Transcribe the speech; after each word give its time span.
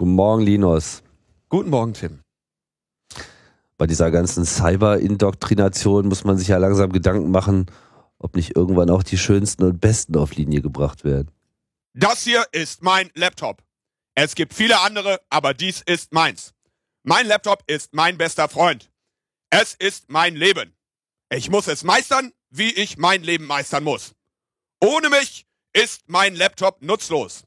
Guten 0.00 0.12
Morgen, 0.12 0.42
Linus. 0.42 1.02
Guten 1.48 1.70
Morgen, 1.70 1.92
Tim. 1.92 2.20
Bei 3.78 3.88
dieser 3.88 4.12
ganzen 4.12 4.44
Cyber-Indoktrination 4.44 6.06
muss 6.06 6.22
man 6.22 6.38
sich 6.38 6.46
ja 6.46 6.58
langsam 6.58 6.92
Gedanken 6.92 7.32
machen, 7.32 7.66
ob 8.20 8.36
nicht 8.36 8.54
irgendwann 8.54 8.90
auch 8.90 9.02
die 9.02 9.18
schönsten 9.18 9.64
und 9.64 9.80
besten 9.80 10.16
auf 10.16 10.36
Linie 10.36 10.62
gebracht 10.62 11.02
werden. 11.02 11.32
Das 11.94 12.22
hier 12.22 12.46
ist 12.52 12.80
mein 12.80 13.10
Laptop. 13.16 13.64
Es 14.14 14.36
gibt 14.36 14.54
viele 14.54 14.78
andere, 14.78 15.20
aber 15.30 15.52
dies 15.52 15.82
ist 15.84 16.12
meins. 16.12 16.54
Mein 17.02 17.26
Laptop 17.26 17.64
ist 17.66 17.92
mein 17.92 18.16
bester 18.16 18.48
Freund. 18.48 18.92
Es 19.50 19.74
ist 19.74 20.08
mein 20.10 20.36
Leben. 20.36 20.76
Ich 21.28 21.50
muss 21.50 21.66
es 21.66 21.82
meistern, 21.82 22.32
wie 22.50 22.70
ich 22.70 22.98
mein 22.98 23.24
Leben 23.24 23.46
meistern 23.46 23.82
muss. 23.82 24.12
Ohne 24.80 25.08
mich 25.08 25.44
ist 25.72 26.02
mein 26.06 26.36
Laptop 26.36 26.82
nutzlos. 26.82 27.42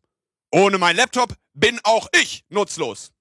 Ohne 0.52 0.78
mein 0.78 0.98
Laptop 0.98 1.38
bin 1.54 1.80
auch 1.84 2.08
ich 2.14 2.46
nutzlos. 2.50 3.12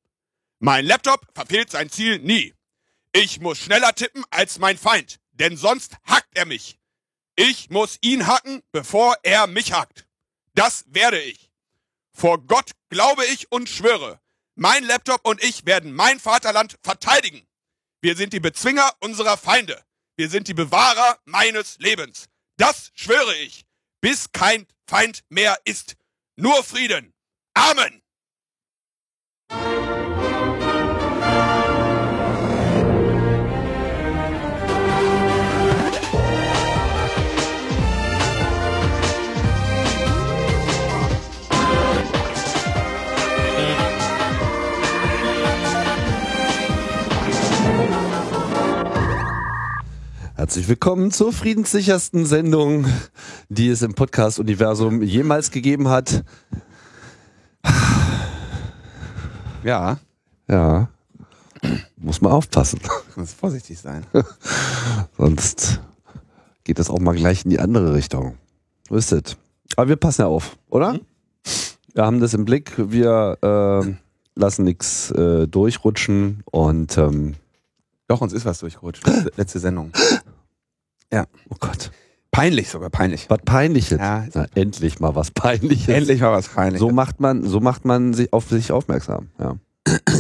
Mein 0.59 0.87
Laptop 0.87 1.27
verfehlt 1.35 1.71
sein 1.71 1.91
Ziel 1.91 2.19
nie. 2.19 2.55
Ich 3.13 3.41
muss 3.41 3.59
schneller 3.59 3.95
tippen 3.95 4.25
als 4.31 4.59
mein 4.59 4.79
Feind, 4.79 5.21
denn 5.33 5.57
sonst 5.57 5.97
hackt 6.05 6.37
er 6.37 6.47
mich. 6.47 6.79
Ich 7.37 7.71
muss 7.71 7.99
ihn 8.03 8.27
hacken, 8.27 8.63
bevor 8.73 9.17
er 9.23 9.47
mich 9.47 9.73
hackt. 9.73 10.07
Das 10.55 10.85
werde 10.89 11.21
ich. 11.21 11.51
Vor 12.13 12.45
Gott 12.47 12.73
glaube 12.91 13.25
ich 13.27 13.51
und 13.51 13.69
schwöre, 13.69 14.21
mein 14.55 14.85
Laptop 14.85 15.27
und 15.27 15.43
ich 15.43 15.65
werden 15.65 15.95
mein 15.95 16.21
Vaterland 16.21 16.79
verteidigen. 16.83 17.47
Wir 18.03 18.17
sind 18.17 18.33
die 18.33 18.41
Bezwinger 18.41 18.93
unserer 19.01 19.37
Feinde. 19.39 19.83
Wir 20.17 20.29
sind 20.29 20.49
die 20.49 20.55
Bewahrer 20.55 21.19
meines 21.25 21.79
Lebens. 21.79 22.29
Das 22.59 22.91
schwöre 22.95 23.35
ich, 23.37 23.65
bis 24.03 24.33
kein 24.33 24.67
Feind 24.87 25.25
mehr 25.31 25.59
ist. 25.65 25.97
Nur 26.37 26.63
Frieden. 26.63 27.15
Amen. 27.55 28.03
Herzlich 50.41 50.69
willkommen 50.69 51.11
zur 51.11 51.35
friedenssichersten 51.35 52.25
Sendung, 52.25 52.87
die 53.51 53.69
es 53.69 53.83
im 53.83 53.93
Podcast-Universum 53.93 55.03
jemals 55.03 55.51
gegeben 55.51 55.89
hat. 55.89 56.25
Ja, 59.63 59.99
Ja, 60.49 60.89
muss 61.99 62.23
man 62.23 62.33
aufpassen. 62.33 62.81
muss 63.17 63.35
vorsichtig 63.35 63.79
sein. 63.81 64.07
Sonst 65.19 65.83
geht 66.65 66.79
das 66.79 66.89
auch 66.89 67.01
mal 67.01 67.15
gleich 67.15 67.45
in 67.45 67.51
die 67.51 67.61
andere 67.61 67.93
Richtung. 67.93 68.39
So 68.89 68.97
ist 68.97 69.13
es. 69.13 69.37
Aber 69.77 69.91
wir 69.91 69.97
passen 69.97 70.23
ja 70.23 70.29
auf, 70.29 70.57
oder? 70.71 70.99
Wir 71.93 72.07
haben 72.07 72.19
das 72.19 72.33
im 72.33 72.47
Blick. 72.47 72.73
Wir 72.79 73.37
äh, 73.43 73.95
lassen 74.37 74.65
nichts 74.65 75.11
äh, 75.11 75.47
durchrutschen 75.47 76.43
und 76.51 76.97
ähm, 76.97 77.35
Doch, 78.09 78.23
uns 78.23 78.33
ist 78.33 78.47
was 78.47 78.61
durchgerutscht. 78.61 79.07
Letzte, 79.07 79.33
letzte 79.37 79.91
Sendung. 81.11 81.29
oh 81.51 81.57
Gott, 81.61 81.91
Peinlich 82.33 82.69
sogar, 82.69 82.91
peinlich. 82.91 83.29
was 83.29 83.41
Peinliches. 83.45 83.99
Ja. 83.99 84.25
Na, 84.35 84.47
endlich 84.55 85.01
mal 85.01 85.15
was 85.17 85.33
Peinliches. 85.33 85.89
Endlich 85.89 86.21
war 86.21 86.33
was 86.33 86.49
peinlich. 86.49 86.79
So 86.79 86.91
macht 86.91 87.19
man, 87.21 87.45
so 87.45 87.59
macht 87.61 87.85
man 87.85 88.15
sich 88.15 88.33
auf 88.33 88.49
sich 88.49 88.71
aufmerksam. 88.71 89.31
Ja. 89.41 89.57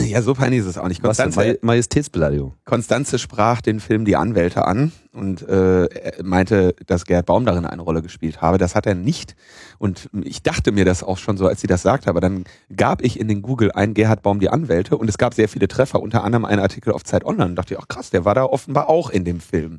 ja, 0.06 0.20
so 0.22 0.34
peinlich 0.34 0.60
ist 0.60 0.66
es 0.66 0.76
auch 0.78 0.88
nicht. 0.88 1.02
Was 1.04 1.18
Konstanze, 1.18 1.38
Maj- 1.38 1.58
Majestätsbeleidigung. 1.62 2.54
Konstanze 2.64 3.18
sprach 3.20 3.60
den 3.60 3.78
Film 3.78 4.04
Die 4.04 4.16
Anwälte 4.16 4.64
an 4.66 4.90
und 5.12 5.46
äh, 5.48 5.86
meinte, 6.24 6.74
dass 6.86 7.04
Gerd 7.04 7.26
Baum 7.26 7.44
darin 7.44 7.64
eine 7.66 7.82
Rolle 7.82 8.02
gespielt 8.02 8.40
habe. 8.42 8.58
Das 8.58 8.74
hat 8.74 8.86
er 8.86 8.94
nicht. 8.96 9.36
Und 9.78 10.08
ich 10.24 10.42
dachte 10.42 10.72
mir 10.72 10.84
das 10.84 11.04
auch 11.04 11.18
schon 11.18 11.36
so, 11.36 11.46
als 11.46 11.60
sie 11.60 11.66
das 11.68 11.82
sagte. 11.82 12.08
Aber 12.10 12.20
dann 12.20 12.44
gab 12.74 13.02
ich 13.02 13.20
in 13.20 13.28
den 13.28 13.42
Google 13.42 13.70
ein 13.70 13.94
Gerhard 13.94 14.22
Baum 14.22 14.40
die 14.40 14.48
Anwälte 14.48 14.96
und 14.96 15.08
es 15.08 15.18
gab 15.18 15.34
sehr 15.34 15.48
viele 15.48 15.68
Treffer, 15.68 16.00
unter 16.00 16.24
anderem 16.24 16.44
einen 16.46 16.60
Artikel 16.60 16.92
auf 16.92 17.04
Zeit 17.04 17.24
Online. 17.24 17.50
Und 17.50 17.56
dachte 17.56 17.74
ich, 17.74 17.80
ach 17.80 17.86
krass, 17.86 18.10
der 18.10 18.24
war 18.24 18.34
da 18.34 18.44
offenbar 18.44 18.88
auch 18.88 19.10
in 19.10 19.24
dem 19.24 19.40
Film. 19.40 19.78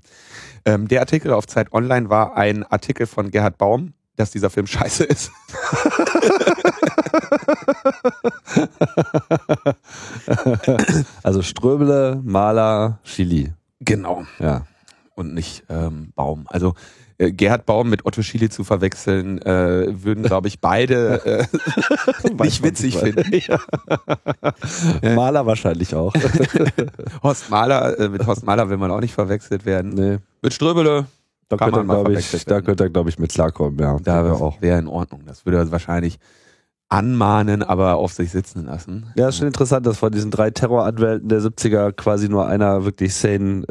Ähm, 0.66 0.88
der 0.88 1.02
Artikel 1.02 1.34
auf 1.34 1.48
Zeit 1.48 1.74
Online 1.74 2.10
war 2.10 2.38
ein 2.38 2.64
Artikel 2.64 3.08
von 3.08 3.32
Gerhard 3.32 3.58
Baum, 3.58 3.94
dass 4.16 4.32
dieser 4.32 4.50
Film 4.50 4.68
scheiße 4.68 5.04
ist. 5.04 5.32
Also 11.24 11.42
Ströbele, 11.42 12.20
Maler, 12.24 13.00
Chili. 13.04 13.54
Genau. 13.80 14.26
Ja. 14.40 14.66
und 15.16 15.34
nicht 15.34 15.64
ähm, 15.70 16.12
Baum. 16.16 16.46
Also 16.48 16.74
äh, 17.18 17.32
Gerhard 17.32 17.66
Baum 17.66 17.90
mit 17.90 18.06
Otto 18.06 18.22
Schiele 18.22 18.50
zu 18.50 18.64
verwechseln, 18.64 19.40
äh, 19.42 20.04
würden, 20.04 20.24
glaube 20.24 20.48
ich, 20.48 20.60
beide 20.60 21.26
äh, 21.26 21.46
nicht 22.44 22.64
witzig 22.64 22.98
finden. 22.98 23.32
Ja. 23.34 23.60
Maler 25.16 25.46
wahrscheinlich 25.46 25.96
auch. 25.96 26.14
Horst 27.24 27.50
Mahler, 27.50 28.00
äh, 28.00 28.10
mit 28.10 28.26
Horst 28.26 28.46
Mahler 28.46 28.70
will 28.70 28.78
man 28.78 28.92
auch 28.92 29.02
nicht 29.02 29.14
verwechselt 29.14 29.66
werden. 29.66 29.94
nee. 29.94 30.18
Mit 30.42 30.54
Ströbele, 30.54 31.06
Da 31.50 31.58
könnte 31.58 31.80
er, 31.80 31.84
glaube 31.84 32.14
ich, 32.14 32.46
da 32.46 32.62
könnte 32.62 32.86
er, 32.86 32.90
glaube 32.90 33.10
ich, 33.10 33.20
mit 33.20 33.32
klarkommen, 33.32 33.78
ja. 33.80 33.98
da 34.04 34.26
Ja, 34.26 34.34
auch 34.34 34.62
wäre 34.62 34.80
in 34.80 34.88
Ordnung. 34.88 35.24
Das 35.26 35.46
würde 35.46 35.60
er 35.60 35.72
wahrscheinlich 35.72 36.18
anmahnen, 36.90 37.64
aber 37.64 37.96
auf 37.96 38.14
sich 38.14 38.32
sitzen 38.32 38.66
lassen. 38.66 39.12
Ja, 39.16 39.30
ist 39.30 39.38
schon 39.38 39.48
interessant, 39.48 39.86
dass 39.86 39.98
von 39.98 40.12
diesen 40.12 40.30
drei 40.32 40.52
Terroranwälten 40.52 41.30
der 41.30 41.40
70er 41.40 41.94
quasi 41.94 42.28
nur 42.28 42.48
einer 42.48 42.84
wirklich 42.84 43.14
sane 43.14 43.64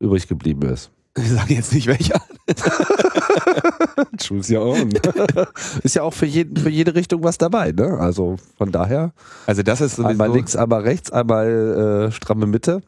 äh, 0.00 0.04
übrig 0.04 0.28
geblieben 0.28 0.62
ist. 0.68 0.90
Ich 1.18 1.30
sage 1.32 1.54
jetzt 1.54 1.72
nicht 1.72 1.88
welcher. 1.88 2.20
Schul's 4.22 4.48
ja 4.48 4.60
auch. 4.60 4.76
ist 5.82 5.96
ja 5.96 6.02
auch 6.02 6.14
für, 6.14 6.26
jeden, 6.26 6.56
für 6.56 6.70
jede 6.70 6.94
Richtung 6.94 7.24
was 7.24 7.38
dabei, 7.38 7.72
ne? 7.72 7.98
Also 7.98 8.36
von 8.56 8.70
daher, 8.70 9.12
Also 9.46 9.64
das 9.64 9.80
ist 9.80 9.98
einmal 9.98 10.28
sowieso, 10.28 10.34
links, 10.34 10.54
einmal 10.54 10.82
rechts, 10.82 11.10
einmal 11.10 12.08
äh, 12.08 12.12
stramme 12.12 12.46
Mitte. 12.46 12.82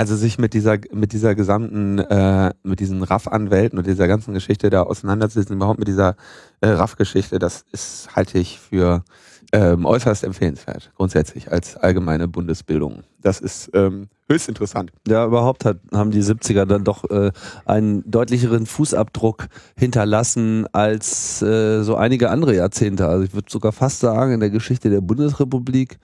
Also 0.00 0.16
sich 0.16 0.38
mit 0.38 0.54
dieser 0.54 0.78
mit 0.92 1.12
dieser 1.12 1.34
gesamten 1.34 1.98
äh, 1.98 2.54
mit 2.62 2.80
diesen 2.80 3.02
Raff-Anwälten 3.02 3.78
und 3.78 3.86
dieser 3.86 4.08
ganzen 4.08 4.32
Geschichte 4.32 4.70
da 4.70 4.84
auseinanderzusetzen, 4.84 5.56
überhaupt 5.56 5.78
mit 5.78 5.88
dieser 5.88 6.16
äh, 6.62 6.68
Raff-Geschichte, 6.68 7.38
das 7.38 7.66
ist 7.70 8.08
halte 8.16 8.38
ich 8.38 8.58
für 8.58 9.04
ähm, 9.52 9.84
äußerst 9.84 10.24
empfehlenswert 10.24 10.90
grundsätzlich 10.96 11.52
als 11.52 11.76
allgemeine 11.76 12.28
Bundesbildung. 12.28 13.02
Das 13.20 13.40
ist 13.40 13.72
ähm, 13.74 14.08
höchst 14.30 14.48
interessant. 14.48 14.90
Ja, 15.06 15.26
überhaupt 15.26 15.66
hat, 15.66 15.80
haben 15.92 16.12
die 16.12 16.22
70er 16.22 16.64
dann 16.64 16.82
doch 16.82 17.04
äh, 17.10 17.30
einen 17.66 18.10
deutlicheren 18.10 18.64
Fußabdruck 18.64 19.48
hinterlassen 19.76 20.66
als 20.72 21.42
äh, 21.42 21.82
so 21.82 21.96
einige 21.96 22.30
andere 22.30 22.54
Jahrzehnte. 22.54 23.06
Also 23.06 23.24
ich 23.24 23.34
würde 23.34 23.50
sogar 23.50 23.72
fast 23.72 24.00
sagen, 24.00 24.32
in 24.32 24.40
der 24.40 24.50
Geschichte 24.50 24.88
der 24.88 25.02
Bundesrepublik 25.02 25.98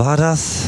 war 0.00 0.16
das 0.16 0.64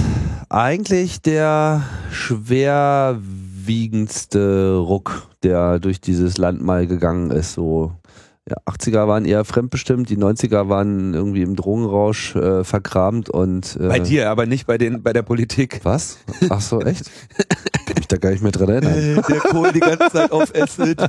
eigentlich 0.50 1.22
der 1.22 1.82
schwerwiegendste 2.10 4.76
Ruck, 4.76 5.26
der 5.43 5.78
durch 5.78 6.03
dieses 6.03 6.37
Land 6.37 6.60
mal 6.60 6.87
gegangen 6.87 7.31
ist. 7.31 7.54
So 7.54 7.92
ja, 8.47 8.56
80er 8.66 9.09
waren 9.09 9.25
eher 9.25 9.47
fremdbestimmt, 9.47 10.10
die 10.10 10.19
90er 10.19 10.69
waren 10.69 11.15
irgendwie 11.15 11.41
im 11.41 11.56
Drogenrausch 11.56 12.37
äh, 12.37 12.62
verkramt 12.62 13.31
und 13.31 13.78
äh, 13.81 13.88
Bei 13.88 14.00
dir, 14.00 14.28
aber 14.28 14.44
nicht 14.44 14.66
bei 14.66 14.76
den 14.76 15.03
bei 15.03 15.15
der 15.15 15.22
Politik. 15.22 15.81
was? 15.82 16.19
Ach 16.50 16.60
so, 16.60 16.82
echt? 16.82 17.10
Kann 17.87 17.94
mich 17.97 18.09
da 18.09 18.19
gar 18.19 18.32
nicht 18.32 18.42
mehr 18.42 18.53
dran 18.53 18.69
erinnern. 18.69 19.25
Der 19.26 19.41
Kohl 19.41 19.72
die 19.72 19.81
ganze 19.81 20.10
Zeit 20.10 20.31
auf 20.31 20.53
Acid. 20.54 21.00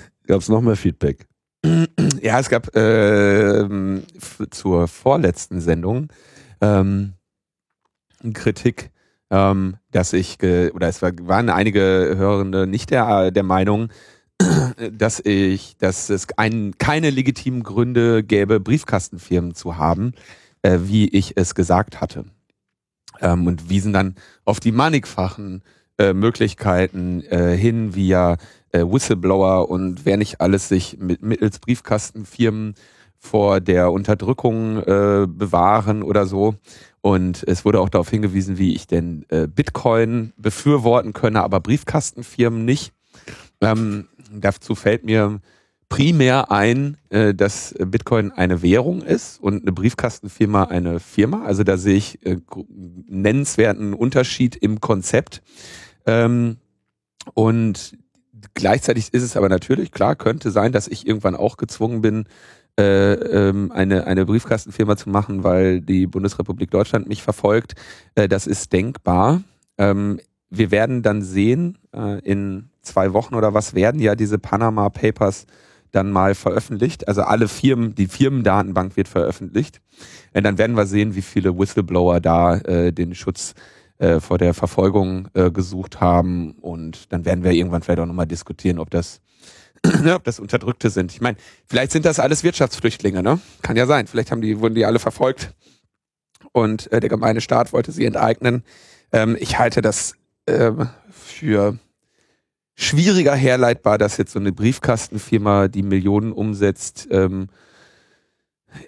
Gab 0.30 0.42
es 0.42 0.48
noch 0.48 0.60
mehr 0.60 0.76
Feedback? 0.76 1.26
Ja, 2.22 2.38
es 2.38 2.48
gab 2.50 2.76
f- 2.76 4.42
zur 4.50 4.86
vorletzten 4.88 5.60
Sendung 5.60 6.08
ähm, 6.60 7.14
Kritik, 8.34 8.90
ähm, 9.30 9.76
dass 9.90 10.12
ich, 10.12 10.38
oder 10.40 10.86
es 10.88 11.02
war, 11.02 11.12
waren 11.22 11.48
einige 11.48 12.14
Hörende 12.16 12.66
nicht 12.68 12.90
der, 12.90 13.30
der 13.32 13.42
Meinung, 13.42 13.88
dass 14.92 15.18
ich, 15.18 15.76
dass 15.78 16.10
es 16.10 16.26
ein, 16.36 16.74
keine 16.78 17.10
legitimen 17.10 17.64
Gründe 17.64 18.22
gäbe, 18.22 18.60
Briefkastenfirmen 18.60 19.54
zu 19.54 19.78
haben, 19.78 20.12
äh, 20.62 20.78
wie 20.82 21.08
ich 21.08 21.36
es 21.36 21.56
gesagt 21.56 22.00
hatte. 22.00 22.26
Ähm, 23.20 23.46
und 23.48 23.68
wiesen 23.68 23.92
dann 23.92 24.14
auf 24.44 24.60
die 24.60 24.72
mannigfachen 24.72 25.62
äh, 25.98 26.12
Möglichkeiten 26.12 27.22
äh, 27.24 27.56
hin, 27.56 27.94
wie 27.94 28.08
ja 28.08 28.36
äh, 28.72 28.84
Whistleblower 28.84 29.68
und 29.68 30.04
wer 30.04 30.16
nicht 30.16 30.40
alles 30.40 30.68
sich 30.68 30.98
mit 30.98 31.22
mittels 31.22 31.58
Briefkastenfirmen 31.58 32.74
vor 33.18 33.60
der 33.60 33.92
Unterdrückung 33.92 34.78
äh, 34.78 35.26
bewahren 35.28 36.02
oder 36.02 36.26
so. 36.26 36.54
Und 37.02 37.44
es 37.46 37.64
wurde 37.64 37.80
auch 37.80 37.88
darauf 37.88 38.10
hingewiesen, 38.10 38.58
wie 38.58 38.74
ich 38.74 38.86
denn 38.86 39.24
äh, 39.28 39.46
Bitcoin 39.46 40.32
befürworten 40.36 41.12
könne, 41.12 41.42
aber 41.42 41.60
Briefkastenfirmen 41.60 42.64
nicht. 42.64 42.92
Ähm, 43.60 44.08
dazu 44.32 44.74
fällt 44.74 45.04
mir 45.04 45.40
primär 45.90 46.50
ein, 46.50 46.96
äh, 47.10 47.34
dass 47.34 47.74
Bitcoin 47.78 48.32
eine 48.32 48.62
Währung 48.62 49.02
ist 49.02 49.40
und 49.42 49.62
eine 49.62 49.72
Briefkastenfirma 49.72 50.64
eine 50.64 51.00
Firma. 51.00 51.44
Also 51.44 51.62
da 51.62 51.76
sehe 51.76 51.96
ich 51.96 52.24
äh, 52.24 52.38
nennenswerten 53.06 53.92
Unterschied 53.92 54.56
im 54.56 54.80
Konzept. 54.80 55.42
Ähm, 56.06 56.56
und 57.34 57.98
gleichzeitig 58.54 59.12
ist 59.12 59.22
es 59.22 59.36
aber 59.36 59.48
natürlich, 59.48 59.92
klar, 59.92 60.16
könnte 60.16 60.50
sein, 60.50 60.72
dass 60.72 60.88
ich 60.88 61.06
irgendwann 61.06 61.36
auch 61.36 61.56
gezwungen 61.56 62.00
bin, 62.02 62.24
äh, 62.78 63.12
ähm, 63.12 63.72
eine, 63.72 64.06
eine 64.06 64.24
Briefkastenfirma 64.26 64.96
zu 64.96 65.10
machen, 65.10 65.44
weil 65.44 65.80
die 65.80 66.06
Bundesrepublik 66.06 66.70
Deutschland 66.70 67.08
mich 67.08 67.22
verfolgt. 67.22 67.74
Äh, 68.14 68.28
das 68.28 68.46
ist 68.46 68.72
denkbar. 68.72 69.42
Ähm, 69.76 70.20
wir 70.50 70.70
werden 70.70 71.02
dann 71.02 71.22
sehen, 71.22 71.78
äh, 71.94 72.20
in 72.20 72.70
zwei 72.82 73.12
Wochen 73.12 73.34
oder 73.34 73.54
was 73.54 73.74
werden 73.74 74.00
ja 74.00 74.14
diese 74.14 74.38
Panama 74.38 74.88
Papers 74.88 75.46
dann 75.92 76.10
mal 76.10 76.34
veröffentlicht. 76.34 77.08
Also 77.08 77.22
alle 77.22 77.48
Firmen, 77.48 77.94
die 77.94 78.06
Firmendatenbank 78.06 78.96
wird 78.96 79.08
veröffentlicht. 79.08 79.80
Und 80.32 80.44
dann 80.44 80.58
werden 80.58 80.76
wir 80.76 80.86
sehen, 80.86 81.14
wie 81.14 81.22
viele 81.22 81.58
Whistleblower 81.58 82.20
da 82.20 82.56
äh, 82.58 82.92
den 82.92 83.14
Schutz 83.14 83.54
äh, 84.00 84.18
vor 84.18 84.38
der 84.38 84.54
Verfolgung 84.54 85.28
äh, 85.34 85.50
gesucht 85.50 86.00
haben. 86.00 86.52
Und 86.52 87.12
dann 87.12 87.24
werden 87.24 87.44
wir 87.44 87.52
irgendwann 87.52 87.82
vielleicht 87.82 88.00
auch 88.00 88.06
nochmal 88.06 88.26
diskutieren, 88.26 88.78
ob 88.78 88.90
das, 88.90 89.20
ob 90.14 90.24
das 90.24 90.40
Unterdrückte 90.40 90.90
sind. 90.90 91.12
Ich 91.12 91.20
meine, 91.20 91.36
vielleicht 91.66 91.92
sind 91.92 92.04
das 92.04 92.18
alles 92.18 92.42
Wirtschaftsflüchtlinge, 92.42 93.22
ne? 93.22 93.40
Kann 93.62 93.76
ja 93.76 93.86
sein. 93.86 94.06
Vielleicht 94.06 94.30
haben 94.30 94.40
die, 94.40 94.58
wurden 94.60 94.74
die 94.74 94.86
alle 94.86 94.98
verfolgt 94.98 95.54
und 96.52 96.90
äh, 96.92 97.00
der 97.00 97.10
gemeine 97.10 97.40
Staat 97.40 97.72
wollte 97.72 97.92
sie 97.92 98.04
enteignen. 98.06 98.64
Ähm, 99.12 99.36
ich 99.38 99.58
halte 99.58 99.82
das 99.82 100.14
äh, 100.46 100.72
für 101.10 101.78
schwieriger 102.74 103.34
herleitbar, 103.34 103.98
dass 103.98 104.16
jetzt 104.16 104.32
so 104.32 104.38
eine 104.38 104.52
Briefkastenfirma, 104.52 105.68
die 105.68 105.82
Millionen 105.82 106.32
umsetzt, 106.32 107.08
ähm, 107.10 107.48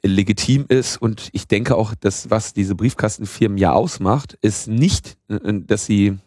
legitim 0.03 0.67
ist. 0.69 0.97
Und 0.97 1.29
ich 1.33 1.49
denke 1.49 1.77
auch, 1.77 1.95
dass 1.95 2.31
was 2.31 2.53
diese 2.53 2.75
Briefkastenfirmen 2.75 3.59
ja 3.59 3.73
ausmacht, 3.73 4.39
ist 4.41 4.69
nicht, 4.69 5.17
äh, 5.29 5.39
dass 5.67 5.87
sie, 5.87 6.19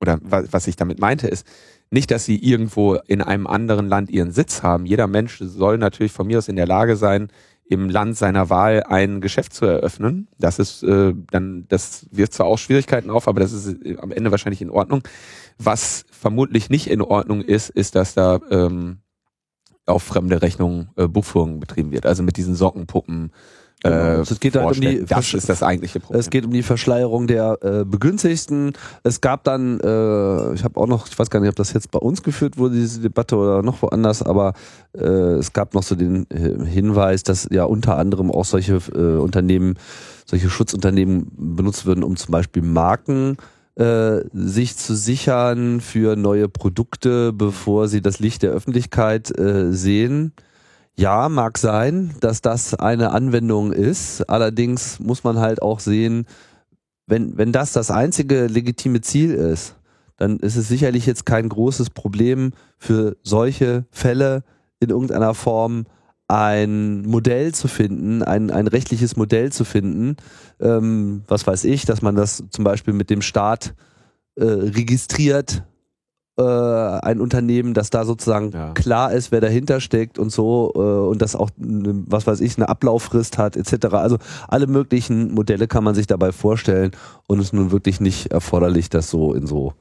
oder 0.00 0.18
was 0.22 0.66
ich 0.66 0.76
damit 0.76 1.00
meinte, 1.00 1.28
ist 1.28 1.46
nicht, 1.90 2.10
dass 2.10 2.24
sie 2.24 2.36
irgendwo 2.36 2.94
in 2.94 3.20
einem 3.20 3.46
anderen 3.46 3.88
Land 3.88 4.10
ihren 4.10 4.30
Sitz 4.30 4.62
haben. 4.62 4.86
Jeder 4.86 5.06
Mensch 5.06 5.38
soll 5.38 5.76
natürlich 5.78 6.12
von 6.12 6.26
mir 6.26 6.38
aus 6.38 6.48
in 6.48 6.56
der 6.56 6.66
Lage 6.66 6.96
sein, 6.96 7.28
im 7.70 7.88
Land 7.88 8.16
seiner 8.16 8.50
Wahl 8.50 8.82
ein 8.84 9.20
Geschäft 9.20 9.54
zu 9.54 9.64
eröffnen. 9.64 10.26
Das 10.38 10.58
ist 10.58 10.82
äh, 10.82 11.14
dann, 11.30 11.66
das 11.68 12.06
wirft 12.10 12.34
zwar 12.34 12.46
auch 12.46 12.58
Schwierigkeiten 12.58 13.10
auf, 13.10 13.28
aber 13.28 13.38
das 13.40 13.52
ist 13.52 13.84
äh, 13.84 13.96
am 13.98 14.10
Ende 14.10 14.32
wahrscheinlich 14.32 14.60
in 14.60 14.70
Ordnung. 14.70 15.02
Was 15.58 16.04
vermutlich 16.10 16.68
nicht 16.68 16.88
in 16.88 17.00
Ordnung 17.00 17.42
ist, 17.42 17.70
ist, 17.70 17.94
dass 17.94 18.14
da 18.14 18.40
ähm, 18.50 18.98
auf 19.92 20.02
fremde 20.02 20.42
Rechnung 20.42 20.88
äh, 20.96 21.06
Buchführung 21.06 21.60
betrieben 21.60 21.92
wird. 21.92 22.06
Also 22.06 22.22
mit 22.22 22.36
diesen 22.36 22.54
Sockenpuppen. 22.54 23.32
Genau. 23.82 23.96
Äh, 23.96 24.20
es 24.20 24.40
geht 24.40 24.56
halt 24.56 24.76
um 24.76 24.80
die 24.80 25.04
das 25.06 25.32
ist 25.32 25.48
das 25.48 25.62
eigentliche 25.62 26.00
Problem. 26.00 26.20
Es 26.20 26.28
geht 26.28 26.44
um 26.44 26.52
die 26.52 26.62
Verschleierung 26.62 27.26
der 27.26 27.58
äh, 27.62 27.84
Begünstigten. 27.84 28.74
Es 29.04 29.22
gab 29.22 29.44
dann, 29.44 29.80
äh, 29.80 30.54
ich 30.54 30.64
habe 30.64 30.78
auch 30.78 30.86
noch, 30.86 31.08
ich 31.08 31.18
weiß 31.18 31.30
gar 31.30 31.40
nicht, 31.40 31.48
ob 31.48 31.56
das 31.56 31.72
jetzt 31.72 31.90
bei 31.90 31.98
uns 31.98 32.22
geführt 32.22 32.58
wurde, 32.58 32.74
diese 32.74 33.00
Debatte 33.00 33.36
oder 33.36 33.62
noch 33.62 33.80
woanders, 33.80 34.22
aber 34.22 34.52
äh, 34.92 35.00
es 35.00 35.54
gab 35.54 35.72
noch 35.74 35.82
so 35.82 35.94
den 35.94 36.26
äh, 36.30 36.62
Hinweis, 36.66 37.22
dass 37.22 37.48
ja 37.50 37.64
unter 37.64 37.96
anderem 37.96 38.30
auch 38.30 38.44
solche 38.44 38.74
äh, 38.94 39.16
Unternehmen, 39.16 39.78
solche 40.26 40.50
Schutzunternehmen 40.50 41.30
benutzt 41.36 41.86
würden, 41.86 42.04
um 42.04 42.16
zum 42.16 42.32
Beispiel 42.32 42.62
Marken 42.62 43.38
äh, 43.38 43.59
sich 44.32 44.76
zu 44.76 44.94
sichern 44.94 45.80
für 45.80 46.16
neue 46.16 46.48
Produkte, 46.48 47.32
bevor 47.32 47.88
sie 47.88 48.02
das 48.02 48.18
Licht 48.18 48.42
der 48.42 48.50
Öffentlichkeit 48.50 49.36
äh, 49.38 49.72
sehen. 49.72 50.32
Ja, 50.96 51.30
mag 51.30 51.56
sein, 51.56 52.14
dass 52.20 52.42
das 52.42 52.74
eine 52.74 53.12
Anwendung 53.12 53.72
ist. 53.72 54.28
Allerdings 54.28 55.00
muss 55.00 55.24
man 55.24 55.38
halt 55.38 55.62
auch 55.62 55.80
sehen, 55.80 56.26
wenn, 57.06 57.38
wenn 57.38 57.52
das 57.52 57.72
das 57.72 57.90
einzige 57.90 58.46
legitime 58.46 59.00
Ziel 59.00 59.32
ist, 59.32 59.76
dann 60.16 60.38
ist 60.40 60.56
es 60.56 60.68
sicherlich 60.68 61.06
jetzt 61.06 61.24
kein 61.24 61.48
großes 61.48 61.88
Problem 61.90 62.52
für 62.76 63.16
solche 63.22 63.86
Fälle 63.90 64.44
in 64.78 64.90
irgendeiner 64.90 65.32
Form 65.32 65.86
ein 66.30 67.02
Modell 67.02 67.52
zu 67.52 67.66
finden, 67.66 68.22
ein, 68.22 68.50
ein 68.50 68.68
rechtliches 68.68 69.16
Modell 69.16 69.50
zu 69.50 69.64
finden, 69.64 70.16
ähm, 70.60 71.22
was 71.26 71.46
weiß 71.46 71.64
ich, 71.64 71.84
dass 71.86 72.02
man 72.02 72.14
das 72.14 72.44
zum 72.50 72.62
Beispiel 72.62 72.94
mit 72.94 73.10
dem 73.10 73.20
Staat 73.20 73.74
äh, 74.36 74.44
registriert, 74.44 75.64
äh, 76.38 76.42
ein 76.42 77.20
Unternehmen, 77.20 77.74
dass 77.74 77.90
da 77.90 78.04
sozusagen 78.04 78.52
ja. 78.52 78.72
klar 78.74 79.12
ist, 79.12 79.32
wer 79.32 79.40
dahinter 79.40 79.80
steckt 79.80 80.20
und 80.20 80.30
so 80.30 80.72
äh, 80.76 80.78
und 80.78 81.20
das 81.20 81.34
auch, 81.34 81.50
ne, 81.56 82.04
was 82.06 82.28
weiß 82.28 82.40
ich, 82.42 82.56
eine 82.56 82.68
Ablauffrist 82.68 83.36
hat 83.36 83.56
etc. 83.56 83.86
Also 83.94 84.18
alle 84.46 84.68
möglichen 84.68 85.34
Modelle 85.34 85.66
kann 85.66 85.82
man 85.82 85.96
sich 85.96 86.06
dabei 86.06 86.30
vorstellen 86.30 86.92
und 87.26 87.40
es 87.40 87.46
ist 87.46 87.52
nun 87.54 87.72
wirklich 87.72 88.00
nicht 88.00 88.28
erforderlich, 88.30 88.88
das 88.88 89.10
so 89.10 89.34
in 89.34 89.48
so 89.48 89.74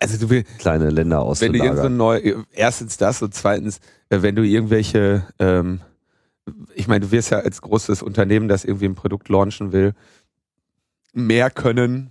also 0.00 0.18
du 0.18 0.30
will, 0.30 0.44
kleine 0.58 0.90
Länder 0.90 1.20
auszulagern. 1.20 1.60
Wenn 1.60 1.60
du 1.60 1.66
irgend 1.66 1.82
so 1.82 1.88
neu, 1.88 2.44
erstens 2.52 2.96
das 2.96 3.22
und 3.22 3.34
zweitens, 3.34 3.80
äh, 4.08 4.22
wenn 4.22 4.34
du 4.36 4.42
irgendwelche, 4.42 5.26
ähm, 5.38 5.80
ich 6.74 6.88
meine, 6.88 7.06
du 7.06 7.10
wirst 7.10 7.30
ja 7.30 7.40
als 7.40 7.60
großes 7.60 8.02
Unternehmen, 8.02 8.48
das 8.48 8.64
irgendwie 8.64 8.86
ein 8.86 8.94
Produkt 8.94 9.28
launchen 9.28 9.72
will, 9.72 9.94
mehr 11.12 11.50
können, 11.50 12.10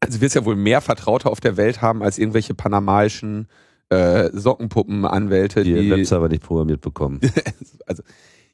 also 0.00 0.18
du 0.18 0.22
wirst 0.22 0.34
ja 0.34 0.44
wohl 0.44 0.56
mehr 0.56 0.80
Vertraute 0.80 1.30
auf 1.30 1.40
der 1.40 1.56
Welt 1.56 1.82
haben 1.82 2.02
als 2.02 2.18
irgendwelche 2.18 2.54
panamaischen 2.54 3.48
äh, 3.88 4.30
Sockenpuppenanwälte, 4.32 5.62
die, 5.62 5.74
die 5.74 5.90
Webserver 5.90 6.28
nicht 6.28 6.42
programmiert 6.42 6.80
bekommen. 6.80 7.20
also 7.86 8.02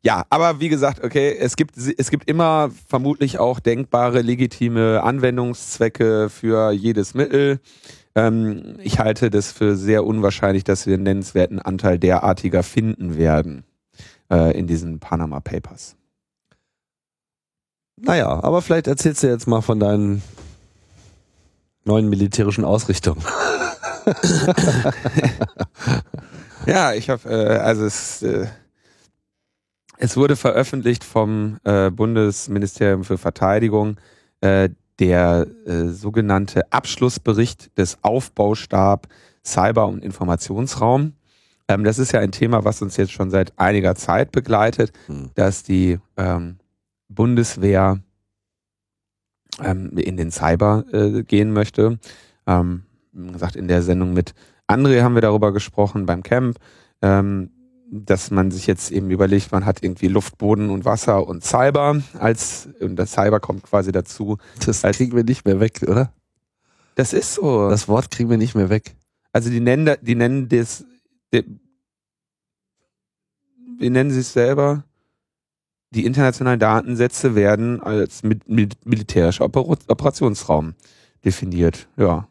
ja, 0.05 0.25
aber 0.31 0.59
wie 0.59 0.69
gesagt, 0.69 1.05
okay, 1.05 1.37
es 1.39 1.55
gibt 1.55 1.77
es 1.77 2.11
gibt 2.11 2.29
immer 2.29 2.71
vermutlich 2.89 3.39
auch 3.39 3.61
denkbare 3.61 4.21
legitime 4.21 5.01
Anwendungszwecke 5.03 6.29
für 6.29 6.73
jedes 6.73 7.15
Mittel. 7.15 7.61
Ähm, 8.15 8.77
ich 8.83 8.99
halte 8.99 9.31
das 9.31 9.53
für 9.53 9.77
sehr 9.77 10.05
unwahrscheinlich, 10.05 10.65
dass 10.65 10.87
wir 10.87 10.95
einen 10.95 11.05
nennenswerten 11.05 11.59
Anteil 11.59 11.99
derartiger 11.99 12.63
finden 12.63 13.17
werden 13.17 13.65
äh, 14.31 14.57
in 14.59 14.67
diesen 14.67 15.01
Panama 15.01 15.41
Papers. 15.41 15.97
Naja, 17.97 18.43
aber 18.43 18.63
vielleicht 18.63 18.87
erzählst 18.87 19.23
du 19.23 19.29
jetzt 19.29 19.47
mal 19.47 19.61
von 19.61 19.79
deinen 19.79 20.23
neuen 21.85 22.09
militärischen 22.09 22.65
Ausrichtungen. 22.65 23.23
ja, 26.67 26.93
ich 26.93 27.09
habe, 27.11 27.29
äh, 27.29 27.59
also 27.59 27.85
es, 27.85 28.23
äh, 28.23 28.47
es 29.99 30.17
wurde 30.17 30.35
veröffentlicht 30.37 31.05
vom 31.05 31.59
äh, 31.65 31.91
Bundesministerium 31.91 33.05
für 33.05 33.19
Verteidigung 33.19 33.99
äh, 34.41 34.71
der 34.99 35.47
äh, 35.67 35.89
sogenannte 35.89 36.71
Abschlussbericht 36.73 37.77
des 37.79 37.99
Aufbaustab 38.03 39.09
Cyber- 39.45 39.89
und 39.89 40.05
Informationsraum. 40.05 41.15
Ähm, 41.69 41.85
das 41.85 41.99
ist 41.99 42.13
ja 42.13 42.21
ein 42.21 42.33
Thema, 42.33 42.65
was 42.65 42.83
uns 42.83 42.97
jetzt 42.97 43.13
schon 43.13 43.31
seit 43.31 43.59
einiger 43.59 43.95
Zeit 43.95 44.33
begleitet, 44.33 44.93
hm. 45.07 45.31
dass 45.35 45.63
die 45.63 45.99
ähm, 46.17 46.59
Bundeswehr 47.09 48.01
ähm, 49.61 49.97
in 49.97 50.17
den 50.17 50.31
Cyber 50.31 50.85
äh, 50.93 51.23
gehen 51.23 51.53
möchte. 51.53 51.99
Ähm, 52.47 52.85
wie 53.13 53.33
gesagt, 53.33 53.57
in 53.57 53.69
der 53.69 53.83
Sendung 53.83 54.13
mit 54.13 54.35
André 54.67 55.03
haben 55.03 55.15
wir 55.15 55.23
darüber 55.23 55.53
gesprochen 55.53 56.07
beim 56.07 56.23
Camp. 56.23 56.59
Ähm, 57.03 57.51
dass 57.95 58.31
man 58.31 58.51
sich 58.51 58.67
jetzt 58.67 58.91
eben 58.91 59.11
überlegt, 59.11 59.53
man 59.53 59.67
hat 59.67 59.83
irgendwie 59.83 60.09
Luft, 60.09 60.39
Boden 60.39 60.71
und 60.71 60.87
Wasser 60.87 61.29
und 61.29 61.45
Cyber 61.45 62.01
als, 62.19 62.71
und 62.81 62.97
das 62.97 63.13
Cyber 63.13 63.39
kommt 63.39 63.65
quasi 63.65 63.93
dazu. 63.93 64.39
Das 64.65 64.81
kriegen 64.81 65.15
wir 65.15 65.25
nicht 65.25 65.45
mehr 65.45 65.61
weg, 65.61 65.81
oder? 65.87 66.11
Das 66.95 67.13
ist 67.13 67.35
so. 67.35 67.69
Das 67.69 67.89
Wort 67.89 68.11
kriegen 68.11 68.31
wir 68.31 68.39
nicht 68.39 68.55
mehr 68.55 68.71
weg. 68.71 68.97
Also 69.31 69.51
die 69.51 69.61
nennen, 69.61 69.95
die 70.01 70.15
nennen 70.15 70.49
das, 70.49 70.87
die, 71.35 71.45
wie 73.79 73.91
nennen 73.91 74.11
sie 74.11 74.21
es 74.21 74.33
selber? 74.33 74.85
Die 75.91 76.07
internationalen 76.07 76.61
Datensätze 76.61 77.35
werden 77.35 77.83
als 77.83 78.23
mit, 78.23 78.49
mit 78.49 78.87
militärischer 78.87 79.45
Operationsraum 79.45 80.75
definiert. 81.27 81.89
Ja. 81.99 82.27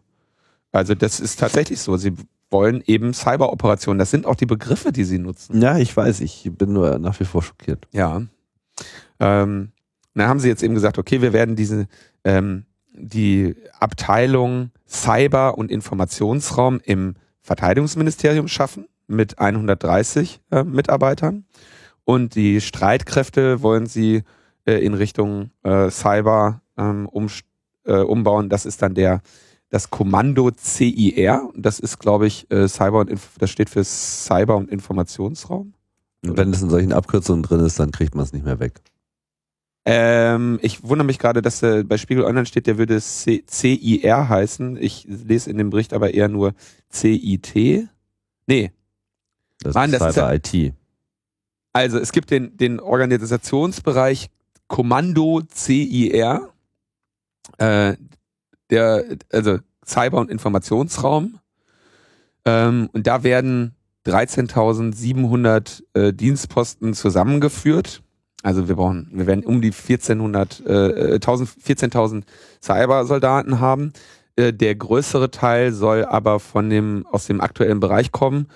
Also 0.72 0.96
das 0.96 1.20
ist 1.20 1.39
tatsächlich 1.39 1.80
so. 1.80 1.98
Sie 1.98 2.15
wollen 2.51 2.84
eben 2.86 3.13
Cyberoperationen. 3.13 3.98
Das 3.98 4.12
sind 4.12 4.25
auch 4.25 4.36
die 4.36 4.46
Begriffe, 4.46 4.91
die 4.91 5.05
sie 5.05 5.17
nutzen. 5.17 5.62
Ja, 5.62 5.77
ich 5.77 5.96
weiß, 5.96 6.20
ich 6.20 6.50
bin 6.53 6.74
nur 6.74 7.00
nach 7.00 7.20
wie 7.20 7.25
vor 7.25 7.41
schockiert. 7.41 7.88
Ja. 7.91 8.22
Ähm, 9.20 9.72
dann 10.13 10.27
haben 10.27 10.39
sie 10.39 10.50
jetzt 10.50 10.62
eben 10.62 10.74
gesagt, 10.74 10.98
okay, 10.98 11.22
wir 11.22 11.34
werden 11.34 11.55
diese 11.55 11.88
ähm, 12.24 12.65
die 12.93 13.55
Abteilung 13.79 14.72
Cyber- 14.88 15.58
und 15.58 15.72
Informationsraum 15.72 16.81
im 16.84 17.15
Verteidigungsministerium 17.41 18.48
schaffen 18.48 18.88
mit 19.08 19.39
130 19.39 20.41
äh, 20.51 20.63
Mitarbeitern 20.63 21.46
und 22.03 22.36
die 22.36 22.62
Streitkräfte 22.62 23.62
wollen 23.62 23.86
sie 23.86 24.24
äh, 24.65 24.74
in 24.86 24.93
Richtung 24.93 25.51
äh, 25.63 25.89
Cyber 25.89 26.62
ähm, 26.77 27.08
um, 27.08 27.27
äh, 27.86 27.93
umbauen. 27.93 28.50
Das 28.50 28.65
ist 28.65 28.81
dann 28.81 28.93
der 28.93 29.22
das 29.71 29.89
Kommando 29.89 30.51
CIR. 30.55 31.49
Das 31.55 31.79
ist, 31.79 31.97
glaube 31.97 32.27
ich, 32.27 32.49
äh, 32.51 32.67
Cyber 32.67 32.99
und 32.99 33.09
Inf 33.09 33.31
das 33.39 33.49
steht 33.49 33.69
für 33.69 33.83
Cyber 33.83 34.57
und 34.57 34.69
Informationsraum. 34.69 35.73
Und 36.23 36.37
wenn 36.37 36.51
es 36.51 36.61
in 36.61 36.69
solchen 36.69 36.93
Abkürzungen 36.93 37.41
drin 37.41 37.61
ist, 37.61 37.79
dann 37.79 37.91
kriegt 37.91 38.13
man 38.13 38.23
es 38.23 38.33
nicht 38.33 38.45
mehr 38.45 38.59
weg. 38.59 38.81
Ähm, 39.85 40.59
ich 40.61 40.83
wundere 40.83 41.05
mich 41.05 41.17
gerade, 41.17 41.41
dass 41.41 41.63
äh, 41.63 41.83
bei 41.83 41.97
Spiegel 41.97 42.25
Online 42.25 42.45
steht, 42.45 42.67
der 42.67 42.77
würde 42.77 43.01
C 43.01 43.43
CIR 43.47 44.29
heißen. 44.29 44.77
Ich 44.77 45.07
lese 45.07 45.49
in 45.49 45.57
dem 45.57 45.71
Bericht 45.71 45.93
aber 45.93 46.13
eher 46.13 46.27
nur 46.27 46.53
CIT. 46.91 47.87
Nee. 48.45 48.71
Das 49.59 49.73
Mann, 49.73 49.91
ist 49.91 49.99
das 49.99 50.09
ist 50.09 50.15
Cyber 50.15 50.35
IT. 50.35 50.73
Also 51.73 51.97
es 51.97 52.11
gibt 52.11 52.29
den, 52.29 52.57
den 52.57 52.79
Organisationsbereich 52.79 54.29
Kommando 54.67 55.41
CIR, 55.51 56.49
äh, 57.57 57.95
der, 58.71 59.05
also 59.31 59.59
Cyber- 59.85 60.19
und 60.19 60.31
Informationsraum. 60.31 61.39
Ähm, 62.45 62.89
und 62.93 63.05
da 63.05 63.23
werden 63.23 63.75
13.700 64.05 65.83
äh, 65.93 66.13
Dienstposten 66.13 66.93
zusammengeführt. 66.93 68.01
Also 68.43 68.67
wir 68.67 68.75
brauchen, 68.75 69.09
wir 69.13 69.27
werden 69.27 69.45
um 69.45 69.61
die 69.61 69.71
1400, 69.71 70.65
äh, 70.65 71.13
1000 71.15 71.49
14.000 71.49 72.23
Cybersoldaten 72.61 73.59
haben. 73.59 73.93
Äh, 74.35 74.53
der 74.53 74.75
größere 74.75 75.29
Teil 75.29 75.71
soll 75.71 76.05
aber 76.05 76.39
von 76.39 76.69
dem 76.69 77.05
aus 77.11 77.27
dem 77.27 77.41
aktuellen 77.41 77.79
Bereich 77.79 78.11
kommen 78.11 78.47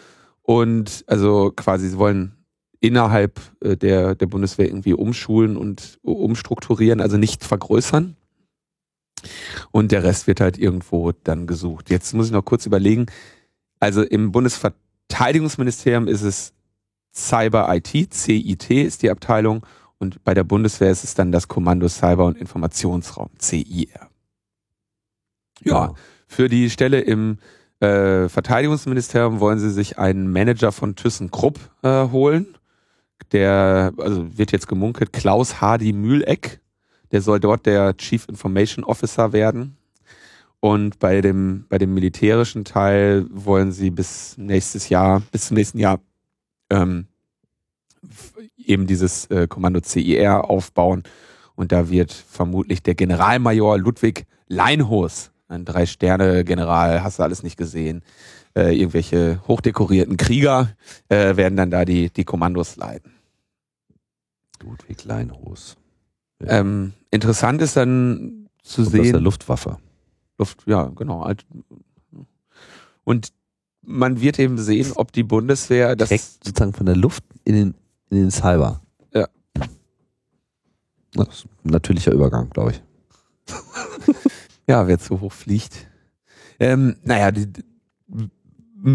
und 0.41 1.03
also 1.07 1.51
quasi 1.55 1.89
sie 1.89 1.97
wollen 1.97 2.33
innerhalb 2.79 3.39
äh, 3.61 3.77
der 3.77 4.15
der 4.15 4.25
Bundeswehr 4.25 4.67
irgendwie 4.67 4.93
umschulen 4.93 5.57
und 5.57 5.99
umstrukturieren, 6.01 7.01
also 7.01 7.17
nicht 7.17 7.43
vergrößern. 7.43 8.15
Und 9.71 9.91
der 9.91 10.03
Rest 10.03 10.27
wird 10.27 10.41
halt 10.41 10.57
irgendwo 10.57 11.11
dann 11.23 11.47
gesucht. 11.47 11.89
Jetzt 11.89 12.13
muss 12.13 12.27
ich 12.27 12.31
noch 12.31 12.45
kurz 12.45 12.65
überlegen. 12.65 13.05
Also 13.79 14.01
im 14.01 14.31
Bundesverteidigungsministerium 14.31 16.07
ist 16.07 16.21
es 16.21 16.53
Cyber 17.13 17.73
IT, 17.73 18.13
CIT 18.13 18.71
ist 18.71 19.01
die 19.01 19.09
Abteilung 19.09 19.65
und 19.97 20.23
bei 20.25 20.33
der 20.33 20.43
Bundeswehr 20.43 20.91
ist 20.91 21.05
es 21.05 21.13
dann 21.13 21.31
das 21.31 21.47
Kommando 21.47 21.87
Cyber 21.87 22.25
und 22.25 22.37
Informationsraum, 22.37 23.29
CIR. 23.39 24.09
Ja, 25.63 25.93
für 26.27 26.49
die 26.49 26.69
Stelle 26.69 26.99
im 26.99 27.37
äh, 27.79 28.27
Verteidigungsministerium 28.27 29.39
wollen 29.39 29.59
sie 29.59 29.71
sich 29.71 29.97
einen 29.97 30.31
Manager 30.31 30.71
von 30.71 30.95
ThyssenKrupp 30.95 31.59
äh, 31.81 32.09
holen. 32.09 32.57
Der, 33.31 33.93
also 33.97 34.37
wird 34.37 34.51
jetzt 34.51 34.67
gemunkelt, 34.67 35.13
Klaus 35.13 35.61
Hardy 35.61 35.93
Mühleck. 35.93 36.59
Der 37.15 37.21
soll 37.21 37.39
dort 37.39 37.65
der 37.65 37.95
Chief 37.95 38.27
Information 38.27 38.83
Officer 38.83 39.31
werden. 39.31 39.77
Und 40.59 40.99
bei 40.99 41.21
dem, 41.21 41.65
bei 41.69 41.77
dem 41.77 41.93
militärischen 41.93 42.65
Teil 42.65 43.25
wollen 43.29 43.71
sie 43.71 43.89
bis 43.89 44.37
nächstes 44.37 44.89
Jahr, 44.89 45.21
bis 45.31 45.47
zum 45.47 45.55
nächsten 45.55 45.79
Jahr 45.79 46.01
ähm, 46.69 47.07
eben 48.57 48.85
dieses 48.85 49.27
äh, 49.27 49.47
Kommando 49.47 49.79
CIR 49.81 50.49
aufbauen. 50.49 51.03
Und 51.55 51.71
da 51.71 51.89
wird 51.89 52.11
vermutlich 52.11 52.83
der 52.83 52.95
Generalmajor 52.95 53.77
Ludwig 53.77 54.25
Leinhos, 54.49 55.31
ein 55.47 55.63
Drei-Sterne-General, 55.63 57.01
hast 57.01 57.19
du 57.19 57.23
alles 57.23 57.43
nicht 57.43 57.55
gesehen, 57.55 58.03
äh, 58.57 58.77
irgendwelche 58.77 59.39
hochdekorierten 59.47 60.17
Krieger 60.17 60.75
äh, 61.07 61.37
werden 61.37 61.55
dann 61.55 61.71
da 61.71 61.85
die, 61.85 62.09
die 62.09 62.25
Kommandos 62.25 62.75
leiten. 62.75 63.13
Ludwig 64.61 65.05
Leinhos. 65.05 65.77
Ähm, 66.41 66.91
interessant 67.15 67.61
ist 67.61 67.75
dann 67.75 68.47
zu 68.63 68.83
Kommt 68.83 68.87
aus 68.87 68.91
der 68.93 69.03
sehen, 69.05 69.23
Luftwaffe. 69.23 69.77
Luft, 70.37 70.63
ja, 70.65 70.83
genau. 70.95 71.21
alt- 71.23 71.45
Und 73.03 73.29
man 73.81 74.19
wird 74.21 74.39
eben 74.39 74.57
sehen, 74.57 74.91
ob 74.95 75.11
die 75.11 75.23
Bundeswehr 75.23 75.95
das 75.95 76.09
Direkt 76.09 76.43
sozusagen 76.43 76.73
von 76.73 76.85
der 76.85 76.95
Luft 76.95 77.23
in 77.43 77.53
den, 77.55 77.75
in 78.09 78.17
den 78.17 78.31
Cyber. 78.31 78.81
Ja. 79.13 79.27
Das 81.13 81.27
ist 81.29 81.45
ein 81.63 81.69
natürlicher 81.71 82.11
Übergang, 82.11 82.49
glaube 82.49 82.71
ich. 82.71 82.81
Ja, 84.67 84.87
wer 84.87 84.97
zu 84.97 85.21
hoch 85.21 85.31
fliegt. 85.31 85.85
Ähm, 86.59 86.95
naja, 87.03 87.31
die, 87.31 87.47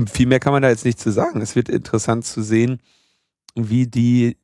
viel 0.08 0.26
mehr 0.26 0.40
kann 0.40 0.52
man 0.52 0.62
da 0.62 0.68
jetzt 0.68 0.84
nicht 0.84 0.98
zu 0.98 1.12
sagen. 1.12 1.40
Es 1.40 1.54
wird 1.54 1.68
interessant 1.68 2.24
zu 2.24 2.42
sehen, 2.42 2.80
wie 3.54 3.86
die 3.86 4.36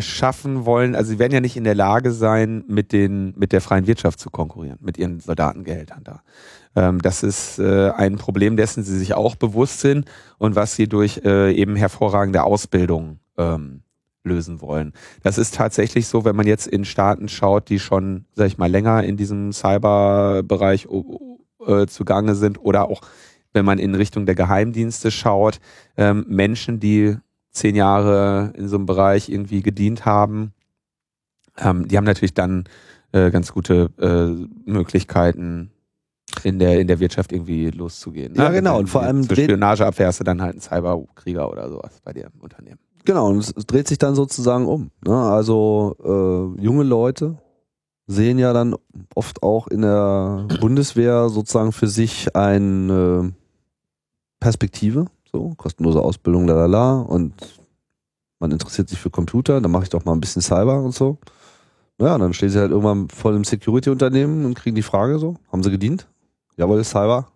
schaffen 0.00 0.64
wollen. 0.64 0.94
Also 0.96 1.10
sie 1.10 1.18
werden 1.18 1.32
ja 1.32 1.40
nicht 1.40 1.56
in 1.56 1.64
der 1.64 1.74
Lage 1.74 2.10
sein, 2.10 2.64
mit 2.66 2.92
den 2.92 3.34
mit 3.36 3.52
der 3.52 3.60
freien 3.60 3.86
Wirtschaft 3.86 4.18
zu 4.18 4.30
konkurrieren, 4.30 4.78
mit 4.80 4.98
ihren 4.98 5.20
Soldatengehältern 5.20 6.02
da. 6.02 6.22
Ähm, 6.74 7.00
das 7.00 7.22
ist 7.22 7.58
äh, 7.58 7.90
ein 7.90 8.16
Problem, 8.16 8.56
dessen 8.56 8.84
sie 8.84 8.98
sich 8.98 9.14
auch 9.14 9.34
bewusst 9.34 9.80
sind 9.80 10.06
und 10.38 10.54
was 10.54 10.76
sie 10.76 10.88
durch 10.88 11.22
äh, 11.24 11.52
eben 11.52 11.74
hervorragende 11.74 12.44
Ausbildung 12.44 13.18
ähm, 13.38 13.82
lösen 14.22 14.60
wollen. 14.60 14.92
Das 15.22 15.38
ist 15.38 15.54
tatsächlich 15.54 16.06
so, 16.06 16.24
wenn 16.24 16.36
man 16.36 16.46
jetzt 16.46 16.66
in 16.66 16.84
Staaten 16.84 17.28
schaut, 17.28 17.68
die 17.68 17.78
schon, 17.78 18.26
sag 18.34 18.48
ich 18.48 18.58
mal, 18.58 18.70
länger 18.70 19.04
in 19.04 19.16
diesem 19.16 19.52
Cyberbereich 19.52 20.88
äh, 21.66 21.86
zugange 21.86 22.34
sind 22.34 22.58
oder 22.60 22.90
auch 22.90 23.00
wenn 23.52 23.64
man 23.64 23.78
in 23.78 23.94
Richtung 23.94 24.26
der 24.26 24.34
Geheimdienste 24.34 25.10
schaut, 25.10 25.60
ähm, 25.96 26.26
Menschen, 26.28 26.78
die 26.78 27.16
zehn 27.56 27.74
Jahre 27.74 28.52
in 28.56 28.68
so 28.68 28.76
einem 28.76 28.86
Bereich 28.86 29.28
irgendwie 29.28 29.62
gedient 29.62 30.04
haben, 30.04 30.52
ähm, 31.58 31.88
die 31.88 31.96
haben 31.96 32.04
natürlich 32.04 32.34
dann 32.34 32.64
äh, 33.12 33.30
ganz 33.30 33.52
gute 33.52 33.90
äh, 33.98 34.70
Möglichkeiten 34.70 35.70
in 36.42 36.58
der 36.58 36.80
in 36.80 36.86
der 36.86 37.00
Wirtschaft 37.00 37.32
irgendwie 37.32 37.70
loszugehen. 37.70 38.34
ne? 38.34 38.42
Ja, 38.42 38.50
genau. 38.50 38.78
Und 38.78 38.88
vor 38.88 39.02
allem 39.02 39.22
zur 39.22 39.36
Spionageabwehr 39.36 40.08
hast 40.08 40.20
du 40.20 40.24
dann 40.24 40.42
halt 40.42 40.52
einen 40.52 40.60
Cyberkrieger 40.60 41.50
oder 41.50 41.68
sowas 41.70 42.00
bei 42.04 42.12
dir 42.12 42.28
im 42.32 42.40
Unternehmen. 42.40 42.78
Genau, 43.04 43.28
und 43.28 43.38
es 43.38 43.52
es 43.56 43.66
dreht 43.66 43.88
sich 43.88 43.98
dann 43.98 44.14
sozusagen 44.14 44.66
um. 44.66 44.90
Ne? 45.06 45.16
Also 45.16 45.96
äh, 46.58 46.62
junge 46.62 46.82
Leute 46.84 47.38
sehen 48.06 48.38
ja 48.38 48.52
dann 48.52 48.76
oft 49.14 49.42
auch 49.42 49.66
in 49.68 49.82
der 49.82 50.46
Bundeswehr 50.60 51.28
sozusagen 51.28 51.72
für 51.72 51.88
sich 51.88 52.36
eine 52.36 53.32
Perspektive, 54.40 55.06
so 55.36 55.54
kostenlose 55.56 56.00
Ausbildung, 56.00 56.46
lalala, 56.48 57.00
und 57.00 57.34
man 58.38 58.50
interessiert 58.50 58.88
sich 58.88 58.98
für 58.98 59.10
Computer, 59.10 59.60
dann 59.60 59.70
mache 59.70 59.84
ich 59.84 59.90
doch 59.90 60.04
mal 60.04 60.12
ein 60.12 60.20
bisschen 60.20 60.42
Cyber 60.42 60.82
und 60.82 60.94
so. 60.94 61.18
Ja, 62.00 62.14
und 62.14 62.20
dann 62.20 62.34
stehen 62.34 62.50
sie 62.50 62.58
halt 62.58 62.70
irgendwann 62.70 63.08
vor 63.08 63.30
einem 63.30 63.44
Security-Unternehmen 63.44 64.44
und 64.44 64.54
kriegen 64.54 64.76
die 64.76 64.82
Frage 64.82 65.18
so, 65.18 65.36
haben 65.50 65.62
sie 65.62 65.70
gedient? 65.70 66.06
Jawohl, 66.56 66.84
Cyber. 66.84 67.28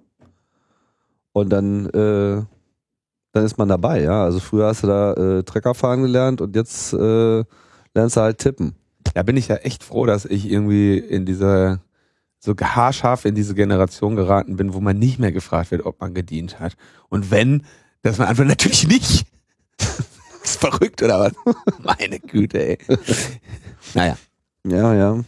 Und 1.33 1.50
dann 1.50 1.87
äh, 1.87 2.42
dann 3.33 3.45
ist 3.45 3.59
man 3.59 3.69
dabei, 3.69 4.02
ja. 4.02 4.25
Also 4.25 4.40
früher 4.40 4.66
hast 4.66 4.83
du 4.83 4.87
da 4.88 5.12
äh, 5.14 5.42
Trecker 5.45 5.75
fahren 5.75 6.02
gelernt 6.02 6.40
und 6.40 6.57
jetzt 6.57 6.92
äh, 6.92 7.45
lernst 7.95 8.16
du 8.16 8.21
halt 8.21 8.38
tippen. 8.38 8.75
Da 9.14 9.23
bin 9.23 9.37
ich 9.37 9.49
ja 9.49 9.57
echt 9.57 9.85
froh, 9.85 10.07
dass 10.07 10.25
ich 10.25 10.50
irgendwie 10.50 10.99
in 10.99 11.26
dieser 11.26 11.80
so 12.38 12.54
haarscharf 12.54 13.26
in 13.26 13.35
diese 13.35 13.54
Generation 13.54 14.16
geraten 14.16 14.57
bin, 14.57 14.73
wo 14.73 14.80
man 14.80 14.99
nicht 14.99 15.19
mehr 15.19 15.33
gefragt 15.33 15.71
wird, 15.71 15.85
ob 15.85 16.00
man 16.00 16.14
gedient 16.14 16.59
hat. 16.59 16.76
Und 17.09 17.30
wenn, 17.30 17.64
dass 18.02 18.19
man 18.19 18.28
einfach 18.28 18.45
natürlich 18.45 18.87
nicht. 18.87 19.26
ist 20.45 20.61
verrückt 20.61 21.02
oder 21.02 21.21
was? 21.21 21.33
Meine 21.83 22.19
Güte, 22.19 22.71
ey. 22.71 22.78
Naja. 23.95 24.16
Ja, 24.66 24.95
ja. 24.95 25.25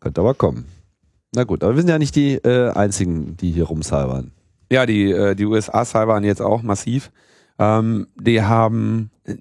Könnte 0.00 0.20
aber 0.20 0.34
kommen. 0.34 0.66
Na 1.32 1.44
gut, 1.44 1.62
aber 1.62 1.74
wir 1.74 1.82
sind 1.82 1.90
ja 1.90 1.98
nicht 1.98 2.16
die 2.16 2.34
äh, 2.34 2.70
einzigen, 2.70 3.36
die 3.36 3.52
hier 3.52 3.64
rumcybern. 3.64 4.32
Ja, 4.70 4.86
die, 4.86 5.10
äh, 5.10 5.34
die 5.34 5.46
USA 5.46 5.84
cybern 5.84 6.24
jetzt 6.24 6.40
auch 6.40 6.62
massiv. 6.62 7.10
Ähm, 7.58 8.08
die 8.16 8.42
haben, 8.42 9.10
äh, 9.24 9.34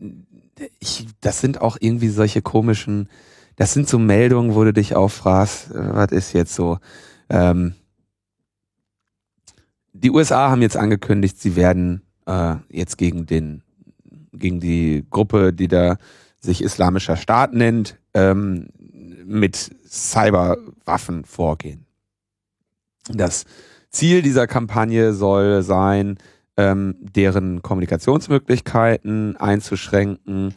ich, 0.80 1.08
das 1.22 1.40
sind 1.40 1.62
auch 1.62 1.78
irgendwie 1.80 2.10
solche 2.10 2.42
komischen, 2.42 3.10
das 3.56 3.74
sind 3.74 3.88
so 3.88 3.98
Meldungen, 3.98 4.56
wo 4.56 4.64
du 4.64 4.74
dich 4.74 4.96
auch 4.96 5.10
fragst, 5.10 5.72
äh, 5.72 5.96
was 5.96 6.12
ist 6.12 6.34
jetzt 6.34 6.54
so? 6.54 6.80
Ähm, 7.30 7.76
die 10.04 10.12
USA 10.12 10.50
haben 10.50 10.62
jetzt 10.62 10.78
angekündigt, 10.78 11.40
sie 11.40 11.56
werden 11.56 12.02
äh, 12.26 12.56
jetzt 12.70 12.98
gegen 12.98 13.26
den, 13.26 13.64
gegen 14.34 14.60
die 14.60 15.06
Gruppe, 15.10 15.54
die 15.54 15.68
da 15.68 15.98
sich 16.40 16.64
Islamischer 16.64 17.18
Staat 17.18 17.54
nennt, 17.54 17.98
ähm, 18.14 18.70
mit 19.26 19.56
Cyberwaffen 19.88 21.26
vorgehen. 21.26 21.86
Das 23.10 23.46
Ziel 23.90 24.22
dieser 24.22 24.48
Kampagne 24.48 25.14
soll 25.14 25.64
sein, 25.64 26.18
ähm, 26.58 26.96
deren 27.00 27.62
Kommunikationsmöglichkeiten 27.62 29.38
einzuschränken 29.38 30.54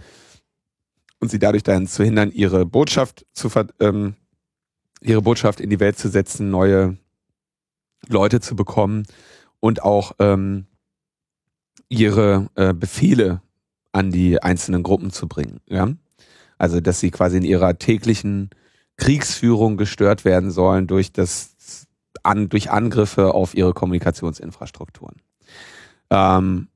und 1.20 1.30
sie 1.30 1.38
dadurch 1.38 1.62
dann 1.62 1.86
zu 1.86 2.04
hindern, 2.04 2.30
ihre 2.30 2.66
Botschaft 2.66 3.26
zu 3.32 3.48
ver 3.48 3.66
ähm, 3.80 4.14
ihre 5.00 5.22
Botschaft 5.22 5.60
in 5.60 5.70
die 5.70 5.80
Welt 5.80 5.98
zu 5.98 6.08
setzen, 6.08 6.50
neue 6.50 6.96
Leute 8.08 8.40
zu 8.40 8.56
bekommen 8.56 9.04
und 9.60 9.82
auch 9.82 10.12
ähm, 10.18 10.66
ihre 11.88 12.48
äh, 12.54 12.74
Befehle 12.74 13.42
an 13.92 14.10
die 14.10 14.42
einzelnen 14.42 14.82
Gruppen 14.82 15.10
zu 15.10 15.28
bringen. 15.28 15.60
Ja? 15.66 15.88
Also 16.58 16.80
dass 16.80 17.00
sie 17.00 17.10
quasi 17.10 17.36
in 17.36 17.44
ihrer 17.44 17.78
täglichen 17.78 18.50
Kriegsführung 18.96 19.76
gestört 19.76 20.24
werden 20.24 20.50
sollen 20.50 20.86
durch 20.86 21.12
das 21.12 21.86
an, 22.22 22.48
durch 22.48 22.70
Angriffe 22.70 23.34
auf 23.34 23.54
ihre 23.54 23.72
Kommunikationsinfrastrukturen. 23.74 25.16
Ähm, 26.10 26.68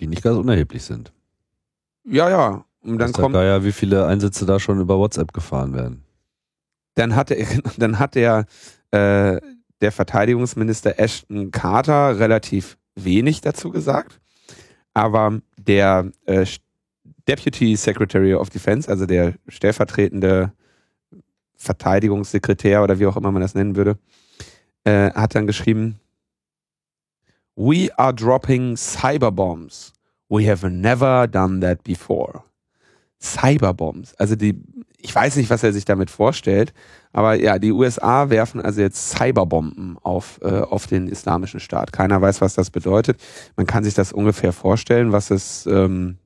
Die 0.00 0.06
nicht 0.06 0.22
ganz 0.22 0.38
unerheblich 0.38 0.84
sind. 0.84 1.12
ja, 2.04 2.30
ja. 2.30 2.64
Und 2.80 2.98
dann 2.98 3.12
der 3.12 3.22
kommt, 3.22 3.34
Geier, 3.34 3.64
wie 3.64 3.72
viele 3.72 4.06
Einsätze 4.06 4.46
da 4.46 4.60
schon 4.60 4.80
über 4.80 4.98
WhatsApp 4.98 5.32
gefahren 5.32 5.74
werden. 5.74 6.04
Dann 6.98 7.14
hat 7.14 7.32
dann 7.78 7.98
hat 7.98 8.14
der, 8.14 8.46
äh, 8.90 9.40
der 9.80 9.92
Verteidigungsminister 9.92 10.98
Ashton 10.98 11.50
Carter 11.50 12.18
relativ 12.18 12.76
wenig 12.94 13.40
dazu 13.40 13.70
gesagt. 13.70 14.20
Aber 14.94 15.40
der 15.56 16.10
äh, 16.26 16.44
Deputy 17.28 17.76
Secretary 17.76 18.34
of 18.34 18.50
Defense, 18.50 18.88
also 18.88 19.06
der 19.06 19.34
stellvertretende 19.46 20.52
Verteidigungssekretär 21.56 22.82
oder 22.82 22.98
wie 22.98 23.06
auch 23.06 23.16
immer 23.16 23.30
man 23.30 23.42
das 23.42 23.54
nennen 23.54 23.76
würde, 23.76 23.98
äh, 24.84 25.10
hat 25.12 25.34
dann 25.34 25.46
geschrieben, 25.46 26.00
We 27.54 27.90
are 27.98 28.14
dropping 28.14 28.76
cyberbombs. 28.76 29.92
We 30.28 30.48
have 30.48 30.68
never 30.70 31.26
done 31.26 31.60
that 31.60 31.82
before. 31.82 32.44
Cyberbombs. 33.20 34.14
Also 34.14 34.36
die, 34.36 34.54
ich 35.00 35.14
weiß 35.14 35.36
nicht, 35.36 35.48
was 35.48 35.62
er 35.62 35.72
sich 35.72 35.84
damit 35.84 36.10
vorstellt, 36.10 36.74
aber 37.12 37.34
ja, 37.34 37.58
die 37.58 37.72
USA 37.72 38.30
werfen 38.30 38.60
also 38.60 38.80
jetzt 38.80 39.10
Cyberbomben 39.10 39.96
auf, 40.02 40.40
äh, 40.42 40.60
auf 40.60 40.86
den 40.86 41.08
islamischen 41.08 41.60
Staat. 41.60 41.92
Keiner 41.92 42.20
weiß, 42.20 42.40
was 42.40 42.54
das 42.54 42.70
bedeutet. 42.70 43.20
Man 43.56 43.66
kann 43.66 43.84
sich 43.84 43.94
das 43.94 44.12
ungefähr 44.12 44.52
vorstellen, 44.52 45.12
was 45.12 45.30
es, 45.30 45.66
ähm, 45.66 46.18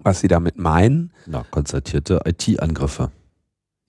was 0.00 0.20
sie 0.20 0.28
damit 0.28 0.58
meinen. 0.58 1.12
Na, 1.26 1.44
konstatierte 1.50 2.20
IT-Angriffe. 2.24 3.10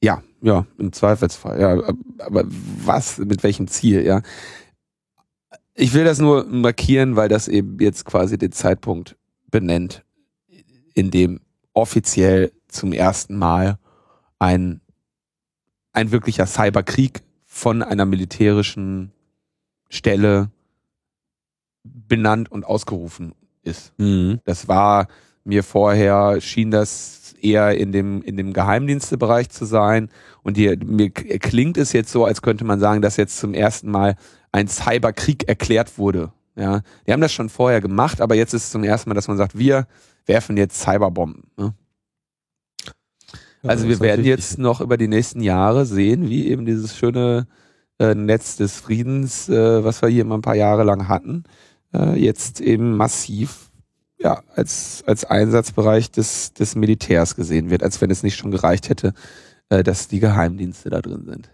Ja, 0.01 0.23
ja, 0.41 0.65
im 0.77 0.91
Zweifelsfall. 0.91 1.61
Ja, 1.61 1.93
aber 2.19 2.43
was, 2.83 3.19
mit 3.19 3.43
welchem 3.43 3.67
Ziel, 3.67 4.05
ja? 4.05 4.21
Ich 5.75 5.93
will 5.93 6.03
das 6.03 6.19
nur 6.19 6.45
markieren, 6.45 7.15
weil 7.15 7.29
das 7.29 7.47
eben 7.47 7.77
jetzt 7.79 8.05
quasi 8.05 8.37
den 8.37 8.51
Zeitpunkt 8.51 9.17
benennt, 9.51 10.03
in 10.93 11.11
dem 11.11 11.41
offiziell 11.73 12.51
zum 12.67 12.91
ersten 12.91 13.37
Mal 13.37 13.77
ein, 14.39 14.81
ein 15.93 16.11
wirklicher 16.11 16.45
Cyberkrieg 16.45 17.21
von 17.45 17.83
einer 17.83 18.05
militärischen 18.05 19.11
Stelle 19.89 20.49
benannt 21.83 22.51
und 22.51 22.65
ausgerufen 22.65 23.33
ist. 23.61 23.93
Mhm. 23.97 24.39
Das 24.45 24.67
war 24.67 25.07
mir 25.43 25.63
vorher, 25.63 26.41
schien 26.41 26.71
das 26.71 27.35
eher 27.41 27.77
in 27.77 27.91
dem, 27.91 28.21
in 28.21 28.37
dem 28.37 28.53
Geheimdienstebereich 28.53 29.49
zu 29.49 29.65
sein. 29.65 30.09
Und 30.43 30.57
die, 30.57 30.75
mir 30.77 31.09
klingt 31.09 31.77
es 31.77 31.93
jetzt 31.93 32.11
so, 32.11 32.25
als 32.25 32.41
könnte 32.41 32.65
man 32.65 32.79
sagen, 32.79 33.01
dass 33.01 33.17
jetzt 33.17 33.39
zum 33.39 33.53
ersten 33.53 33.89
Mal 33.89 34.15
ein 34.51 34.67
Cyberkrieg 34.67 35.47
erklärt 35.47 35.97
wurde. 35.97 36.31
Ja, 36.55 36.81
die 37.07 37.13
haben 37.13 37.21
das 37.21 37.31
schon 37.31 37.49
vorher 37.49 37.79
gemacht, 37.79 38.19
aber 38.19 38.35
jetzt 38.35 38.53
ist 38.53 38.65
es 38.65 38.71
zum 38.71 38.83
ersten 38.83 39.09
Mal, 39.09 39.13
dass 39.13 39.29
man 39.29 39.37
sagt, 39.37 39.57
wir 39.57 39.87
werfen 40.25 40.57
jetzt 40.57 40.81
Cyberbomben. 40.81 41.43
Ne? 41.57 41.73
Also 43.63 43.87
wir 43.87 43.99
werden 43.99 44.25
jetzt 44.25 44.57
noch 44.57 44.81
über 44.81 44.97
die 44.97 45.07
nächsten 45.07 45.41
Jahre 45.41 45.85
sehen, 45.85 46.29
wie 46.29 46.47
eben 46.47 46.65
dieses 46.65 46.95
schöne 46.95 47.47
äh, 47.99 48.15
Netz 48.15 48.55
des 48.55 48.77
Friedens, 48.77 49.49
äh, 49.49 49.83
was 49.83 50.01
wir 50.01 50.09
hier 50.09 50.21
immer 50.21 50.37
ein 50.37 50.41
paar 50.41 50.55
Jahre 50.55 50.83
lang 50.83 51.07
hatten, 51.07 51.43
äh, 51.93 52.17
jetzt 52.17 52.61
eben 52.61 52.95
massiv 52.95 53.69
ja, 54.17 54.43
als, 54.55 55.03
als 55.05 55.25
Einsatzbereich 55.25 56.11
des, 56.11 56.53
des 56.53 56.75
Militärs 56.75 57.35
gesehen 57.35 57.69
wird, 57.69 57.83
als 57.83 58.01
wenn 58.01 58.11
es 58.11 58.23
nicht 58.23 58.35
schon 58.35 58.51
gereicht 58.51 58.89
hätte, 58.89 59.13
äh, 59.69 59.83
dass 59.83 60.07
die 60.07 60.19
Geheimdienste 60.19 60.89
da 60.89 61.01
drin 61.01 61.25
sind. 61.25 61.49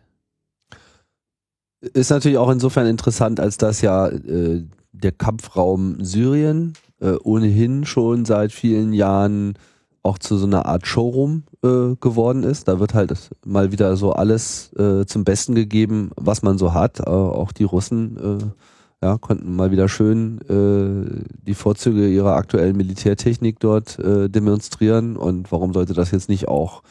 Ist 1.94 2.10
natürlich 2.10 2.38
auch 2.40 2.50
insofern 2.50 2.88
interessant, 2.88 3.40
als 3.40 3.58
dass 3.58 3.82
ja 3.82 4.08
äh, 4.08 4.64
der 4.92 5.12
Kampfraum 5.12 6.04
Syrien 6.04 6.74
äh, 7.00 7.16
ohnehin 7.24 7.86
schon 7.86 8.26
seit 8.26 8.52
vielen 8.52 8.94
Jahren 8.94 9.56
auch 10.06 10.20
zu 10.20 10.38
so 10.38 10.46
einer 10.46 10.68
Art 10.68 10.86
Showroom 10.86 11.44
äh, 11.64 11.96
geworden 12.00 12.44
ist. 12.44 12.68
Da 12.68 12.80
wird 12.80 12.94
halt 12.94 13.14
mal 13.44 13.72
wieder 13.72 13.98
so 13.98 14.14
alles 14.14 14.72
äh, 14.74 15.06
zum 15.06 15.24
Besten 15.24 15.56
gegeben, 15.56 16.12
was 16.16 16.44
man 16.44 16.58
so 16.58 16.74
hat. 16.74 17.00
Äh, 17.00 17.10
auch 17.10 17.52
die 17.52 17.64
Russen 17.64 18.18
äh, 18.18 19.06
ja, 19.06 19.18
konnten 19.18 19.56
mal 19.56 19.72
wieder 19.72 19.90
schön 19.90 20.40
äh, 20.48 21.24
die 21.42 21.56
Vorzüge 21.56 22.08
ihrer 22.08 22.36
aktuellen 22.36 22.78
Militärtechnik 22.78 23.60
dort 23.60 23.98
äh, 24.00 24.30
demonstrieren. 24.30 25.18
Und 25.18 25.52
warum 25.52 25.74
sollte 25.74 25.94
das 25.94 26.12
jetzt 26.12 26.30
nicht 26.30 26.48
auch 26.48 26.84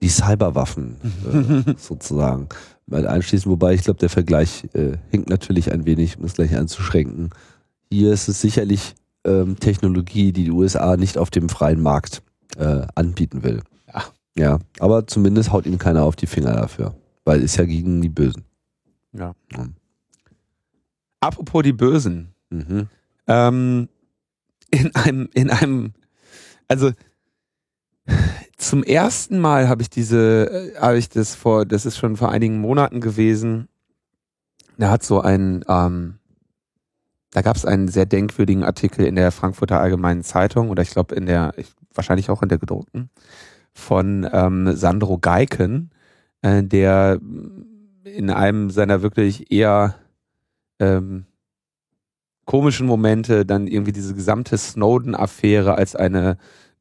die 0.00 0.08
Cyberwaffen 0.08 0.96
sozusagen 1.76 2.48
mal 2.86 3.06
einschließen? 3.06 3.50
Wobei 3.50 3.74
ich 3.74 3.82
glaube, 3.82 4.00
der 4.00 4.08
Vergleich 4.08 4.66
hinkt 5.10 5.28
natürlich 5.28 5.72
ein 5.72 5.84
wenig, 5.84 6.18
um 6.18 6.24
es 6.24 6.34
gleich 6.34 6.56
anzuschränken. 6.56 7.30
Hier 7.90 8.12
ist 8.12 8.28
es 8.28 8.40
sicherlich 8.40 8.94
ähm, 9.24 9.60
Technologie, 9.60 10.32
die 10.32 10.44
die 10.44 10.50
USA 10.50 10.96
nicht 10.96 11.18
auf 11.18 11.28
dem 11.28 11.50
freien 11.50 11.82
Markt 11.82 12.22
äh, 12.56 12.86
anbieten 12.94 13.42
will. 13.42 13.62
Ja. 13.92 14.04
Ja, 14.36 14.58
aber 14.78 15.06
zumindest 15.06 15.52
haut 15.52 15.66
ihm 15.66 15.78
keiner 15.78 16.04
auf 16.04 16.16
die 16.16 16.26
Finger 16.26 16.52
dafür, 16.54 16.94
weil 17.24 17.42
ist 17.42 17.56
ja 17.56 17.64
gegen 17.64 18.00
die 18.00 18.08
Bösen. 18.08 18.44
Ja. 19.12 19.34
Mhm. 19.56 19.74
Apropos 21.20 21.62
die 21.62 21.72
Bösen. 21.72 22.34
Mhm. 22.50 22.88
Ähm, 23.26 23.88
in 24.70 24.94
einem, 24.94 25.28
in 25.34 25.50
einem, 25.50 25.92
also 26.68 26.92
zum 28.56 28.82
ersten 28.82 29.38
Mal 29.38 29.68
habe 29.68 29.82
ich 29.82 29.90
diese, 29.90 30.50
äh, 30.50 30.78
habe 30.78 30.98
ich 30.98 31.08
das 31.08 31.34
vor, 31.34 31.66
das 31.66 31.86
ist 31.86 31.98
schon 31.98 32.16
vor 32.16 32.30
einigen 32.30 32.60
Monaten 32.60 33.00
gewesen. 33.00 33.68
Da 34.78 34.90
hat 34.90 35.02
so 35.02 35.20
ein, 35.20 35.64
ähm, 35.68 36.18
da 37.32 37.42
gab 37.42 37.56
es 37.56 37.64
einen 37.64 37.88
sehr 37.88 38.06
denkwürdigen 38.06 38.64
Artikel 38.64 39.04
in 39.04 39.14
der 39.14 39.30
Frankfurter 39.30 39.80
Allgemeinen 39.80 40.22
Zeitung 40.22 40.70
oder 40.70 40.82
ich 40.82 40.90
glaube 40.90 41.14
in 41.14 41.26
der, 41.26 41.52
ich, 41.56 41.72
wahrscheinlich 41.94 42.30
auch 42.30 42.42
in 42.42 42.48
der 42.48 42.58
gedruckten, 42.58 43.10
von 43.72 44.28
ähm, 44.32 44.74
Sandro 44.76 45.18
Geiken, 45.18 45.90
äh, 46.42 46.62
der 46.62 47.20
in 48.04 48.30
einem 48.30 48.70
seiner 48.70 49.02
wirklich 49.02 49.52
eher 49.52 49.94
ähm, 50.78 51.26
komischen 52.46 52.86
Momente 52.86 53.46
dann 53.46 53.66
irgendwie 53.66 53.92
diese 53.92 54.14
gesamte 54.14 54.56
Snowden-Affäre 54.58 55.74
als 55.74 55.94
eine 55.94 56.36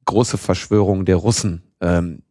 große 0.05 0.37
Verschwörung 0.37 1.05
der 1.05 1.17
Russen 1.17 1.61
ähm, 1.81 2.23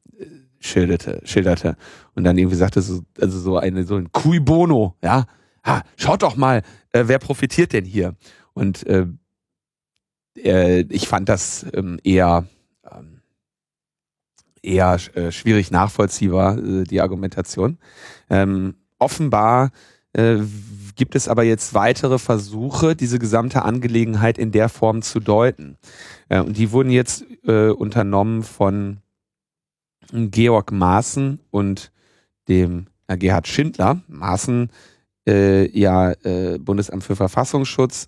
schilderte, 0.59 1.21
schilderte 1.25 1.77
und 2.15 2.25
dann 2.25 2.37
irgendwie 2.37 2.57
sagte 2.57 2.83
so, 2.83 3.03
also 3.21 3.39
so 3.39 3.57
eine 3.57 3.85
so 3.85 3.97
ein 3.97 4.11
Cui 4.11 4.41
Bono, 4.41 4.97
ja, 5.03 5.27
ha, 5.65 5.83
schaut 5.97 6.23
doch 6.23 6.37
mal, 6.37 6.63
äh, 6.93 7.05
wer 7.07 7.19
profitiert 7.19 7.73
denn 7.73 7.85
hier? 7.85 8.17
Und 8.55 8.85
äh, 8.87 9.07
äh, 10.37 10.81
ich 10.89 11.07
fand 11.07 11.29
das 11.29 11.65
ähm, 11.75 12.01
eher 12.03 12.47
ähm, 12.93 13.21
eher 14.63 14.99
äh, 15.15 15.33
schwierig 15.33 15.71
nachvollziehbar 15.71 16.59
äh, 16.59 16.85
die 16.85 17.01
Argumentation. 17.01 17.79
Ähm, 18.31 18.75
offenbar 18.99 19.71
äh, 20.13 20.39
gibt 20.97 21.15
es 21.15 21.29
aber 21.29 21.45
jetzt 21.45 21.75
weitere 21.75 22.19
Versuche, 22.19 22.97
diese 22.97 23.19
gesamte 23.19 23.63
Angelegenheit 23.63 24.37
in 24.37 24.53
der 24.53 24.69
Form 24.69 25.03
zu 25.03 25.21
deuten. 25.21 25.77
Äh, 26.29 26.41
und 26.41 26.59
die 26.59 26.73
wurden 26.73 26.91
jetzt 26.91 27.25
äh, 27.47 27.71
unternommen 27.71 28.43
von 28.43 28.99
Georg 30.13 30.73
Maaßen 30.73 31.41
und 31.51 31.93
dem 32.49 32.87
äh, 33.07 33.17
Gerhard 33.17 33.49
Schindler. 33.49 34.03
Maaßen, 34.09 34.71
ja, 35.31 36.15
Bundesamt 36.59 37.05
für 37.05 37.15
Verfassungsschutz, 37.15 38.07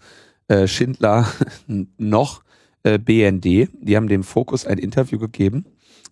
Schindler 0.65 1.27
noch 1.99 2.43
äh, 2.83 2.99
BND. 2.99 3.69
Die 3.81 3.97
haben 3.97 4.09
dem 4.09 4.23
Fokus 4.23 4.67
ein 4.67 4.79
Interview 4.79 5.19
gegeben, 5.19 5.65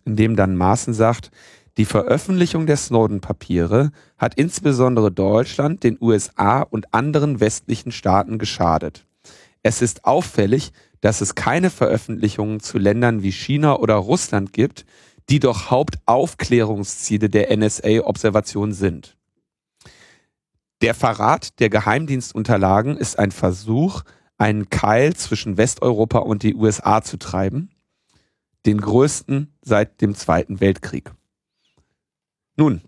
in 0.05 0.17
dem 0.17 0.37
dann 0.37 0.57
Maaßen 0.57 0.95
sagt, 0.95 1.31
die 1.79 1.85
Veröffentlichung 1.85 2.67
der 2.67 2.77
Snowden-Papiere 2.77 3.93
hat 4.17 4.35
insbesondere 4.35 5.13
Deutschland, 5.13 5.85
den 5.85 5.97
USA 6.01 6.63
und 6.63 6.93
anderen 6.93 7.39
westlichen 7.39 7.93
Staaten 7.93 8.39
geschadet. 8.39 9.07
Es 9.63 9.81
ist 9.81 10.05
auffällig, 10.05 10.73
dass 11.01 11.21
es 11.21 11.37
keine 11.37 11.71
Veröffentlichungen 11.71 12.59
zu 12.59 12.79
Ländern 12.79 13.23
wie 13.23 13.31
China 13.31 13.77
oder 13.77 13.95
Russland 13.95 14.53
gibt, 14.53 14.87
die 15.29 15.39
doch 15.39 15.71
Hauptaufklärungsziele 15.71 17.29
der 17.29 17.57
NSA-Observation 17.57 18.73
sind. 18.73 19.17
Der 20.81 20.95
Verrat 20.95 21.61
der 21.61 21.71
Geheimdienstunterlagen 21.71 22.97
ist 22.97 23.19
ein 23.19 23.31
Versuch, 23.31 24.03
einen 24.39 24.71
Keil 24.71 25.15
zwischen 25.15 25.57
Westeuropa 25.57 26.19
und 26.19 26.43
die 26.43 26.55
USA 26.55 27.03
zu 27.03 27.19
treiben, 27.19 27.71
den 28.67 28.81
größten 28.81 29.53
seit 29.63 30.01
dem 30.01 30.15
Zweiten 30.15 30.61
Weltkrieg. 30.61 31.13
Nun, 32.57 32.83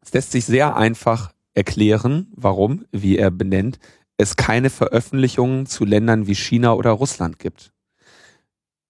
es 0.00 0.12
lässt 0.12 0.32
sich 0.32 0.46
sehr 0.46 0.76
einfach 0.76 1.32
erklären, 1.54 2.28
warum, 2.34 2.84
wie 2.92 3.18
er 3.18 3.30
benennt, 3.30 3.78
es 4.16 4.36
keine 4.36 4.70
Veröffentlichungen 4.70 5.66
zu 5.66 5.84
Ländern 5.84 6.26
wie 6.26 6.34
China 6.34 6.72
oder 6.72 6.90
Russland 6.90 7.38
gibt. 7.38 7.72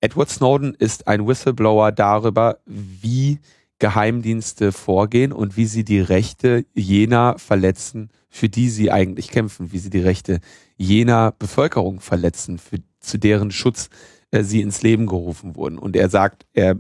Edward 0.01 0.31
Snowden 0.31 0.75
ist 0.75 1.09
ein 1.09 1.27
Whistleblower 1.27 1.93
darüber, 1.93 2.59
wie 2.67 3.41
Geheimdienste 3.79 4.73
vorgehen 4.73 5.33
und 5.33 5.57
wie 5.57 5.67
sie 5.67 5.85
die 5.85 6.01
Rechte 6.01 6.65
jener 6.75 7.39
verletzen, 7.39 8.11
für 8.29 8.49
die 8.49 8.71
sie 8.71 8.91
eigentlich 8.91 9.29
kämpfen, 9.29 9.73
wie 9.73 9.79
sie 9.79 9.91
die 9.91 10.01
Rechte 10.01 10.41
jener 10.79 11.33
Bevölkerung 11.33 12.01
verletzen, 12.01 12.59
für, 12.59 12.79
zu 13.01 13.19
deren 13.19 13.51
Schutz 13.51 13.91
äh, 14.31 14.43
sie 14.43 14.63
ins 14.63 14.83
Leben 14.83 15.07
gerufen 15.07 15.57
wurden. 15.57 15.79
Und 15.79 15.97
er 15.97 16.09
sagt, 16.09 16.47
er 16.55 16.77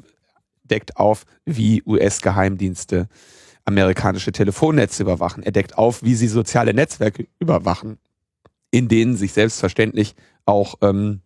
deckt 0.64 0.96
auf, 0.96 1.24
wie 1.44 1.82
US-Geheimdienste 1.84 3.08
amerikanische 3.64 4.32
Telefonnetze 4.32 5.02
überwachen. 5.02 5.42
Er 5.42 5.52
deckt 5.52 5.76
auf, 5.76 6.02
wie 6.02 6.14
sie 6.14 6.28
soziale 6.28 6.72
Netzwerke 6.72 7.26
überwachen, 7.38 7.98
in 8.70 8.88
denen 8.88 9.16
sich 9.16 9.32
selbstverständlich 9.34 10.14
auch 10.46 10.76
ähm, 10.80 11.20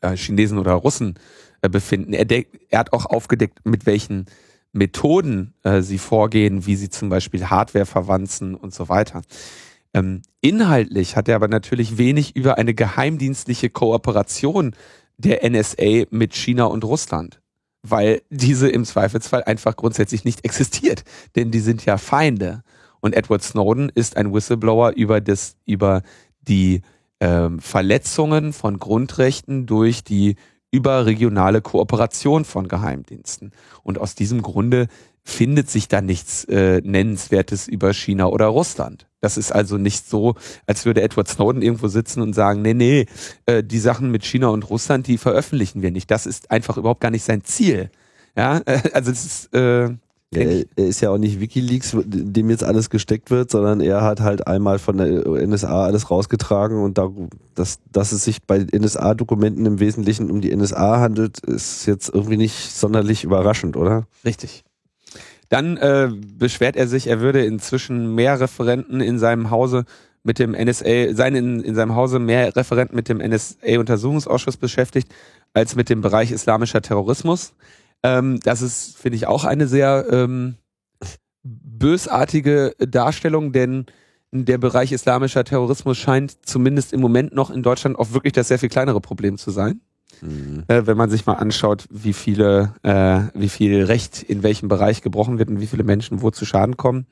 äh, 0.00 0.16
Chinesen 0.16 0.58
oder 0.58 0.72
Russen 0.72 1.14
äh, 1.62 1.68
befinden. 1.68 2.12
Er, 2.12 2.26
er 2.28 2.78
hat 2.78 2.92
auch 2.92 3.06
aufgedeckt, 3.06 3.60
mit 3.64 3.86
welchen 3.86 4.26
Methoden 4.72 5.54
äh, 5.62 5.80
sie 5.80 5.98
vorgehen, 5.98 6.66
wie 6.66 6.76
sie 6.76 6.90
zum 6.90 7.08
Beispiel 7.08 7.46
Hardware 7.46 7.86
verwanzen 7.86 8.54
und 8.54 8.74
so 8.74 8.88
weiter. 8.88 9.22
Ähm, 9.94 10.22
inhaltlich 10.40 11.16
hat 11.16 11.28
er 11.28 11.36
aber 11.36 11.48
natürlich 11.48 11.98
wenig 11.98 12.36
über 12.36 12.58
eine 12.58 12.74
geheimdienstliche 12.74 13.70
Kooperation 13.70 14.74
der 15.16 15.48
NSA 15.48 16.04
mit 16.10 16.34
China 16.34 16.64
und 16.64 16.84
Russland, 16.84 17.40
weil 17.82 18.22
diese 18.30 18.68
im 18.68 18.84
Zweifelsfall 18.84 19.44
einfach 19.44 19.76
grundsätzlich 19.76 20.24
nicht 20.24 20.44
existiert, 20.44 21.04
denn 21.36 21.50
die 21.50 21.60
sind 21.60 21.84
ja 21.84 21.98
Feinde. 21.98 22.62
Und 23.00 23.14
Edward 23.14 23.42
Snowden 23.42 23.90
ist 23.94 24.16
ein 24.16 24.32
Whistleblower 24.32 24.92
über 24.96 25.20
das, 25.20 25.56
über 25.64 26.02
die 26.42 26.82
ähm, 27.20 27.60
Verletzungen 27.60 28.52
von 28.52 28.78
Grundrechten 28.78 29.66
durch 29.66 30.04
die 30.04 30.36
überregionale 30.70 31.62
Kooperation 31.62 32.44
von 32.44 32.68
Geheimdiensten. 32.68 33.52
Und 33.82 33.98
aus 33.98 34.14
diesem 34.14 34.42
Grunde 34.42 34.88
findet 35.28 35.70
sich 35.70 35.88
da 35.88 36.00
nichts 36.00 36.44
äh, 36.44 36.80
Nennenswertes 36.82 37.68
über 37.68 37.92
China 37.92 38.26
oder 38.26 38.46
Russland. 38.46 39.06
Das 39.20 39.36
ist 39.36 39.52
also 39.52 39.76
nicht 39.76 40.08
so, 40.08 40.34
als 40.66 40.86
würde 40.86 41.02
Edward 41.02 41.28
Snowden 41.28 41.60
irgendwo 41.60 41.88
sitzen 41.88 42.22
und 42.22 42.34
sagen, 42.34 42.62
nee, 42.62 42.74
nee, 42.74 43.06
äh, 43.46 43.62
die 43.62 43.78
Sachen 43.78 44.10
mit 44.10 44.24
China 44.24 44.48
und 44.48 44.68
Russland, 44.70 45.06
die 45.06 45.18
veröffentlichen 45.18 45.82
wir 45.82 45.90
nicht. 45.90 46.10
Das 46.10 46.26
ist 46.26 46.50
einfach 46.50 46.78
überhaupt 46.78 47.00
gar 47.00 47.10
nicht 47.10 47.24
sein 47.24 47.44
Ziel. 47.44 47.90
Ja, 48.36 48.62
also 48.92 49.10
es 49.10 49.24
ist 49.24 49.54
äh, 49.54 49.90
ja, 50.34 50.42
er, 50.76 50.86
ist 50.86 51.00
ja 51.00 51.10
auch 51.10 51.18
nicht 51.18 51.40
Wikileaks, 51.40 51.96
dem 52.04 52.50
jetzt 52.50 52.64
alles 52.64 52.90
gesteckt 52.90 53.30
wird, 53.30 53.50
sondern 53.50 53.80
er 53.80 54.02
hat 54.02 54.20
halt 54.20 54.46
einmal 54.46 54.78
von 54.78 54.98
der 54.98 55.26
NSA 55.26 55.84
alles 55.84 56.10
rausgetragen 56.10 56.82
und 56.82 56.98
da, 56.98 57.10
dass, 57.54 57.80
dass 57.90 58.12
es 58.12 58.24
sich 58.24 58.42
bei 58.42 58.58
NSA-Dokumenten 58.58 59.64
im 59.64 59.80
Wesentlichen 59.80 60.30
um 60.30 60.42
die 60.42 60.54
NSA 60.54 61.00
handelt, 61.00 61.38
ist 61.40 61.86
jetzt 61.86 62.14
irgendwie 62.14 62.36
nicht 62.36 62.72
sonderlich 62.72 63.24
überraschend, 63.24 63.76
oder? 63.76 64.06
Richtig. 64.24 64.64
Dann 65.48 65.76
äh, 65.76 66.10
beschwert 66.12 66.76
er 66.76 66.88
sich, 66.88 67.06
er 67.06 67.20
würde 67.20 67.44
inzwischen 67.44 68.14
mehr 68.14 68.38
Referenten 68.40 69.00
in 69.00 69.18
seinem 69.18 69.50
Hause 69.50 69.84
mit 70.22 70.38
dem 70.38 70.52
NSA, 70.52 71.14
sein 71.14 71.34
in, 71.34 71.60
in 71.60 71.74
seinem 71.74 71.94
Hause 71.94 72.18
mehr 72.18 72.54
Referenten 72.54 72.94
mit 72.94 73.08
dem 73.08 73.18
NSA-Untersuchungsausschuss 73.18 74.56
beschäftigt 74.58 75.12
als 75.54 75.74
mit 75.74 75.88
dem 75.88 76.02
Bereich 76.02 76.30
islamischer 76.30 76.82
Terrorismus. 76.82 77.54
Ähm, 78.02 78.38
das 78.42 78.62
ist, 78.62 78.98
finde 78.98 79.16
ich, 79.16 79.26
auch 79.26 79.44
eine 79.44 79.66
sehr 79.66 80.06
ähm, 80.10 80.56
bösartige 81.42 82.74
Darstellung, 82.78 83.52
denn 83.52 83.86
der 84.30 84.58
Bereich 84.58 84.92
islamischer 84.92 85.44
Terrorismus 85.44 85.96
scheint 85.96 86.46
zumindest 86.46 86.92
im 86.92 87.00
Moment 87.00 87.34
noch 87.34 87.50
in 87.50 87.62
Deutschland 87.62 87.98
auch 87.98 88.12
wirklich 88.12 88.34
das 88.34 88.48
sehr 88.48 88.58
viel 88.58 88.68
kleinere 88.68 89.00
Problem 89.00 89.38
zu 89.38 89.50
sein. 89.50 89.80
Mhm. 90.20 90.64
Äh, 90.68 90.86
wenn 90.86 90.96
man 90.96 91.10
sich 91.10 91.26
mal 91.26 91.34
anschaut, 91.34 91.86
wie 91.90 92.12
viele, 92.12 92.74
äh, 92.82 93.22
wie 93.34 93.48
viel 93.48 93.84
Recht 93.84 94.22
in 94.22 94.42
welchem 94.42 94.68
Bereich 94.68 95.02
gebrochen 95.02 95.38
wird 95.38 95.48
und 95.48 95.60
wie 95.60 95.66
viele 95.66 95.84
Menschen 95.84 96.22
wo 96.22 96.30
zu 96.30 96.44
Schaden 96.44 96.76
kommen. 96.76 97.06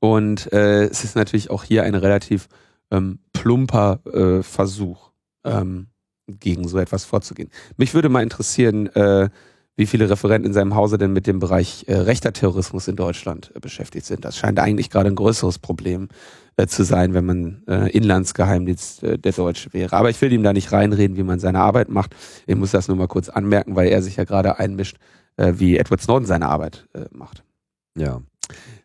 Und 0.00 0.52
äh, 0.52 0.84
es 0.84 1.04
ist 1.04 1.14
natürlich 1.14 1.50
auch 1.50 1.64
hier 1.64 1.84
ein 1.84 1.94
relativ 1.94 2.48
ähm, 2.90 3.20
plumper 3.32 4.00
äh, 4.06 4.42
Versuch. 4.42 5.10
Ähm, 5.44 5.88
gegen 6.26 6.68
so 6.68 6.78
etwas 6.78 7.04
vorzugehen. 7.04 7.50
Mich 7.76 7.94
würde 7.94 8.08
mal 8.08 8.22
interessieren, 8.22 8.86
äh, 8.94 9.28
wie 9.76 9.86
viele 9.86 10.10
Referenten 10.10 10.46
in 10.46 10.52
seinem 10.52 10.74
Hause 10.74 10.98
denn 10.98 11.12
mit 11.12 11.26
dem 11.26 11.38
Bereich 11.38 11.84
äh, 11.88 11.96
rechter 11.96 12.32
Terrorismus 12.32 12.88
in 12.88 12.96
Deutschland 12.96 13.52
beschäftigt 13.60 14.06
sind. 14.06 14.24
Das 14.24 14.36
scheint 14.36 14.58
eigentlich 14.58 14.90
gerade 14.90 15.08
ein 15.08 15.16
größeres 15.16 15.58
Problem 15.58 16.08
äh, 16.56 16.66
zu 16.66 16.84
sein, 16.84 17.14
wenn 17.14 17.24
man 17.24 17.62
äh, 17.66 17.90
Inlandsgeheimdienst 17.90 19.02
äh, 19.02 19.18
der 19.18 19.32
Deutsche 19.32 19.72
wäre. 19.72 19.96
Aber 19.96 20.10
ich 20.10 20.20
will 20.20 20.32
ihm 20.32 20.42
da 20.42 20.52
nicht 20.52 20.72
reinreden, 20.72 21.16
wie 21.16 21.22
man 21.22 21.38
seine 21.38 21.60
Arbeit 21.60 21.88
macht. 21.88 22.14
Ich 22.46 22.56
muss 22.56 22.70
das 22.72 22.88
nur 22.88 22.96
mal 22.96 23.08
kurz 23.08 23.28
anmerken, 23.28 23.76
weil 23.76 23.88
er 23.88 24.02
sich 24.02 24.16
ja 24.16 24.24
gerade 24.24 24.58
einmischt, 24.58 24.96
äh, 25.36 25.54
wie 25.56 25.76
Edward 25.76 26.02
Snowden 26.02 26.26
seine 26.26 26.48
Arbeit 26.48 26.86
äh, 26.94 27.06
macht. 27.10 27.42
Ja. 27.96 28.20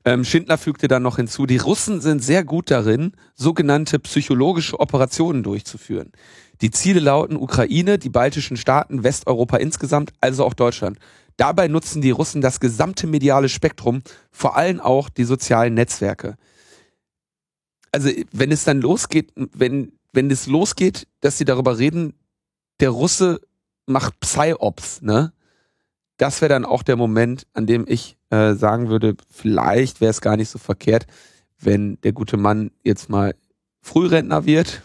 Ähm, 0.06 0.24
Schindler 0.24 0.58
fügte 0.58 0.88
dann 0.88 1.04
noch 1.04 1.18
hinzu, 1.18 1.46
die 1.46 1.58
Russen 1.58 2.00
sind 2.00 2.24
sehr 2.24 2.44
gut 2.44 2.72
darin, 2.72 3.12
sogenannte 3.36 4.00
psychologische 4.00 4.80
Operationen 4.80 5.44
durchzuführen. 5.44 6.12
Die 6.62 6.72
Ziele 6.72 7.02
lauten 7.02 7.36
Ukraine, 7.36 7.98
die 8.00 8.10
baltischen 8.10 8.58
Staaten, 8.58 9.04
Westeuropa 9.04 9.58
insgesamt, 9.58 10.14
also 10.22 10.46
auch 10.46 10.54
Deutschland. 10.54 10.98
Dabei 11.36 11.68
nutzen 11.68 12.02
die 12.02 12.12
Russen 12.12 12.42
das 12.42 12.60
gesamte 12.60 13.06
mediale 13.06 13.50
Spektrum, 13.50 14.02
vor 14.32 14.58
allem 14.58 14.80
auch 14.80 15.10
die 15.10 15.24
sozialen 15.24 15.76
Netzwerke. 15.76 16.36
Also 17.92 18.10
wenn 18.32 18.52
es 18.52 18.64
dann 18.64 18.82
losgeht, 18.82 19.32
wenn, 19.36 19.94
wenn 20.14 20.32
es 20.32 20.48
losgeht, 20.48 21.08
dass 21.22 21.38
sie 21.38 21.46
darüber 21.46 21.78
reden, 21.78 22.14
der 22.80 22.90
Russe 22.90 23.42
macht 23.86 24.20
Psy-Ops, 24.20 25.02
ne? 25.02 25.34
Das 26.18 26.42
wäre 26.42 26.50
dann 26.50 26.66
auch 26.66 26.82
der 26.82 26.96
Moment, 26.96 27.46
an 27.54 27.68
dem 27.68 27.86
ich 27.88 28.18
äh, 28.32 28.56
sagen 28.56 28.90
würde, 28.90 29.16
vielleicht 29.30 30.02
wäre 30.02 30.10
es 30.10 30.22
gar 30.22 30.36
nicht 30.36 30.50
so 30.50 30.58
verkehrt, 30.58 31.06
wenn 31.60 32.02
der 32.02 32.12
gute 32.12 32.38
Mann 32.38 32.72
jetzt 32.84 33.10
mal 33.10 33.36
Frührentner 33.82 34.46
wird 34.46 34.82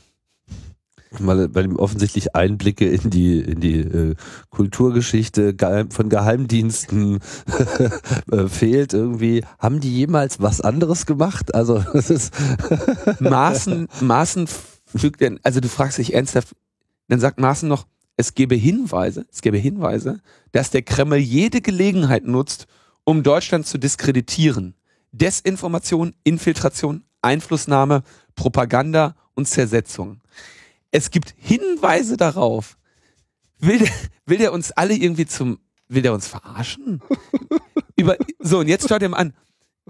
weil, 1.21 1.55
weil 1.55 1.65
ihm 1.65 1.77
offensichtlich 1.77 2.35
Einblicke 2.35 2.89
in 2.89 3.11
die 3.11 3.41
in 3.41 3.61
die 3.61 3.81
äh, 3.81 4.15
Kulturgeschichte 4.51 5.55
von 5.91 6.09
Geheimdiensten 6.09 7.21
äh, 8.31 8.49
fehlt 8.49 8.93
irgendwie. 8.93 9.45
Haben 9.59 9.81
die 9.81 9.95
jemals 9.95 10.41
was 10.41 10.61
anderes 10.61 11.07
gemacht? 11.07 11.55
Also 11.55 11.79
das 11.93 12.11
ist 12.11 12.35
Maßen 13.21 13.89
Maßen 14.01 14.49
fügt 14.97 15.21
denn, 15.21 15.41
also 15.43 15.61
du 15.61 15.69
fragst 15.69 15.99
dich 15.99 16.15
ernsthaft, 16.15 16.55
dann 17.09 17.21
sagt 17.21 17.41
Maßen 17.41 17.69
noch, 17.69 17.87
es 18.17 18.35
gebe 18.35 18.55
Hinweise, 18.55 19.27
es 19.33 19.41
gebe 19.41 19.57
Hinweise, 19.57 20.21
dass 20.53 20.71
der 20.71 20.83
Kreml 20.83 21.17
jede 21.17 21.61
Gelegenheit 21.61 22.25
nutzt, 22.25 22.67
um 23.05 23.23
Deutschland 23.23 23.67
zu 23.67 23.79
diskreditieren. 23.79 24.75
Desinformation, 25.13 26.15
Infiltration, 26.25 27.05
Einflussnahme, 27.21 28.03
Propaganda 28.35 29.15
und 29.35 29.47
Zersetzung 29.47 30.22
es 30.93 31.11
gibt 31.11 31.35
Hinweise 31.37 32.17
darauf. 32.17 32.77
Will 33.59 33.79
der, 33.79 33.91
will 34.27 34.39
der 34.39 34.53
uns 34.53 34.71
alle 34.71 34.95
irgendwie 34.95 35.27
zum, 35.27 35.59
will 35.89 36.03
der 36.03 36.13
uns 36.13 36.29
verarschen? 36.29 37.03
Über, 37.97 38.17
so, 38.39 38.61
und 38.61 38.69
jetzt 38.69 38.89
schaut 38.89 39.03
ihr 39.03 39.09
mal 39.09 39.17
an. 39.17 39.35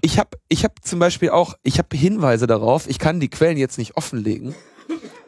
Ich 0.01 0.17
habe 0.17 0.37
ich 0.49 0.63
hab 0.63 0.83
zum 0.83 0.99
Beispiel 0.99 1.29
auch, 1.29 1.55
ich 1.61 1.77
habe 1.77 1.95
Hinweise 1.95 2.47
darauf, 2.47 2.87
ich 2.89 2.99
kann 2.99 3.19
die 3.19 3.29
Quellen 3.29 3.57
jetzt 3.57 3.77
nicht 3.77 3.95
offenlegen. 3.95 4.55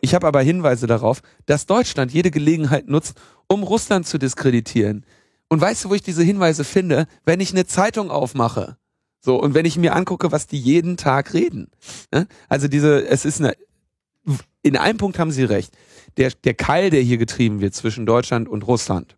Ich 0.02 0.14
habe 0.14 0.28
aber 0.28 0.42
Hinweise 0.42 0.88
darauf, 0.88 1.22
dass 1.46 1.66
Deutschland 1.66 2.12
jede 2.12 2.32
Gelegenheit 2.32 2.88
nutzt, 2.88 3.18
um 3.48 3.64
Russland 3.64 4.08
zu 4.08 4.18
diskreditieren. 4.18 5.06
Und 5.50 5.62
weißt 5.62 5.86
du, 5.86 5.90
wo 5.90 5.94
ich 5.94 6.02
diese 6.02 6.24
Hinweise 6.24 6.64
finde? 6.64 7.08
Wenn 7.26 7.40
ich 7.40 7.52
eine 7.52 7.66
Zeitung 7.66 8.12
aufmache. 8.12 8.78
So, 9.22 9.42
und 9.42 9.56
wenn 9.56 9.66
ich 9.66 9.78
mir 9.78 9.96
angucke, 9.96 10.32
was 10.32 10.46
die 10.46 10.60
jeden 10.60 10.98
Tag 10.98 11.34
reden. 11.34 11.72
Ne? 12.12 12.28
Also 12.50 12.68
diese, 12.68 13.08
es 13.08 13.26
ist 13.26 13.40
eine 13.40 13.56
in 14.62 14.78
einem 14.78 14.98
Punkt 14.98 15.20
haben 15.20 15.32
Sie 15.32 15.44
recht. 15.44 15.76
Der, 16.18 16.32
der 16.44 16.54
Keil, 16.54 16.90
der 16.90 17.02
hier 17.02 17.18
getrieben 17.18 17.62
wird 17.62 17.74
zwischen 17.74 18.06
Deutschland 18.06 18.48
und 18.48 18.66
Russland, 18.68 19.18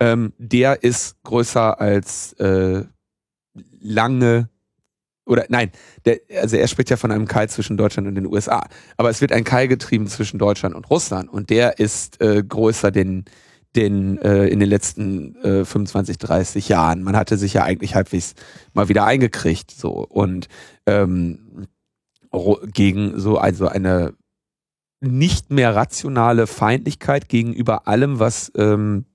ähm, 0.00 0.32
der 0.38 0.82
ist 0.82 1.22
größer 1.24 1.80
als 1.80 2.32
äh, 2.34 2.84
lange 3.80 4.48
oder 5.26 5.44
nein, 5.50 5.70
der, 6.06 6.20
also 6.40 6.56
er 6.56 6.66
spricht 6.68 6.90
ja 6.90 6.96
von 6.96 7.12
einem 7.12 7.26
Keil 7.26 7.48
zwischen 7.50 7.76
Deutschland 7.76 8.08
und 8.08 8.14
den 8.14 8.26
USA. 8.26 8.66
Aber 8.96 9.10
es 9.10 9.20
wird 9.20 9.32
ein 9.32 9.44
Keil 9.44 9.68
getrieben 9.68 10.06
zwischen 10.06 10.38
Deutschland 10.38 10.74
und 10.74 10.88
Russland 10.88 11.30
und 11.30 11.50
der 11.50 11.78
ist 11.78 12.20
äh, 12.22 12.42
größer 12.42 12.90
denn, 12.90 13.26
denn 13.76 14.16
äh, 14.18 14.46
in 14.46 14.58
den 14.58 14.70
letzten 14.70 15.36
äh, 15.42 15.64
25, 15.66 16.16
30 16.16 16.68
Jahren. 16.68 17.02
Man 17.02 17.14
hatte 17.14 17.36
sich 17.36 17.52
ja 17.52 17.62
eigentlich 17.64 17.94
halbwegs 17.94 18.34
mal 18.72 18.88
wieder 18.88 19.04
eingekriegt 19.04 19.70
so 19.70 19.90
und 19.90 20.48
ähm, 20.86 21.66
gegen 22.72 23.18
so 23.18 23.38
also 23.38 23.68
eine 23.68 24.14
nicht 25.00 25.50
mehr 25.50 25.74
rationale 25.76 26.46
Feindlichkeit 26.46 27.28
gegenüber 27.28 27.86
allem, 27.86 28.18
was 28.18 28.50
ähm, 28.56 29.06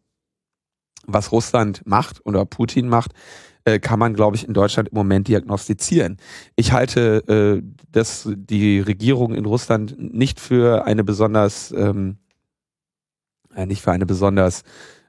was 1.06 1.32
Russland 1.32 1.86
macht 1.86 2.26
oder 2.26 2.46
Putin 2.46 2.88
macht, 2.88 3.12
äh, 3.66 3.80
kann 3.80 4.00
man, 4.00 4.14
glaube 4.14 4.36
ich, 4.36 4.48
in 4.48 4.54
Deutschland 4.54 4.90
im 4.90 4.96
Moment 4.96 5.28
diagnostizieren. 5.28 6.18
Ich 6.56 6.72
halte 6.72 7.24
äh, 7.28 7.62
das, 7.92 8.30
die 8.34 8.80
Regierung 8.80 9.34
in 9.36 9.46
Russland 9.46 9.96
nicht 9.98 10.40
für 10.40 10.86
eine 10.86 11.04
besonders, 11.04 11.72
ähm, 11.72 12.18
äh, 13.56 13.66
nicht 13.66 13.82
für 13.82 13.92
eine 13.92 14.06
besonders 14.06 14.64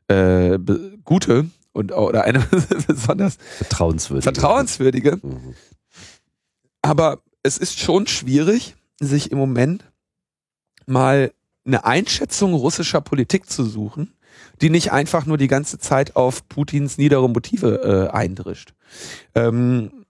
äh, 0.09 0.59
be 0.59 0.99
gute 1.05 1.47
und 1.73 1.93
oder 1.93 2.25
eine 2.25 2.41
besonders 2.87 3.37
Vertrauenswürdig. 3.57 4.25
vertrauenswürdige. 4.25 5.19
Mhm. 5.23 5.55
Aber 6.83 7.23
es 7.45 7.59
ist 7.59 7.79
schon 7.79 8.09
schwierig, 8.09 8.75
sich 8.99 9.31
im 9.31 9.39
Moment 9.39 9.85
mal 10.87 11.33
eine 11.65 11.85
Einschätzung 11.85 12.55
russischer 12.55 13.01
Politik 13.01 13.49
zu 13.49 13.65
suchen, 13.65 14.15
die 14.61 14.71
nicht 14.71 14.93
einfach 14.93 15.27
nur 15.27 15.37
die 15.37 15.47
ganze 15.47 15.79
Zeit 15.79 16.17
auf 16.17 16.49
Putins 16.49 16.99
niedere 16.99 17.29
Motive 17.29 18.11
äh, 18.13 18.17
eindrischt. 18.17 18.75
Ähm, 19.35 20.05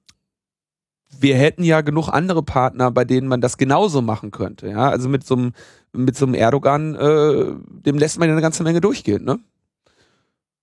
wir 1.18 1.37
hätten 1.37 1.64
ja 1.64 1.81
genug 1.81 2.09
andere 2.09 2.42
Partner, 2.42 2.90
bei 2.90 3.05
denen 3.05 3.29
man 3.29 3.40
das 3.40 3.57
genauso 3.59 4.01
machen 4.01 4.31
könnte. 4.31 4.68
Ja, 4.68 4.88
also 4.88 5.09
mit 5.09 5.27
so 5.27 5.35
einem 5.35 5.53
mit 5.92 6.20
einem 6.20 6.35
Erdogan, 6.35 6.94
äh, 6.94 7.53
dem 7.85 7.99
lässt 7.99 8.18
man 8.18 8.29
ja 8.29 8.35
eine 8.35 8.42
ganze 8.42 8.64
Menge 8.64 8.81
durchgehen, 8.81 9.25
ne? 9.25 9.38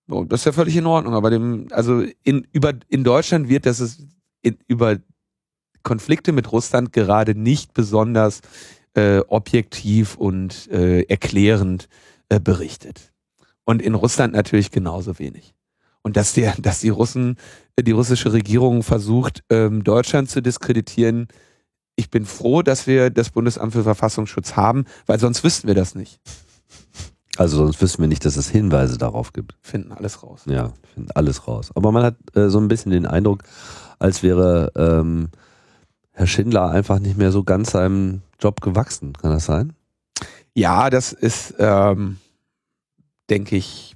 So, 0.07 0.25
das 0.25 0.41
ist 0.41 0.45
ja 0.45 0.51
völlig 0.51 0.75
in 0.75 0.85
Ordnung. 0.85 1.13
Aber 1.13 1.29
dem, 1.29 1.67
also 1.71 2.03
in 2.23 2.45
über 2.51 2.73
in 2.89 3.03
Deutschland 3.05 3.47
wird 3.47 3.65
das 3.65 3.79
ist 3.79 4.05
in, 4.41 4.57
über 4.67 4.97
Konflikte 5.83 6.31
mit 6.31 6.51
Russland 6.51 6.93
gerade 6.93 7.35
nicht 7.35 7.73
besonders 7.73 8.41
äh, 8.93 9.19
objektiv 9.27 10.15
und 10.15 10.69
äh, 10.71 11.03
erklärend 11.03 11.87
äh, 12.29 12.39
berichtet. 12.39 13.11
Und 13.65 13.81
in 13.81 13.95
Russland 13.95 14.33
natürlich 14.33 14.71
genauso 14.71 15.19
wenig. 15.19 15.53
Und 16.01 16.17
dass 16.17 16.33
der, 16.33 16.55
dass 16.57 16.79
die 16.79 16.89
Russen, 16.89 17.37
äh, 17.75 17.83
die 17.83 17.91
russische 17.91 18.33
Regierung 18.33 18.83
versucht, 18.83 19.43
ähm, 19.49 19.83
Deutschland 19.83 20.29
zu 20.29 20.41
diskreditieren. 20.41 21.27
Ich 21.95 22.09
bin 22.09 22.25
froh, 22.25 22.63
dass 22.63 22.87
wir 22.87 23.09
das 23.09 23.29
Bundesamt 23.29 23.73
für 23.73 23.83
Verfassungsschutz 23.83 24.55
haben, 24.55 24.85
weil 25.05 25.19
sonst 25.19 25.43
wüssten 25.43 25.67
wir 25.67 25.75
das 25.75 25.95
nicht. 25.95 26.19
Also 27.37 27.57
sonst 27.57 27.81
wüssten 27.81 28.01
wir 28.01 28.07
nicht, 28.07 28.25
dass 28.25 28.35
es 28.35 28.49
Hinweise 28.49 28.97
darauf 28.97 29.31
gibt. 29.33 29.55
Finden 29.61 29.91
alles 29.91 30.21
raus. 30.21 30.41
Ja, 30.45 30.73
finden 30.93 31.09
alles 31.15 31.47
raus. 31.47 31.71
Aber 31.75 31.91
man 31.91 32.03
hat 32.03 32.15
äh, 32.35 32.49
so 32.49 32.59
ein 32.59 32.67
bisschen 32.67 32.91
den 32.91 33.05
Eindruck, 33.05 33.43
als 33.99 34.21
wäre 34.21 34.71
ähm, 34.75 35.29
Herr 36.21 36.27
Schindler 36.27 36.69
einfach 36.69 36.99
nicht 36.99 37.17
mehr 37.17 37.31
so 37.31 37.43
ganz 37.43 37.71
seinem 37.71 38.21
Job 38.39 38.61
gewachsen. 38.61 39.13
Kann 39.13 39.31
das 39.31 39.45
sein? 39.45 39.73
Ja, 40.53 40.91
das 40.91 41.13
ist, 41.13 41.55
ähm, 41.57 42.19
denke 43.31 43.55
ich, 43.55 43.95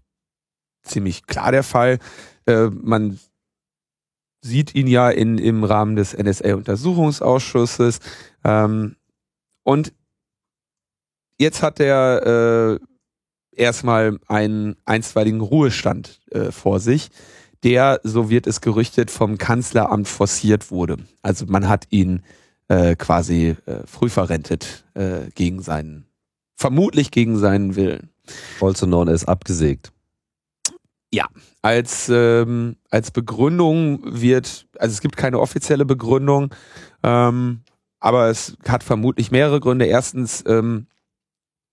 ziemlich 0.82 1.28
klar 1.28 1.52
der 1.52 1.62
Fall. 1.62 2.00
Äh, 2.48 2.72
man 2.72 3.20
sieht 4.42 4.74
ihn 4.74 4.88
ja 4.88 5.12
in, 5.12 5.38
im 5.38 5.64
Rahmen 5.64 5.96
des 5.96 6.18
NSA-Untersuchungsausschusses. 6.18 8.00
Ähm, 8.44 8.96
und 9.62 9.94
jetzt 11.38 11.62
hat 11.62 11.80
er 11.80 12.80
äh, 12.80 12.80
erstmal 13.56 14.18
einen 14.28 14.78
einstweiligen 14.86 15.42
Ruhestand 15.42 16.22
äh, 16.32 16.52
vor 16.52 16.80
sich, 16.80 17.12
der, 17.66 18.00
so 18.04 18.30
wird 18.30 18.48
es 18.48 18.62
gerüchtet, 18.62 19.12
vom 19.12 19.38
Kanzleramt 19.38 20.08
forciert 20.08 20.72
wurde. 20.72 20.98
Also 21.24 21.46
man 21.48 21.68
hat 21.68 21.88
ihn 21.90 22.22
äh, 22.68 22.96
quasi 22.96 23.58
äh, 23.66 23.86
früh 23.86 24.08
verrentet 24.08 24.86
äh, 24.94 25.30
gegen 25.34 25.62
seinen, 25.62 26.06
vermutlich 26.56 27.12
gegen 27.12 27.38
seinen 27.38 27.76
Willen. 27.76 28.12
Also 28.62 28.86
known 28.86 29.10
as 29.10 29.26
abgesägt. 29.26 29.92
Als, 31.62 32.10
ähm, 32.10 32.76
als 32.92 33.12
Begründung 33.12 34.02
wird, 34.04 34.68
also 34.78 34.94
es 34.94 35.02
gibt 35.02 35.18
keine 35.18 35.40
offizielle 35.40 35.86
Begründung, 35.86 36.54
ähm, 37.04 37.62
aber 38.00 38.30
es 38.30 38.58
hat 38.68 38.84
vermutlich 38.84 39.32
mehrere 39.32 39.60
Gründe. 39.60 39.86
Erstens, 39.86 40.44
ähm, 40.48 40.88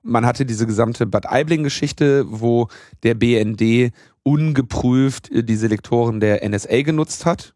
man 0.03 0.27
hatte 0.27 0.45
diese 0.45 0.67
gesamte 0.67 1.07
Bad 1.07 1.31
Aibling-Geschichte, 1.31 2.25
wo 2.29 2.69
der 3.03 3.15
BND 3.15 3.93
ungeprüft 4.23 5.31
äh, 5.31 5.45
die 5.45 5.57
Selektoren 5.57 6.21
der 6.21 6.49
NSA 6.49 6.83
genutzt 6.83 7.27
hat, 7.27 7.55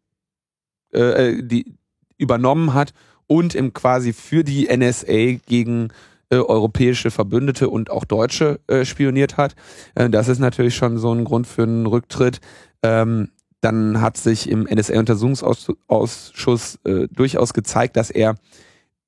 äh, 0.93 1.31
äh, 1.31 1.43
die 1.43 1.75
übernommen 2.19 2.75
hat 2.75 2.93
und 3.27 3.55
im 3.55 3.73
quasi 3.73 4.13
für 4.13 4.45
die 4.45 4.69
NSA 4.75 5.39
gegen 5.47 5.89
äh, 6.29 6.39
europäische 6.39 7.13
Verbündete 7.13 7.69
und 7.69 7.89
auch 7.91 8.05
Deutsche 8.05 8.59
äh, 8.67 8.85
spioniert 8.85 9.37
hat. 9.37 9.55
Äh, 9.95 10.11
das 10.11 10.27
ist 10.27 10.41
natürlich 10.41 10.75
schon 10.75 10.99
so 10.99 11.13
ein 11.13 11.23
Grund 11.25 11.47
für 11.47 11.63
einen 11.63 11.87
Rücktritt. 11.87 12.41
Ähm, 12.83 13.29
dann 13.61 14.01
hat 14.01 14.17
sich 14.17 14.51
im 14.51 14.65
NSA-Untersuchungsausschuss 14.65 16.81
durchaus 17.11 17.55
gezeigt, 17.55 17.97
dass 17.97 18.11
er 18.11 18.35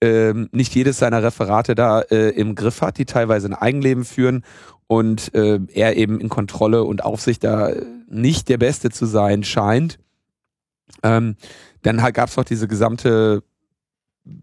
ähm, 0.00 0.48
nicht 0.52 0.74
jedes 0.74 0.98
seiner 0.98 1.22
Referate 1.22 1.74
da 1.74 2.00
äh, 2.00 2.30
im 2.30 2.54
Griff 2.54 2.82
hat, 2.82 2.98
die 2.98 3.04
teilweise 3.04 3.48
ein 3.48 3.54
Eigenleben 3.54 4.04
führen 4.04 4.44
und 4.86 5.34
äh, 5.34 5.60
er 5.72 5.96
eben 5.96 6.20
in 6.20 6.28
Kontrolle 6.28 6.84
und 6.84 7.04
Aufsicht 7.04 7.44
da 7.44 7.70
nicht 8.08 8.48
der 8.48 8.58
Beste 8.58 8.90
zu 8.90 9.06
sein 9.06 9.44
scheint. 9.44 9.98
Ähm, 11.02 11.36
dann 11.82 11.98
gab 12.12 12.28
es 12.28 12.36
noch 12.36 12.44
diese 12.44 12.68
gesamte 12.68 13.42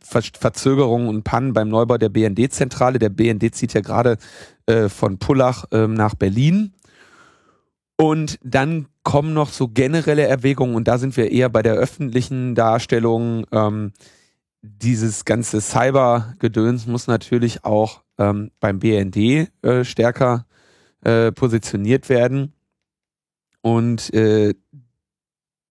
Ver 0.02 0.24
Verzögerungen 0.40 1.08
und 1.08 1.24
Pannen 1.24 1.54
beim 1.54 1.70
Neubau 1.70 1.98
der 1.98 2.10
BND-Zentrale. 2.10 2.98
Der 2.98 3.10
BND 3.10 3.54
zieht 3.54 3.74
ja 3.74 3.82
gerade 3.82 4.18
äh, 4.66 4.90
von 4.90 5.20
Pullach 5.20 5.66
ähm, 5.72 5.94
nach 5.94 6.16
Berlin. 6.16 6.74
Und 7.98 8.40
dann 8.44 8.88
kommen 9.04 9.34
noch 9.34 9.50
so 9.50 9.68
generelle 9.68 10.24
Erwägungen, 10.24 10.76
und 10.76 10.88
da 10.88 10.98
sind 10.98 11.16
wir 11.16 11.32
eher 11.32 11.50
bei 11.50 11.62
der 11.62 11.76
öffentlichen 11.76 12.56
Darstellung. 12.56 13.46
Ähm, 13.52 13.94
dieses 14.66 15.26
ganze 15.26 15.62
Cyber-Gedöns 15.62 16.88
muss 16.88 17.08
natürlich 17.08 17.64
auch 17.64 18.04
ähm, 18.18 18.52
beim 18.60 18.80
BND 18.80 19.50
äh, 19.62 19.84
stärker 19.84 20.46
äh, 21.04 21.32
positioniert 21.32 22.10
werden. 22.10 22.54
Und 23.62 24.14
äh, 24.14 24.54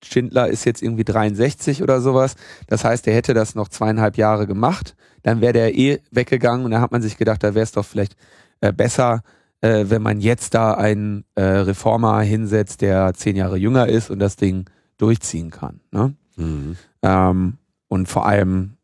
Schindler 0.03 0.49
ist 0.49 0.65
jetzt 0.65 0.83
irgendwie 0.83 1.05
63 1.05 1.83
oder 1.83 2.01
sowas. 2.01 2.37
Das 2.67 2.85
heißt, 2.85 3.07
er 3.07 3.15
hätte 3.15 3.35
das 3.35 3.55
noch 3.55 3.69
zweieinhalb 3.69 4.17
Jahre 4.17 4.47
gemacht. 4.47 4.97
Dann 5.23 5.41
wäre 5.41 5.53
der 5.53 5.77
eh 5.77 6.01
weggegangen 6.11 6.65
und 6.65 6.71
da 6.73 6.81
hat 6.81 6.93
man 6.93 7.03
sich 7.03 7.17
gedacht, 7.17 7.43
da 7.43 7.55
wäre 7.55 7.65
es 7.65 7.73
doch 7.73 7.85
vielleicht 7.85 8.17
äh, 8.61 8.73
besser, 8.73 9.23
äh, 9.61 9.87
wenn 9.89 10.03
man 10.03 10.21
jetzt 10.21 10.55
da 10.55 10.75
einen 10.75 11.25
äh, 11.35 11.43
Reformer 11.43 12.21
hinsetzt, 12.21 12.83
der 12.83 13.15
zehn 13.15 13.37
Jahre 13.37 13.57
jünger 13.57 13.89
ist 13.89 14.11
und 14.11 14.19
das 14.19 14.37
Ding 14.37 14.67
durchziehen 14.99 15.51
kann. 15.51 15.81
Ne? 15.91 16.15
Mhm. 16.37 16.77
Ähm, 17.03 17.59
und 17.89 18.09
vor 18.09 18.27
allem, 18.27 18.77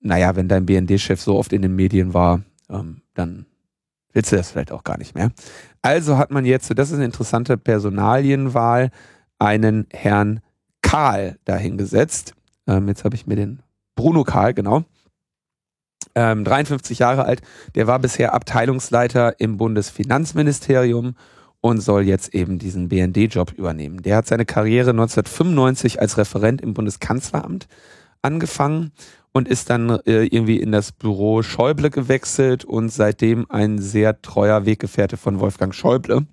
naja, 0.00 0.36
wenn 0.36 0.48
dein 0.48 0.66
BND-Chef 0.66 1.20
so 1.20 1.36
oft 1.36 1.52
in 1.52 1.62
den 1.62 1.74
Medien 1.74 2.14
war, 2.14 2.42
ähm, 2.70 3.02
dann 3.14 3.46
willst 4.12 4.32
du 4.32 4.36
das 4.36 4.50
vielleicht 4.50 4.72
auch 4.72 4.84
gar 4.84 4.98
nicht 4.98 5.14
mehr. 5.14 5.30
Also 5.82 6.18
hat 6.18 6.30
man 6.30 6.44
jetzt, 6.44 6.76
das 6.76 6.90
ist 6.90 6.96
eine 6.96 7.04
interessante 7.04 7.56
Personalienwahl, 7.56 8.90
einen 9.38 9.86
Herrn 9.92 10.40
Karl 10.82 11.38
dahingesetzt. 11.44 12.34
Ähm, 12.66 12.88
jetzt 12.88 13.04
habe 13.04 13.16
ich 13.16 13.26
mir 13.26 13.36
den 13.36 13.60
Bruno 13.94 14.24
Karl, 14.24 14.54
genau. 14.54 14.84
Ähm, 16.14 16.44
53 16.44 17.00
Jahre 17.00 17.24
alt. 17.24 17.42
Der 17.74 17.86
war 17.86 17.98
bisher 17.98 18.34
Abteilungsleiter 18.34 19.40
im 19.40 19.56
Bundesfinanzministerium 19.56 21.14
und 21.60 21.80
soll 21.80 22.02
jetzt 22.02 22.34
eben 22.34 22.58
diesen 22.58 22.88
BND-Job 22.88 23.52
übernehmen. 23.52 24.02
Der 24.02 24.16
hat 24.16 24.26
seine 24.26 24.44
Karriere 24.44 24.90
1995 24.90 26.00
als 26.00 26.16
Referent 26.16 26.60
im 26.60 26.74
Bundeskanzleramt 26.74 27.68
angefangen 28.22 28.92
und 29.32 29.48
ist 29.48 29.70
dann 29.70 29.90
äh, 30.06 30.24
irgendwie 30.24 30.58
in 30.58 30.72
das 30.72 30.92
Büro 30.92 31.42
Schäuble 31.42 31.90
gewechselt 31.90 32.64
und 32.64 32.90
seitdem 32.90 33.46
ein 33.50 33.78
sehr 33.78 34.20
treuer 34.22 34.66
Weggefährte 34.66 35.16
von 35.16 35.40
Wolfgang 35.40 35.74
Schäuble 35.74 36.26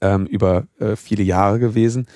ähm, 0.00 0.26
über 0.26 0.66
äh, 0.78 0.96
viele 0.96 1.22
Jahre 1.22 1.58
gewesen. 1.58 2.06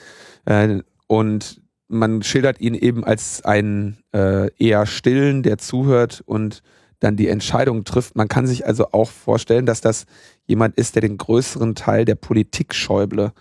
Äh, 0.45 0.81
und 1.07 1.61
man 1.89 2.23
schildert 2.23 2.61
ihn 2.61 2.75
eben 2.75 3.05
als 3.05 3.45
einen 3.45 3.99
äh, 4.15 4.51
eher 4.57 4.87
stillen, 4.87 5.43
der 5.43 5.59
zuhört 5.59 6.23
und 6.25 6.63
dann 7.01 7.17
die 7.17 7.29
Entscheidung 7.29 7.85
trifft. 7.85 8.17
Man 8.17 8.29
kann 8.29 8.47
sich 8.47 8.67
also 8.67 8.93
auch 8.93 9.11
vorstellen, 9.11 9.67
dass 9.67 9.81
das 9.81 10.07
jemand 10.47 10.77
ist, 10.77 10.95
der 10.95 11.03
den 11.03 11.19
größeren 11.19 11.75
Teil 11.75 12.05
der 12.05 12.15
Politik 12.15 12.75
Schäuble 12.75 13.33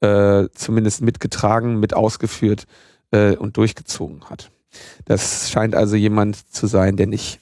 äh, 0.00 0.46
zumindest 0.54 1.02
mitgetragen, 1.02 1.80
mit 1.80 1.94
ausgeführt 1.94 2.64
äh, 3.10 3.36
und 3.36 3.56
durchgezogen 3.56 4.30
hat. 4.30 4.50
Das 5.04 5.50
scheint 5.50 5.74
also 5.74 5.96
jemand 5.96 6.52
zu 6.52 6.66
sein, 6.66 6.96
der 6.96 7.06
nicht, 7.06 7.40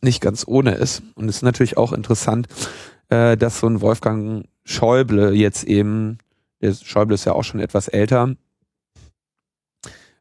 nicht 0.00 0.20
ganz 0.20 0.44
ohne 0.46 0.74
ist. 0.74 1.02
Und 1.14 1.28
es 1.28 1.36
ist 1.36 1.42
natürlich 1.42 1.76
auch 1.76 1.92
interessant, 1.92 2.48
äh, 3.08 3.36
dass 3.36 3.60
so 3.60 3.66
ein 3.66 3.80
Wolfgang 3.80 4.46
Schäuble 4.64 5.32
jetzt 5.32 5.64
eben, 5.64 6.18
der 6.60 6.74
Schäuble 6.74 7.14
ist 7.14 7.24
ja 7.24 7.32
auch 7.32 7.44
schon 7.44 7.60
etwas 7.60 7.88
älter, 7.88 8.34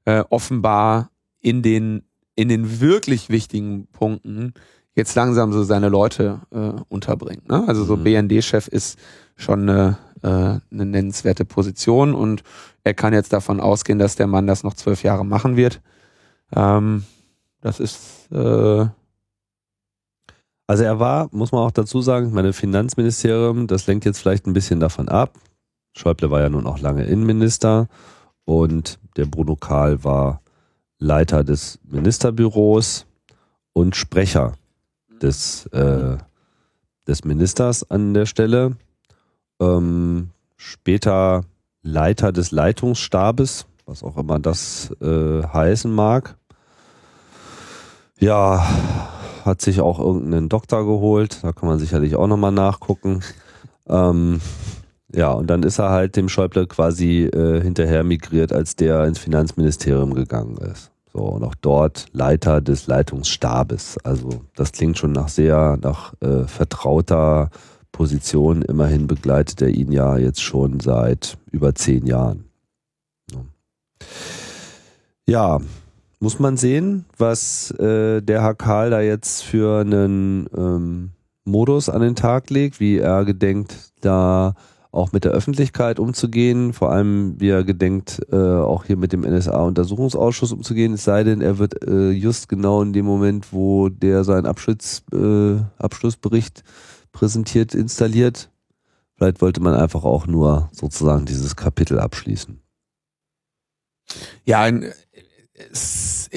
äh, 0.06 0.24
offenbar 0.30 1.12
in 1.39 1.62
den, 1.62 2.04
in 2.36 2.50
den 2.50 2.82
wirklich 2.82 3.30
wichtigen 3.30 3.88
Punkten 3.88 4.54
jetzt 4.96 5.15
langsam 5.15 5.54
so 5.54 5.63
seine 5.63 5.89
Leute 5.89 6.41
äh, 6.52 6.82
unterbringt. 6.89 7.48
Ne? 7.48 7.63
Also 7.67 7.86
so 7.86 7.96
Mhm. 7.96 8.04
BND-Chef 8.04 8.67
ist 8.67 9.00
schon 9.36 9.70
eine, 9.70 9.98
äh, 10.22 10.28
eine 10.28 10.86
nennenswerte 10.86 11.46
Position 11.46 12.13
und 12.13 12.44
er 12.84 12.94
kann 12.94 13.13
jetzt 13.13 13.34
davon 13.34 13.60
ausgehen, 13.60 14.00
dass 14.00 14.15
der 14.15 14.28
Mann 14.28 14.48
das 14.48 14.63
noch 14.63 14.74
zwölf 14.74 15.04
Jahre 15.04 15.26
machen 15.26 15.56
wird. 15.56 15.82
Ähm, 16.56 17.06
das 17.62 17.80
ist 17.80 18.32
äh, 18.32 18.86
Also 20.68 20.84
er 20.86 21.00
war, 21.00 21.28
muss 21.32 21.52
man 21.52 21.62
auch 21.62 21.72
dazu 21.72 22.02
sagen, 22.02 22.32
meine 22.32 22.54
Finanzministerium, 22.54 23.68
das 23.68 23.88
lenkt 23.88 24.06
jetzt 24.06 24.20
vielleicht 24.20 24.48
ein 24.48 24.54
bisschen 24.54 24.80
davon 24.80 25.10
ab. 25.10 25.38
Schäuble 25.98 26.32
war 26.32 26.42
ja 26.42 26.50
nun 26.50 26.66
auch 26.66 26.80
lange 26.80 27.04
Innenminister 27.04 27.90
und 28.46 28.98
der 29.18 29.26
Bruno 29.26 29.58
Kahl 29.58 30.04
war 30.06 30.42
Leiter 30.98 31.44
des 31.44 31.80
Ministerbüros 31.84 33.06
und 33.74 33.96
Sprecher 33.96 34.54
des, 35.22 35.66
äh, 35.68 36.18
des 37.08 37.26
Ministers 37.26 37.90
an 37.90 38.14
der 38.14 38.26
Stelle. 38.26 38.78
Ähm, 39.60 40.30
später 40.56 41.44
Leiter 41.82 42.32
des 42.32 42.52
Leitungsstabes, 42.52 43.66
was 43.86 44.04
auch 44.04 44.16
immer 44.18 44.40
das 44.40 44.92
äh, 45.02 45.44
heißen 45.44 45.92
mag. 45.94 46.38
Ja, 48.22 48.64
hat 49.44 49.62
sich 49.62 49.82
auch 49.82 50.00
irgendeinen 50.00 50.48
Doktor 50.48 50.86
geholt, 50.86 51.40
da 51.42 51.54
kann 51.54 51.68
man 51.68 51.80
sicherlich 51.80 52.16
auch 52.16 52.28
nochmal 52.28 52.52
nachgucken. 52.52 53.22
Ähm, 53.88 54.40
ja, 55.12 55.32
und 55.32 55.48
dann 55.48 55.64
ist 55.64 55.80
er 55.80 55.90
halt 55.90 56.16
dem 56.16 56.30
Schäuble 56.30 56.68
quasi 56.68 57.24
äh, 57.24 57.62
hinterher 57.62 58.04
migriert, 58.04 58.54
als 58.54 58.76
der 58.76 59.06
ins 59.06 59.18
Finanzministerium 59.18 60.14
gegangen 60.14 60.58
ist. 60.58 60.92
So, 61.12 61.20
und 61.20 61.44
auch 61.44 61.56
dort 61.56 62.06
Leiter 62.14 62.62
des 62.62 62.86
Leitungsstabes. 62.86 63.98
Also 64.04 64.46
das 64.56 64.72
klingt 64.72 65.00
schon 65.00 65.14
nach 65.14 65.28
sehr, 65.28 65.80
nach 65.82 66.14
äh, 66.22 66.44
vertrauter 66.46 67.50
Position. 67.92 68.62
Immerhin 68.62 69.08
begleitet 69.08 69.64
er 69.64 69.70
ihn 69.70 69.92
ja 69.92 70.18
jetzt 70.18 70.44
schon 70.44 70.80
seit 70.80 71.40
über 71.52 71.74
zehn 71.74 72.06
Jahren. 72.06 72.46
Ja, 75.28 75.60
muss 76.22 76.40
man 76.40 76.56
sehen, 76.56 77.06
was 77.18 77.72
äh, 77.72 78.22
der 78.22 78.44
Herr 78.44 78.54
Karl 78.54 78.92
da 78.92 79.02
jetzt 79.02 79.42
für 79.42 79.82
einen 79.82 80.48
ähm, 80.56 81.12
Modus 81.46 81.90
an 81.90 82.02
den 82.02 82.16
Tag 82.16 82.52
legt, 82.52 82.80
wie 82.80 83.00
er 83.00 83.26
gedenkt, 83.26 83.92
da 84.02 84.54
auch 84.92 85.14
mit 85.14 85.24
der 85.24 85.32
Öffentlichkeit 85.32 86.00
umzugehen, 86.00 86.74
vor 86.74 86.92
allem 86.92 87.40
wie 87.40 87.50
er 87.50 87.64
gedenkt, 87.64 88.22
äh, 88.32 88.36
auch 88.36 88.86
hier 88.86 88.98
mit 88.98 89.14
dem 89.14 89.22
NSA-Untersuchungsausschuss 89.22 90.52
umzugehen, 90.52 90.94
es 90.94 91.06
sei 91.06 91.24
denn, 91.24 91.42
er 91.42 91.58
wird 91.58 91.84
äh, 91.88 92.12
just 92.12 92.50
genau 92.50 92.84
in 92.84 92.94
dem 92.94 93.06
Moment, 93.06 93.52
wo 93.52 93.90
der 93.90 94.24
seinen 94.24 94.46
Abschluss, 94.46 95.04
äh, 95.14 95.56
Abschlussbericht 95.80 96.64
präsentiert, 97.14 97.74
installiert. 97.74 98.52
Vielleicht 99.16 99.42
wollte 99.42 99.62
man 99.62 99.74
einfach 99.74 100.04
auch 100.04 100.28
nur 100.28 100.70
sozusagen 100.72 101.26
dieses 101.26 101.56
Kapitel 101.56 102.00
abschließen. 102.00 102.62
Ja, 104.46 104.70
es, 105.71 106.30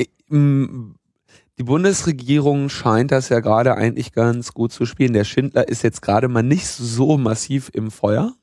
die 1.58 1.62
Bundesregierung 1.62 2.68
scheint 2.68 3.12
das 3.12 3.28
ja 3.28 3.40
gerade 3.40 3.76
eigentlich 3.76 4.12
ganz 4.12 4.52
gut 4.52 4.72
zu 4.72 4.86
spielen. 4.86 5.12
Der 5.12 5.24
Schindler 5.24 5.68
ist 5.68 5.82
jetzt 5.82 6.02
gerade 6.02 6.28
mal 6.28 6.42
nicht 6.42 6.66
so 6.66 7.16
massiv 7.16 7.70
im 7.72 7.90
Feuer. 7.90 8.34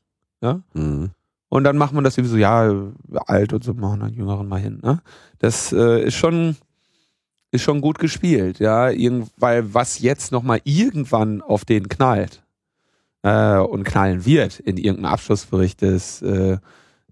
Ja? 0.42 0.62
Mhm. 0.74 1.12
Und 1.50 1.64
dann 1.66 1.78
macht 1.78 1.94
man 1.94 2.06
das 2.06 2.18
irgendwie 2.18 2.32
so, 2.32 2.38
ja, 2.38 2.72
alt 3.26 3.52
und 3.52 3.64
so, 3.64 3.74
machen 3.74 4.00
dann 4.00 4.14
Jüngeren 4.14 4.48
mal 4.48 4.62
hin. 4.62 4.80
Ne? 4.82 5.02
Das 5.40 5.74
äh, 5.74 6.06
ist 6.06 6.16
schon 6.16 6.56
ist 7.52 7.64
schon 7.64 7.82
gut 7.82 8.00
gespielt, 8.00 8.60
ja, 8.60 8.90
Irgend, 8.90 9.30
weil 9.38 9.74
was 9.74 10.00
jetzt 10.00 10.32
nochmal 10.32 10.62
irgendwann 10.64 11.42
auf 11.42 11.66
den 11.66 11.90
knallt 11.90 12.42
äh, 13.24 13.58
und 13.58 13.84
knallen 13.84 14.26
wird 14.26 14.60
in 14.60 14.78
irgendeinem 14.78 15.12
Abschlussbericht 15.14 15.82
des, 15.82 16.22
äh, 16.22 16.60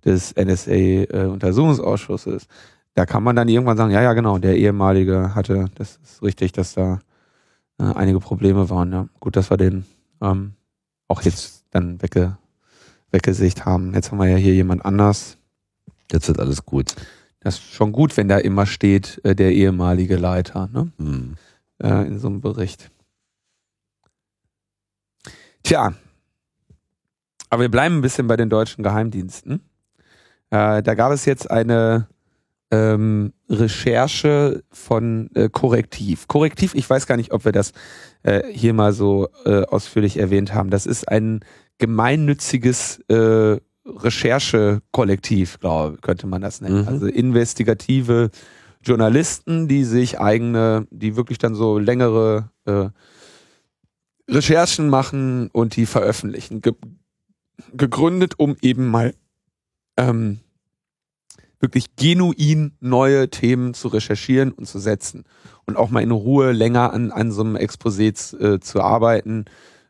des 0.05 0.33
NSA-Untersuchungsausschusses, 0.37 2.43
äh, 2.43 2.47
da 2.99 3.05
kann 3.05 3.23
man 3.23 3.33
dann 3.33 3.47
irgendwann 3.47 3.77
sagen, 3.77 3.93
ja, 3.93 4.01
ja, 4.01 4.11
genau, 4.11 4.39
der 4.39 4.57
ehemalige 4.57 5.33
hatte, 5.33 5.71
das 5.75 6.01
ist 6.03 6.21
richtig, 6.21 6.51
dass 6.51 6.73
da 6.73 6.99
äh, 7.79 7.83
einige 7.85 8.19
Probleme 8.19 8.69
waren, 8.69 8.91
ja. 8.91 9.07
Gut, 9.21 9.37
dass 9.37 9.49
wir 9.49 9.55
den 9.55 9.85
ähm, 10.19 10.51
auch 11.07 11.21
jetzt 11.21 11.63
dann 11.71 12.01
wegge 12.01 12.37
weggesicht 13.09 13.63
haben. 13.63 13.93
Jetzt 13.93 14.11
haben 14.11 14.17
wir 14.17 14.27
ja 14.27 14.35
hier 14.35 14.53
jemand 14.53 14.83
anders. 14.83 15.37
Jetzt 16.11 16.27
wird 16.27 16.41
alles 16.41 16.65
gut. 16.65 16.93
Das 17.39 17.55
ist 17.55 17.73
schon 17.73 17.93
gut, 17.93 18.17
wenn 18.17 18.27
da 18.27 18.37
immer 18.37 18.65
steht, 18.65 19.21
äh, 19.23 19.33
der 19.33 19.53
ehemalige 19.53 20.17
Leiter, 20.17 20.67
ne? 20.67 20.91
Hm. 20.97 21.35
Äh, 21.81 22.05
in 22.05 22.19
so 22.19 22.27
einem 22.27 22.41
Bericht. 22.41 22.91
Tja. 25.63 25.93
Aber 27.49 27.61
wir 27.61 27.71
bleiben 27.71 27.99
ein 27.99 28.01
bisschen 28.01 28.27
bei 28.27 28.35
den 28.35 28.49
deutschen 28.49 28.83
Geheimdiensten. 28.83 29.61
Äh, 30.49 30.83
da 30.83 30.95
gab 30.95 31.13
es 31.13 31.23
jetzt 31.23 31.49
eine 31.49 32.09
ähm, 32.71 33.33
Recherche 33.49 34.63
von 34.71 35.29
äh, 35.33 35.49
Korrektiv. 35.49 36.27
Korrektiv, 36.27 36.75
ich 36.75 36.89
weiß 36.89 37.07
gar 37.07 37.17
nicht, 37.17 37.31
ob 37.31 37.45
wir 37.45 37.51
das 37.51 37.73
äh, 38.23 38.43
hier 38.51 38.73
mal 38.73 38.93
so 38.93 39.29
äh, 39.45 39.63
ausführlich 39.63 40.17
erwähnt 40.17 40.53
haben. 40.53 40.69
Das 40.69 40.85
ist 40.85 41.07
ein 41.07 41.41
gemeinnütziges 41.77 42.99
äh, 43.07 43.57
Recherchekollektiv, 43.85 45.59
glaube 45.59 45.97
könnte 46.01 46.27
man 46.27 46.41
das 46.41 46.61
nennen. 46.61 46.81
Mhm. 46.81 46.87
Also 46.87 47.07
investigative 47.07 48.29
Journalisten, 48.83 49.67
die 49.67 49.83
sich 49.83 50.19
eigene, 50.19 50.87
die 50.91 51.15
wirklich 51.15 51.37
dann 51.37 51.55
so 51.55 51.79
längere 51.79 52.51
äh, 52.65 52.89
Recherchen 54.29 54.89
machen 54.89 55.49
und 55.51 55.75
die 55.75 55.85
veröffentlichen. 55.85 56.61
Ge 56.61 56.73
gegründet, 57.73 58.35
um 58.37 58.55
eben 58.61 58.87
mal 58.87 59.13
ähm, 59.97 60.39
wirklich 61.59 61.95
genuin 61.95 62.73
neue 62.79 63.29
Themen 63.29 63.73
zu 63.73 63.89
recherchieren 63.89 64.51
und 64.51 64.65
zu 64.65 64.79
setzen 64.79 65.25
und 65.65 65.77
auch 65.77 65.89
mal 65.89 66.01
in 66.01 66.11
Ruhe 66.11 66.51
länger 66.51 66.93
an, 66.93 67.11
an 67.11 67.31
so 67.31 67.41
einem 67.41 67.55
Exposé 67.55 68.37
äh, 68.39 68.59
zu 68.59 68.81
arbeiten. 68.81 69.45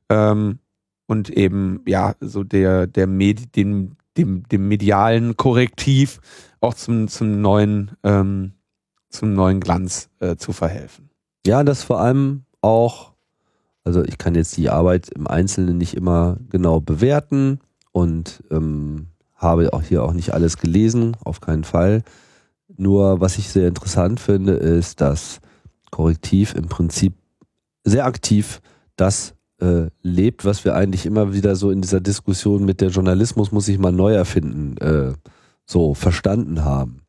Ähm, 0.10 0.60
und 1.08 1.29
eben 1.32 1.82
ja 1.88 2.15
so 2.19 2.43
der 2.43 2.86
der 2.86 3.08
Medi 3.08 3.47
dem, 3.47 3.95
dem 4.15 4.43
dem 4.47 4.67
medialen 4.67 5.38
Korrektiv 5.38 6.19
auch 6.62 6.75
zum 6.75 7.08
zum 7.08 7.41
neuen 7.41 7.91
ähm, 8.03 8.53
zum 9.10 9.34
neuen 9.34 9.60
Glanz 9.60 10.10
äh, 10.19 10.36
zu 10.36 10.53
verhelfen. 10.53 11.10
Ja, 11.45 11.63
das 11.63 11.84
vor 11.84 11.99
allem 11.99 12.43
auch, 12.62 13.13
also 13.84 14.03
ich 14.03 14.17
kann 14.17 14.36
jetzt 14.36 14.55
die 14.58 14.69
Arbeit 14.69 15.10
im 15.10 15.27
Einzelnen 15.27 15.77
nicht 15.77 15.95
immer 15.95 16.38
genau 16.49 16.79
bewerten 16.79 17.60
und 17.91 18.43
ähm, 18.51 19.08
habe 19.39 19.73
auch 19.73 19.82
hier 19.82 20.04
auch 20.04 20.13
nicht 20.13 20.34
alles 20.34 20.58
gelesen, 20.58 21.17
auf 21.23 21.41
keinen 21.41 21.63
Fall. 21.63 22.04
Nur 22.78 23.19
was 23.19 23.38
ich 23.38 23.49
sehr 23.49 23.67
interessant 23.67 24.19
finde, 24.19 24.54
ist, 24.54 25.02
dass 25.02 25.39
Korrektiv 25.89 26.54
im 26.54 26.67
Prinzip 26.67 27.13
sehr 27.84 28.06
aktiv 28.06 28.62
das 28.95 29.34
äh, 29.60 29.88
lebt, 30.02 30.45
was 30.45 30.63
wir 30.65 30.75
eigentlich 30.75 31.06
immer 31.06 31.34
wieder 31.34 31.56
so 31.56 31.71
in 31.71 31.82
dieser 31.82 32.02
Diskussion 32.02 32.65
mit 32.65 32.82
der 32.82 32.89
Journalismus 32.89 33.52
muss 33.52 33.65
sich 33.65 33.80
mal 33.80 33.91
neu 33.91 34.13
erfinden, 34.13 34.78
äh, 34.78 35.13
so 35.65 35.93
verstanden 35.93 36.63
haben. 36.63 37.02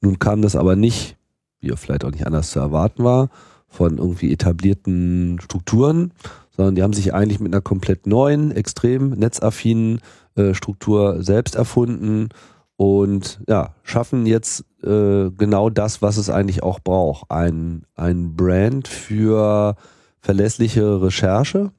Nun 0.00 0.18
kam 0.18 0.40
das 0.40 0.56
aber 0.56 0.76
nicht, 0.76 1.16
wie 1.60 1.72
vielleicht 1.76 2.04
auch 2.04 2.10
nicht 2.10 2.26
anders 2.26 2.50
zu 2.50 2.58
erwarten 2.58 3.04
war, 3.04 3.28
von 3.68 3.98
irgendwie 3.98 4.32
etablierten 4.32 5.40
Strukturen, 5.40 6.12
sondern 6.54 6.74
die 6.74 6.82
haben 6.82 6.92
sich 6.92 7.14
eigentlich 7.14 7.40
mit 7.40 7.52
einer 7.52 7.62
komplett 7.62 8.06
neuen, 8.06 8.50
extrem 8.50 9.10
netzaffinen 9.10 10.00
äh, 10.36 10.54
Struktur 10.54 11.22
selbst 11.22 11.54
erfunden 11.54 12.28
und 12.76 13.40
ja, 13.48 13.74
schaffen 13.82 14.26
jetzt 14.26 14.64
äh, 14.82 15.30
genau 15.30 15.70
das, 15.70 16.02
was 16.02 16.16
es 16.16 16.30
eigentlich 16.30 16.62
auch 16.62 16.80
braucht. 16.80 17.30
Ein, 17.30 17.84
ein 17.94 18.34
Brand 18.34 18.88
für 18.88 19.76
verlässliche 20.20 21.02
Recherche, 21.02 21.72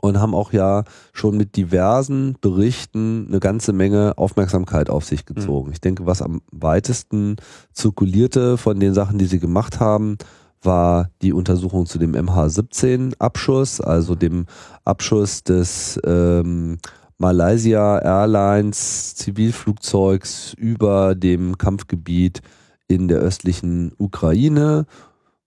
und 0.00 0.18
haben 0.18 0.34
auch 0.34 0.52
ja 0.52 0.84
schon 1.12 1.36
mit 1.36 1.56
diversen 1.56 2.36
Berichten 2.40 3.26
eine 3.28 3.40
ganze 3.40 3.72
Menge 3.72 4.14
Aufmerksamkeit 4.16 4.90
auf 4.90 5.04
sich 5.04 5.26
gezogen. 5.26 5.68
Mhm. 5.68 5.72
Ich 5.72 5.80
denke, 5.80 6.06
was 6.06 6.22
am 6.22 6.40
weitesten 6.50 7.36
zirkulierte 7.72 8.56
von 8.56 8.80
den 8.80 8.94
Sachen, 8.94 9.18
die 9.18 9.26
sie 9.26 9.38
gemacht 9.38 9.80
haben, 9.80 10.16
war 10.62 11.10
die 11.22 11.32
Untersuchung 11.32 11.86
zu 11.86 11.98
dem 11.98 12.14
MH17-Abschuss, 12.14 13.80
also 13.80 14.14
dem 14.14 14.46
Abschuss 14.84 15.42
des 15.42 15.98
ähm, 16.04 16.78
Malaysia 17.20 17.98
Airlines 17.98 19.14
Zivilflugzeugs 19.14 20.54
über 20.54 21.14
dem 21.14 21.58
Kampfgebiet 21.58 22.40
in 22.88 23.08
der 23.08 23.18
östlichen 23.18 23.92
Ukraine, 23.98 24.86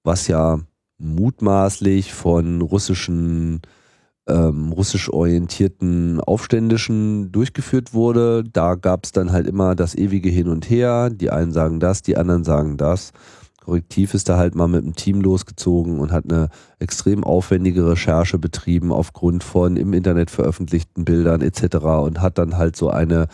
was 0.04 0.28
ja 0.28 0.60
mutmaßlich 1.00 2.14
von 2.14 2.62
russischen 2.62 3.62
ähm, 4.28 4.72
russisch 4.72 5.12
orientierten 5.12 6.22
Aufständischen 6.22 7.32
durchgeführt 7.32 7.95
wurde. 7.95 8.43
Da 8.43 8.76
gab 8.76 9.06
es 9.06 9.12
dann 9.12 9.32
halt 9.32 9.48
immer 9.48 9.74
das 9.74 9.95
ewige 9.95 10.30
Hin 10.30 10.50
und 10.50 10.70
Her. 10.70 11.10
Die 11.10 11.32
einen 11.32 11.52
sagen 11.52 11.80
das, 11.80 12.04
die 12.04 12.18
anderen 12.18 12.43
sagen 12.43 12.78
das. 12.78 13.14
Korrektiv 13.64 14.14
ist 14.14 14.28
da 14.28 14.38
halt 14.38 14.55
mal 14.55 14.68
mit 14.68 14.84
einem 14.84 14.95
Team 14.95 15.22
losgezogen 15.22 15.99
und 15.99 16.11
hat 16.11 16.26
eine 16.30 16.49
extrem 16.80 17.24
aufwendige 17.24 17.88
Recherche 17.88 18.38
betrieben 18.38 18.91
aufgrund 18.91 19.43
von 19.43 19.78
im 19.78 19.93
Internet 19.93 20.32
veröffentlichten 20.32 21.05
Bildern 21.05 21.41
etc. 21.41 21.78
und 22.03 22.22
hat 22.22 22.38
dann 22.38 22.57
halt 22.57 22.76
so 22.76 22.89
eine 22.89 23.28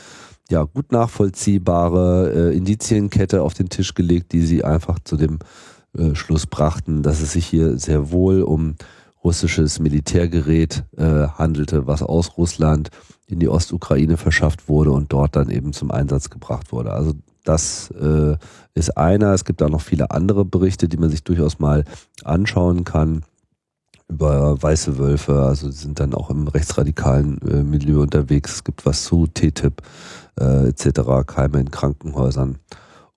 ja 0.52 0.64
gut 0.64 0.92
nachvollziehbare 0.92 2.52
äh, 2.52 2.58
Indizienkette 2.58 3.42
auf 3.42 3.56
den 3.56 3.70
Tisch 3.70 3.96
gelegt, 3.96 4.32
die 4.32 4.42
sie 4.42 4.64
einfach 4.64 5.00
zu 5.04 5.18
dem 5.18 5.40
äh, 5.98 6.14
Schluss 6.14 6.46
brachten, 6.46 7.02
dass 7.02 7.22
es 7.22 7.34
sich 7.34 7.48
hier 7.48 7.80
sehr 7.80 8.12
wohl 8.12 8.44
um 8.44 8.76
russisches 9.24 9.80
Militärgerät 9.80 10.84
äh, 10.96 11.28
handelte, 11.28 11.88
was 11.88 12.04
aus 12.04 12.38
Russland 12.38 12.90
in 13.26 13.40
die 13.40 13.50
Ostukraine 13.50 14.18
verschafft 14.18 14.70
wurde 14.70 14.92
und 14.92 15.12
dort 15.12 15.36
dann 15.36 15.50
eben 15.50 15.74
zum 15.74 15.90
Einsatz 15.90 16.30
gebracht 16.30 16.72
wurde. 16.72 16.94
Also 16.94 17.14
das 17.44 17.92
äh, 17.92 18.36
ist 18.74 18.98
einer. 18.98 19.34
Es 19.34 19.46
gibt 19.46 19.62
auch 19.64 19.70
noch 19.70 19.82
viele 19.82 20.12
andere 20.12 20.46
Berichte, 20.46 20.88
die 20.88 20.98
man 20.98 21.10
sich 21.10 21.24
durchaus 21.24 21.60
mal 21.60 21.86
anschauen 22.24 22.84
kann 22.84 23.24
über 24.08 24.62
weiße 24.62 24.98
Wölfe. 24.98 25.44
Also 25.44 25.70
sind 25.72 26.00
dann 26.00 26.14
auch 26.14 26.30
im 26.30 26.48
rechtsradikalen 26.48 27.40
äh, 27.42 27.64
Milieu 27.64 28.02
unterwegs. 28.02 28.56
Es 28.56 28.64
gibt 28.64 28.86
was 28.86 29.04
zu 29.04 29.28
TTIP 29.28 29.82
äh, 30.40 30.70
etc., 30.70 31.02
Keime 31.26 31.60
in 31.60 31.72
Krankenhäusern 31.72 32.58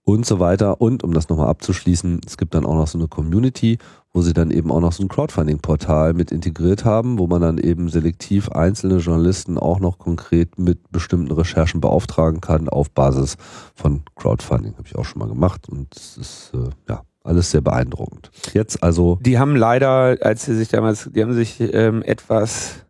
und 0.05 0.27
so 0.27 0.41
weiter. 0.41 0.81
Und 0.81 1.03
um 1.03 1.13
das 1.13 1.29
nochmal 1.29 1.49
abzuschließen, 1.49 2.21
es 2.27 2.37
gibt 2.37 2.55
dann 2.55 2.67
auch 2.67 2.75
noch 2.75 2.89
so 2.89 2.99
eine 2.99 3.09
Community, 3.09 3.79
wo 4.13 4.21
sie 4.21 4.35
dann 4.35 4.51
eben 4.51 4.71
auch 4.71 4.81
noch 4.81 4.93
so 4.93 5.03
ein 5.03 5.09
Crowdfunding-Portal 5.09 6.13
mit 6.13 6.33
integriert 6.33 6.85
haben, 6.85 7.19
wo 7.19 7.27
man 7.27 7.41
dann 7.41 7.59
eben 7.59 7.89
selektiv 7.89 8.51
einzelne 8.51 8.99
Journalisten 8.99 9.59
auch 9.59 9.81
noch 9.81 9.99
konkret 9.99 10.59
mit 10.59 10.93
bestimmten 10.93 11.33
Recherchen 11.33 11.81
beauftragen 11.81 12.41
kann 12.41 12.69
auf 12.69 12.91
Basis 12.91 13.37
von 13.75 14.03
Crowdfunding. 14.17 14.77
Habe 14.77 14.87
ich 14.87 14.97
auch 14.97 15.05
schon 15.05 15.21
mal 15.21 15.29
gemacht 15.29 15.69
und 15.69 15.95
es 15.97 16.17
ist 16.19 16.53
äh, 16.55 16.71
ja 16.89 17.03
alles 17.25 17.53
sehr 17.53 17.61
beeindruckend. 17.61 18.31
Jetzt 18.53 18.83
also. 18.83 19.19
Die 19.23 19.39
haben 19.39 19.57
leider, 19.57 20.19
als 20.21 20.45
sie 20.45 20.57
sich 20.57 20.69
damals, 20.69 21.09
die 21.13 21.23
haben 21.23 21.35
sich 21.35 21.61
ähm, 21.61 22.03
etwas 22.03 22.85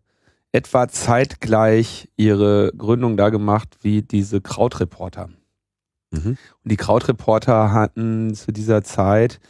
etwa 0.53 0.87
zeitgleich 0.87 2.11
ihre 2.17 2.73
Gründung 2.77 3.17
da 3.17 3.31
gemacht 3.31 3.79
wie 3.81 4.03
diese 4.03 4.43
Krautreporter. 4.43 5.31
Mhm. 6.11 6.37
Und 6.63 6.71
die 6.71 6.77
Krautreporter 6.77 7.73
hatten 7.73 8.35
zu 8.35 8.53
dieser 8.53 8.85
Zeit 8.85 9.41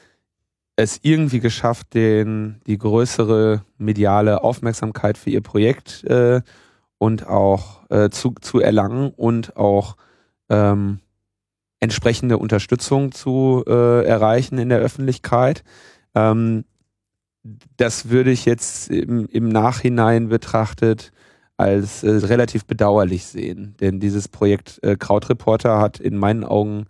es 0.76 1.00
irgendwie 1.02 1.40
geschafft, 1.40 1.94
den, 1.94 2.60
die 2.66 2.78
größere 2.78 3.62
mediale 3.78 4.42
Aufmerksamkeit 4.42 5.18
für 5.18 5.30
ihr 5.30 5.42
Projekt 5.42 6.04
äh, 6.04 6.40
und 6.98 7.26
auch 7.26 7.88
äh, 7.90 8.10
zu, 8.10 8.34
zu 8.40 8.60
erlangen 8.60 9.10
und 9.10 9.56
auch 9.56 9.96
ähm, 10.48 11.00
entsprechende 11.80 12.38
Unterstützung 12.38 13.12
zu 13.12 13.64
äh, 13.66 14.04
erreichen 14.06 14.58
in 14.58 14.68
der 14.68 14.78
Öffentlichkeit. 14.78 15.64
Ähm, 16.14 16.64
das 17.76 18.08
würde 18.08 18.30
ich 18.30 18.44
jetzt 18.44 18.88
im, 18.88 19.26
im 19.26 19.48
Nachhinein 19.48 20.28
betrachtet 20.28 21.12
als 21.56 22.02
äh, 22.02 22.10
relativ 22.10 22.66
bedauerlich 22.66 23.24
sehen. 23.24 23.74
Denn 23.80 24.00
dieses 24.00 24.28
Projekt 24.28 24.78
äh, 24.82 24.96
Krautreporter 24.96 25.78
hat 25.80 25.98
in 26.00 26.16
meinen 26.16 26.44
Augen 26.44 26.86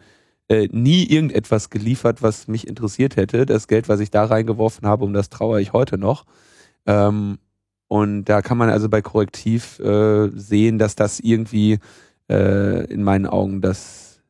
äh, 0.52 0.68
nie 0.70 1.04
irgendetwas 1.06 1.70
geliefert, 1.70 2.22
was 2.22 2.46
mich 2.46 2.66
interessiert 2.66 3.16
hätte. 3.16 3.46
Das 3.46 3.68
Geld, 3.68 3.88
was 3.88 4.00
ich 4.00 4.10
da 4.10 4.26
reingeworfen 4.26 4.86
habe, 4.86 5.04
um 5.04 5.14
das 5.14 5.30
trauere 5.30 5.60
ich 5.60 5.72
heute 5.72 5.96
noch. 5.96 6.26
Ähm, 6.84 7.38
und 7.88 8.24
da 8.24 8.42
kann 8.42 8.58
man 8.58 8.68
also 8.68 8.90
bei 8.90 9.00
Korrektiv 9.00 9.78
äh, 9.78 10.28
sehen, 10.34 10.78
dass 10.78 10.94
das 10.94 11.20
irgendwie 11.20 11.78
äh, 12.28 12.84
in 12.92 13.02
meinen 13.02 13.26
Augen 13.26 13.62
das, 13.62 14.20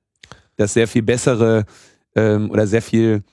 das 0.54 0.74
sehr 0.74 0.86
viel 0.86 1.02
bessere 1.02 1.64
ähm, 2.14 2.52
oder 2.52 2.68
sehr 2.68 2.82
viel 2.82 3.24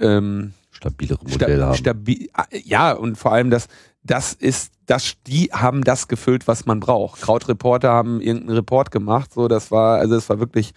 ähm, 0.00 0.54
stabilere 0.72 1.22
Modelle 1.22 1.56
sta 1.56 1.66
haben. 1.66 1.76
Stabi 1.76 2.30
ja, 2.64 2.92
und 2.92 3.16
vor 3.16 3.32
allem 3.32 3.50
das, 3.50 3.68
das 4.02 4.32
ist, 4.32 4.72
das, 4.86 5.14
die 5.26 5.50
haben 5.52 5.84
das 5.84 6.08
gefüllt, 6.08 6.48
was 6.48 6.66
man 6.66 6.80
braucht. 6.80 7.20
Krautreporter 7.20 7.90
haben 7.90 8.20
irgendeinen 8.20 8.56
Report 8.56 8.90
gemacht, 8.90 9.32
so, 9.32 9.48
das 9.48 9.70
war, 9.70 9.98
also 9.98 10.16
es 10.16 10.28
war 10.28 10.40
wirklich 10.40 10.72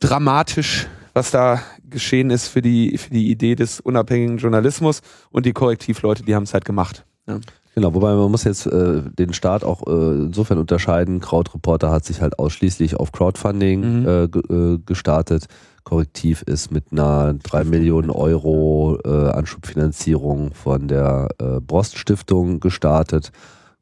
dramatisch, 0.00 0.86
was 1.12 1.30
da 1.30 1.60
geschehen 1.84 2.30
ist 2.30 2.48
für 2.48 2.62
die, 2.62 2.96
für 2.98 3.10
die 3.10 3.30
Idee 3.30 3.54
des 3.54 3.80
unabhängigen 3.80 4.38
Journalismus 4.38 5.00
und 5.30 5.46
die 5.46 5.52
Korrektivleute, 5.52 6.22
die 6.22 6.34
haben 6.34 6.44
es 6.44 6.54
halt 6.54 6.64
gemacht. 6.64 7.04
Ja. 7.26 7.40
Genau, 7.74 7.94
wobei 7.94 8.12
man 8.14 8.28
muss 8.30 8.42
jetzt 8.42 8.66
äh, 8.66 9.02
den 9.02 9.32
Staat 9.32 9.62
auch 9.62 9.86
äh, 9.86 10.24
insofern 10.24 10.58
unterscheiden. 10.58 11.20
Krautreporter 11.20 11.92
hat 11.92 12.04
sich 12.04 12.20
halt 12.20 12.36
ausschließlich 12.38 12.96
auf 12.96 13.12
Crowdfunding 13.12 14.00
mhm. 14.00 14.08
äh, 14.08 14.24
äh 14.24 14.78
gestartet. 14.84 15.46
Korrektiv 15.88 16.42
ist 16.42 16.70
mit 16.70 16.92
einer 16.92 17.32
3 17.32 17.64
Millionen 17.64 18.10
Euro 18.10 18.98
äh, 19.06 19.30
Anschubfinanzierung 19.30 20.52
von 20.52 20.86
der 20.86 21.28
äh, 21.38 21.60
Brost 21.60 21.96
Stiftung 21.96 22.60
gestartet. 22.60 23.32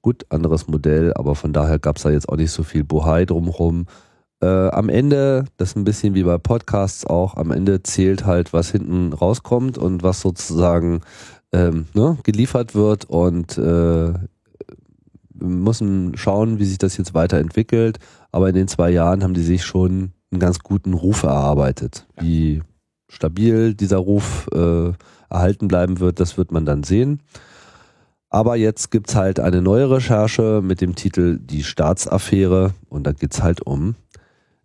Gut, 0.03 0.25
anderes 0.29 0.69
Modell, 0.69 1.13
aber 1.15 1.35
von 1.35 1.53
daher 1.53 1.81
gab 1.81 1.97
es 1.97 2.05
da 2.05 2.11
jetzt 2.11 2.29
auch 2.29 2.37
nicht 2.37 2.53
so 2.53 2.63
viel 2.63 2.85
Bohai 2.85 3.25
drumherum. 3.25 3.87
Äh, 4.41 4.47
am 4.47 4.89
Ende, 4.89 5.47
das 5.57 5.71
ist 5.71 5.77
ein 5.77 5.83
bisschen 5.83 6.15
wie 6.15 6.23
bei 6.23 6.39
Podcasts 6.39 7.05
auch, 7.05 7.37
am 7.37 7.51
Ende 7.51 7.83
zählt 7.83 8.25
halt, 8.25 8.53
was 8.53 8.71
hinten 8.71 9.13
rauskommt 9.13 9.77
und 9.77 10.05
was 10.05 10.21
sozusagen 10.21 11.01
ähm, 11.51 11.87
ne, 11.93 12.19
geliefert 12.23 12.77
wird 12.77 13.07
und 13.07 13.59
äh, 13.59 14.13
wir 15.39 15.49
müssen 15.49 16.17
schauen, 16.17 16.61
wie 16.61 16.67
sich 16.67 16.79
das 16.79 16.97
jetzt 16.97 17.15
weiterentwickelt. 17.15 17.99
Aber 18.31 18.49
in 18.49 18.55
den 18.55 18.69
zwei 18.69 18.91
Jahren 18.91 19.25
haben 19.25 19.35
die 19.35 19.43
sich 19.43 19.65
schon 19.65 20.13
einen 20.37 20.41
ganz 20.41 20.59
guten 20.61 20.93
Ruf 20.93 21.23
erarbeitet. 21.23 22.07
Wie 22.21 22.63
stabil 23.09 23.75
dieser 23.75 23.97
Ruf 23.97 24.49
äh, 24.53 24.93
erhalten 25.31 25.69
bleiben 25.69 25.99
wird, 25.99 26.21
das 26.21 26.37
wird 26.37 26.53
man 26.53 26.67
dann 26.67 26.83
sehen. 26.83 27.23
Aber 28.29 28.57
jetzt 28.57 28.91
gibt 28.91 29.09
es 29.09 29.17
halt 29.17 29.41
eine 29.41 29.63
neue 29.63 29.91
Recherche 29.91 30.61
mit 30.63 30.81
dem 30.81 30.95
Titel 30.95 31.39
Die 31.41 31.65
Staatsaffäre 31.65 32.75
und 32.89 33.07
da 33.07 33.13
geht 33.13 33.33
es 33.33 33.43
halt 33.43 33.63
um 33.63 33.95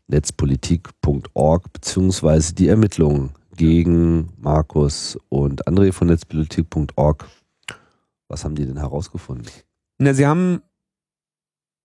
netzpolitik.org 0.08 1.72
beziehungsweise 1.72 2.54
die 2.54 2.68
Ermittlungen 2.68 3.32
gegen 3.56 4.34
Markus 4.38 5.18
und 5.30 5.68
André 5.68 5.94
von 5.94 6.08
netzpolitik.org. 6.08 7.28
Was 8.28 8.44
haben 8.44 8.56
die 8.56 8.66
denn 8.66 8.78
herausgefunden? 8.78 9.48
Na, 10.00 10.14
sie 10.14 10.28
haben 10.28 10.62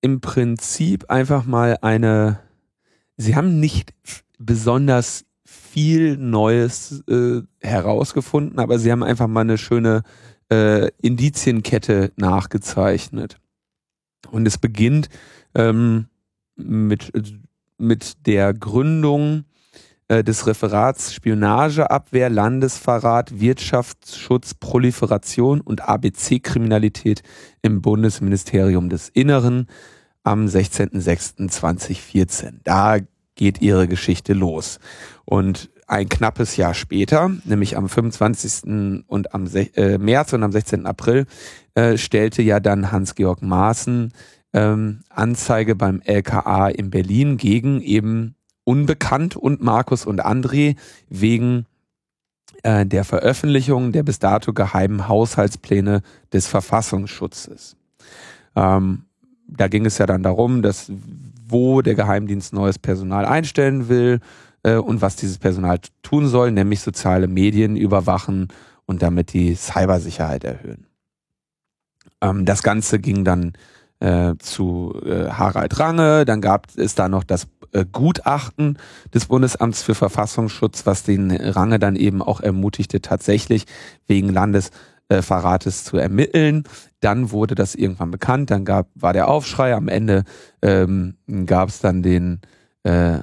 im 0.01 0.21
Prinzip 0.21 1.09
einfach 1.11 1.45
mal 1.45 1.79
eine 1.83 2.41
sie 3.17 3.37
haben 3.37 3.61
nicht 3.61 3.95
besonders 4.39 5.25
viel 5.45 6.17
Neues 6.17 7.05
äh, 7.09 7.43
herausgefunden, 7.61 8.59
aber 8.59 8.79
sie 8.79 8.91
haben 8.91 9.03
einfach 9.03 9.29
mal 9.29 9.43
eine 9.43 9.59
schöne 9.59 10.03
äh, 10.51 10.91
Indizienkette 11.01 12.13
nachgezeichnet. 12.17 13.39
Und 14.31 14.47
es 14.47 14.59
beginnt 14.59 15.09
ähm, 15.55 16.07
mit, 16.57 17.13
mit 17.79 18.27
der 18.27 18.55
Gründung 18.55 19.45
äh, 20.09 20.25
des 20.25 20.47
Referats 20.47 21.15
Spionageabwehr, 21.15 22.31
Landesverrat, 22.31 23.41
Wirtschaftsschutz, 23.41 24.55
Proliferation 24.55 25.61
und 25.61 25.89
ABC-Kriminalität 25.89 27.23
im 27.63 27.83
Bundesministerium 27.83 28.89
des 28.89 29.09
Inneren 29.09 29.67
am 30.27 30.47
16.06.2014. 30.47 32.55
Da 32.65 32.99
geht 33.37 33.63
ihre 33.63 33.87
Geschichte 33.87 34.33
los. 34.33 34.81
Und 35.25 35.71
ein 35.87 36.09
knappes 36.09 36.57
Jahr 36.57 36.75
später, 36.75 37.31
nämlich 37.45 37.77
am 37.77 37.89
25. 37.89 39.05
und 39.07 39.33
am 39.33 39.47
äh, 39.55 39.99
März 39.99 40.33
und 40.33 40.43
am 40.43 40.51
16. 40.51 40.85
April, 40.85 41.27
äh, 41.75 41.97
stellte 41.97 42.43
ja 42.43 42.59
dann 42.59 42.91
Hans-Georg 42.91 43.43
Maaßen 43.43 44.13
ähm, 44.53 45.05
Anzeige 45.11 45.77
beim 45.77 46.03
LKA 46.05 46.71
in 46.71 46.91
Berlin 46.91 47.37
gegen 47.37 47.81
eben 47.81 48.35
Unbekannt 48.65 49.37
und 49.37 49.63
Markus 49.63 50.07
und 50.07 50.27
André 50.27 50.75
wegen 51.09 51.67
äh, 52.65 52.85
der 52.85 53.05
Veröffentlichung 53.05 53.93
der 53.93 54.03
bis 54.03 54.19
dato 54.19 54.53
geheimen 54.53 55.07
Haushaltspläne 55.07 56.03
des 56.33 56.49
Verfassungsschutzes. 56.49 57.77
Ähm, 58.57 59.06
da 59.47 59.69
ging 59.69 59.87
es 59.87 59.99
ja 59.99 60.07
dann 60.07 60.23
darum, 60.23 60.63
dass 60.63 60.91
wo 61.49 61.81
der 61.83 61.95
Geheimdienst 61.95 62.53
neues 62.53 62.79
Personal 62.79 63.25
einstellen 63.25 63.89
will 63.89 64.21
äh, 64.63 64.75
und 64.75 65.01
was 65.01 65.17
dieses 65.17 65.39
Personal 65.39 65.79
tun 66.03 66.27
soll, 66.27 66.51
nämlich 66.51 66.81
soziale 66.81 67.29
Medien 67.29 67.77
überwachen 67.77 68.49
und 68.85 69.03
damit 69.03 69.33
die 69.33 69.55
Cybersicherheit 69.55 70.45
erhöhen. 70.45 70.87
Ähm, 72.21 72.45
das 72.45 72.63
Ganze 72.63 72.99
ging 72.99 73.25
dann 73.25 73.53
äh, 74.01 74.35
zu 74.39 75.01
äh, 75.05 75.31
Harald 75.31 75.79
Range, 75.79 76.25
dann 76.25 76.41
gab 76.41 76.67
es 76.77 76.95
da 76.95 77.09
noch 77.09 77.25
das 77.25 77.47
äh, 77.73 77.85
Gutachten 77.91 78.79
des 79.15 79.27
Bundesamts 79.27 79.83
für 79.83 79.95
Verfassungsschutz, 79.95 80.85
was 80.87 81.03
den 81.03 81.31
Range 81.31 81.79
dann 81.79 81.97
eben 81.97 82.23
auch 82.23 82.41
ermutigte, 82.41 83.01
tatsächlich 83.01 83.65
wegen 84.07 84.29
Landes 84.29 84.71
äh, 85.09 85.23
zu 85.23 85.97
ermitteln. 85.97 86.65
Dann 87.01 87.31
wurde 87.31 87.55
das 87.55 87.75
irgendwann 87.75 88.11
bekannt, 88.11 88.51
dann 88.51 88.65
gab, 88.65 88.89
war 88.95 89.13
der 89.13 89.29
Aufschrei, 89.29 89.75
am 89.75 89.89
Ende 89.89 90.25
ähm, 90.63 91.17
gab 91.47 91.69
es 91.69 91.81
dann 91.81 92.03
den, 92.03 92.41
äh, 92.85 93.19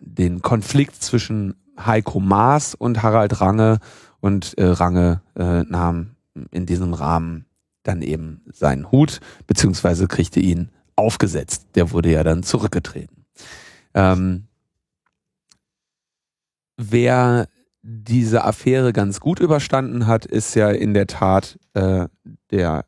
den 0.00 0.42
Konflikt 0.42 1.02
zwischen 1.02 1.54
Heiko 1.78 2.20
Maas 2.20 2.74
und 2.74 3.02
Harald 3.02 3.40
Range 3.40 3.78
und 4.20 4.56
äh, 4.58 4.64
Range 4.66 5.22
äh, 5.36 5.62
nahm 5.62 6.16
in 6.50 6.66
diesem 6.66 6.94
Rahmen 6.94 7.46
dann 7.82 8.02
eben 8.02 8.42
seinen 8.52 8.90
Hut, 8.90 9.20
beziehungsweise 9.46 10.06
kriegte 10.06 10.40
ihn 10.40 10.70
aufgesetzt. 10.96 11.66
Der 11.74 11.90
wurde 11.90 12.10
ja 12.10 12.22
dann 12.22 12.42
zurückgetreten. 12.42 13.26
Ähm, 13.94 14.46
wer 16.76 17.48
diese 17.82 18.44
Affäre 18.44 18.92
ganz 18.92 19.20
gut 19.20 19.40
überstanden 19.40 20.06
hat, 20.06 20.24
ist 20.24 20.54
ja 20.54 20.70
in 20.70 20.94
der 20.94 21.08
Tat 21.08 21.58
äh, 21.74 22.06
der, 22.50 22.84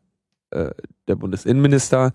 äh, 0.54 0.70
der 1.08 1.16
Bundesinnenminister, 1.16 2.12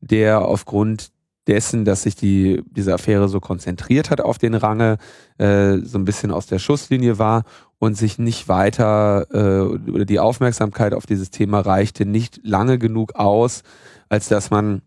der 0.00 0.42
aufgrund 0.42 1.10
dessen, 1.46 1.84
dass 1.84 2.02
sich 2.02 2.14
die, 2.14 2.62
diese 2.70 2.94
Affäre 2.94 3.28
so 3.28 3.40
konzentriert 3.40 4.10
hat 4.10 4.20
auf 4.20 4.38
den 4.38 4.54
Range, 4.54 4.98
äh, 5.38 5.78
so 5.78 5.98
ein 5.98 6.04
bisschen 6.04 6.30
aus 6.30 6.46
der 6.46 6.58
Schusslinie 6.58 7.18
war 7.18 7.44
und 7.78 7.96
sich 7.96 8.18
nicht 8.18 8.48
weiter 8.48 9.26
äh, 9.32 9.90
oder 9.90 10.04
die 10.04 10.20
Aufmerksamkeit 10.20 10.94
auf 10.94 11.06
dieses 11.06 11.30
Thema 11.30 11.60
reichte 11.60 12.06
nicht 12.06 12.40
lange 12.44 12.78
genug 12.78 13.14
aus, 13.16 13.62
als 14.08 14.28
dass 14.28 14.50
man 14.50 14.82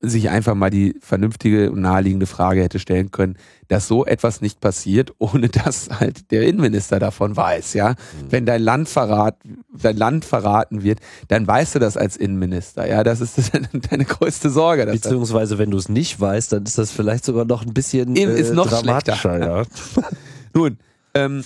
sich 0.00 0.28
einfach 0.28 0.54
mal 0.54 0.70
die 0.70 0.94
vernünftige 1.00 1.70
und 1.70 1.80
naheliegende 1.80 2.26
Frage 2.26 2.62
hätte 2.62 2.78
stellen 2.78 3.10
können, 3.10 3.36
dass 3.68 3.88
so 3.88 4.04
etwas 4.04 4.40
nicht 4.40 4.60
passiert, 4.60 5.14
ohne 5.18 5.48
dass 5.48 5.88
halt 5.90 6.30
der 6.30 6.42
Innenminister 6.42 6.98
davon 6.98 7.36
weiß, 7.36 7.74
ja. 7.74 7.90
Mhm. 7.90 7.94
Wenn 8.30 8.46
dein 8.46 8.62
Land 8.62 8.88
verrat, 8.88 9.38
dein 9.72 9.96
Land 9.96 10.24
verraten 10.24 10.82
wird, 10.82 11.00
dann 11.28 11.46
weißt 11.46 11.74
du 11.74 11.78
das 11.78 11.96
als 11.96 12.16
Innenminister, 12.16 12.86
ja. 12.88 13.04
Das 13.04 13.20
ist 13.20 13.52
deine 13.90 14.04
größte 14.04 14.50
Sorge. 14.50 14.86
Beziehungsweise, 14.86 15.58
wenn 15.58 15.70
du 15.70 15.78
es 15.78 15.88
nicht 15.88 16.20
weißt, 16.20 16.52
dann 16.52 16.64
ist 16.64 16.78
das 16.78 16.90
vielleicht 16.90 17.24
sogar 17.24 17.44
noch 17.44 17.64
ein 17.64 17.72
bisschen 17.72 18.16
äh, 18.16 18.38
ist 18.38 18.52
noch 18.52 18.68
dramatischer, 18.68 19.38
ja. 19.40 19.62
Nun, 20.54 20.78
ähm, 21.14 21.44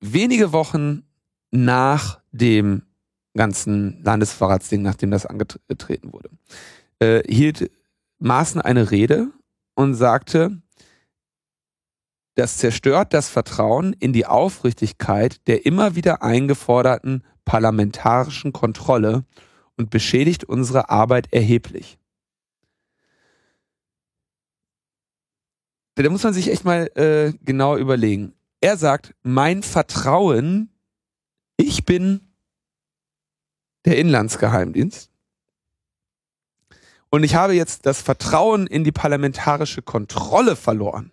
wenige 0.00 0.52
Wochen 0.52 1.04
nach 1.50 2.20
dem 2.32 2.82
ganzen 3.34 4.02
Landesverratsding, 4.02 4.82
nachdem 4.82 5.10
das 5.10 5.24
angetreten 5.24 6.12
wurde, 6.12 6.30
äh, 7.00 7.22
hielt 7.28 7.70
Maaßen 8.18 8.60
eine 8.60 8.90
Rede 8.90 9.30
und 9.74 9.94
sagte, 9.94 10.60
das 12.34 12.58
zerstört 12.58 13.14
das 13.14 13.28
Vertrauen 13.28 13.92
in 13.94 14.12
die 14.12 14.26
Aufrichtigkeit 14.26 15.46
der 15.48 15.66
immer 15.66 15.96
wieder 15.96 16.22
eingeforderten 16.22 17.24
parlamentarischen 17.44 18.52
Kontrolle 18.52 19.24
und 19.76 19.90
beschädigt 19.90 20.44
unsere 20.44 20.90
Arbeit 20.90 21.32
erheblich. 21.32 21.98
Da 25.94 26.08
muss 26.10 26.22
man 26.22 26.32
sich 26.32 26.50
echt 26.50 26.64
mal 26.64 26.88
äh, 26.94 27.32
genau 27.44 27.76
überlegen. 27.76 28.34
Er 28.60 28.76
sagt, 28.76 29.14
mein 29.22 29.64
Vertrauen, 29.64 30.70
ich 31.56 31.84
bin 31.84 32.20
der 33.84 33.98
Inlandsgeheimdienst. 33.98 35.10
Und 37.10 37.24
ich 37.24 37.34
habe 37.34 37.54
jetzt 37.54 37.86
das 37.86 38.02
Vertrauen 38.02 38.66
in 38.66 38.84
die 38.84 38.92
parlamentarische 38.92 39.82
Kontrolle 39.82 40.56
verloren. 40.56 41.12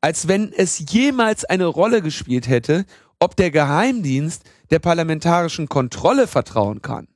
Als 0.00 0.28
wenn 0.28 0.52
es 0.52 0.90
jemals 0.90 1.44
eine 1.44 1.66
Rolle 1.66 2.02
gespielt 2.02 2.48
hätte, 2.48 2.84
ob 3.18 3.36
der 3.36 3.50
Geheimdienst 3.50 4.42
der 4.70 4.80
parlamentarischen 4.80 5.68
Kontrolle 5.68 6.26
vertrauen 6.26 6.82
kann. 6.82 7.06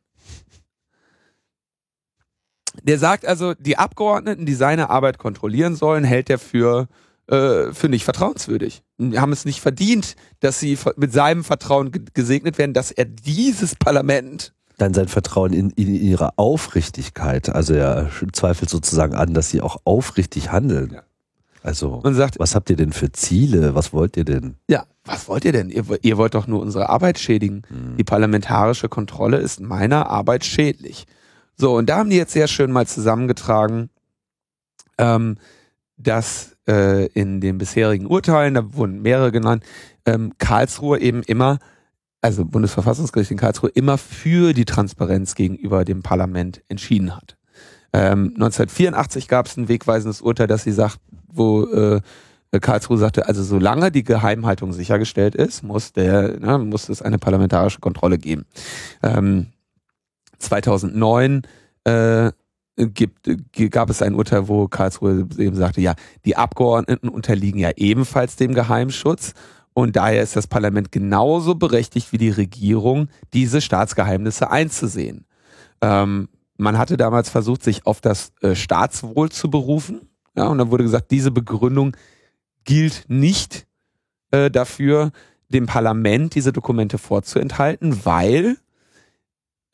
Der 2.82 2.98
sagt 2.98 3.26
also, 3.26 3.54
die 3.54 3.78
Abgeordneten, 3.78 4.46
die 4.46 4.54
seine 4.54 4.90
Arbeit 4.90 5.18
kontrollieren 5.18 5.74
sollen, 5.74 6.04
hält 6.04 6.30
er 6.30 6.38
für, 6.38 6.88
äh, 7.26 7.72
für 7.72 7.88
nicht 7.88 8.04
vertrauenswürdig. 8.04 8.82
Die 8.98 9.18
haben 9.18 9.32
es 9.32 9.44
nicht 9.44 9.60
verdient, 9.60 10.14
dass 10.40 10.60
sie 10.60 10.78
mit 10.96 11.12
seinem 11.12 11.42
Vertrauen 11.42 11.90
gesegnet 12.14 12.58
werden, 12.58 12.74
dass 12.74 12.92
er 12.92 13.06
dieses 13.06 13.74
Parlament 13.74 14.54
dann 14.76 14.94
sein 14.94 15.08
Vertrauen 15.08 15.52
in, 15.52 15.70
in 15.70 15.94
ihre 15.94 16.38
Aufrichtigkeit. 16.38 17.48
Also 17.48 17.74
er 17.74 18.10
zweifelt 18.32 18.70
sozusagen 18.70 19.14
an, 19.14 19.34
dass 19.34 19.50
sie 19.50 19.60
auch 19.60 19.78
aufrichtig 19.84 20.52
handeln. 20.52 20.92
Ja. 20.94 21.02
Also, 21.62 21.94
und 21.94 22.14
sagt, 22.14 22.38
was 22.38 22.54
habt 22.54 22.70
ihr 22.70 22.76
denn 22.76 22.92
für 22.92 23.10
Ziele? 23.10 23.74
Was 23.74 23.92
wollt 23.92 24.16
ihr 24.16 24.24
denn? 24.24 24.54
Ja, 24.68 24.84
was 25.04 25.28
wollt 25.28 25.44
ihr 25.44 25.50
denn? 25.50 25.68
Ihr, 25.68 25.84
ihr 26.02 26.16
wollt 26.16 26.34
doch 26.34 26.46
nur 26.46 26.60
unsere 26.60 26.88
Arbeit 26.90 27.18
schädigen. 27.18 27.62
Hm. 27.66 27.96
Die 27.96 28.04
parlamentarische 28.04 28.88
Kontrolle 28.88 29.38
ist 29.38 29.60
meiner 29.60 30.08
Arbeit 30.08 30.44
schädlich. 30.44 31.06
So, 31.56 31.76
und 31.76 31.88
da 31.88 31.96
haben 31.96 32.10
die 32.10 32.16
jetzt 32.16 32.34
sehr 32.34 32.46
schön 32.46 32.70
mal 32.70 32.86
zusammengetragen, 32.86 33.90
ähm, 34.98 35.38
dass 35.96 36.56
äh, 36.68 37.06
in 37.06 37.40
den 37.40 37.58
bisherigen 37.58 38.06
Urteilen, 38.06 38.54
da 38.54 38.74
wurden 38.74 39.02
mehrere 39.02 39.32
genannt, 39.32 39.64
ähm, 40.04 40.34
Karlsruhe 40.38 41.00
eben 41.00 41.22
immer 41.22 41.58
also 42.20 42.44
Bundesverfassungsgericht 42.44 43.30
in 43.30 43.36
Karlsruhe, 43.36 43.70
immer 43.70 43.98
für 43.98 44.52
die 44.52 44.64
Transparenz 44.64 45.34
gegenüber 45.34 45.84
dem 45.84 46.02
Parlament 46.02 46.62
entschieden 46.68 47.14
hat. 47.16 47.36
Ähm, 47.92 48.32
1984 48.34 49.28
gab 49.28 49.46
es 49.46 49.56
ein 49.56 49.68
wegweisendes 49.68 50.20
Urteil, 50.20 50.46
dass 50.46 50.64
sie 50.64 50.72
sagt, 50.72 50.98
wo 51.28 51.64
äh, 51.64 52.00
Karlsruhe 52.60 52.98
sagte, 52.98 53.26
also 53.26 53.42
solange 53.42 53.90
die 53.90 54.04
Geheimhaltung 54.04 54.72
sichergestellt 54.72 55.34
ist, 55.34 55.62
muss 55.62 55.92
der, 55.92 56.38
ne, 56.40 56.58
muss 56.58 56.88
es 56.88 57.02
eine 57.02 57.18
parlamentarische 57.18 57.80
Kontrolle 57.80 58.18
geben. 58.18 58.44
Ähm, 59.02 59.46
2009 60.38 61.42
äh, 61.84 62.30
gibt, 62.76 63.28
gab 63.70 63.90
es 63.90 64.02
ein 64.02 64.14
Urteil, 64.14 64.48
wo 64.48 64.68
Karlsruhe 64.68 65.26
eben 65.38 65.56
sagte, 65.56 65.80
ja, 65.80 65.94
die 66.24 66.36
Abgeordneten 66.36 67.08
unterliegen 67.08 67.58
ja 67.58 67.70
ebenfalls 67.76 68.36
dem 68.36 68.54
Geheimschutz 68.54 69.32
und 69.78 69.94
daher 69.94 70.22
ist 70.22 70.34
das 70.34 70.46
Parlament 70.46 70.90
genauso 70.90 71.54
berechtigt 71.54 72.10
wie 72.10 72.16
die 72.16 72.30
Regierung, 72.30 73.08
diese 73.34 73.60
Staatsgeheimnisse 73.60 74.50
einzusehen. 74.50 75.26
Ähm, 75.82 76.30
man 76.56 76.78
hatte 76.78 76.96
damals 76.96 77.28
versucht, 77.28 77.62
sich 77.62 77.84
auf 77.84 78.00
das 78.00 78.32
äh, 78.40 78.54
Staatswohl 78.54 79.28
zu 79.28 79.50
berufen. 79.50 80.08
Ja, 80.34 80.46
und 80.46 80.56
dann 80.56 80.70
wurde 80.70 80.84
gesagt, 80.84 81.10
diese 81.10 81.30
Begründung 81.30 81.94
gilt 82.64 83.04
nicht 83.08 83.66
äh, 84.30 84.50
dafür, 84.50 85.12
dem 85.50 85.66
Parlament 85.66 86.34
diese 86.34 86.54
Dokumente 86.54 86.96
vorzuenthalten, 86.96 88.02
weil 88.06 88.56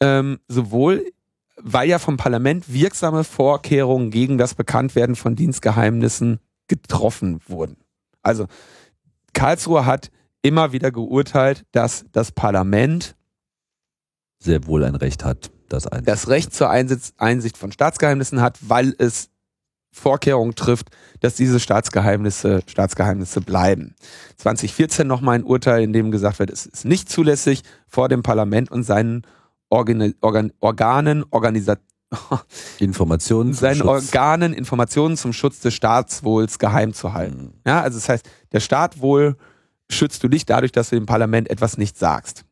ähm, 0.00 0.40
sowohl, 0.48 1.12
weil 1.56 1.88
ja 1.88 2.00
vom 2.00 2.16
Parlament 2.16 2.72
wirksame 2.72 3.22
Vorkehrungen 3.22 4.10
gegen 4.10 4.36
das 4.36 4.56
Bekanntwerden 4.56 5.14
von 5.14 5.36
Dienstgeheimnissen 5.36 6.40
getroffen 6.66 7.38
wurden. 7.46 7.76
Also 8.20 8.48
Karlsruhe 9.34 9.86
hat 9.86 10.10
immer 10.42 10.72
wieder 10.72 10.90
geurteilt, 10.90 11.64
dass 11.72 12.04
das 12.12 12.32
Parlament 12.32 13.16
sehr 14.38 14.66
wohl 14.66 14.84
ein 14.84 14.96
Recht 14.96 15.24
hat, 15.24 15.50
das, 15.68 15.88
das 16.04 16.28
Recht 16.28 16.52
zur 16.52 16.68
Einsicht 16.70 17.56
von 17.56 17.72
Staatsgeheimnissen 17.72 18.40
hat, 18.40 18.58
weil 18.60 18.94
es 18.98 19.30
Vorkehrungen 19.92 20.54
trifft, 20.54 20.88
dass 21.20 21.34
diese 21.34 21.60
Staatsgeheimnisse 21.60 22.62
Staatsgeheimnisse 22.66 23.42
bleiben. 23.42 23.94
2014 24.38 25.06
nochmal 25.06 25.36
ein 25.36 25.44
Urteil, 25.44 25.82
in 25.82 25.92
dem 25.92 26.10
gesagt 26.10 26.38
wird, 26.38 26.50
es 26.50 26.66
ist 26.66 26.84
nicht 26.84 27.10
zulässig, 27.10 27.62
vor 27.86 28.08
dem 28.08 28.22
Parlament 28.22 28.70
und 28.70 28.84
seinen 28.84 29.22
Organ, 29.68 30.14
Organ, 30.20 30.52
Organen, 30.60 31.24
Organisa 31.30 31.76
Informationen 32.78 33.54
seinen 33.54 33.78
Schutz. 33.78 33.88
Organen 33.88 34.52
Informationen 34.52 35.16
zum 35.16 35.32
Schutz 35.32 35.60
des 35.60 35.74
Staatswohls 35.74 36.58
geheim 36.58 36.92
zu 36.92 37.12
halten. 37.12 37.42
Mhm. 37.42 37.52
Ja, 37.66 37.80
also 37.82 37.98
das 37.98 38.08
heißt, 38.08 38.28
der 38.52 38.60
Staatwohl 38.60 39.36
schützt 39.90 40.22
du 40.22 40.28
nicht 40.28 40.48
dadurch, 40.48 40.72
dass 40.72 40.90
du 40.90 40.96
dem 40.96 41.06
Parlament 41.06 41.50
etwas 41.50 41.78
nicht 41.78 41.98
sagst. 41.98 42.44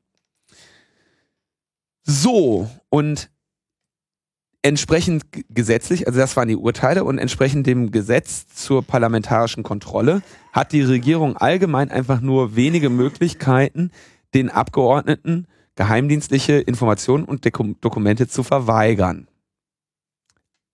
So, 2.02 2.68
und 2.88 3.30
entsprechend 4.62 5.24
gesetzlich, 5.48 6.06
also 6.06 6.18
das 6.18 6.36
waren 6.36 6.48
die 6.48 6.56
Urteile, 6.56 7.04
und 7.04 7.18
entsprechend 7.18 7.66
dem 7.66 7.90
Gesetz 7.90 8.46
zur 8.48 8.82
parlamentarischen 8.82 9.62
Kontrolle 9.62 10.22
hat 10.52 10.72
die 10.72 10.82
Regierung 10.82 11.36
allgemein 11.36 11.90
einfach 11.90 12.20
nur 12.20 12.56
wenige 12.56 12.90
Möglichkeiten, 12.90 13.90
den 14.34 14.50
Abgeordneten 14.50 15.46
geheimdienstliche 15.76 16.54
Informationen 16.58 17.24
und 17.24 17.46
Dokumente 17.80 18.28
zu 18.28 18.42
verweigern 18.42 19.29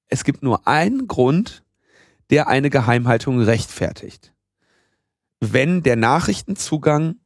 es 0.08 0.24
gibt 0.24 0.42
nur 0.42 0.66
einen 0.66 1.06
Grund, 1.06 1.64
der 2.30 2.48
eine 2.48 2.70
Geheimhaltung 2.70 3.40
rechtfertigt. 3.40 4.32
Wenn 5.40 5.82
der 5.82 5.96
Nachrichtenzugang, 5.96 7.16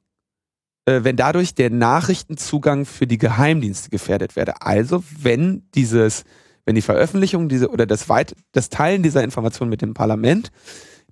äh, 0.86 1.04
wenn 1.04 1.16
dadurch 1.16 1.54
der 1.54 1.70
Nachrichtenzugang 1.70 2.84
für 2.84 3.06
die 3.06 3.18
Geheimdienste 3.18 3.90
gefährdet 3.90 4.36
werde. 4.36 4.62
Also 4.62 5.04
wenn 5.18 5.68
dieses, 5.74 6.24
wenn 6.64 6.74
die 6.74 6.82
Veröffentlichung 6.82 7.48
diese 7.48 7.70
oder 7.70 7.86
das 7.86 8.08
weit, 8.08 8.34
das 8.52 8.68
Teilen 8.68 9.02
dieser 9.02 9.22
Informationen 9.22 9.70
mit 9.70 9.82
dem 9.82 9.94
Parlament 9.94 10.50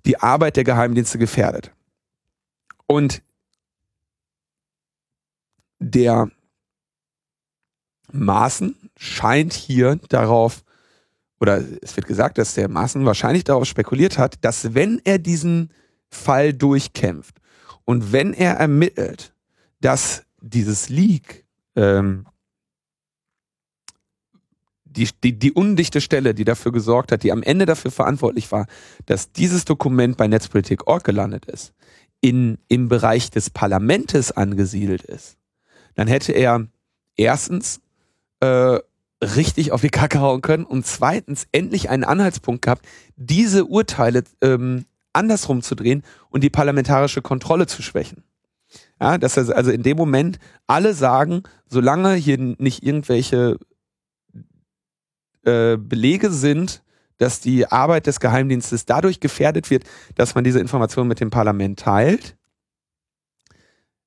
die 0.05 0.19
Arbeit 0.19 0.55
der 0.55 0.63
Geheimdienste 0.63 1.17
gefährdet. 1.17 1.71
Und 2.87 3.21
der 5.79 6.29
Maßen 8.11 8.75
scheint 8.97 9.53
hier 9.53 9.99
darauf 10.09 10.63
oder 11.39 11.63
es 11.81 11.95
wird 11.95 12.07
gesagt, 12.07 12.37
dass 12.37 12.53
der 12.53 12.69
Maaßen 12.69 13.05
wahrscheinlich 13.05 13.43
darauf 13.43 13.65
spekuliert 13.65 14.17
hat, 14.17 14.43
dass 14.43 14.73
wenn 14.73 15.01
er 15.03 15.19
diesen 15.19 15.71
Fall 16.09 16.53
durchkämpft 16.53 17.37
und 17.85 18.11
wenn 18.11 18.33
er 18.33 18.55
ermittelt, 18.55 19.33
dass 19.81 20.23
dieses 20.41 20.89
Leak 20.89 21.45
ähm, 21.75 22.25
die, 24.85 25.09
die, 25.23 25.37
die 25.37 25.51
undichte 25.51 26.01
Stelle, 26.01 26.33
die 26.33 26.45
dafür 26.45 26.71
gesorgt 26.71 27.11
hat, 27.11 27.23
die 27.23 27.31
am 27.31 27.43
Ende 27.43 27.65
dafür 27.65 27.91
verantwortlich 27.91 28.51
war, 28.51 28.65
dass 29.05 29.31
dieses 29.31 29.65
Dokument 29.65 30.17
bei 30.17 30.27
Netzpolitik.org 30.27 31.03
gelandet 31.03 31.45
ist, 31.45 31.73
in, 32.21 32.57
im 32.67 32.89
Bereich 32.89 33.29
des 33.29 33.49
Parlamentes 33.49 34.31
angesiedelt 34.31 35.03
ist, 35.03 35.37
dann 35.95 36.07
hätte 36.07 36.33
er 36.33 36.67
erstens 37.15 37.81
äh, 38.41 38.79
richtig 39.21 39.71
auf 39.71 39.81
die 39.81 39.89
Kacke 39.89 40.21
hauen 40.21 40.41
können 40.41 40.63
und 40.63 40.85
zweitens 40.85 41.47
endlich 41.51 41.89
einen 41.89 42.03
Anhaltspunkt 42.03 42.61
gehabt, 42.63 42.85
diese 43.15 43.65
Urteile 43.65 44.23
ähm, 44.41 44.85
andersrum 45.13 45.61
zu 45.61 45.75
drehen 45.75 46.03
und 46.29 46.43
die 46.43 46.49
parlamentarische 46.49 47.21
Kontrolle 47.21 47.67
zu 47.67 47.81
schwächen. 47.81 48.23
Ja, 49.01 49.17
dass 49.17 49.37
er 49.37 49.55
also 49.55 49.71
in 49.71 49.83
dem 49.83 49.97
Moment 49.97 50.39
alle 50.67 50.93
sagen, 50.93 51.43
solange 51.67 52.13
hier 52.13 52.37
nicht 52.37 52.83
irgendwelche 52.83 53.57
äh, 55.43 55.77
Belege 55.77 56.31
sind, 56.31 56.83
dass 57.17 57.41
die 57.41 57.65
Arbeit 57.65 58.07
des 58.07 58.19
Geheimdienstes 58.19 58.85
dadurch 58.85 59.19
gefährdet 59.19 59.69
wird, 59.69 59.83
dass 60.15 60.35
man 60.35 60.43
diese 60.43 60.59
Informationen 60.59 61.07
mit 61.07 61.19
dem 61.19 61.31
Parlament 61.31 61.79
teilt, 61.79 62.37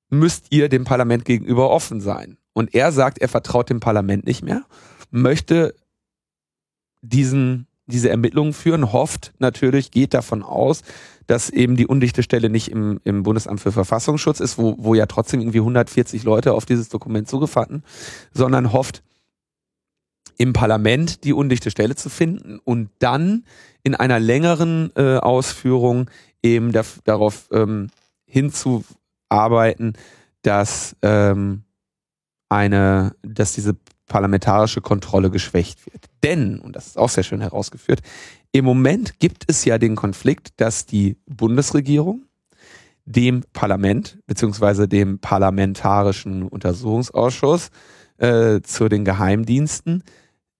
müsst 0.09 0.47
ihr 0.51 0.69
dem 0.69 0.85
Parlament 0.85 1.25
gegenüber 1.25 1.69
offen 1.69 2.01
sein. 2.01 2.37
Und 2.53 2.73
er 2.73 2.91
sagt, 2.91 3.19
er 3.19 3.29
vertraut 3.29 3.69
dem 3.69 3.79
Parlament 3.79 4.25
nicht 4.25 4.43
mehr, 4.43 4.63
möchte 5.13 5.75
diesen, 7.01 7.67
diese 7.85 8.09
Ermittlungen 8.09 8.53
führen, 8.53 8.91
hofft 8.91 9.33
natürlich, 9.39 9.91
geht 9.91 10.13
davon 10.13 10.41
aus, 10.41 10.81
dass 11.27 11.49
eben 11.49 11.75
die 11.77 11.87
undichte 11.87 12.23
Stelle 12.23 12.49
nicht 12.49 12.69
im, 12.69 12.99
im 13.03 13.23
Bundesamt 13.23 13.61
für 13.61 13.71
Verfassungsschutz 13.71 14.39
ist, 14.39 14.57
wo, 14.57 14.75
wo 14.79 14.95
ja 14.95 15.05
trotzdem 15.05 15.39
irgendwie 15.39 15.59
140 15.59 16.23
Leute 16.23 16.53
auf 16.53 16.65
dieses 16.65 16.89
Dokument 16.89 17.27
zugefahren, 17.29 17.83
sondern 18.33 18.73
hofft, 18.73 19.03
im 20.37 20.51
Parlament 20.51 21.23
die 21.23 21.33
undichte 21.33 21.69
Stelle 21.69 21.95
zu 21.95 22.09
finden 22.09 22.59
und 22.63 22.89
dann 22.97 23.45
in 23.83 23.93
einer 23.93 24.19
längeren 24.19 24.91
äh, 24.95 25.17
Ausführung 25.17 26.09
eben 26.41 26.71
da, 26.71 26.81
darauf 27.03 27.49
ähm, 27.51 27.89
hinzuarbeiten, 28.25 29.93
dass 30.41 30.95
ähm, 31.03 31.63
eine, 32.49 33.15
dass 33.21 33.53
diese 33.53 33.75
parlamentarische 34.07 34.81
Kontrolle 34.81 35.29
geschwächt 35.29 35.85
wird. 35.85 36.05
Denn, 36.23 36.59
und 36.59 36.75
das 36.75 36.87
ist 36.87 36.97
auch 36.97 37.09
sehr 37.09 37.23
schön 37.23 37.41
herausgeführt, 37.41 38.01
im 38.51 38.65
Moment 38.65 39.19
gibt 39.19 39.45
es 39.47 39.65
ja 39.65 39.77
den 39.77 39.95
Konflikt, 39.95 40.49
dass 40.57 40.85
die 40.85 41.17
Bundesregierung 41.25 42.25
dem 43.05 43.43
Parlament 43.53 44.19
beziehungsweise 44.27 44.87
dem 44.87 45.19
parlamentarischen 45.19 46.43
Untersuchungsausschuss 46.43 47.69
äh, 48.17 48.61
zu 48.61 48.87
den 48.89 49.05
Geheimdiensten 49.05 50.03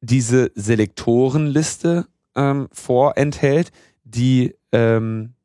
diese 0.01 0.51
Selektorenliste 0.55 2.07
ähm, 2.35 2.67
vorenthält, 2.71 3.71
die 4.03 4.55
ähm, 4.71 5.35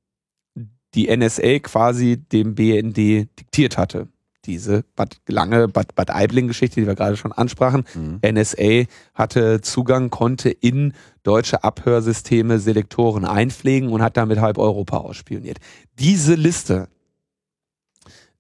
die 0.95 1.15
NSA 1.15 1.61
quasi 1.61 2.17
dem 2.17 2.55
BND 2.55 2.97
diktiert 3.39 3.77
hatte. 3.79 4.09
Diese 4.49 4.83
Bad, 4.97 5.19
lange 5.29 5.69
Bad, 5.69 5.95
Bad 5.95 6.11
Aibling-Geschichte, 6.11 6.81
die 6.81 6.87
wir 6.87 6.95
gerade 6.95 7.19
schon 7.19 7.33
ansprachen. 7.33 7.85
Mhm. 7.95 8.21
NSA 8.27 8.85
hatte 9.15 9.61
Zugang, 9.61 10.09
konnte 10.09 10.49
in 10.49 10.95
deutsche 11.23 11.63
Abhörsysteme 11.63 12.59
Selektoren 12.59 13.27
einpflegen 13.27 13.91
und 13.91 14.03
hat 14.03 14.17
damit 14.17 14.41
halb 14.41 14.57
Europa 14.57 14.97
ausspioniert. 14.97 15.59
Diese 15.99 16.35
Liste 16.35 16.89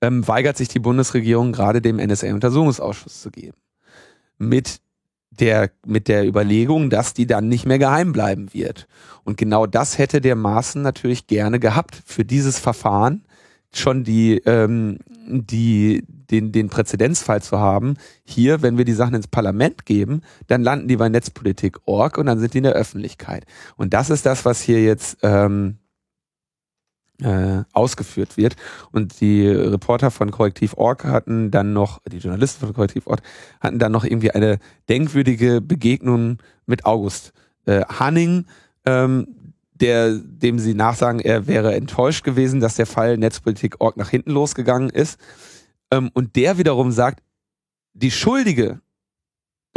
ähm, 0.00 0.26
weigert 0.26 0.56
sich 0.56 0.68
die 0.68 0.78
Bundesregierung 0.78 1.52
gerade 1.52 1.82
dem 1.82 1.96
NSA-Untersuchungsausschuss 1.96 3.20
zu 3.20 3.30
geben. 3.30 3.58
Mit 4.38 4.80
der, 5.30 5.70
mit 5.86 6.08
der 6.08 6.26
Überlegung, 6.26 6.88
dass 6.88 7.12
die 7.12 7.26
dann 7.26 7.48
nicht 7.48 7.66
mehr 7.66 7.78
geheim 7.78 8.12
bleiben 8.12 8.52
wird. 8.54 8.88
Und 9.24 9.36
genau 9.36 9.66
das 9.66 9.98
hätte 9.98 10.22
der 10.22 10.36
Maaßen 10.36 10.80
natürlich 10.80 11.26
gerne 11.26 11.60
gehabt 11.60 12.00
für 12.06 12.24
dieses 12.24 12.58
Verfahren 12.58 13.24
schon 13.72 14.04
die, 14.04 14.38
ähm, 14.46 14.98
die, 15.26 16.04
den, 16.08 16.52
den 16.52 16.68
Präzedenzfall 16.68 17.42
zu 17.42 17.58
haben. 17.58 17.96
Hier, 18.24 18.62
wenn 18.62 18.78
wir 18.78 18.84
die 18.84 18.92
Sachen 18.92 19.14
ins 19.14 19.28
Parlament 19.28 19.86
geben, 19.86 20.22
dann 20.46 20.62
landen 20.62 20.88
die 20.88 20.96
bei 20.96 21.08
Netzpolitik.org 21.08 22.18
und 22.18 22.26
dann 22.26 22.38
sind 22.38 22.54
die 22.54 22.58
in 22.58 22.64
der 22.64 22.72
Öffentlichkeit. 22.72 23.44
Und 23.76 23.94
das 23.94 24.10
ist 24.10 24.26
das, 24.26 24.44
was 24.44 24.60
hier 24.60 24.82
jetzt 24.82 25.18
ähm, 25.22 25.78
äh, 27.22 27.64
ausgeführt 27.72 28.36
wird. 28.36 28.56
Und 28.92 29.20
die 29.20 29.46
Reporter 29.48 30.10
von 30.10 30.30
Korrektiv.org 30.30 31.04
hatten 31.04 31.50
dann 31.50 31.72
noch, 31.72 32.00
die 32.10 32.18
Journalisten 32.18 32.66
von 32.66 32.74
Korrektiv.org 32.74 33.20
hatten 33.60 33.78
dann 33.78 33.92
noch 33.92 34.04
irgendwie 34.04 34.30
eine 34.30 34.58
denkwürdige 34.88 35.60
Begegnung 35.60 36.38
mit 36.66 36.86
August 36.86 37.32
äh, 37.66 37.82
Hanning, 37.86 38.46
ähm, 38.86 39.34
der, 39.80 40.18
dem 40.18 40.58
sie 40.58 40.74
nachsagen, 40.74 41.20
er 41.20 41.46
wäre 41.46 41.74
enttäuscht 41.74 42.24
gewesen, 42.24 42.60
dass 42.60 42.76
der 42.76 42.86
Fall 42.86 43.16
Netzpolitik.org 43.16 43.96
nach 43.96 44.10
hinten 44.10 44.30
losgegangen 44.30 44.90
ist. 44.90 45.18
Ähm, 45.90 46.10
und 46.14 46.36
der 46.36 46.58
wiederum 46.58 46.90
sagt, 46.90 47.22
die 47.94 48.10
Schuldige 48.10 48.80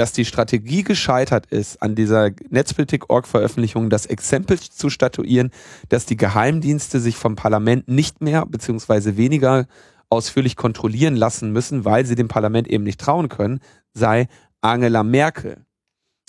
dass 0.01 0.13
die 0.13 0.25
Strategie 0.25 0.83
gescheitert 0.83 1.45
ist, 1.47 1.81
an 1.81 1.93
dieser 1.93 2.31
Netzpolitik-Org-Veröffentlichung 2.49 3.91
das 3.91 4.07
Exempel 4.07 4.59
zu 4.59 4.89
statuieren, 4.89 5.51
dass 5.89 6.07
die 6.07 6.17
Geheimdienste 6.17 6.99
sich 6.99 7.17
vom 7.17 7.35
Parlament 7.35 7.87
nicht 7.87 8.19
mehr 8.19 8.47
beziehungsweise 8.47 9.15
weniger 9.17 9.67
ausführlich 10.09 10.55
kontrollieren 10.55 11.15
lassen 11.15 11.51
müssen, 11.51 11.85
weil 11.85 12.05
sie 12.05 12.15
dem 12.15 12.27
Parlament 12.27 12.67
eben 12.67 12.83
nicht 12.83 12.99
trauen 12.99 13.29
können, 13.29 13.59
sei 13.93 14.27
Angela 14.61 15.03
Merkel. 15.03 15.65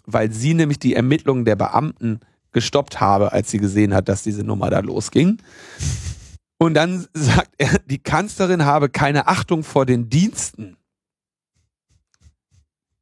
Weil 0.05 0.31
sie 0.33 0.53
nämlich 0.53 0.79
die 0.79 0.95
Ermittlungen 0.95 1.47
der 1.47 1.57
Beamten 1.57 2.21
gestoppt 2.53 3.01
habe, 3.01 3.33
als 3.33 3.51
sie 3.51 3.59
gesehen 3.59 3.95
hat, 3.95 4.09
dass 4.09 4.23
diese 4.23 4.45
Nummer 4.45 4.71
da 4.71 4.81
losging. 4.81 5.39
Und 6.59 6.75
dann 6.75 7.07
sagt 7.13 7.53
er, 7.59 7.79
die 7.87 7.99
Kanzlerin 7.99 8.65
habe 8.65 8.89
keine 8.89 9.27
Achtung 9.27 9.65
vor 9.65 9.85
den 9.85 10.09
Diensten. 10.09 10.77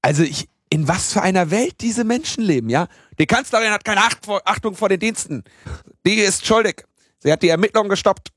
Also 0.03 0.23
ich, 0.23 0.49
in 0.71 0.89
was 0.89 1.13
für 1.13 1.23
einer 1.23 1.51
Welt 1.51 1.75
diese 1.81 2.05
Menschen 2.05 2.43
leben, 2.43 2.71
ja? 2.71 2.87
Die 3.19 3.27
Kanzlerin 3.27 3.71
hat 3.71 3.85
keine 3.85 4.01
Achtung 4.03 4.77
vor 4.77 4.89
den 4.89 5.01
Diensten. 5.01 5.45
Die 6.07 6.15
ist 6.15 6.47
schuldig. 6.47 6.85
Sie 7.19 7.31
hat 7.31 7.43
die 7.43 7.49
Ermittlungen 7.49 7.91
gestoppt. 7.91 8.33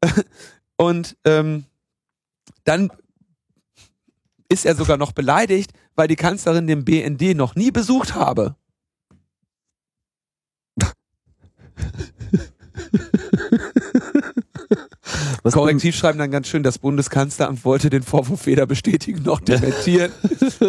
Und 0.76 1.16
ähm, 1.24 1.64
dann 2.64 2.92
ist 4.48 4.64
er 4.64 4.76
sogar 4.76 4.96
noch 4.96 5.12
beleidigt, 5.12 5.72
weil 5.96 6.06
die 6.06 6.16
Kanzlerin 6.16 6.66
den 6.66 6.84
BND 6.84 7.36
noch 7.36 7.56
nie 7.56 7.70
besucht 7.70 8.14
habe. 8.14 8.54
Was 15.42 15.54
Korrektiv 15.54 15.96
schreiben 15.96 16.18
dann 16.18 16.30
ganz 16.30 16.48
schön, 16.48 16.62
das 16.62 16.78
Bundeskanzleramt 16.78 17.64
wollte 17.64 17.90
den 17.90 18.02
Vorwurf 18.02 18.46
weder 18.46 18.66
bestätigen 18.66 19.22
noch 19.22 19.40
dementieren. 19.40 20.12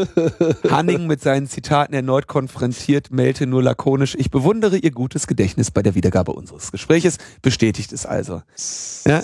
Hanning 0.70 1.08
mit 1.08 1.22
seinen 1.22 1.48
Zitaten 1.48 1.94
erneut 1.94 2.28
konfrontiert, 2.28 3.12
meldete 3.12 3.48
nur 3.48 3.64
lakonisch, 3.64 4.16
ich 4.16 4.32
bewundere 4.32 4.78
Ihr 4.78 4.92
gutes 4.92 5.28
Gedächtnis 5.28 5.72
bei 5.72 5.82
der 5.82 5.96
Wiedergabe 5.96 6.32
unseres 6.34 6.72
Gespräches, 6.72 7.18
bestätigt 7.42 7.92
es 7.92 8.06
also. 8.06 8.42
Ja? 9.06 9.22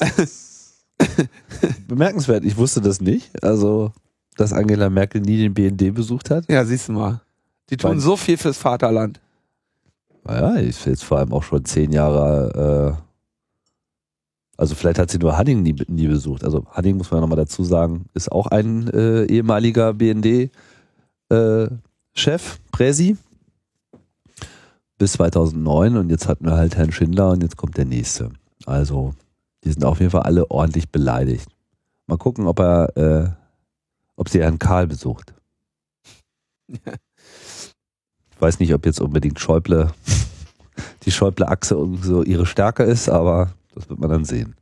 Bemerkenswert, 1.88 2.44
ich 2.44 2.56
wusste 2.56 2.80
das 2.80 3.00
nicht, 3.00 3.42
also, 3.42 3.92
dass 4.36 4.52
Angela 4.52 4.90
Merkel 4.90 5.20
nie 5.20 5.38
den 5.38 5.54
BND 5.54 5.94
besucht 5.94 6.30
hat. 6.30 6.50
Ja, 6.50 6.64
siehst 6.64 6.88
du 6.88 6.92
mal. 6.92 7.22
Die 7.70 7.76
tun 7.76 8.00
so 8.00 8.16
viel 8.16 8.36
fürs 8.36 8.58
Vaterland. 8.58 9.20
Naja, 10.28 10.56
ist 10.56 10.84
jetzt 10.84 11.04
vor 11.04 11.18
allem 11.18 11.32
auch 11.32 11.42
schon 11.42 11.64
zehn 11.64 11.90
Jahre 11.90 12.96
äh, 12.96 13.08
also 14.58 14.74
vielleicht 14.74 14.98
hat 14.98 15.08
sie 15.08 15.18
nur 15.18 15.38
Hanning 15.38 15.62
nie, 15.62 15.76
nie 15.86 16.08
besucht. 16.08 16.44
Also 16.44 16.66
Hanning, 16.72 16.96
muss 16.96 17.12
man 17.12 17.20
nochmal 17.20 17.36
dazu 17.36 17.62
sagen, 17.62 18.06
ist 18.12 18.32
auch 18.32 18.48
ein 18.48 18.88
äh, 18.88 19.24
ehemaliger 19.26 19.94
BND-Chef, 19.94 20.50
äh, 21.30 22.58
Präsi. 22.72 23.16
Bis 24.98 25.12
2009 25.12 25.96
und 25.96 26.10
jetzt 26.10 26.26
hatten 26.26 26.44
wir 26.44 26.56
halt 26.56 26.76
Herrn 26.76 26.90
Schindler 26.90 27.30
und 27.30 27.44
jetzt 27.44 27.56
kommt 27.56 27.76
der 27.76 27.84
nächste. 27.84 28.30
Also 28.66 29.14
die 29.62 29.70
sind 29.70 29.84
auf 29.84 30.00
jeden 30.00 30.10
Fall 30.10 30.22
alle 30.22 30.50
ordentlich 30.50 30.88
beleidigt. 30.90 31.48
Mal 32.08 32.18
gucken, 32.18 32.48
ob 32.48 32.58
er, 32.58 32.96
äh, 32.96 33.30
ob 34.16 34.28
sie 34.28 34.40
Herrn 34.40 34.58
Karl 34.58 34.88
besucht. 34.88 35.34
weiß 38.40 38.60
nicht, 38.60 38.74
ob 38.74 38.86
jetzt 38.86 39.00
unbedingt 39.00 39.40
Schäuble, 39.40 39.92
die 41.04 41.10
Schäuble-Achse 41.10 41.76
so 42.02 42.22
ihre 42.22 42.46
Stärke 42.46 42.82
ist, 42.82 43.08
aber 43.08 43.52
das 43.74 43.88
wird 43.88 44.00
man 44.00 44.10
dann 44.10 44.24
sehen. 44.24 44.54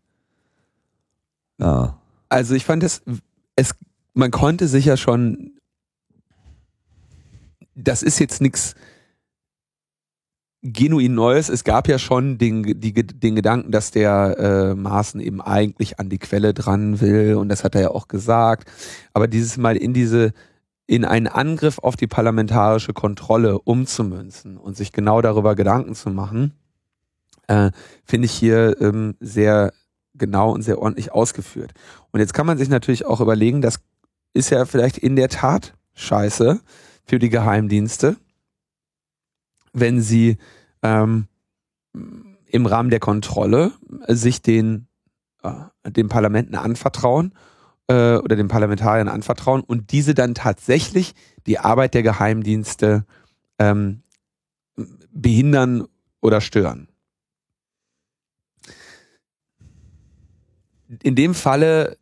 Ja. 1.59 1.99
Also 2.29 2.55
ich 2.55 2.65
fand 2.65 2.83
es, 2.83 3.03
es, 3.55 3.75
man 4.15 4.31
konnte 4.31 4.69
sich 4.69 4.85
ja 4.85 4.97
schon, 4.97 5.53
das 7.75 8.03
ist 8.03 8.19
jetzt 8.19 8.41
nichts 8.41 8.75
genuin 10.73 11.15
Neues. 11.15 11.49
Es 11.49 11.65
gab 11.65 11.89
ja 11.89 11.99
schon 11.99 12.39
den, 12.39 12.81
die, 12.81 12.93
den 12.93 13.37
Gedanken, 13.37 13.71
dass 13.71 13.91
der 13.91 14.37
äh, 14.39 14.75
Maaßen 14.75 15.21
eben 15.21 15.41
eigentlich 15.41 15.99
an 16.01 16.09
die 16.09 16.19
Quelle 16.19 16.55
dran 16.55 17.01
will 17.01 17.35
und 17.35 17.49
das 17.49 17.65
hat 17.65 17.75
er 17.75 17.83
ja 17.83 17.91
auch 17.91 18.09
gesagt. 18.09 18.71
Aber 19.13 19.29
dieses 19.29 19.57
Mal 19.57 19.77
in 19.77 19.95
diese 19.95 20.33
in 20.87 21.05
einen 21.05 21.27
Angriff 21.27 21.79
auf 21.79 21.97
die 21.97 22.07
parlamentarische 22.07 22.93
Kontrolle 22.93 23.59
umzumünzen 23.59 24.57
und 24.57 24.77
sich 24.77 24.93
genau 24.93 25.21
darüber 25.21 25.55
Gedanken 25.55 25.95
zu 25.95 26.11
machen, 26.11 26.53
äh, 27.49 27.71
finde 28.05 28.27
ich 28.27 28.33
hier 28.33 28.81
ähm, 28.81 29.17
sehr 29.21 29.73
genau 30.15 30.53
und 30.53 30.63
sehr 30.63 30.79
ordentlich 30.79 31.13
ausgeführt. 31.13 31.73
Und 32.13 32.21
jetzt 32.21 32.35
kann 32.35 32.47
man 32.47 32.59
sich 32.59 32.69
natürlich 32.69 33.05
auch 33.05 33.21
überlegen, 33.21 33.61
das 33.61 33.81
ist 34.33 34.51
ja 34.51 34.65
vielleicht 34.65 34.99
in 34.99 35.17
der 35.17 35.29
Tat 35.29 35.75
scheiße 35.95 36.61
für 37.05 37.19
die 37.19 37.31
Geheimdienste, 37.31 38.17
wenn 39.73 40.01
sie 40.01 40.39
ähm, 40.83 41.27
im 42.47 42.67
Rahmen 42.67 42.91
der 42.91 43.01
Kontrolle 43.01 43.73
sich 44.09 44.41
den, 44.41 44.87
äh, 45.43 45.53
den 45.85 46.09
Parlamenten 46.09 46.55
anvertrauen 46.55 47.35
äh, 47.89 48.17
oder 48.17 48.37
den 48.37 48.49
Parlamentariern 48.49 49.09
anvertrauen 49.09 49.63
und 49.63 49.93
diese 49.93 50.15
dann 50.15 50.35
tatsächlich 50.35 51.15
die 51.47 51.59
Arbeit 51.59 51.95
der 51.95 52.03
Geheimdienste 52.03 53.05
ähm, 53.59 54.03
behindern 55.11 55.87
oder 56.21 56.41
stören. 56.41 56.89
In 61.03 61.15
dem 61.15 61.35
Falle 61.35 61.97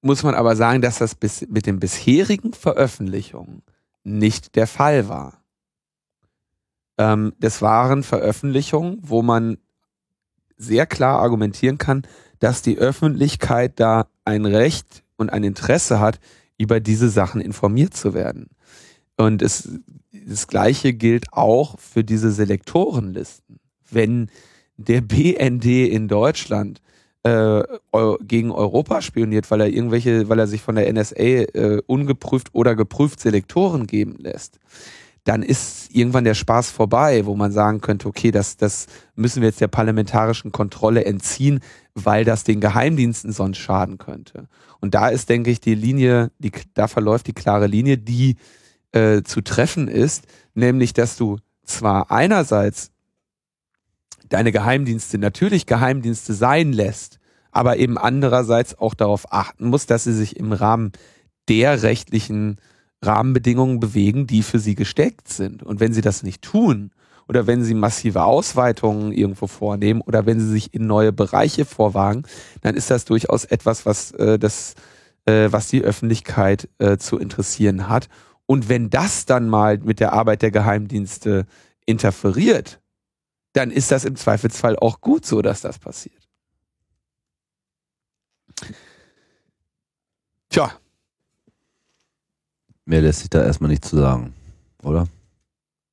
muss 0.00 0.22
man 0.22 0.34
aber 0.34 0.54
sagen, 0.56 0.80
dass 0.80 0.98
das 0.98 1.14
bis, 1.14 1.46
mit 1.48 1.66
den 1.66 1.80
bisherigen 1.80 2.52
Veröffentlichungen 2.52 3.62
nicht 4.04 4.54
der 4.54 4.66
Fall 4.66 5.08
war. 5.08 5.42
Ähm, 6.98 7.32
das 7.40 7.62
waren 7.62 8.02
Veröffentlichungen, 8.02 8.98
wo 9.02 9.22
man 9.22 9.58
sehr 10.56 10.86
klar 10.86 11.20
argumentieren 11.20 11.78
kann, 11.78 12.02
dass 12.38 12.62
die 12.62 12.78
Öffentlichkeit 12.78 13.80
da 13.80 14.08
ein 14.24 14.44
Recht 14.44 15.04
und 15.16 15.30
ein 15.30 15.44
Interesse 15.44 16.00
hat, 16.00 16.20
über 16.56 16.80
diese 16.80 17.08
Sachen 17.08 17.40
informiert 17.40 17.94
zu 17.94 18.14
werden. 18.14 18.48
Und 19.16 19.42
es, 19.42 19.68
das 20.12 20.46
Gleiche 20.46 20.92
gilt 20.92 21.32
auch 21.32 21.78
für 21.78 22.04
diese 22.04 22.30
Selektorenlisten. 22.30 23.58
Wenn 23.90 24.30
der 24.76 25.00
BND 25.00 25.64
in 25.64 26.08
Deutschland 26.08 26.80
äh, 27.24 27.62
gegen 28.22 28.50
Europa 28.52 29.02
spioniert, 29.02 29.50
weil 29.50 29.60
er 29.60 29.68
irgendwelche, 29.68 30.28
weil 30.28 30.38
er 30.38 30.46
sich 30.46 30.62
von 30.62 30.76
der 30.76 30.92
NSA 30.92 31.16
äh, 31.16 31.82
ungeprüft 31.86 32.48
oder 32.52 32.76
geprüft 32.76 33.20
Selektoren 33.20 33.86
geben 33.86 34.16
lässt, 34.18 34.58
dann 35.28 35.42
ist 35.42 35.94
irgendwann 35.94 36.24
der 36.24 36.32
Spaß 36.32 36.70
vorbei, 36.70 37.26
wo 37.26 37.36
man 37.36 37.52
sagen 37.52 37.82
könnte, 37.82 38.08
okay, 38.08 38.30
das, 38.30 38.56
das 38.56 38.86
müssen 39.14 39.42
wir 39.42 39.48
jetzt 39.48 39.60
der 39.60 39.68
parlamentarischen 39.68 40.52
Kontrolle 40.52 41.04
entziehen, 41.04 41.60
weil 41.94 42.24
das 42.24 42.44
den 42.44 42.60
Geheimdiensten 42.60 43.32
sonst 43.32 43.58
schaden 43.58 43.98
könnte. 43.98 44.48
Und 44.80 44.94
da 44.94 45.08
ist, 45.08 45.28
denke 45.28 45.50
ich, 45.50 45.60
die 45.60 45.74
Linie, 45.74 46.30
die, 46.38 46.50
da 46.72 46.88
verläuft 46.88 47.26
die 47.26 47.34
klare 47.34 47.66
Linie, 47.66 47.98
die 47.98 48.36
äh, 48.92 49.22
zu 49.22 49.42
treffen 49.42 49.86
ist, 49.86 50.24
nämlich, 50.54 50.94
dass 50.94 51.18
du 51.18 51.36
zwar 51.62 52.10
einerseits 52.10 52.90
deine 54.30 54.50
Geheimdienste 54.50 55.18
natürlich 55.18 55.66
Geheimdienste 55.66 56.32
sein 56.32 56.72
lässt, 56.72 57.18
aber 57.50 57.76
eben 57.76 57.98
andererseits 57.98 58.78
auch 58.78 58.94
darauf 58.94 59.30
achten 59.30 59.68
musst, 59.68 59.90
dass 59.90 60.04
sie 60.04 60.14
sich 60.14 60.36
im 60.36 60.52
Rahmen 60.52 60.92
der 61.50 61.82
rechtlichen 61.82 62.58
Rahmenbedingungen 63.02 63.80
bewegen, 63.80 64.26
die 64.26 64.42
für 64.42 64.58
sie 64.58 64.74
gesteckt 64.74 65.28
sind. 65.28 65.62
Und 65.62 65.80
wenn 65.80 65.92
sie 65.92 66.00
das 66.00 66.22
nicht 66.22 66.42
tun, 66.42 66.90
oder 67.28 67.46
wenn 67.46 67.62
sie 67.62 67.74
massive 67.74 68.24
Ausweitungen 68.24 69.12
irgendwo 69.12 69.46
vornehmen 69.46 70.00
oder 70.00 70.26
wenn 70.26 70.40
sie 70.40 70.48
sich 70.48 70.74
in 70.74 70.86
neue 70.86 71.12
Bereiche 71.12 71.64
vorwagen, 71.64 72.24
dann 72.62 72.74
ist 72.74 72.90
das 72.90 73.04
durchaus 73.04 73.44
etwas, 73.44 73.84
was 73.84 74.12
äh, 74.12 74.38
das, 74.38 74.74
äh, 75.26 75.48
was 75.50 75.68
die 75.68 75.82
Öffentlichkeit 75.82 76.68
äh, 76.78 76.96
zu 76.96 77.18
interessieren 77.18 77.88
hat. 77.88 78.08
Und 78.46 78.70
wenn 78.70 78.88
das 78.88 79.26
dann 79.26 79.48
mal 79.48 79.78
mit 79.78 80.00
der 80.00 80.14
Arbeit 80.14 80.40
der 80.40 80.50
Geheimdienste 80.50 81.46
interferiert, 81.84 82.80
dann 83.52 83.70
ist 83.70 83.90
das 83.90 84.06
im 84.06 84.16
Zweifelsfall 84.16 84.76
auch 84.76 85.00
gut 85.02 85.26
so, 85.26 85.42
dass 85.42 85.60
das 85.60 85.78
passiert. 85.78 86.28
Tja, 90.48 90.72
Mehr 92.88 93.02
lässt 93.02 93.20
sich 93.20 93.28
da 93.28 93.44
erstmal 93.44 93.68
nicht 93.68 93.84
zu 93.84 93.96
sagen, 93.96 94.32
oder? 94.82 95.08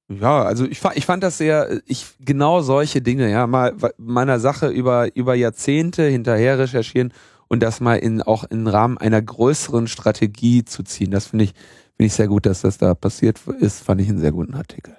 Ja, 0.08 0.44
also 0.44 0.64
ich, 0.64 0.80
fand, 0.80 0.96
ich 0.96 1.06
fand 1.06 1.24
das 1.24 1.38
sehr, 1.38 1.82
ich 1.86 2.06
genau 2.22 2.62
solche 2.62 3.02
Dinge, 3.02 3.30
ja, 3.30 3.48
mal 3.48 3.76
meiner 3.98 4.40
Sache 4.40 4.70
über 4.70 5.14
über 5.14 5.36
Jahrzehnte 5.36 6.04
hinterher 6.04 6.58
recherchieren 6.58 7.12
und 7.50 7.62
das 7.62 7.82
mal 7.82 7.96
in 7.96 8.22
auch 8.22 8.46
im 8.46 8.66
Rahmen 8.68 8.98
einer 8.98 9.22
größeren 9.22 9.90
Strategie 9.90 10.64
zu 10.64 10.84
ziehen. 10.84 11.12
Das 11.12 11.28
finde 11.28 11.44
ich 11.46 11.54
finde 11.98 12.08
ich 12.08 12.14
sehr 12.14 12.30
gut, 12.30 12.46
dass 12.46 12.62
das 12.62 12.78
da 12.78 12.94
passiert 12.94 13.42
ist. 13.60 13.84
Fand 13.84 14.00
ich 14.00 14.08
einen 14.08 14.20
sehr 14.20 14.32
guten 14.32 14.54
Artikel. 14.54 14.96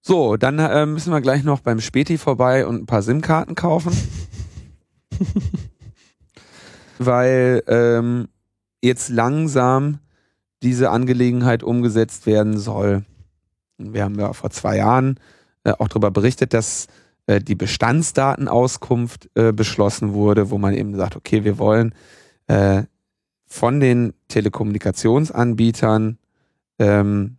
So, 0.00 0.36
dann 0.36 0.60
äh, 0.60 0.86
müssen 0.86 1.12
wir 1.12 1.20
gleich 1.20 1.42
noch 1.42 1.58
beim 1.58 1.80
Späti 1.80 2.18
vorbei 2.18 2.66
und 2.66 2.82
ein 2.82 2.86
paar 2.86 3.02
SIM-Karten 3.02 3.56
kaufen. 3.56 3.96
Weil 6.98 7.64
ähm, 7.66 8.28
jetzt 8.84 9.08
langsam 9.08 9.98
diese 10.62 10.90
Angelegenheit 10.90 11.62
umgesetzt 11.62 12.26
werden 12.26 12.58
soll. 12.58 13.04
Wir 13.78 14.04
haben 14.04 14.18
ja 14.18 14.32
vor 14.32 14.50
zwei 14.50 14.76
Jahren 14.76 15.18
äh, 15.64 15.72
auch 15.72 15.88
darüber 15.88 16.10
berichtet, 16.10 16.54
dass 16.54 16.86
äh, 17.26 17.40
die 17.40 17.54
Bestandsdatenauskunft 17.54 19.30
äh, 19.34 19.52
beschlossen 19.52 20.12
wurde, 20.12 20.50
wo 20.50 20.58
man 20.58 20.74
eben 20.74 20.94
sagt, 20.94 21.16
okay, 21.16 21.44
wir 21.44 21.58
wollen 21.58 21.94
äh, 22.46 22.84
von 23.46 23.80
den 23.80 24.14
Telekommunikationsanbietern 24.28 26.18
ähm, 26.78 27.38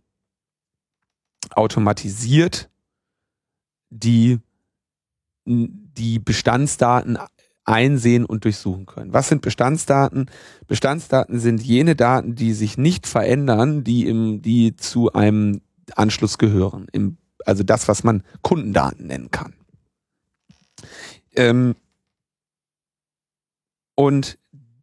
automatisiert 1.50 2.68
die, 3.90 4.40
die 5.44 6.18
Bestandsdaten 6.18 7.18
einsehen 7.66 8.24
und 8.24 8.44
durchsuchen 8.44 8.86
können. 8.86 9.12
Was 9.12 9.28
sind 9.28 9.42
Bestandsdaten? 9.42 10.30
Bestandsdaten 10.68 11.38
sind 11.40 11.62
jene 11.62 11.96
Daten, 11.96 12.34
die 12.34 12.52
sich 12.54 12.78
nicht 12.78 13.06
verändern, 13.06 13.84
die 13.84 14.06
im, 14.06 14.40
die 14.40 14.76
zu 14.76 15.12
einem 15.12 15.60
Anschluss 15.94 16.38
gehören. 16.38 16.86
Im, 16.92 17.18
also 17.44 17.62
das, 17.64 17.88
was 17.88 18.04
man 18.04 18.22
Kundendaten 18.42 19.08
nennen 19.08 19.30
kann. 19.30 19.54
Ähm, 21.34 21.74
und 23.94 24.38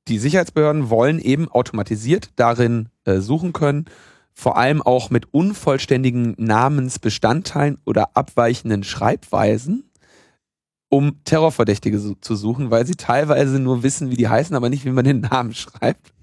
die 0.08 0.20
Sicherheitsbehörden 0.20 0.90
wollen 0.90 1.20
eben 1.20 1.50
automatisiert 1.50 2.32
darin 2.36 2.90
äh, 3.06 3.20
suchen 3.20 3.54
können, 3.54 3.86
vor 4.34 4.58
allem 4.58 4.82
auch 4.82 5.10
mit 5.10 5.34
unvollständigen 5.34 6.36
Namensbestandteilen 6.38 7.78
oder 7.86 8.18
abweichenden 8.18 8.84
Schreibweisen 8.84 9.90
um 10.94 11.24
Terrorverdächtige 11.24 12.20
zu 12.22 12.36
suchen, 12.36 12.70
weil 12.70 12.86
sie 12.86 12.94
teilweise 12.94 13.60
nur 13.60 13.82
wissen, 13.82 14.12
wie 14.12 14.16
die 14.16 14.28
heißen, 14.28 14.56
aber 14.56 14.70
nicht, 14.70 14.86
wie 14.86 14.92
man 14.92 15.04
den 15.04 15.22
Namen 15.22 15.54
schreibt. 15.56 16.14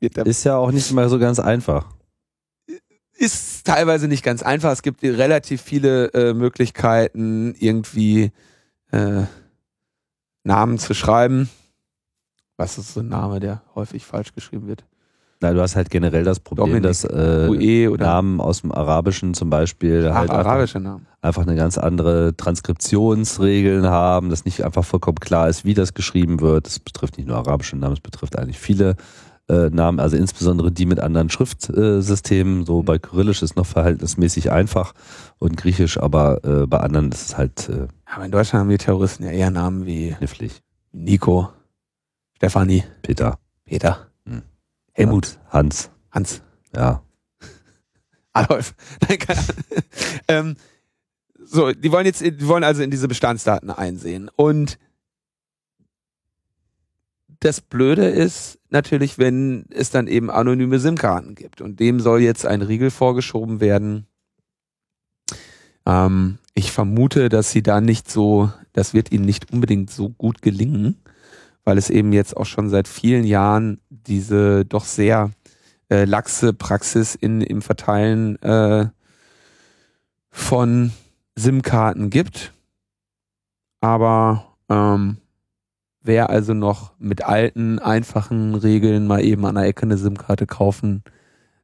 Ist 0.00 0.44
ja 0.44 0.56
auch 0.56 0.70
nicht 0.70 0.90
immer 0.92 1.08
so 1.08 1.18
ganz 1.18 1.40
einfach. 1.40 1.86
Ist 3.14 3.66
teilweise 3.66 4.06
nicht 4.06 4.22
ganz 4.22 4.44
einfach. 4.44 4.70
Es 4.70 4.82
gibt 4.82 5.02
relativ 5.02 5.60
viele 5.60 6.06
äh, 6.14 6.34
Möglichkeiten, 6.34 7.56
irgendwie 7.58 8.30
äh, 8.92 9.24
Namen 10.44 10.78
zu 10.78 10.94
schreiben. 10.94 11.50
Was 12.56 12.78
ist 12.78 12.94
so 12.94 13.00
ein 13.00 13.08
Name, 13.08 13.40
der 13.40 13.62
häufig 13.74 14.06
falsch 14.06 14.34
geschrieben 14.34 14.68
wird? 14.68 14.84
Na, 15.42 15.54
du 15.54 15.60
hast 15.62 15.74
halt 15.74 15.88
generell 15.88 16.22
das 16.22 16.38
Problem, 16.38 16.66
Dominik, 16.66 16.82
dass 16.82 17.04
äh, 17.04 17.88
oder 17.88 18.04
Namen 18.04 18.40
aus 18.40 18.60
dem 18.60 18.72
Arabischen 18.72 19.32
zum 19.32 19.48
Beispiel 19.48 20.08
Ach, 20.10 20.16
halt 20.16 20.30
arabische 20.30 20.78
einfach, 20.78 20.90
Namen. 20.92 21.06
einfach 21.22 21.42
eine 21.42 21.56
ganz 21.56 21.78
andere 21.78 22.36
Transkriptionsregeln 22.36 23.86
haben, 23.86 24.28
dass 24.28 24.44
nicht 24.44 24.64
einfach 24.64 24.84
vollkommen 24.84 25.18
klar 25.18 25.48
ist, 25.48 25.64
wie 25.64 25.72
das 25.72 25.94
geschrieben 25.94 26.40
wird. 26.40 26.66
Das 26.66 26.78
betrifft 26.78 27.16
nicht 27.16 27.26
nur 27.26 27.38
arabische 27.38 27.76
Namen, 27.76 27.94
es 27.94 28.00
betrifft 28.00 28.38
eigentlich 28.38 28.58
viele 28.58 28.96
äh, 29.48 29.70
Namen, 29.70 29.98
also 29.98 30.16
insbesondere 30.16 30.70
die 30.70 30.84
mit 30.84 31.00
anderen 31.00 31.30
Schriftsystemen. 31.30 32.66
So 32.66 32.82
bei 32.82 32.98
Kyrillisch 32.98 33.42
ist 33.42 33.56
noch 33.56 33.66
verhältnismäßig 33.66 34.52
einfach 34.52 34.92
und 35.38 35.56
Griechisch, 35.56 35.98
aber 35.98 36.44
äh, 36.44 36.66
bei 36.66 36.80
anderen 36.80 37.10
ist 37.12 37.28
es 37.30 37.38
halt 37.38 37.68
äh, 37.70 37.88
Aber 38.04 38.26
in 38.26 38.30
Deutschland 38.30 38.60
haben 38.62 38.68
die 38.70 38.76
Terroristen 38.78 39.24
ja 39.24 39.30
eher 39.30 39.50
Namen 39.50 39.86
wie 39.86 40.10
knifflig. 40.10 40.60
Nico, 40.92 41.48
Stefanie, 42.36 42.84
Peter, 43.02 43.38
Peter, 43.64 44.06
Hm. 44.26 44.42
Helmut, 44.92 45.38
Hans, 45.48 45.90
Hans, 46.10 46.42
ja. 46.74 47.02
Adolf. 48.32 48.74
Nein, 49.08 49.18
keine 49.18 49.40
ähm, 50.28 50.56
so, 51.42 51.72
die 51.72 51.90
wollen 51.90 52.06
jetzt, 52.06 52.20
die 52.20 52.46
wollen 52.46 52.64
also 52.64 52.82
in 52.82 52.90
diese 52.90 53.08
Bestandsdaten 53.08 53.70
einsehen. 53.70 54.30
Und 54.36 54.78
das 57.40 57.60
Blöde 57.60 58.06
ist 58.06 58.58
natürlich, 58.68 59.18
wenn 59.18 59.64
es 59.70 59.90
dann 59.90 60.06
eben 60.06 60.30
anonyme 60.30 60.78
SIM-Karten 60.78 61.34
gibt. 61.34 61.60
Und 61.60 61.80
dem 61.80 61.98
soll 61.98 62.20
jetzt 62.20 62.46
ein 62.46 62.62
Riegel 62.62 62.90
vorgeschoben 62.90 63.60
werden. 63.60 64.06
Ähm, 65.86 66.38
ich 66.54 66.70
vermute, 66.70 67.30
dass 67.30 67.50
sie 67.50 67.62
da 67.62 67.80
nicht 67.80 68.10
so, 68.10 68.52
das 68.72 68.94
wird 68.94 69.10
ihnen 69.10 69.24
nicht 69.24 69.52
unbedingt 69.52 69.90
so 69.90 70.10
gut 70.10 70.42
gelingen, 70.42 70.98
weil 71.64 71.78
es 71.78 71.90
eben 71.90 72.12
jetzt 72.12 72.36
auch 72.36 72.46
schon 72.46 72.68
seit 72.68 72.86
vielen 72.86 73.24
Jahren 73.24 73.80
diese 74.06 74.64
doch 74.64 74.84
sehr 74.84 75.30
äh, 75.90 76.04
laxe 76.04 76.52
Praxis 76.52 77.14
in, 77.14 77.40
im 77.40 77.62
Verteilen 77.62 78.40
äh, 78.42 78.86
von 80.30 80.92
SIM-Karten 81.36 82.10
gibt. 82.10 82.52
aber 83.80 84.46
ähm, 84.68 85.16
wer 86.02 86.30
also 86.30 86.54
noch 86.54 86.92
mit 86.98 87.24
alten, 87.24 87.78
einfachen 87.78 88.54
Regeln 88.54 89.06
mal 89.06 89.22
eben 89.24 89.44
an 89.46 89.56
der 89.56 89.64
Ecke 89.64 89.82
eine 89.82 89.98
SIM-Karte 89.98 90.46
kaufen 90.46 91.02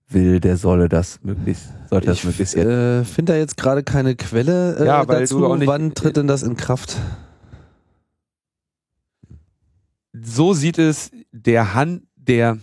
will, 0.09 0.41
der 0.41 0.57
solle 0.57 0.89
das 0.89 1.21
möglichst, 1.23 1.69
sollte 1.91 2.07
das 2.09 2.19
Ich 2.19 2.25
möglichst 2.25 2.55
jetzt. 2.55 2.67
äh, 2.67 3.05
finde 3.05 3.33
da 3.33 3.39
jetzt 3.39 3.57
gerade 3.57 3.83
keine 3.83 4.15
Quelle 4.17 4.77
äh, 4.79 4.87
Ja, 4.87 5.07
weil 5.09 5.21
dazu. 5.21 5.39
du 5.41 5.47
auch 5.47 5.57
nicht- 5.57 5.69
Wann 5.69 5.95
tritt 5.95 6.17
denn 6.17 6.27
das 6.27 6.43
in 6.43 6.57
Kraft? 6.57 6.97
So 10.13 10.55
sieht 10.55 10.79
es 10.79 11.11
der 11.33 11.75
Hand, 11.75 12.03
der, 12.27 12.59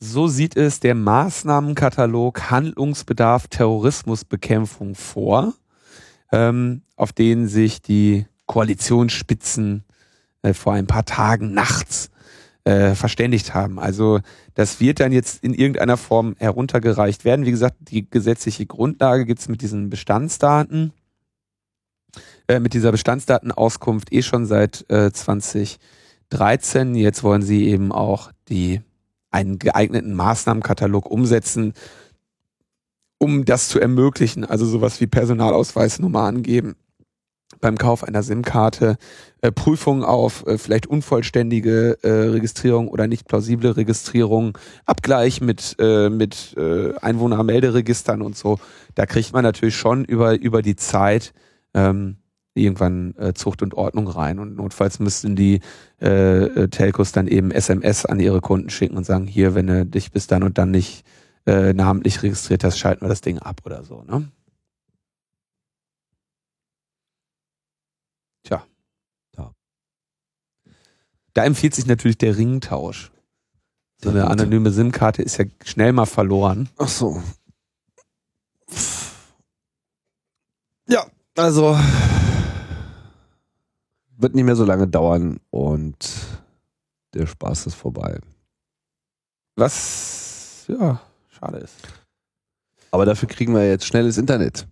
so 0.00 0.28
sieht 0.28 0.56
es 0.56 0.80
der 0.80 0.94
Maßnahmenkatalog 0.94 2.50
Handlungsbedarf 2.50 3.48
Terrorismusbekämpfung 3.48 4.94
vor, 4.94 5.54
ähm, 6.32 6.82
auf 6.96 7.12
den 7.12 7.48
sich 7.48 7.82
die 7.82 8.26
Koalitionsspitzen 8.46 9.84
äh, 10.42 10.54
vor 10.54 10.72
ein 10.72 10.86
paar 10.86 11.04
Tagen 11.04 11.52
nachts 11.52 12.10
äh, 12.64 12.94
verständigt 12.94 13.54
haben. 13.54 13.78
Also 13.78 14.20
das 14.54 14.80
wird 14.80 15.00
dann 15.00 15.12
jetzt 15.12 15.42
in 15.42 15.54
irgendeiner 15.54 15.96
Form 15.96 16.34
heruntergereicht 16.38 17.24
werden. 17.24 17.46
Wie 17.46 17.50
gesagt, 17.50 17.76
die 17.80 18.08
gesetzliche 18.08 18.66
Grundlage 18.66 19.24
gibt's 19.24 19.48
mit 19.48 19.62
diesen 19.62 19.88
Bestandsdaten, 19.88 20.92
äh, 22.46 22.60
mit 22.60 22.74
dieser 22.74 22.92
Bestandsdatenauskunft 22.92 24.12
eh 24.12 24.22
schon 24.22 24.46
seit 24.46 24.84
äh, 24.90 25.10
2013. 26.30 26.94
Jetzt 26.94 27.22
wollen 27.22 27.42
sie 27.42 27.68
eben 27.68 27.92
auch 27.92 28.30
die 28.48 28.80
einen 29.30 29.58
geeigneten 29.58 30.14
Maßnahmenkatalog 30.14 31.10
umsetzen, 31.10 31.74
um 33.18 33.44
das 33.44 33.68
zu 33.68 33.80
ermöglichen. 33.80 34.44
Also 34.44 34.66
sowas 34.66 35.00
wie 35.00 35.06
Personalausweisnummer 35.06 36.22
angeben 36.22 36.76
beim 37.60 37.76
Kauf 37.76 38.04
einer 38.04 38.22
SIM-Karte, 38.22 38.98
äh, 39.40 39.50
Prüfung 39.50 40.04
auf 40.04 40.46
äh, 40.46 40.58
vielleicht 40.58 40.86
unvollständige 40.86 41.98
äh, 42.02 42.08
Registrierung 42.08 42.88
oder 42.88 43.06
nicht 43.06 43.26
plausible 43.26 43.76
Registrierung, 43.76 44.56
Abgleich 44.84 45.40
mit, 45.40 45.76
äh, 45.78 46.10
mit 46.10 46.54
äh, 46.56 46.94
Einwohnermelderegistern 47.00 48.22
und 48.22 48.36
so. 48.36 48.58
Da 48.94 49.06
kriegt 49.06 49.32
man 49.32 49.44
natürlich 49.44 49.76
schon 49.76 50.04
über, 50.04 50.38
über 50.38 50.62
die 50.62 50.76
Zeit 50.76 51.32
ähm, 51.74 52.18
irgendwann 52.58 53.14
äh, 53.16 53.34
Zucht 53.34 53.62
und 53.62 53.74
Ordnung 53.74 54.08
rein. 54.08 54.38
Und 54.38 54.56
notfalls 54.56 54.98
müssten 54.98 55.36
die 55.36 55.60
äh, 55.98 56.68
Telcos 56.68 57.12
dann 57.12 57.28
eben 57.28 57.50
SMS 57.50 58.04
an 58.04 58.20
ihre 58.20 58.40
Kunden 58.40 58.70
schicken 58.70 58.96
und 58.96 59.04
sagen, 59.04 59.26
hier, 59.26 59.54
wenn 59.54 59.66
du 59.66 59.86
dich 59.86 60.12
bis 60.12 60.26
dann 60.26 60.42
und 60.42 60.58
dann 60.58 60.70
nicht 60.70 61.04
äh, 61.46 61.72
namentlich 61.72 62.22
registriert 62.22 62.64
hast, 62.64 62.78
schalten 62.78 63.02
wir 63.02 63.08
das 63.08 63.20
Ding 63.20 63.38
ab 63.38 63.62
oder 63.64 63.82
so. 63.82 64.02
Ne? 64.02 64.30
Tja. 68.44 68.66
Ja. 69.36 69.52
Da 71.34 71.44
empfiehlt 71.44 71.74
sich 71.74 71.86
natürlich 71.86 72.18
der 72.18 72.36
Ringtausch. 72.36 73.10
So 74.00 74.10
eine 74.10 74.28
anonyme 74.28 74.70
SIM-Karte 74.70 75.22
ist 75.22 75.38
ja 75.38 75.46
schnell 75.64 75.92
mal 75.92 76.06
verloren. 76.06 76.68
Ach 76.76 76.86
so. 76.86 77.20
Ja, 80.86 81.06
also 81.36 81.76
wird 84.18 84.34
nicht 84.34 84.44
mehr 84.44 84.56
so 84.56 84.64
lange 84.64 84.86
dauern 84.86 85.38
und 85.50 85.96
der 87.14 87.26
Spaß 87.26 87.66
ist 87.66 87.74
vorbei. 87.74 88.18
Was, 89.56 90.64
ja, 90.68 91.00
schade 91.28 91.58
ist. 91.58 91.74
Aber 92.90 93.06
dafür 93.06 93.28
kriegen 93.28 93.54
wir 93.54 93.66
jetzt 93.68 93.86
schnelles 93.86 94.18
Internet. 94.18 94.66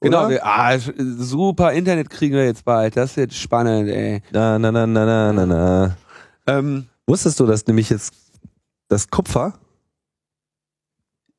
Genau, 0.00 0.28
wir, 0.28 0.44
ah, 0.44 0.78
super 0.78 1.72
Internet 1.72 2.10
kriegen 2.10 2.34
wir 2.34 2.44
jetzt 2.44 2.64
bald. 2.64 2.96
Das 2.96 3.16
wird 3.16 3.32
spannend, 3.32 3.88
ey. 3.88 4.22
Na, 4.30 4.58
na, 4.58 4.70
na, 4.70 4.86
na, 4.86 5.04
na, 5.04 5.32
na, 5.32 5.46
na. 5.46 5.96
Ähm, 6.46 6.86
Wusstest 7.06 7.40
du, 7.40 7.46
dass 7.46 7.66
nämlich 7.66 7.90
jetzt 7.90 8.14
das 8.88 9.08
Kupfer 9.08 9.54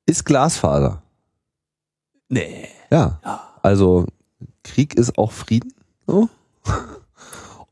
ist 0.05 0.25
Glasfaser? 0.25 1.01
nee. 2.29 2.67
Ja. 2.89 3.19
Ja. 3.23 3.53
Also 3.61 4.05
Krieg 4.63 4.95
ist 4.95 5.17
auch 5.17 5.31
Frieden. 5.31 5.73
So. 6.07 6.29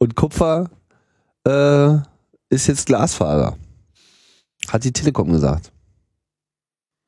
Und 0.06 0.14
Kupfer 0.16 0.70
äh, 1.48 1.96
ist 2.54 2.68
jetzt 2.68 2.86
Glasfaser. 2.86 3.58
Hat 4.68 4.84
die 4.84 4.94
Telekom 4.94 5.32
gesagt. 5.32 5.72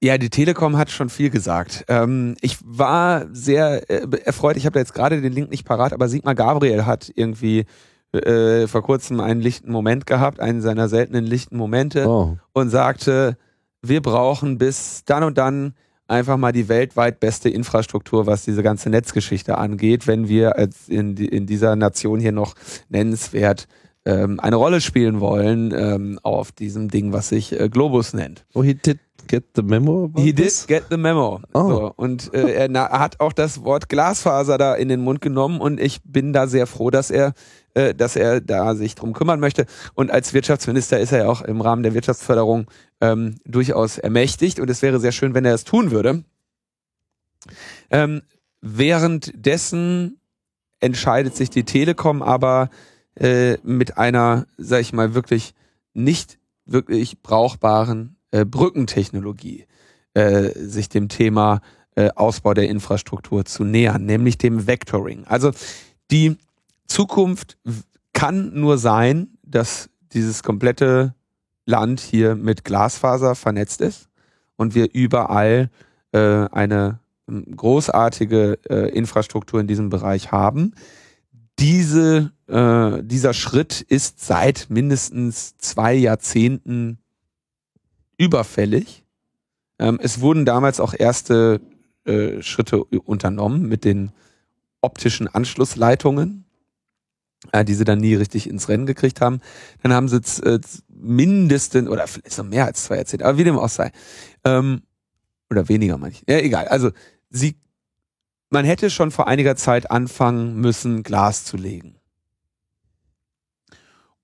Ja, 0.02 0.18
die 0.18 0.32
Telekom 0.32 0.78
hat 0.78 0.90
schon 0.90 1.10
viel 1.10 1.30
gesagt. 1.30 1.86
Ähm, 1.90 2.36
ich 2.42 2.58
war 2.64 3.26
sehr 3.32 3.88
äh, 3.90 4.08
erfreut, 4.26 4.58
ich 4.58 4.66
habe 4.66 4.74
da 4.74 4.80
jetzt 4.80 4.96
gerade 4.96 5.22
den 5.22 5.32
Link 5.34 5.52
nicht 5.52 5.64
parat, 5.64 5.94
aber 5.94 6.10
Sigmar 6.10 6.34
Gabriel 6.34 6.86
hat 6.88 7.12
irgendwie 7.16 7.66
äh, 8.14 8.66
vor 8.66 8.82
kurzem 8.82 9.20
einen 9.20 9.42
lichten 9.42 9.72
Moment 9.72 10.08
gehabt, 10.08 10.40
einen 10.40 10.62
seiner 10.62 10.90
seltenen 10.90 11.26
lichten 11.26 11.56
Momente 11.56 12.08
Oh. 12.08 12.38
und 12.54 12.70
sagte, 12.72 13.38
wir 13.84 14.02
brauchen 14.02 14.58
bis 14.58 15.04
dann 15.06 15.24
und 15.24 15.38
dann 15.38 15.74
einfach 16.08 16.38
mal 16.38 16.52
die 16.52 16.70
weltweit 16.70 17.20
beste 17.20 17.50
Infrastruktur, 17.50 18.26
was 18.26 18.46
diese 18.46 18.64
ganze 18.64 18.90
Netzgeschichte 18.90 19.58
angeht, 19.58 20.08
wenn 20.08 20.28
wir 20.28 20.56
in, 20.88 21.18
in 21.18 21.46
dieser 21.46 21.76
Nation 21.76 22.20
hier 22.20 22.32
noch 22.32 22.56
nennenswert 22.90 23.68
ähm, 24.06 24.40
eine 24.40 24.56
Rolle 24.56 24.80
spielen 24.82 25.20
wollen 25.20 25.74
ähm, 25.76 26.20
auf 26.24 26.52
diesem 26.52 26.90
Ding, 26.90 27.12
was 27.12 27.30
sich 27.30 27.60
äh, 27.60 27.68
Globus 27.70 28.14
nennt. 28.14 28.46
Oh, 28.54 28.64
did 28.64 29.00
get 29.28 29.44
the 29.56 29.62
memo 29.62 30.12
He 30.16 30.34
did 30.34 30.52
get 30.68 30.86
the 30.90 30.98
memo. 30.98 31.42
Oh. 31.54 31.70
So, 31.70 31.94
und 31.96 32.34
äh, 32.34 32.54
er 32.54 32.70
na, 32.70 32.90
hat 33.00 33.20
auch 33.20 33.34
das 33.34 33.64
Wort 33.64 33.90
Glasfaser 33.90 34.58
da 34.58 34.76
in 34.76 34.90
den 34.90 35.02
Mund 35.02 35.22
genommen 35.22 35.60
und 35.60 35.80
ich 35.80 36.02
bin 36.04 36.34
da 36.34 36.48
sehr 36.48 36.68
froh, 36.68 36.90
dass 36.90 37.12
er, 37.12 37.34
äh, 37.74 37.94
dass 37.94 38.16
er 38.16 38.42
da 38.42 38.76
sich 38.76 38.96
drum 38.96 39.14
kümmern 39.14 39.40
möchte. 39.40 39.66
Und 39.94 40.12
als 40.12 40.34
Wirtschaftsminister 40.34 41.00
ist 41.00 41.12
er 41.12 41.24
ja 41.24 41.30
auch 41.30 41.42
im 41.42 41.62
Rahmen 41.62 41.84
der 41.84 41.94
Wirtschaftsförderung 41.94 42.68
ähm, 43.02 43.36
durchaus 43.46 43.98
ermächtigt 43.98 44.60
und 44.60 44.70
es 44.70 44.82
wäre 44.82 45.00
sehr 45.00 45.12
schön, 45.12 45.34
wenn 45.34 45.46
er 45.46 45.54
es 45.54 45.64
tun 45.64 45.92
würde. 45.92 46.24
Ähm, 47.90 48.22
währenddessen 48.62 50.20
entscheidet 50.80 51.36
sich 51.36 51.50
die 51.50 51.64
Telekom 51.64 52.22
aber 52.22 52.70
äh, 53.16 53.58
mit 53.64 53.98
einer, 53.98 54.46
sag 54.58 54.82
ich 54.82 54.94
mal, 54.94 55.14
wirklich 55.14 55.54
nicht 55.94 56.38
wirklich 56.66 57.22
brauchbaren 57.22 58.17
äh, 58.32 58.46
Brückentechnologie 58.46 59.66
äh, 60.14 60.50
sich 60.56 60.90
dem 60.90 61.10
Thema 61.10 61.62
äh, 61.96 62.10
Ausbau 62.16 62.54
der 62.54 62.70
Infrastruktur 62.70 63.46
zu 63.46 63.64
nähern, 63.64 64.06
nämlich 64.06 64.38
dem 64.38 64.68
Vectoring. 64.68 65.26
Also 65.26 65.52
die 66.12 66.38
Zukunft 66.88 67.58
kann 68.14 68.54
nur 68.54 68.78
sein, 68.78 69.38
dass 69.44 69.90
dieses 70.14 70.44
komplette 70.44 71.14
Land 71.66 72.00
hier 72.00 72.36
mit 72.36 72.64
Glasfaser 72.64 73.36
vernetzt 73.36 73.82
ist 73.82 74.10
und 74.56 74.74
wir 74.74 74.94
überall 74.94 75.70
äh, 76.12 76.20
eine 76.20 77.00
ähm, 77.28 77.46
großartige 77.56 78.60
äh, 78.70 78.90
Infrastruktur 78.90 79.60
in 79.60 79.68
diesem 79.68 79.90
Bereich 79.90 80.32
haben. 80.32 80.74
Diese, 81.60 82.32
äh, 82.48 83.04
dieser 83.04 83.34
Schritt 83.34 83.82
ist 83.82 84.24
seit 84.26 84.68
mindestens 84.70 85.58
zwei 85.58 85.94
Jahrzehnten 85.94 87.00
überfällig. 88.18 89.04
Ähm, 89.80 90.00
es 90.02 90.22
wurden 90.22 90.46
damals 90.46 90.80
auch 90.80 90.94
erste 90.98 91.62
äh, 92.06 92.42
Schritte 92.42 92.84
unternommen 92.84 93.68
mit 93.68 93.86
den 93.86 94.12
optischen 94.82 95.28
Anschlussleitungen, 95.28 96.46
äh, 97.52 97.64
die 97.66 97.74
sie 97.74 97.84
dann 97.84 98.00
nie 98.00 98.16
richtig 98.16 98.50
ins 98.50 98.70
Rennen 98.70 98.86
gekriegt 98.86 99.22
haben. 99.22 99.42
Dann 99.84 99.94
haben 99.94 100.08
sie 100.08 100.22
äh, 100.44 100.60
mindestens, 100.90 101.90
oder 101.90 102.08
vielleicht 102.08 102.38
noch 102.38 102.46
mehr 102.46 102.66
als 102.66 102.86
zwei 102.86 102.98
Jahrzehnte, 102.98 103.26
aber 103.26 103.38
wie 103.38 103.44
dem 103.44 103.58
auch 103.58 103.70
sei. 103.70 103.92
Ähm, 104.44 104.82
oder 105.50 105.70
weniger 105.70 105.98
manchmal. 105.98 106.38
Ja, 106.38 106.44
egal. 106.44 106.68
Also 106.68 106.92
sie, 107.30 107.56
man 108.50 108.66
hätte 108.66 108.90
schon 108.90 109.12
vor 109.12 109.28
einiger 109.28 109.56
Zeit 109.56 109.92
anfangen 109.92 110.56
müssen, 110.60 111.04
Glas 111.04 111.46
zu 111.46 111.58
legen. 111.58 111.97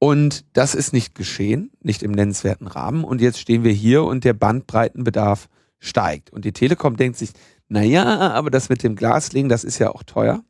Und 0.03 0.43
das 0.51 0.75
ist 0.75 0.91
nicht 0.91 1.15
geschehen, 1.15 1.71
nicht 1.79 2.03
im 2.03 2.11
nennenswerten 2.11 2.67
Rahmen. 2.67 3.05
Und 3.05 3.21
jetzt 3.21 3.39
stehen 3.39 3.63
wir 3.63 3.71
hier 3.71 4.03
und 4.03 4.25
der 4.25 4.33
Bandbreitenbedarf 4.33 5.47
steigt. 5.79 6.29
Und 6.29 6.43
die 6.43 6.51
Telekom 6.51 6.97
denkt 6.97 7.17
sich, 7.17 7.31
na 7.69 7.83
ja, 7.83 8.31
aber 8.33 8.51
das 8.51 8.67
mit 8.67 8.83
dem 8.83 8.97
Glaslegen, 8.97 9.47
das 9.47 9.63
ist 9.63 9.79
ja 9.79 9.91
auch 9.91 10.03
teuer. 10.03 10.43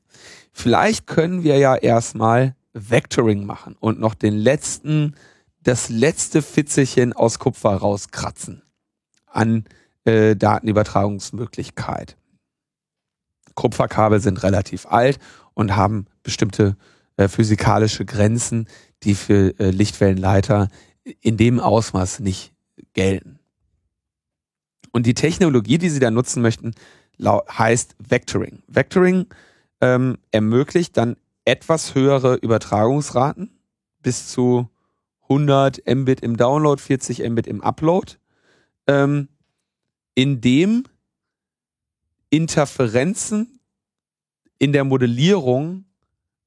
Vielleicht 0.54 1.06
können 1.06 1.43
wir 1.43 1.60
ja 1.60 1.76
erstmal 1.76 2.56
Vectoring 2.74 3.45
machen 3.45 3.76
und 3.80 3.99
noch 3.99 4.16
den 4.16 4.34
letzten, 4.34 5.14
das 5.62 5.88
letzte 5.88 6.41
Fitzelchen 6.41 7.14
aus 7.14 7.38
Kupfer 7.38 7.76
rauskratzen 7.76 8.64
an 9.28 9.66
äh, 10.06 10.36
Datenübertragungsmöglichkeit. 10.36 12.18
Kupferkabel 13.54 14.20
sind 14.20 14.41
relativ 14.41 14.88
alt 14.88 15.20
und 15.54 15.76
haben 15.76 16.08
bestimmte 16.24 16.76
äh, 17.18 17.28
physikalische 17.28 18.06
Grenzen, 18.06 18.68
die 19.04 19.16
für 19.16 19.58
äh, 19.60 19.72
Lichtwellenleiter 19.72 20.70
in 21.22 21.38
dem 21.38 21.60
Ausmaß 21.60 22.20
nicht 22.20 22.54
gelten. 22.93 23.39
Und 24.91 25.06
die 25.06 25.14
Technologie, 25.14 25.78
die 25.78 25.89
sie 25.89 25.99
da 25.99 26.12
nutzen 26.12 26.41
möchten, 26.41 26.74
heißt 27.22 27.95
Vectoring. 27.99 28.64
Vectoring 28.68 29.28
ähm, 29.82 30.18
ermöglicht 30.32 30.97
dann 30.97 31.18
etwas 31.45 31.95
höhere 31.95 32.36
Übertragungsraten 32.36 33.51
bis 34.01 34.28
zu 34.30 34.70
100 35.24 35.82
Mbit 35.88 36.22
im 36.22 36.38
Download, 36.38 36.82
40 36.82 37.28
Mbit 37.30 37.47
im 37.47 37.62
Upload, 37.62 38.14
ähm, 38.88 39.30
in 40.16 40.41
dem 40.41 40.84
Interferenzen 42.30 43.60
in 44.60 44.74
der 44.74 44.84
Modellierung 44.84 45.86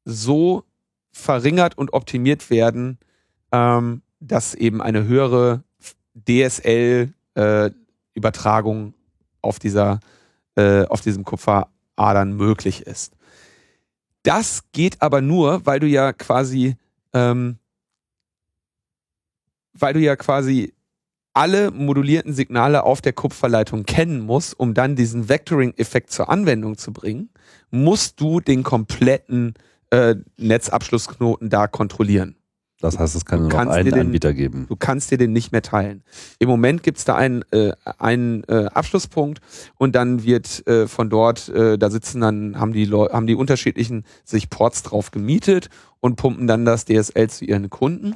so 0.05 0.65
verringert 1.17 1.79
und 1.79 1.93
optimiert 1.93 2.51
werden, 2.51 2.99
ähm, 3.53 4.03
dass 4.21 4.55
eben 4.55 4.83
eine 4.83 5.05
höhere 5.05 5.62
DSL-Übertragung 6.14 8.89
äh, 8.89 8.93
auf 9.41 9.59
äh, 10.57 10.85
auf 10.87 11.01
diesem 11.01 11.25
Kupferadern 11.25 12.33
möglich 12.33 12.87
ist. 12.87 13.14
Das 14.23 14.62
geht 14.73 15.03
aber 15.03 15.21
nur, 15.21 15.67
weil 15.67 15.81
du 15.81 15.87
ja 15.87 16.12
quasi 16.12 16.77
ähm, 17.12 17.59
weil 19.73 19.95
du 19.95 20.01
ja 20.01 20.17
quasi 20.17 20.73
alle 21.35 21.71
modulierten 21.71 22.33
Signale 22.33 22.83
auf 22.85 23.03
der 23.03 23.12
Kupferleitung 23.12 23.85
kennen 23.85 24.21
musst, 24.21 24.59
um 24.59 24.73
dann 24.73 24.97
diesen 24.97 25.29
Vectoring-Effekt 25.29 26.11
zur 26.11 26.31
Anwendung 26.31 26.79
zu 26.79 26.95
bringen, 26.95 27.29
musst 27.71 28.19
du 28.21 28.41
den 28.41 28.62
kompletten 28.62 29.53
äh, 29.91 30.16
Netzabschlussknoten 30.37 31.51
da 31.51 31.66
kontrollieren. 31.66 32.37
Das 32.80 32.99
heißt, 32.99 33.16
es 33.16 33.24
kann 33.24 33.41
nur 33.41 33.51
noch 33.51 33.59
einen 33.59 33.91
den, 33.91 33.99
Anbieter 33.99 34.34
geben. 34.34 34.66
Du 34.68 34.76
kannst 34.76 35.11
dir 35.11 35.16
den 35.16 35.32
nicht 35.32 35.51
mehr 35.51 35.62
teilen. 35.62 36.03
Im 36.39 36.49
Moment 36.49 36.82
gibt 36.82 36.99
es 36.99 37.05
da 37.05 37.14
einen, 37.14 37.43
äh, 37.51 37.72
einen 37.99 38.45
äh, 38.45 38.66
Abschlusspunkt 38.66 39.41
und 39.78 39.95
dann 39.95 40.24
wird 40.24 40.66
äh, 40.66 40.87
von 40.87 41.09
dort, 41.09 41.49
äh, 41.49 41.78
da 41.78 41.89
sitzen 41.89 42.20
dann, 42.20 42.61
haben 42.61 42.74
die, 42.74 42.84
Leu 42.84 43.09
haben 43.09 43.26
die 43.26 43.34
unterschiedlichen 43.34 44.05
sich 44.24 44.51
Ports 44.51 44.82
drauf 44.82 45.11
gemietet 45.11 45.70
und 46.01 46.16
pumpen 46.16 46.47
dann 46.47 46.66
das 46.66 46.84
DSL 46.84 47.30
zu 47.30 47.47
ihren 47.47 47.70
Kunden. 47.70 48.14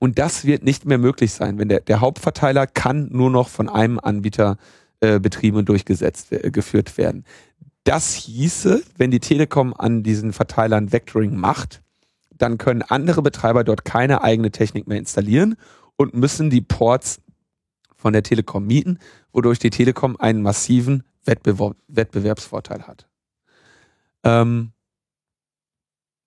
Und 0.00 0.18
das 0.18 0.44
wird 0.44 0.64
nicht 0.64 0.86
mehr 0.86 0.98
möglich 0.98 1.32
sein, 1.32 1.58
wenn 1.58 1.68
der, 1.68 1.80
der 1.80 2.00
Hauptverteiler 2.00 2.66
kann 2.66 3.08
nur 3.12 3.30
noch 3.30 3.48
von 3.48 3.68
einem 3.68 4.00
Anbieter 4.00 4.56
äh, 5.02 5.20
betrieben 5.20 5.56
und 5.56 5.68
durchgesetzt 5.68 6.32
äh, 6.32 6.50
geführt 6.50 6.98
werden. 6.98 7.24
Das 7.84 8.14
hieße, 8.14 8.82
wenn 8.96 9.10
die 9.10 9.20
Telekom 9.20 9.74
an 9.74 10.02
diesen 10.02 10.32
Verteilern 10.32 10.92
Vectoring 10.92 11.36
macht, 11.36 11.82
dann 12.30 12.58
können 12.58 12.82
andere 12.82 13.22
Betreiber 13.22 13.64
dort 13.64 13.84
keine 13.84 14.22
eigene 14.22 14.50
Technik 14.50 14.86
mehr 14.86 14.98
installieren 14.98 15.56
und 15.96 16.14
müssen 16.14 16.50
die 16.50 16.60
Ports 16.60 17.20
von 17.96 18.12
der 18.12 18.22
Telekom 18.22 18.66
mieten, 18.66 18.98
wodurch 19.32 19.58
die 19.58 19.70
Telekom 19.70 20.16
einen 20.18 20.42
massiven 20.42 21.04
Wettbewerb 21.24 21.76
Wettbewerbsvorteil 21.88 22.86
hat. 22.86 23.08
Ähm, 24.24 24.72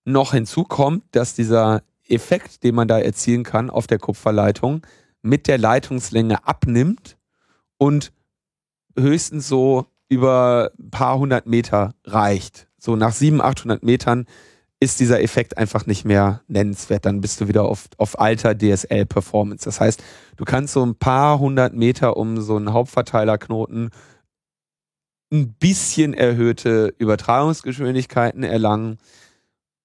noch 0.04 0.32
hinzu 0.32 0.64
kommt, 0.64 1.04
dass 1.12 1.34
dieser 1.34 1.82
Effekt, 2.06 2.62
den 2.62 2.74
man 2.74 2.88
da 2.88 2.98
erzielen 2.98 3.42
kann 3.42 3.70
auf 3.70 3.86
der 3.86 3.98
Kupferleitung, 3.98 4.86
mit 5.22 5.48
der 5.48 5.58
Leitungslänge 5.58 6.46
abnimmt 6.46 7.16
und 7.78 8.12
höchstens 8.96 9.48
so 9.48 9.86
über 10.08 10.70
ein 10.78 10.90
paar 10.90 11.18
hundert 11.18 11.46
Meter 11.46 11.94
reicht. 12.04 12.68
So 12.78 12.96
nach 12.96 13.12
700, 13.12 13.58
800 13.58 13.82
Metern 13.82 14.26
ist 14.80 15.00
dieser 15.00 15.22
Effekt 15.22 15.56
einfach 15.56 15.86
nicht 15.86 16.04
mehr 16.04 16.42
nennenswert. 16.46 17.06
Dann 17.06 17.20
bist 17.20 17.40
du 17.40 17.48
wieder 17.48 17.64
auf, 17.64 17.88
auf 17.96 18.18
alter 18.18 18.54
DSL-Performance. 18.54 19.64
Das 19.64 19.80
heißt, 19.80 20.02
du 20.36 20.44
kannst 20.44 20.74
so 20.74 20.84
ein 20.84 20.94
paar 20.96 21.38
hundert 21.38 21.74
Meter 21.74 22.16
um 22.16 22.40
so 22.40 22.56
einen 22.56 22.72
Hauptverteilerknoten 22.72 23.90
ein 25.32 25.54
bisschen 25.54 26.14
erhöhte 26.14 26.94
Übertragungsgeschwindigkeiten 26.98 28.42
erlangen, 28.42 28.98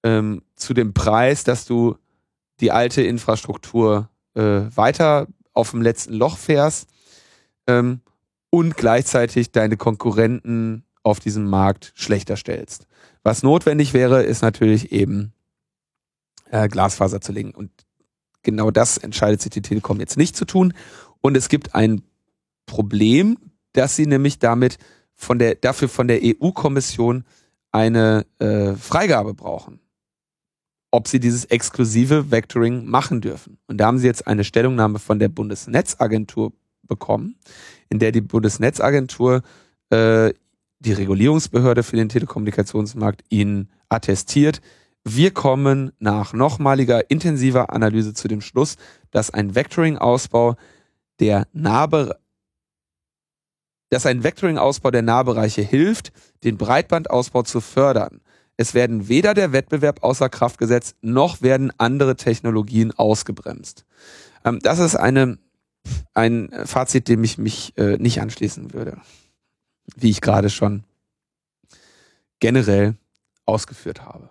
ähm, 0.04 0.42
zu 0.54 0.74
dem 0.74 0.92
Preis, 0.94 1.44
dass 1.44 1.64
du 1.64 1.96
die 2.60 2.70
alte 2.70 3.02
Infrastruktur 3.02 4.10
äh, 4.34 4.62
weiter 4.74 5.26
auf 5.52 5.70
dem 5.70 5.82
letzten 5.82 6.14
Loch 6.14 6.36
fährst 6.36 6.88
ähm, 7.66 8.00
und 8.50 8.76
gleichzeitig 8.76 9.52
deine 9.52 9.76
Konkurrenten 9.76 10.84
auf 11.02 11.20
diesem 11.20 11.48
Markt 11.48 11.92
schlechter 11.94 12.36
stellst. 12.36 12.86
Was 13.22 13.42
notwendig 13.42 13.94
wäre, 13.94 14.22
ist 14.22 14.42
natürlich 14.42 14.92
eben 14.92 15.32
äh, 16.50 16.68
Glasfaser 16.68 17.20
zu 17.20 17.32
legen. 17.32 17.52
Und 17.52 17.70
genau 18.42 18.70
das 18.70 18.98
entscheidet 18.98 19.40
sich 19.40 19.50
die 19.50 19.62
Telekom 19.62 20.00
jetzt 20.00 20.16
nicht 20.16 20.36
zu 20.36 20.44
tun. 20.44 20.74
Und 21.20 21.36
es 21.36 21.48
gibt 21.48 21.74
ein 21.74 22.02
Problem, 22.66 23.38
dass 23.72 23.96
sie 23.96 24.06
nämlich 24.06 24.38
damit 24.38 24.78
von 25.14 25.38
der, 25.38 25.54
dafür 25.54 25.88
von 25.88 26.08
der 26.08 26.20
EU-Kommission 26.22 27.24
eine 27.72 28.26
äh, 28.38 28.74
Freigabe 28.74 29.34
brauchen, 29.34 29.80
ob 30.90 31.08
sie 31.08 31.20
dieses 31.20 31.44
exklusive 31.44 32.30
Vectoring 32.30 32.86
machen 32.86 33.20
dürfen. 33.20 33.58
Und 33.66 33.78
da 33.78 33.86
haben 33.86 33.98
sie 33.98 34.06
jetzt 34.06 34.26
eine 34.26 34.44
Stellungnahme 34.44 34.98
von 34.98 35.18
der 35.18 35.28
Bundesnetzagentur 35.28 36.52
bekommen, 36.82 37.36
in 37.90 37.98
der 37.98 38.12
die 38.12 38.22
Bundesnetzagentur 38.22 39.42
äh, 39.90 40.32
die 40.78 40.92
Regulierungsbehörde 40.92 41.82
für 41.82 41.96
den 41.96 42.08
Telekommunikationsmarkt 42.08 43.22
Ihnen 43.28 43.68
attestiert. 43.90 44.62
Wir 45.04 45.30
kommen 45.32 45.92
nach 45.98 46.32
nochmaliger 46.32 47.10
intensiver 47.10 47.70
Analyse 47.72 48.14
zu 48.14 48.28
dem 48.28 48.40
Schluss, 48.40 48.76
dass 49.10 49.30
ein 49.30 49.54
Vectoring-Ausbau 49.54 50.56
der 51.18 51.46
Nahbe 51.52 52.18
dass 53.90 54.06
ein 54.06 54.22
Vectoring-Ausbau 54.22 54.92
der 54.92 55.02
Nahbereiche 55.02 55.62
hilft, 55.62 56.12
den 56.44 56.56
Breitbandausbau 56.56 57.42
zu 57.42 57.60
fördern. 57.60 58.20
Es 58.56 58.72
werden 58.72 59.08
weder 59.08 59.34
der 59.34 59.52
Wettbewerb 59.52 60.02
außer 60.02 60.28
Kraft 60.28 60.58
gesetzt, 60.58 60.96
noch 61.00 61.42
werden 61.42 61.72
andere 61.78 62.16
Technologien 62.16 62.92
ausgebremst. 62.92 63.84
Ähm, 64.44 64.60
das 64.62 64.78
ist 64.78 64.96
eine, 64.96 65.38
ein 66.14 66.50
Fazit, 66.64 67.08
dem 67.08 67.24
ich 67.24 67.38
mich 67.38 67.76
äh, 67.76 67.96
nicht 67.96 68.20
anschließen 68.20 68.72
würde 68.72 69.00
wie 69.96 70.10
ich 70.10 70.20
gerade 70.20 70.50
schon 70.50 70.84
generell 72.40 72.96
ausgeführt 73.46 74.04
habe. 74.04 74.30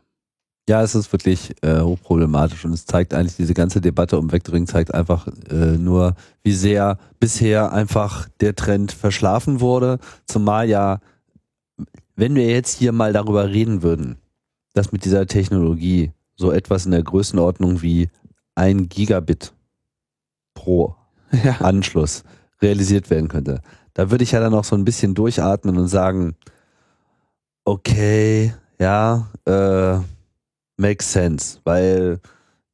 Ja, 0.68 0.84
es 0.84 0.93
ist 0.93 1.12
wirklich 1.12 1.56
äh, 1.64 1.82
hochproblematisch 1.82 2.64
und 2.64 2.74
es 2.74 2.86
zeigt 2.86 3.14
eigentlich, 3.14 3.36
diese 3.36 3.56
ganze 3.56 3.82
Debatte 3.82 4.20
um 4.20 4.32
Vectoring 4.32 4.68
zeigt 4.68 4.93
einfach 4.93 5.28
äh, 5.50 5.78
nur, 5.78 6.16
wie 6.43 6.52
sehr 6.52 7.00
bisher 7.20 7.72
einfach 7.72 8.30
der 8.39 8.56
Trend 8.56 8.91
verschlafen 8.91 9.62
wurde. 9.62 9.97
Zumal 10.28 10.70
ja, 10.70 11.00
wenn 12.16 12.36
wir 12.36 12.47
jetzt 12.47 12.78
hier 12.78 12.91
mal 12.91 13.14
darüber 13.14 13.50
reden 13.50 13.82
würden, 13.82 14.18
dass 14.74 14.91
mit 14.91 15.06
dieser 15.06 15.26
Technologie 15.26 16.12
so 16.36 16.52
etwas 16.52 16.86
in 16.86 16.91
der 16.91 17.04
Größenordnung 17.04 17.82
wie 17.82 18.10
ein 18.54 18.89
Gigabit 18.89 19.54
pro 20.54 20.99
ja. 21.43 21.57
Anschluss 21.61 22.23
realisiert 22.61 23.09
werden 23.09 23.27
könnte, 23.27 23.61
da 23.93 24.11
würde 24.11 24.23
ich 24.23 24.32
ja 24.32 24.39
dann 24.39 24.53
auch 24.53 24.63
so 24.63 24.75
ein 24.75 24.86
bisschen 24.86 25.15
durchatmen 25.15 25.77
und 25.77 25.88
sagen, 25.88 26.36
okay, 27.65 28.53
ja, 28.80 29.27
äh, 29.45 29.99
makes 30.77 31.11
sense, 31.11 31.59
weil 31.63 32.19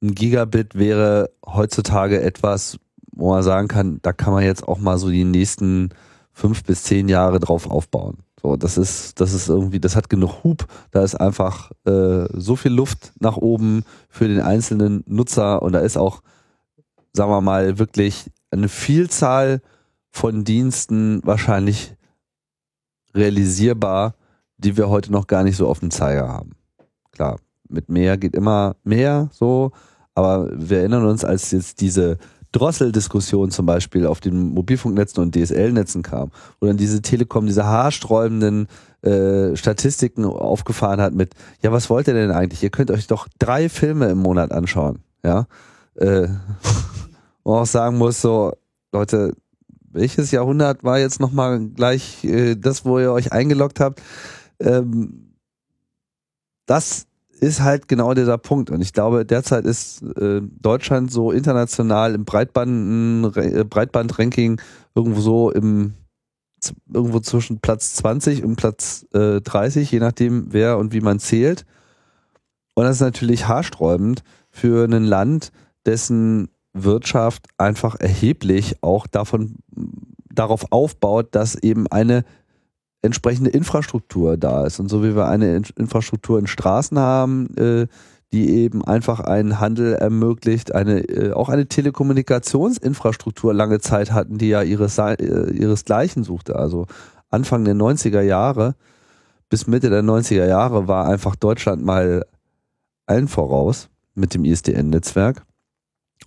ein 0.02 0.14
Gigabit 0.14 0.76
wäre 0.76 1.32
heutzutage 1.46 2.22
etwas, 2.22 2.78
wo 3.12 3.32
man 3.32 3.44
sagen 3.44 3.68
kann, 3.68 4.00
da 4.02 4.14
kann 4.14 4.34
man 4.34 4.44
jetzt 4.44 4.68
auch 4.68 4.78
mal 4.78 4.98
so 4.98 5.10
die 5.10 5.24
nächsten 5.24 5.90
fünf 6.32 6.64
bis 6.64 6.84
zehn 6.84 7.08
Jahre 7.08 7.40
drauf 7.40 7.70
aufbauen. 7.70 8.18
So, 8.42 8.58
das 8.58 8.78
ist, 8.78 9.20
das 9.20 9.34
ist 9.34 9.48
irgendwie, 9.48 9.80
das 9.80 9.96
hat 9.96 10.10
genug 10.10 10.44
Hub, 10.44 10.68
da 10.92 11.04
ist 11.04 11.16
einfach 11.16 11.72
äh, 11.86 12.26
so 12.34 12.56
viel 12.56 12.74
Luft 12.74 13.14
nach 13.20 13.38
oben 13.38 13.84
für 14.10 14.28
den 14.28 14.42
einzelnen 14.42 15.04
Nutzer 15.08 15.62
und 15.64 15.74
da 15.74 15.80
ist 15.80 15.98
auch, 15.98 16.22
sagen 17.14 17.32
wir 17.32 17.42
mal, 17.42 17.80
wirklich 17.80 18.30
eine 18.58 18.70
Vielzahl 18.70 19.62
von 20.12 20.44
Diensten 20.44 21.22
wahrscheinlich 21.24 21.96
realisierbar, 23.14 24.16
die 24.58 24.78
wir 24.78 24.90
heute 24.90 25.12
noch 25.12 25.28
gar 25.28 25.44
nicht 25.44 25.58
so 25.58 25.68
auf 25.68 25.80
dem 25.80 25.92
Zeiger 25.92 26.28
haben. 26.28 26.52
Klar, 27.12 27.40
mit 27.68 27.90
mehr 27.90 28.18
geht 28.18 28.36
immer 28.36 28.76
mehr 28.84 29.30
so, 29.32 29.72
aber 30.14 30.50
wir 30.54 30.80
erinnern 30.80 31.06
uns, 31.06 31.26
als 31.26 31.52
jetzt 31.52 31.82
diese 31.82 32.18
Drosseldiskussion 32.52 33.52
zum 33.52 33.66
Beispiel 33.66 34.06
auf 34.06 34.22
den 34.22 34.54
Mobilfunknetzen 34.54 35.22
und 35.22 35.36
DSL-Netzen 35.36 36.04
kam, 36.04 36.32
wo 36.60 36.68
dann 36.68 36.78
diese 36.78 37.02
Telekom 37.02 37.48
diese 37.48 37.66
haarsträubenden 37.66 38.68
äh, 39.02 39.58
Statistiken 39.58 40.24
aufgefahren 40.24 41.02
hat 41.02 41.14
mit, 41.14 41.34
ja, 41.62 41.74
was 41.74 41.90
wollt 41.90 42.08
ihr 42.08 42.14
denn 42.14 42.32
eigentlich? 42.32 42.64
Ihr 42.64 42.70
könnt 42.70 42.92
euch 42.92 43.08
doch 43.08 43.28
drei 43.40 43.68
Filme 43.68 44.08
im 44.08 44.20
Monat 44.20 44.54
anschauen, 44.54 45.00
ja. 45.24 45.48
Äh, 45.96 46.30
wo 47.46 47.56
auch 47.56 47.66
sagen 47.66 47.98
muss, 47.98 48.20
so, 48.22 48.52
Leute, 48.92 49.34
welches 49.92 50.32
Jahrhundert 50.32 50.84
war 50.84 51.00
jetzt 51.00 51.22
nochmal 51.22 51.60
gleich 51.70 52.26
äh, 52.26 52.56
das, 52.56 52.84
wo 52.84 53.00
ihr 53.00 53.14
euch 53.14 53.32
eingeloggt 53.32 53.80
habt? 53.80 54.02
Ähm, 54.60 55.36
das 56.66 57.08
ist 57.40 57.62
halt 57.62 57.88
genau 57.88 58.14
dieser 58.14 58.38
Punkt. 58.38 58.70
Und 58.72 58.82
ich 58.82 58.92
glaube, 58.92 59.26
derzeit 59.26 59.66
ist 59.66 60.02
äh, 60.18 60.42
Deutschland 60.42 61.12
so 61.12 61.32
international 61.32 62.16
im 62.16 62.22
äh, 62.24 63.64
Breitband-Ranking 63.64 64.60
irgendwo 64.96 65.22
so 65.22 65.52
im 65.52 65.94
irgendwo 66.92 67.20
zwischen 67.20 67.60
Platz 67.60 67.94
20 67.96 68.44
und 68.44 68.56
Platz 68.56 69.06
äh, 69.14 69.40
30, 69.40 69.92
je 69.92 70.00
nachdem 70.00 70.48
wer 70.52 70.80
und 70.80 70.94
wie 70.94 71.02
man 71.02 71.20
zählt. 71.20 71.64
Und 72.74 72.86
das 72.86 72.98
ist 72.98 73.02
natürlich 73.02 73.48
haarsträubend 73.48 74.24
für 74.50 74.86
ein 74.86 75.04
Land, 75.04 75.52
dessen 75.86 76.50
Wirtschaft 76.76 77.48
einfach 77.58 77.96
erheblich 78.00 78.78
auch 78.82 79.08
davon 79.08 79.56
darauf 80.32 80.72
aufbaut, 80.72 81.30
dass 81.32 81.56
eben 81.56 81.88
eine 81.88 82.24
entsprechende 83.02 83.50
Infrastruktur 83.50 84.38
da 84.38 84.66
ist. 84.66 84.80
Und 84.80 84.90
so 84.90 85.04
wie 85.04 85.16
wir 85.16 85.28
eine 85.28 85.62
Infrastruktur 85.78 86.38
in 86.40 86.48
Straßen 86.48 87.00
haben, 87.00 87.56
äh, 87.56 87.88
die 88.34 88.50
eben 88.50 88.84
einfach 88.84 89.22
einen 89.22 89.60
Handel 89.60 89.94
ermöglicht, 89.94 90.76
eine, 90.76 91.00
äh, 91.02 91.32
auch 91.32 91.48
eine 91.50 91.68
Telekommunikationsinfrastruktur 91.68 93.54
lange 93.54 93.80
Zeit 93.80 94.12
hatten, 94.12 94.38
die 94.38 94.50
ja 94.50 94.62
ihres, 94.62 94.98
äh, 94.98 95.52
ihresgleichen 95.52 96.24
suchte. 96.24 96.56
Also 96.56 96.88
Anfang 97.30 97.64
der 97.64 97.76
90er 97.76 98.22
Jahre 98.22 98.76
bis 99.50 99.68
Mitte 99.68 99.90
der 99.90 100.04
90er 100.04 100.48
Jahre 100.48 100.88
war 100.88 101.08
einfach 101.08 101.36
Deutschland 101.36 101.84
mal 101.84 102.26
allen 103.06 103.28
voraus 103.28 103.90
mit 104.16 104.34
dem 104.34 104.44
ISDN-Netzwerk. 104.44 105.46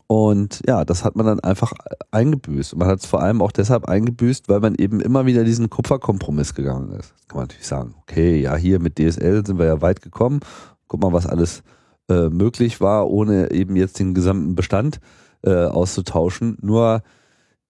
Und 0.09 0.63
ja, 0.67 0.87
das 0.87 1.05
hat 1.05 1.17
man 1.17 1.27
dann 1.27 1.41
einfach 1.41 1.75
eingebüßt. 2.13 2.73
Und 2.73 2.79
man 2.79 2.89
hat 2.89 3.01
es 3.01 3.07
vor 3.07 3.21
allem 3.21 3.43
auch 3.43 3.53
deshalb 3.53 3.85
eingebüßt, 3.85 4.49
weil 4.49 4.61
man 4.61 4.75
eben 4.75 5.01
immer 5.01 5.27
wieder 5.27 5.45
diesen 5.45 5.69
Kupferkompromiss 5.69 6.55
gegangen 6.55 6.93
ist. 6.93 7.13
Das 7.13 7.29
kann 7.29 7.37
man 7.37 7.45
natürlich 7.45 7.67
sagen, 7.67 7.95
okay, 8.01 8.41
ja, 8.41 8.57
hier 8.57 8.81
mit 8.81 8.99
DSL 8.99 9.45
sind 9.47 9.59
wir 9.59 9.67
ja 9.67 9.83
weit 9.83 10.01
gekommen. 10.01 10.41
Guck 10.89 11.03
mal, 11.03 11.13
was 11.13 11.27
alles 11.27 11.63
äh, 12.09 12.31
möglich 12.31 12.81
war, 12.81 13.11
ohne 13.11 13.51
eben 13.51 13.77
jetzt 13.77 13.99
den 13.99 14.15
gesamten 14.15 14.55
Bestand 14.55 14.99
äh, 15.43 15.67
auszutauschen. 15.67 16.57
Nur 16.63 17.03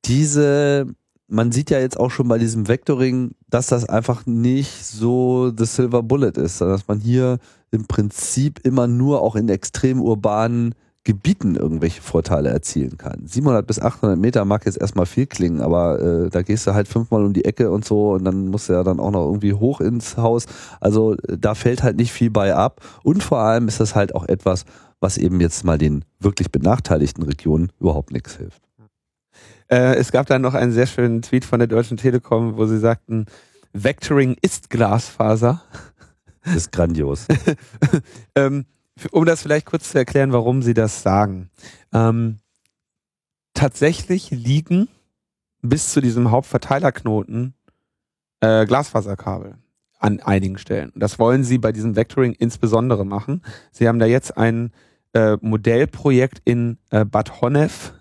diese, 0.05 0.87
man 1.27 1.51
sieht 1.51 1.71
ja 1.71 1.81
jetzt 1.81 1.99
auch 1.99 2.13
schon 2.13 2.29
bei 2.29 2.39
diesem 2.39 2.69
Vectoring, 2.69 3.33
dass 3.49 3.67
das 3.67 3.89
einfach 3.89 4.27
nicht 4.27 4.87
so 4.87 5.51
the 5.51 5.65
Silver 5.65 6.05
Bullet 6.05 6.37
ist, 6.37 6.59
sondern 6.59 6.77
dass 6.77 6.87
man 6.87 7.01
hier 7.01 7.39
im 7.73 7.89
Prinzip 7.89 8.61
immer 8.65 8.87
nur 8.87 9.23
auch 9.23 9.35
in 9.35 9.49
extrem 9.49 10.01
urbanen 10.01 10.77
Gebieten 11.09 11.57
irgendwelche 11.57 12.03
Vorteile 12.03 12.51
erzielen 12.51 12.99
kann. 12.99 13.27
700 13.27 13.67
bis 13.67 13.81
800 13.81 14.19
Meter 14.19 14.45
mag 14.45 14.67
jetzt 14.67 14.79
erstmal 14.79 15.07
viel 15.07 15.25
klingen, 15.25 15.63
aber 15.63 15.99
äh, 15.99 16.29
da 16.29 16.43
gehst 16.43 16.67
du 16.67 16.75
halt 16.75 16.87
fünfmal 16.87 17.25
um 17.25 17.33
die 17.33 17.47
Ecke 17.47 17.71
und 17.71 17.87
so 17.87 18.13
und 18.13 18.27
dann 18.27 18.49
musst 18.49 18.69
du 18.69 18.75
ja 18.75 18.83
dann 18.83 19.01
auch 19.01 19.11
noch 19.11 19.25
irgendwie 19.25 19.55
hoch 19.55 19.81
ins 19.81 20.19
Haus. 20.19 20.45
Also 20.81 21.15
äh, 21.15 21.39
da 21.39 21.55
fällt 21.55 21.83
halt 21.83 21.97
nicht 21.97 22.13
viel 22.13 22.29
bei 22.29 22.55
ab 22.55 22.83
und 23.05 23.23
vor 23.23 23.39
allem 23.39 23.69
ist 23.69 23.81
das 23.81 23.95
halt 23.95 24.15
auch 24.15 24.29
etwas, 24.29 24.67
was 25.01 25.17
eben 25.17 25.41
jetzt 25.41 25.65
mal 25.65 25.79
den 25.79 26.05
wirklich 26.21 26.53
benachteiligten 26.53 27.25
Regionen 27.25 27.73
überhaupt 27.81 28.13
nichts 28.13 28.37
hilft. 28.37 28.61
Äh, 29.69 29.95
es 29.95 30.13
gab 30.13 30.27
dann 30.27 30.43
noch 30.43 30.53
einen 30.53 30.73
sehr 30.73 30.87
schönen 30.87 31.23
Tweet 31.23 31.47
von 31.47 31.59
der 31.59 31.69
Deutschen 31.69 31.97
Telekom, 31.97 32.59
wo 32.59 32.67
sie 32.67 32.79
sagten, 32.79 33.25
Vectoring 33.73 34.37
ist 34.43 34.69
Glasfaser. 34.69 35.63
Das 36.45 36.55
ist 36.55 36.73
grandios. 36.73 37.27
ähm, 38.35 38.67
um 39.13 39.25
das 39.25 39.43
vielleicht 39.43 39.67
kurz 39.67 39.91
zu 39.91 39.99
erklären, 39.99 40.33
warum 40.33 40.63
Sie 40.63 40.75
das 40.75 41.03
sagen. 41.03 41.51
Ähm, 41.93 42.39
tatsächlich 43.55 44.31
liegen 44.31 44.89
bis 45.63 45.93
zu 45.93 46.01
diesem 46.01 46.31
Hauptverteilerknoten 46.31 47.55
äh, 48.41 48.67
Glasfaserkabel 48.67 49.57
an 49.99 50.21
einigen 50.21 50.59
Stellen. 50.59 50.93
Das 50.95 51.19
wollen 51.19 51.43
Sie 51.43 51.59
bei 51.59 51.73
diesem 51.73 51.97
Vectoring 51.97 52.33
insbesondere 52.33 53.05
machen. 53.05 53.43
Sie 53.73 53.89
haben 53.89 53.99
da 53.99 54.07
jetzt 54.07 54.37
ein 54.37 54.73
äh, 55.13 55.37
Modellprojekt 55.41 56.41
in 56.45 56.79
äh, 56.91 57.05
Bad 57.05 57.41
Honnef, 57.41 57.93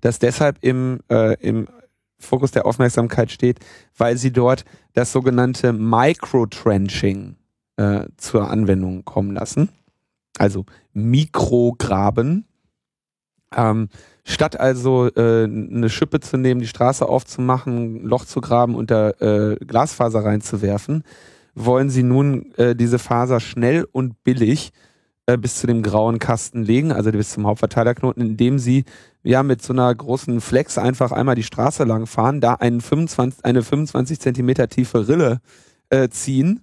das 0.00 0.18
deshalb 0.18 0.58
im, 0.60 1.00
äh, 1.10 1.34
im 1.40 1.66
Fokus 2.18 2.52
der 2.52 2.66
Aufmerksamkeit 2.66 3.32
steht, 3.32 3.58
weil 3.96 4.16
Sie 4.16 4.32
dort 4.32 4.64
das 4.92 5.10
sogenannte 5.10 5.72
Microtrenching 5.72 7.36
äh, 7.76 8.06
zur 8.16 8.50
Anwendung 8.50 9.04
kommen 9.04 9.32
lassen 9.32 9.70
also 10.38 10.64
Mikrograben. 10.92 12.46
Ähm, 13.54 13.88
statt 14.24 14.58
also 14.58 15.08
äh, 15.08 15.44
eine 15.44 15.90
Schippe 15.90 16.20
zu 16.20 16.36
nehmen, 16.36 16.60
die 16.60 16.68
Straße 16.68 17.06
aufzumachen, 17.06 18.04
ein 18.04 18.04
Loch 18.04 18.24
zu 18.24 18.40
graben 18.40 18.74
und 18.74 18.90
da 18.90 19.10
äh, 19.10 19.56
Glasfaser 19.56 20.24
reinzuwerfen, 20.24 21.02
wollen 21.54 21.90
sie 21.90 22.04
nun 22.04 22.54
äh, 22.54 22.76
diese 22.76 23.00
Faser 23.00 23.40
schnell 23.40 23.88
und 23.90 24.22
billig 24.22 24.70
äh, 25.26 25.36
bis 25.36 25.56
zu 25.56 25.66
dem 25.66 25.82
grauen 25.82 26.18
Kasten 26.20 26.62
legen, 26.62 26.92
also 26.92 27.10
bis 27.10 27.30
zum 27.30 27.46
Hauptverteilerknoten, 27.46 28.22
indem 28.22 28.58
sie 28.58 28.84
ja 29.22 29.42
mit 29.42 29.62
so 29.62 29.72
einer 29.72 29.92
großen 29.92 30.40
Flex 30.40 30.78
einfach 30.78 31.12
einmal 31.12 31.34
die 31.34 31.42
Straße 31.42 31.84
lang 31.84 32.06
fahren, 32.06 32.40
da 32.40 32.54
einen 32.54 32.80
25, 32.80 33.44
eine 33.44 33.62
25 33.62 34.20
Zentimeter 34.20 34.68
tiefe 34.68 35.08
Rille 35.08 35.40
äh, 35.90 36.08
ziehen 36.08 36.62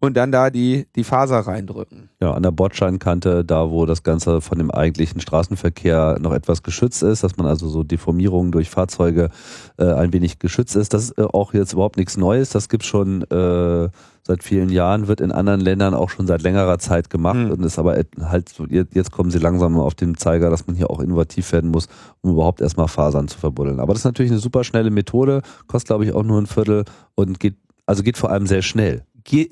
und 0.00 0.16
dann 0.16 0.30
da 0.30 0.50
die, 0.50 0.86
die 0.94 1.02
Faser 1.02 1.40
reindrücken. 1.40 2.08
Ja, 2.20 2.32
an 2.32 2.42
der 2.42 2.52
Bordscheinkante, 2.52 3.44
da 3.44 3.70
wo 3.70 3.84
das 3.84 4.04
Ganze 4.04 4.40
von 4.40 4.58
dem 4.58 4.70
eigentlichen 4.70 5.20
Straßenverkehr 5.20 6.18
noch 6.20 6.32
etwas 6.32 6.62
geschützt 6.62 7.02
ist, 7.02 7.24
dass 7.24 7.36
man 7.36 7.46
also 7.46 7.68
so 7.68 7.82
Deformierungen 7.82 8.52
durch 8.52 8.70
Fahrzeuge 8.70 9.30
äh, 9.76 9.84
ein 9.84 10.12
wenig 10.12 10.38
geschützt 10.38 10.76
ist. 10.76 10.94
Das 10.94 11.04
ist 11.04 11.18
äh, 11.18 11.22
auch 11.22 11.52
jetzt 11.52 11.72
überhaupt 11.72 11.96
nichts 11.96 12.16
Neues. 12.16 12.50
Das 12.50 12.68
gibt 12.68 12.84
schon 12.84 13.22
äh, 13.22 13.88
seit 14.22 14.44
vielen 14.44 14.68
Jahren, 14.68 15.08
wird 15.08 15.20
in 15.20 15.32
anderen 15.32 15.60
Ländern 15.60 15.94
auch 15.94 16.10
schon 16.10 16.26
seit 16.26 16.42
längerer 16.42 16.78
Zeit 16.78 17.10
gemacht 17.10 17.36
mhm. 17.36 17.50
und 17.50 17.64
ist 17.64 17.78
aber 17.78 17.98
halt 18.22 18.52
jetzt 18.92 19.10
kommen 19.10 19.30
sie 19.30 19.38
langsam 19.38 19.78
auf 19.78 19.94
den 19.94 20.16
Zeiger, 20.16 20.50
dass 20.50 20.66
man 20.66 20.76
hier 20.76 20.90
auch 20.90 21.00
innovativ 21.00 21.50
werden 21.52 21.70
muss, 21.70 21.88
um 22.20 22.32
überhaupt 22.32 22.60
erstmal 22.60 22.88
Fasern 22.88 23.26
zu 23.26 23.38
verbuddeln. 23.38 23.80
Aber 23.80 23.94
das 23.94 24.02
ist 24.02 24.04
natürlich 24.04 24.30
eine 24.30 24.40
super 24.40 24.62
schnelle 24.62 24.90
Methode, 24.90 25.42
kostet 25.66 25.88
glaube 25.88 26.04
ich 26.04 26.12
auch 26.12 26.22
nur 26.22 26.40
ein 26.40 26.46
Viertel 26.46 26.84
und 27.16 27.40
geht 27.40 27.56
also 27.86 28.02
geht 28.02 28.18
vor 28.18 28.30
allem 28.30 28.46
sehr 28.46 28.60
schnell 28.60 29.02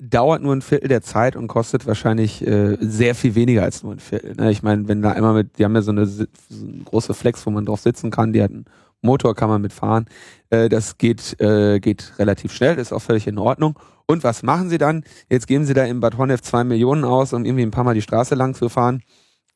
dauert 0.00 0.42
nur 0.42 0.54
ein 0.54 0.62
Viertel 0.62 0.88
der 0.88 1.02
Zeit 1.02 1.36
und 1.36 1.48
kostet 1.48 1.86
wahrscheinlich 1.86 2.46
äh, 2.46 2.76
sehr 2.80 3.14
viel 3.14 3.34
weniger 3.34 3.62
als 3.62 3.82
nur 3.82 3.92
ein 3.92 3.98
Viertel. 3.98 4.34
Ne? 4.34 4.50
Ich 4.50 4.62
meine, 4.62 4.88
wenn 4.88 5.02
da 5.02 5.12
einmal 5.12 5.34
mit, 5.34 5.58
die 5.58 5.64
haben 5.64 5.74
ja 5.74 5.82
so 5.82 5.90
eine, 5.90 6.06
so 6.06 6.24
eine, 6.50 6.84
große 6.84 7.14
Flex, 7.14 7.44
wo 7.46 7.50
man 7.50 7.66
drauf 7.66 7.80
sitzen 7.80 8.10
kann, 8.10 8.32
die 8.32 8.42
hat 8.42 8.50
einen 8.50 8.64
Motor, 9.02 9.34
kann 9.34 9.48
man 9.48 9.60
mitfahren. 9.60 10.06
Äh, 10.50 10.68
das 10.68 10.98
geht, 10.98 11.38
äh, 11.40 11.78
geht 11.80 12.14
relativ 12.18 12.52
schnell, 12.52 12.78
ist 12.78 12.92
auch 12.92 13.02
völlig 13.02 13.26
in 13.26 13.38
Ordnung. 13.38 13.78
Und 14.06 14.24
was 14.24 14.42
machen 14.42 14.70
sie 14.70 14.78
dann? 14.78 15.04
Jetzt 15.28 15.46
geben 15.46 15.64
sie 15.64 15.74
da 15.74 15.84
im 15.84 16.00
Bad 16.00 16.16
Honnef 16.16 16.42
zwei 16.42 16.64
Millionen 16.64 17.04
aus, 17.04 17.32
um 17.32 17.44
irgendwie 17.44 17.64
ein 17.64 17.70
paar 17.70 17.84
Mal 17.84 17.94
die 17.94 18.02
Straße 18.02 18.34
lang 18.34 18.54
zu 18.54 18.68
fahren. 18.68 19.02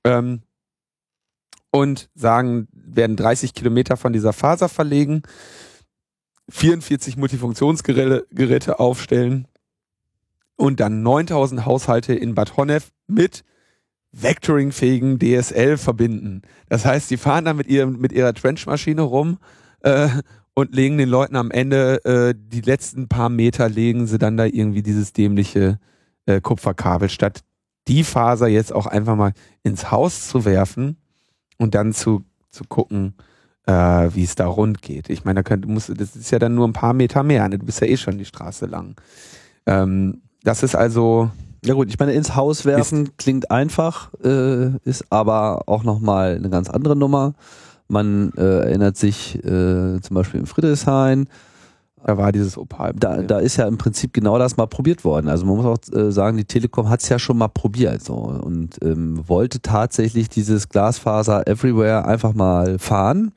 Ähm, 0.04 0.42
und 1.70 2.10
sagen, 2.14 2.68
werden 2.72 3.16
30 3.16 3.54
Kilometer 3.54 3.96
von 3.96 4.12
dieser 4.12 4.32
Faser 4.32 4.68
verlegen, 4.68 5.22
44 6.48 7.16
Multifunktionsgeräte 7.16 8.80
aufstellen 8.80 9.46
und 10.60 10.78
dann 10.78 11.02
9000 11.02 11.64
Haushalte 11.64 12.12
in 12.12 12.34
Bad 12.34 12.58
Honnef 12.58 12.90
mit 13.06 13.44
Vectoring-fähigen 14.12 15.18
DSL 15.18 15.78
verbinden. 15.78 16.42
Das 16.68 16.84
heißt, 16.84 17.08
sie 17.08 17.16
fahren 17.16 17.46
dann 17.46 17.56
mit, 17.56 17.66
ihrem, 17.66 17.98
mit 17.98 18.12
ihrer 18.12 18.34
Trenchmaschine 18.34 19.00
rum 19.00 19.38
äh, 19.80 20.08
und 20.52 20.74
legen 20.74 20.98
den 20.98 21.08
Leuten 21.08 21.36
am 21.36 21.50
Ende 21.50 22.04
äh, 22.04 22.34
die 22.36 22.60
letzten 22.60 23.08
paar 23.08 23.30
Meter 23.30 23.70
legen 23.70 24.06
sie 24.06 24.18
dann 24.18 24.36
da 24.36 24.44
irgendwie 24.44 24.82
dieses 24.82 25.14
dämliche 25.14 25.78
äh, 26.26 26.42
Kupferkabel, 26.42 27.08
statt 27.08 27.40
die 27.88 28.04
Faser 28.04 28.48
jetzt 28.48 28.74
auch 28.74 28.86
einfach 28.86 29.16
mal 29.16 29.32
ins 29.62 29.90
Haus 29.90 30.28
zu 30.28 30.44
werfen 30.44 30.98
und 31.56 31.74
dann 31.74 31.94
zu, 31.94 32.26
zu 32.50 32.64
gucken, 32.64 33.14
äh, 33.64 33.72
wie 33.72 34.24
es 34.24 34.34
da 34.34 34.46
rund 34.46 34.82
geht. 34.82 35.08
Ich 35.08 35.24
meine, 35.24 35.38
da 35.38 35.42
könnt, 35.42 35.66
musst, 35.66 35.88
das 35.88 36.16
ist 36.16 36.30
ja 36.30 36.38
dann 36.38 36.54
nur 36.54 36.68
ein 36.68 36.74
paar 36.74 36.92
Meter 36.92 37.22
mehr, 37.22 37.48
ne? 37.48 37.58
du 37.58 37.64
bist 37.64 37.80
ja 37.80 37.86
eh 37.86 37.96
schon 37.96 38.18
die 38.18 38.26
Straße 38.26 38.66
lang. 38.66 39.00
Ähm, 39.64 40.20
das 40.42 40.62
ist 40.62 40.74
also. 40.74 41.30
Ja 41.62 41.74
gut, 41.74 41.88
ich 41.90 41.98
meine, 41.98 42.12
ins 42.12 42.36
Haus 42.36 42.64
werfen 42.64 43.10
klingt 43.18 43.50
einfach, 43.50 44.10
äh, 44.24 44.70
ist 44.84 45.04
aber 45.10 45.64
auch 45.66 45.84
nochmal 45.84 46.36
eine 46.36 46.48
ganz 46.48 46.70
andere 46.70 46.96
Nummer. 46.96 47.34
Man 47.86 48.32
äh, 48.38 48.60
erinnert 48.60 48.96
sich 48.96 49.36
äh, 49.44 50.00
zum 50.00 50.14
Beispiel 50.14 50.40
in 50.40 50.46
Friedrichshain, 50.46 51.28
da 52.04 52.16
war 52.16 52.32
dieses 52.32 52.56
Opal. 52.56 52.94
Da, 52.94 53.22
da 53.22 53.38
ist 53.38 53.56
ja 53.56 53.66
im 53.66 53.76
Prinzip 53.76 54.14
genau 54.14 54.38
das 54.38 54.56
mal 54.56 54.66
probiert 54.66 55.04
worden. 55.04 55.28
Also 55.28 55.44
man 55.44 55.56
muss 55.56 55.66
auch 55.66 55.94
äh, 55.94 56.10
sagen, 56.10 56.36
die 56.36 56.44
Telekom 56.44 56.88
hat 56.88 57.02
es 57.02 57.08
ja 57.08 57.18
schon 57.18 57.36
mal 57.36 57.48
probiert 57.48 58.02
so 58.02 58.14
und 58.14 58.82
ähm, 58.82 59.22
wollte 59.26 59.60
tatsächlich 59.60 60.28
dieses 60.28 60.68
Glasfaser 60.68 61.46
Everywhere 61.46 62.06
einfach 62.06 62.32
mal 62.32 62.78
fahren. 62.78 63.32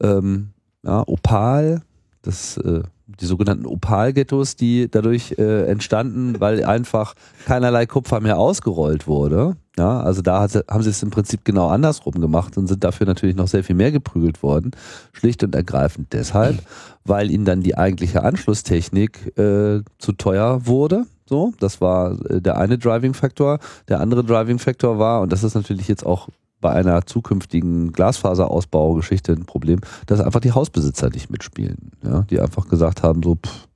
Ähm, 0.00 0.50
ja, 0.84 1.02
Opal, 1.06 1.82
das 2.22 2.58
äh, 2.58 2.82
die 3.20 3.26
sogenannten 3.26 3.66
Opal-Ghettos, 3.66 4.56
die 4.56 4.90
dadurch 4.90 5.34
äh, 5.38 5.66
entstanden, 5.66 6.40
weil 6.40 6.64
einfach 6.64 7.14
keinerlei 7.46 7.86
Kupfer 7.86 8.20
mehr 8.20 8.38
ausgerollt 8.38 9.06
wurde. 9.06 9.56
Ja, 9.78 10.00
also 10.00 10.22
da 10.22 10.40
hat, 10.40 10.54
haben 10.70 10.82
sie 10.82 10.90
es 10.90 11.02
im 11.02 11.10
Prinzip 11.10 11.44
genau 11.44 11.68
andersrum 11.68 12.20
gemacht 12.20 12.56
und 12.56 12.66
sind 12.66 12.82
dafür 12.82 13.06
natürlich 13.06 13.36
noch 13.36 13.48
sehr 13.48 13.62
viel 13.62 13.76
mehr 13.76 13.92
geprügelt 13.92 14.42
worden. 14.42 14.70
Schlicht 15.12 15.42
und 15.42 15.54
ergreifend 15.54 16.12
deshalb, 16.12 16.62
weil 17.04 17.30
ihnen 17.30 17.44
dann 17.44 17.62
die 17.62 17.76
eigentliche 17.76 18.22
Anschlusstechnik 18.22 19.36
äh, 19.38 19.82
zu 19.98 20.12
teuer 20.16 20.66
wurde. 20.66 21.04
So, 21.26 21.52
das 21.58 21.80
war 21.80 22.18
äh, 22.30 22.40
der 22.40 22.56
eine 22.56 22.78
Driving 22.78 23.12
Factor. 23.12 23.58
Der 23.88 24.00
andere 24.00 24.24
Driving 24.24 24.58
Factor 24.58 24.98
war, 24.98 25.20
und 25.20 25.32
das 25.32 25.44
ist 25.44 25.54
natürlich 25.54 25.88
jetzt 25.88 26.06
auch 26.06 26.28
bei 26.60 26.72
einer 26.72 27.06
zukünftigen 27.06 27.92
Glasfaserausbaugeschichte 27.92 29.32
ein 29.32 29.44
Problem, 29.44 29.80
dass 30.06 30.20
einfach 30.20 30.40
die 30.40 30.52
Hausbesitzer 30.52 31.10
nicht 31.10 31.30
mitspielen. 31.30 31.92
Ja? 32.02 32.22
Die 32.22 32.40
einfach 32.40 32.68
gesagt 32.68 33.02
haben, 33.02 33.22
so, 33.22 33.36
pff, 33.36 33.68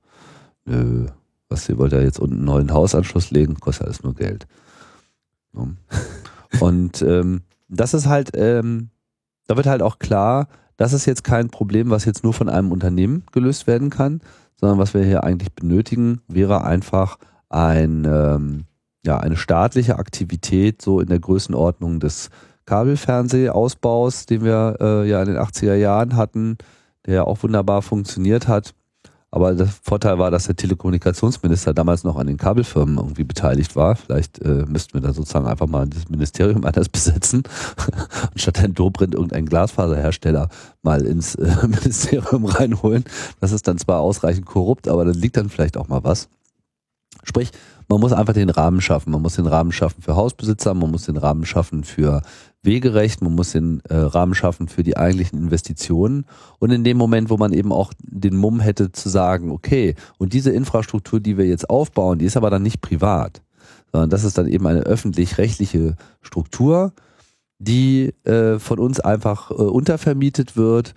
nö, 0.65 1.07
was, 1.49 1.69
ihr 1.69 1.77
wollt 1.77 1.91
ja 1.91 1.99
jetzt 1.99 2.19
unten 2.19 2.37
einen 2.37 2.45
neuen 2.45 2.73
Hausanschluss 2.73 3.31
legen, 3.31 3.59
kostet 3.59 3.87
alles 3.87 4.03
nur 4.03 4.15
Geld. 4.15 4.47
Ja. 5.53 5.67
Und 6.59 7.01
ähm, 7.01 7.41
das 7.69 7.93
ist 7.93 8.07
halt, 8.07 8.31
ähm, 8.33 8.89
da 9.47 9.55
wird 9.55 9.67
halt 9.67 9.81
auch 9.81 9.99
klar, 9.99 10.47
das 10.77 10.93
ist 10.93 11.05
jetzt 11.05 11.23
kein 11.23 11.49
Problem, 11.49 11.89
was 11.89 12.05
jetzt 12.05 12.23
nur 12.23 12.33
von 12.33 12.49
einem 12.49 12.71
Unternehmen 12.71 13.23
gelöst 13.31 13.67
werden 13.67 13.89
kann, 13.89 14.21
sondern 14.55 14.79
was 14.79 14.93
wir 14.93 15.03
hier 15.03 15.23
eigentlich 15.23 15.53
benötigen, 15.53 16.21
wäre 16.27 16.63
einfach 16.63 17.17
ein, 17.49 18.05
ähm, 18.05 18.65
ja, 19.05 19.19
eine 19.19 19.37
staatliche 19.37 19.97
Aktivität 19.99 20.81
so 20.81 20.99
in 20.99 21.07
der 21.07 21.19
Größenordnung 21.19 21.99
des 21.99 22.29
Kabelfernsehausbaus, 22.71 24.27
den 24.27 24.45
wir 24.45 24.77
äh, 24.79 25.09
ja 25.09 25.21
in 25.21 25.27
den 25.27 25.37
80er 25.37 25.75
Jahren 25.75 26.15
hatten, 26.15 26.57
der 27.05 27.15
ja 27.15 27.23
auch 27.25 27.43
wunderbar 27.43 27.81
funktioniert 27.81 28.47
hat. 28.47 28.73
Aber 29.29 29.53
der 29.53 29.67
Vorteil 29.67 30.19
war, 30.19 30.31
dass 30.31 30.45
der 30.45 30.55
Telekommunikationsminister 30.55 31.73
damals 31.73 32.05
noch 32.05 32.15
an 32.15 32.27
den 32.27 32.37
Kabelfirmen 32.37 32.97
irgendwie 32.97 33.25
beteiligt 33.25 33.75
war. 33.75 33.97
Vielleicht 33.97 34.41
äh, 34.41 34.65
müssten 34.69 34.93
wir 34.93 35.01
da 35.01 35.11
sozusagen 35.11 35.47
einfach 35.47 35.67
mal 35.67 35.85
das 35.85 36.07
Ministerium 36.07 36.63
anders 36.65 36.87
besetzen 36.87 37.43
und 38.31 38.39
statt 38.39 38.61
Herrn 38.61 38.73
Dobrindt 38.73 39.15
irgendeinen 39.15 39.47
Glasfaserhersteller 39.47 40.47
mal 40.81 41.01
ins 41.05 41.35
äh, 41.35 41.53
Ministerium 41.67 42.45
reinholen. 42.45 43.03
Das 43.41 43.51
ist 43.51 43.67
dann 43.67 43.79
zwar 43.79 43.99
ausreichend 43.99 44.45
korrupt, 44.45 44.87
aber 44.87 45.03
dann 45.03 45.15
liegt 45.15 45.35
dann 45.35 45.49
vielleicht 45.49 45.75
auch 45.75 45.89
mal 45.89 46.05
was. 46.05 46.29
Sprich, 47.23 47.51
man 47.91 47.99
muss 47.99 48.13
einfach 48.13 48.33
den 48.33 48.49
Rahmen 48.49 48.79
schaffen. 48.79 49.11
Man 49.11 49.21
muss 49.21 49.35
den 49.35 49.47
Rahmen 49.47 49.73
schaffen 49.73 50.01
für 50.01 50.15
Hausbesitzer, 50.15 50.73
man 50.73 50.91
muss 50.91 51.07
den 51.07 51.17
Rahmen 51.17 51.45
schaffen 51.45 51.83
für 51.83 52.21
Wegerecht, 52.63 53.21
man 53.21 53.35
muss 53.35 53.51
den 53.51 53.81
äh, 53.89 53.95
Rahmen 53.95 54.33
schaffen 54.33 54.69
für 54.69 54.81
die 54.81 54.95
eigentlichen 54.95 55.37
Investitionen. 55.37 56.25
Und 56.59 56.71
in 56.71 56.85
dem 56.85 56.95
Moment, 56.95 57.29
wo 57.29 57.35
man 57.35 57.51
eben 57.51 57.73
auch 57.73 57.91
den 57.99 58.37
Mumm 58.37 58.61
hätte 58.61 58.93
zu 58.93 59.09
sagen, 59.09 59.51
okay, 59.51 59.95
und 60.17 60.31
diese 60.31 60.51
Infrastruktur, 60.51 61.19
die 61.19 61.37
wir 61.37 61.45
jetzt 61.47 61.69
aufbauen, 61.69 62.19
die 62.19 62.25
ist 62.25 62.37
aber 62.37 62.49
dann 62.49 62.63
nicht 62.63 62.79
privat, 62.79 63.41
sondern 63.91 64.09
das 64.09 64.23
ist 64.23 64.37
dann 64.37 64.47
eben 64.47 64.65
eine 64.67 64.83
öffentlich-rechtliche 64.83 65.97
Struktur, 66.21 66.93
die 67.59 68.13
äh, 68.23 68.57
von 68.57 68.79
uns 68.79 69.01
einfach 69.01 69.51
äh, 69.51 69.55
untervermietet 69.55 70.55
wird. 70.55 70.95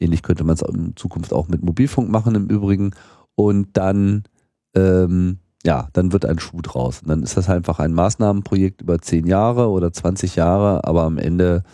Ähnlich 0.00 0.22
könnte 0.22 0.44
man 0.44 0.54
es 0.54 0.62
in 0.62 0.96
Zukunft 0.96 1.34
auch 1.34 1.48
mit 1.48 1.62
Mobilfunk 1.62 2.08
machen 2.08 2.34
im 2.34 2.46
Übrigen. 2.46 2.92
Und 3.34 3.76
dann 3.76 4.24
ähm, 4.74 5.40
ja, 5.66 5.88
dann 5.92 6.12
wird 6.12 6.24
ein 6.24 6.38
Schuh 6.38 6.62
draus. 6.62 7.02
Und 7.02 7.08
dann 7.08 7.22
ist 7.22 7.36
das 7.36 7.50
einfach 7.50 7.80
ein 7.80 7.92
Maßnahmenprojekt 7.92 8.82
über 8.82 9.00
zehn 9.00 9.26
Jahre 9.26 9.68
oder 9.68 9.92
20 9.92 10.36
Jahre, 10.36 10.84
aber 10.84 11.02
am 11.02 11.18
Ende 11.18 11.64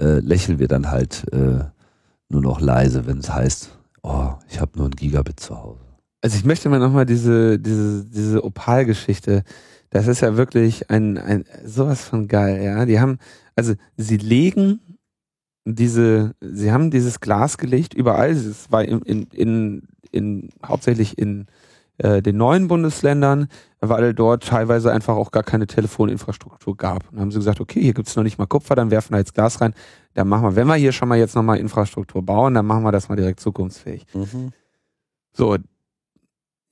äh, 0.00 0.20
lächeln 0.20 0.58
wir 0.60 0.68
dann 0.68 0.90
halt 0.90 1.26
äh, 1.32 1.64
nur 2.28 2.42
noch 2.42 2.60
leise, 2.60 3.06
wenn 3.06 3.18
es 3.18 3.30
heißt, 3.30 3.76
oh, 4.02 4.34
ich 4.48 4.60
habe 4.60 4.78
nur 4.78 4.86
ein 4.86 4.92
Gigabit 4.92 5.40
zu 5.40 5.60
Hause. 5.60 5.80
Also 6.22 6.36
ich 6.36 6.44
möchte 6.44 6.68
mal 6.68 6.78
nochmal 6.78 7.06
diese, 7.06 7.58
diese, 7.58 8.04
diese 8.04 8.44
Opal-Geschichte, 8.44 9.42
das 9.90 10.06
ist 10.06 10.20
ja 10.20 10.36
wirklich 10.36 10.88
ein, 10.88 11.18
ein 11.18 11.44
sowas 11.64 12.04
von 12.04 12.28
geil, 12.28 12.62
ja. 12.62 12.86
Die 12.86 13.00
haben, 13.00 13.18
also 13.56 13.74
sie 13.96 14.18
legen 14.18 14.80
diese, 15.64 16.34
sie 16.40 16.70
haben 16.70 16.92
dieses 16.92 17.18
Glas 17.20 17.58
gelegt 17.58 17.94
überall, 17.94 18.30
es 18.30 18.70
war 18.70 18.84
in, 18.84 19.00
in, 19.02 19.22
in, 19.32 19.82
in 20.12 20.50
hauptsächlich 20.64 21.18
in 21.18 21.46
äh, 22.02 22.22
den 22.22 22.38
neuen 22.38 22.66
Bundesländern, 22.66 23.48
weil 23.80 24.14
dort 24.14 24.46
teilweise 24.46 24.90
einfach 24.90 25.16
auch 25.16 25.30
gar 25.30 25.42
keine 25.42 25.66
Telefoninfrastruktur 25.66 26.74
gab. 26.76 27.04
Und 27.08 27.12
dann 27.12 27.20
haben 27.20 27.30
sie 27.30 27.38
gesagt, 27.38 27.60
okay, 27.60 27.82
hier 27.82 27.92
gibt's 27.92 28.16
noch 28.16 28.22
nicht 28.22 28.38
mal 28.38 28.46
Kupfer, 28.46 28.74
dann 28.74 28.90
werfen 28.90 29.12
wir 29.12 29.18
jetzt 29.18 29.34
Gas 29.34 29.60
rein. 29.60 29.74
Dann 30.14 30.26
machen 30.26 30.44
wir, 30.44 30.56
wenn 30.56 30.66
wir 30.66 30.76
hier 30.76 30.92
schon 30.92 31.08
mal 31.08 31.18
jetzt 31.18 31.36
nochmal 31.36 31.58
Infrastruktur 31.58 32.22
bauen, 32.22 32.54
dann 32.54 32.64
machen 32.64 32.84
wir 32.84 32.92
das 32.92 33.10
mal 33.10 33.16
direkt 33.16 33.40
zukunftsfähig. 33.40 34.06
Mhm. 34.14 34.52
So, 35.32 35.58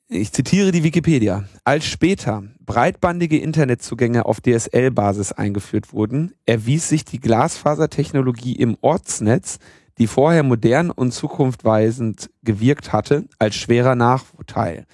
ich 0.08 0.32
zitiere 0.32 0.72
die 0.72 0.82
Wikipedia. 0.82 1.44
Als 1.64 1.84
später 1.84 2.44
breitbandige 2.64 3.36
Internetzugänge 3.36 4.24
auf 4.24 4.40
DSL-Basis 4.40 5.32
eingeführt 5.32 5.92
wurden, 5.92 6.32
erwies 6.46 6.88
sich 6.88 7.04
die 7.04 7.20
Glasfasertechnologie 7.20 8.54
im 8.54 8.78
Ortsnetz, 8.80 9.58
die 9.98 10.06
vorher 10.06 10.42
modern 10.42 10.90
und 10.90 11.12
zukunftweisend 11.12 12.30
gewirkt 12.42 12.94
hatte, 12.94 13.26
als 13.38 13.56
schwerer 13.56 13.94
Nachteil. 13.94 14.86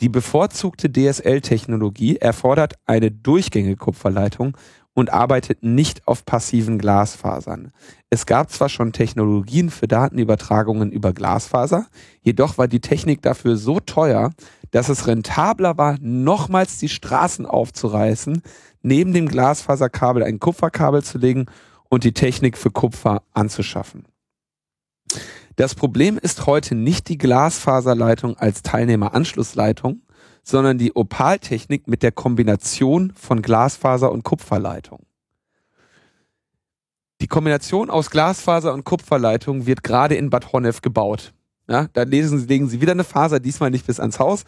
Die 0.00 0.08
bevorzugte 0.08 0.90
DSL-Technologie 0.90 2.16
erfordert 2.16 2.74
eine 2.86 3.10
durchgängige 3.10 3.76
Kupferleitung 3.76 4.56
und 4.94 5.12
arbeitet 5.12 5.62
nicht 5.62 6.08
auf 6.08 6.24
passiven 6.24 6.78
Glasfasern. 6.78 7.72
Es 8.08 8.24
gab 8.24 8.50
zwar 8.50 8.70
schon 8.70 8.92
Technologien 8.92 9.70
für 9.70 9.86
Datenübertragungen 9.86 10.90
über 10.90 11.12
Glasfaser, 11.12 11.86
jedoch 12.22 12.56
war 12.56 12.66
die 12.66 12.80
Technik 12.80 13.20
dafür 13.20 13.56
so 13.56 13.78
teuer, 13.78 14.30
dass 14.70 14.88
es 14.88 15.06
rentabler 15.06 15.76
war, 15.76 15.98
nochmals 16.00 16.78
die 16.78 16.88
Straßen 16.88 17.44
aufzureißen, 17.44 18.42
neben 18.82 19.12
dem 19.12 19.28
Glasfaserkabel 19.28 20.22
ein 20.22 20.40
Kupferkabel 20.40 21.04
zu 21.04 21.18
legen 21.18 21.46
und 21.90 22.04
die 22.04 22.14
Technik 22.14 22.56
für 22.56 22.70
Kupfer 22.70 23.22
anzuschaffen. 23.32 24.06
Das 25.60 25.74
Problem 25.74 26.16
ist 26.16 26.46
heute 26.46 26.74
nicht 26.74 27.10
die 27.10 27.18
Glasfaserleitung 27.18 28.34
als 28.38 28.62
Teilnehmeranschlussleitung, 28.62 30.00
sondern 30.42 30.78
die 30.78 30.96
Opaltechnik 30.96 31.86
mit 31.86 32.02
der 32.02 32.12
Kombination 32.12 33.12
von 33.14 33.42
Glasfaser 33.42 34.10
und 34.10 34.24
Kupferleitung. 34.24 35.04
Die 37.20 37.26
Kombination 37.26 37.90
aus 37.90 38.08
Glasfaser 38.08 38.72
und 38.72 38.84
Kupferleitung 38.84 39.66
wird 39.66 39.82
gerade 39.82 40.14
in 40.14 40.30
Bad 40.30 40.50
Honnef 40.54 40.80
gebaut. 40.80 41.34
Ja, 41.68 41.88
da 41.92 42.04
lesen, 42.04 42.48
legen 42.48 42.70
sie 42.70 42.80
wieder 42.80 42.92
eine 42.92 43.04
Faser, 43.04 43.38
diesmal 43.38 43.70
nicht 43.70 43.86
bis 43.86 44.00
ans 44.00 44.18
Haus, 44.18 44.46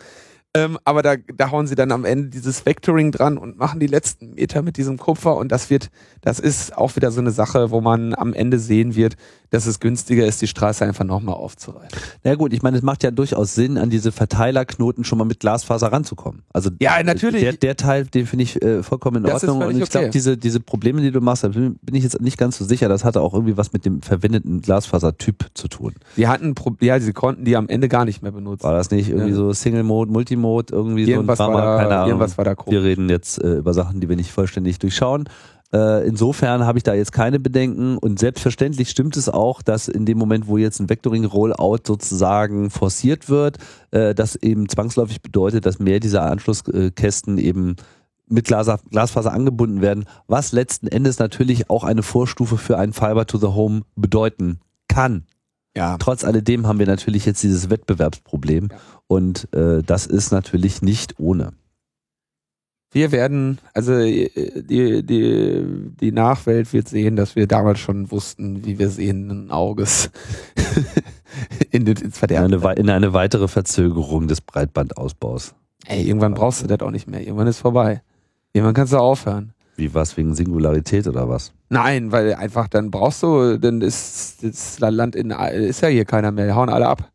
ähm, 0.55 0.78
aber 0.84 1.01
da, 1.02 1.16
da 1.16 1.51
hauen 1.51 1.66
sie 1.66 1.74
dann 1.74 1.93
am 1.93 2.05
Ende 2.05 2.28
dieses 2.28 2.66
Vectoring 2.66 3.10
dran 3.10 3.39
und 3.39 3.56
machen 3.59 3.80
die 3.80 3.86
letzten 3.86 4.34
Meter 4.34 4.60
mit 4.60 4.76
diesem 4.76 4.98
Kupfer 4.98 5.36
und 5.36 5.51
das 5.51 5.70
wird, 5.70 5.90
das 6.20 6.39
ist 6.39 6.76
auch 6.76 6.94
wieder 6.94 7.10
so 7.10 7.20
eine 7.20 7.30
Sache, 7.30 7.70
wo 7.70 7.80
man 7.80 8.14
am 8.14 8.34
Ende 8.34 8.59
sehen 8.59 8.94
wird, 8.94 9.16
dass 9.53 9.66
es 9.66 9.81
günstiger 9.81 10.27
ist, 10.27 10.41
die 10.41 10.47
Straße 10.47 10.83
einfach 10.85 11.05
nochmal 11.05 11.35
aufzureißen. 11.35 11.99
Na 12.24 12.35
gut, 12.37 12.55
ich 12.55 12.62
meine, 12.62 12.79
es 12.79 12.83
macht 12.83 13.03
ja 13.03 13.11
durchaus 13.11 13.55
Sinn, 13.55 13.77
an 13.77 13.91
diese 13.91 14.11
Verteilerknoten 14.11 15.05
schon 15.05 15.19
mal 15.19 15.27
mit 15.27 15.41
Glasfaser 15.41 15.93
ranzukommen. 15.93 16.43
Also 16.55 16.70
ja, 16.81 17.03
natürlich. 17.03 17.43
Der, 17.43 17.53
der 17.53 17.77
Teil, 17.77 18.07
den 18.07 18.27
finde 18.27 18.45
ich 18.45 18.62
äh, 18.62 18.83
vollkommen 18.83 19.19
in 19.19 19.24
das 19.24 19.45
Ordnung. 19.45 19.69
Und 19.69 19.81
ich 19.81 19.91
glaube, 19.91 20.07
okay. 20.07 20.12
diese, 20.12 20.39
diese 20.39 20.59
Probleme, 20.59 21.03
die 21.03 21.11
du 21.11 21.20
machst, 21.20 21.45
da 21.45 21.49
bin 21.49 21.77
ich 21.93 22.03
jetzt 22.03 22.19
nicht 22.23 22.39
ganz 22.39 22.57
so 22.57 22.65
sicher, 22.65 22.89
das 22.89 23.05
hatte 23.05 23.20
auch 23.20 23.35
irgendwie 23.35 23.59
was 23.59 23.74
mit 23.74 23.85
dem 23.85 24.01
verwendeten 24.01 24.62
Glasfasertyp 24.62 25.51
zu 25.53 25.69
tun. 25.69 25.97
Die 26.16 26.29
hatten, 26.29 26.55
ja, 26.81 26.99
sie 26.99 27.12
konnten 27.12 27.45
die 27.45 27.55
am 27.55 27.69
Ende 27.69 27.89
gar 27.89 28.07
nicht 28.07 28.23
mehr 28.23 28.33
benutzen. 28.33 28.65
War 28.65 28.73
das 28.73 28.91
nicht 28.91 29.11
irgendwie 29.11 29.31
ja. 29.31 29.37
so 29.37 29.53
Single 29.53 29.83
Mode, 29.83 30.11
Multi 30.11 30.37
Mode, 30.37 30.73
irgendwie 30.74 31.05
irgendwas 31.05 31.37
so 31.37 31.45
ein 31.45 31.51
Drama, 31.51 31.62
war 31.62 31.77
da, 31.77 31.83
keine 31.83 31.97
Ahnung. 31.97 32.09
Irgendwas 32.09 32.39
war 32.39 32.47
da 32.47 32.55
komisch. 32.55 32.73
Wir 32.73 32.85
reden 32.89 33.11
jetzt 33.11 33.43
äh, 33.45 33.57
über 33.57 33.74
Sachen, 33.74 34.01
die 34.01 34.09
wir 34.09 34.16
nicht 34.16 34.33
vollständig 34.33 34.79
durchschauen. 34.79 35.29
Äh, 35.73 36.07
insofern 36.07 36.66
habe 36.66 36.78
ich 36.78 36.85
da 36.85 36.94
jetzt 36.94 37.12
keine 37.12 37.40
Bedenken 37.40 37.97
und 37.97 38.19
selbstverständlich 38.19 38.90
stimmt 38.90 39.16
es 39.16 39.28
auch, 39.28 39.62
dass 39.62 39.89
in 39.89 40.05
dem 40.05 40.19
Moment, 40.19 40.47
wo 40.47 40.59
jetzt 40.59 40.81
ein 40.81 40.90
Vectoring-Rollout 40.90 41.78
sozusagen 41.86 42.70
forciert 42.70 43.28
wird, 43.31 43.59
äh, 43.90 44.15
das 44.15 44.36
eben 44.36 44.69
zwangsläufig 44.69 45.23
bedeutet, 45.23 45.65
dass 45.65 45.78
mehr 45.78 45.99
dieser 45.99 46.23
Anschlusskästen 46.23 47.39
eben 47.39 47.77
mit 48.28 48.47
Glasfaser 48.47 49.32
angebunden 49.32 49.81
werden, 49.81 50.05
was 50.27 50.53
letzten 50.53 50.89
Endes 50.89 51.19
natürlich 51.19 51.70
auch 51.70 51.85
eine 51.85 52.03
Vorstufe 52.03 52.57
für 52.57 52.78
ein 52.78 52.93
Fiber 52.93 53.27
to 53.27 53.39
the 53.39 53.49
Home 53.49 53.82
bedeuten 53.97 54.61
kann. 54.89 55.24
Ja. 55.77 55.97
Trotz 55.99 56.24
alledem 56.24 56.66
haben 56.66 56.78
wir 56.78 56.86
natürlich 56.86 57.24
jetzt 57.24 57.43
dieses 57.43 57.70
Wettbewerbsproblem 57.70 58.69
ja. 58.70 58.77
und 59.07 59.53
äh, 59.55 59.82
das 59.82 60.07
ist 60.07 60.32
natürlich 60.32 60.82
nicht 60.82 61.19
ohne. 61.19 61.53
Wir 62.93 63.10
werden, 63.10 63.59
also 63.73 63.94
äh, 63.94 64.28
die, 64.62 65.02
die, 65.02 65.64
die 65.98 66.12
Nachwelt 66.12 66.73
wird 66.74 66.89
sehen, 66.89 67.16
dass 67.16 67.36
wir 67.36 67.47
damals 67.47 67.81
schon 67.81 68.10
wussten, 68.10 68.66
wie 68.66 68.78
wir 68.78 68.90
sehenden 68.90 69.51
Auges 69.51 70.10
in, 71.70 71.86
ins 71.86 72.19
Verderben. 72.19 72.52
In 72.52 72.62
eine, 72.62 72.74
in 72.74 72.90
eine 72.90 73.14
weitere 73.14 73.48
Verzögerung 73.48 74.28
des 74.28 74.43
Breitbandausbaus. 74.43 75.55
Ey, 75.86 76.06
irgendwann 76.06 76.35
brauchst 76.35 76.62
du 76.62 76.66
das 76.66 76.81
auch 76.81 76.90
nicht 76.90 77.09
mehr. 77.09 77.20
Irgendwann 77.20 77.47
ist 77.47 77.59
vorbei. 77.59 78.02
Irgendwann 78.52 78.74
kannst 78.74 78.93
du 78.93 78.98
aufhören. 78.98 79.55
Wie 79.77 79.94
was, 79.94 80.16
wegen 80.19 80.35
Singularität 80.35 81.06
oder 81.09 81.28
was? 81.31 81.52
Nein, 81.70 82.12
weil 82.12 82.35
einfach 82.35 82.69
dann 82.69 82.90
brauchst 82.90 83.23
du, 83.23 83.59
dann 83.59 83.81
ist 83.81 84.44
das 84.44 84.78
Land 84.81 85.16
in, 85.16 85.31
ist 85.31 85.81
ja 85.81 85.89
hier 85.89 86.05
keiner 86.05 86.31
mehr, 86.31 86.47
die 86.47 86.52
hauen 86.52 86.69
alle 86.69 86.86
ab. 86.86 87.10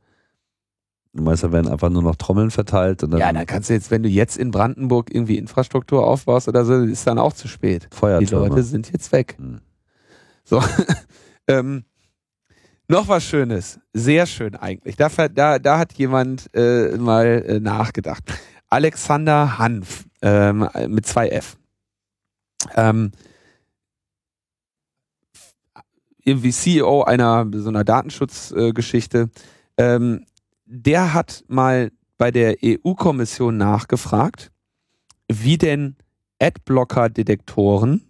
Du 1.17 1.23
meinst, 1.23 1.43
da 1.43 1.51
werden 1.51 1.67
einfach 1.67 1.89
nur 1.89 2.03
noch 2.03 2.15
Trommeln 2.15 2.51
verteilt 2.51 3.03
und 3.03 3.11
dann. 3.11 3.19
Ja, 3.19 3.33
dann 3.33 3.45
kannst 3.47 3.69
du 3.69 3.73
jetzt, 3.73 3.89
wenn 3.89 4.03
du 4.03 4.09
jetzt 4.09 4.37
in 4.37 4.51
Brandenburg 4.51 5.13
irgendwie 5.13 5.37
Infrastruktur 5.37 6.05
aufbaust 6.05 6.47
oder 6.47 6.63
so, 6.63 6.75
ist 6.75 7.07
dann 7.07 7.17
auch 7.17 7.33
zu 7.33 7.47
spät. 7.47 7.87
Feuertürme. 7.91 8.45
Die 8.45 8.49
Leute 8.49 8.63
sind 8.63 8.91
jetzt 8.91 9.11
weg. 9.11 9.35
Hm. 9.39 9.59
So. 10.43 10.63
ähm, 11.47 11.83
noch 12.87 13.07
was 13.07 13.23
Schönes, 13.23 13.79
sehr 13.93 14.27
schön 14.27 14.55
eigentlich. 14.55 14.95
Da, 14.95 15.09
da, 15.27 15.59
da 15.59 15.79
hat 15.79 15.93
jemand 15.93 16.49
äh, 16.53 16.95
mal 16.97 17.43
äh, 17.45 17.59
nachgedacht. 17.59 18.23
Alexander 18.69 19.57
Hanf 19.57 20.05
ähm, 20.21 20.69
mit 20.87 21.05
zwei 21.05 21.29
F. 21.29 21.57
Ähm, 22.75 23.11
irgendwie 26.23 26.51
CEO 26.51 27.03
einer 27.03 27.47
so 27.53 27.69
einer 27.69 27.83
Datenschutzgeschichte, 27.83 29.29
äh, 29.77 29.95
ähm, 29.95 30.25
der 30.67 31.13
hat 31.13 31.43
mal 31.47 31.91
bei 32.17 32.31
der 32.31 32.57
EU-Kommission 32.63 33.57
nachgefragt, 33.57 34.51
wie 35.27 35.57
denn 35.57 35.95
Adblocker-Detektoren 36.39 38.03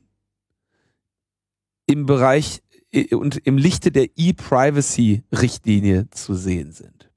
im 1.85 2.05
Bereich 2.05 2.61
äh, 2.91 3.15
und 3.15 3.37
im 3.37 3.57
Lichte 3.57 3.91
der 3.91 4.09
E-Privacy-Richtlinie 4.15 6.09
zu 6.09 6.33
sehen 6.35 6.71
sind. 6.71 7.09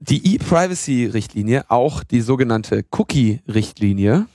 Die 0.00 0.34
E-Privacy-Richtlinie, 0.34 1.70
auch 1.70 2.04
die 2.04 2.20
sogenannte 2.20 2.84
Cookie-Richtlinie, 2.90 4.26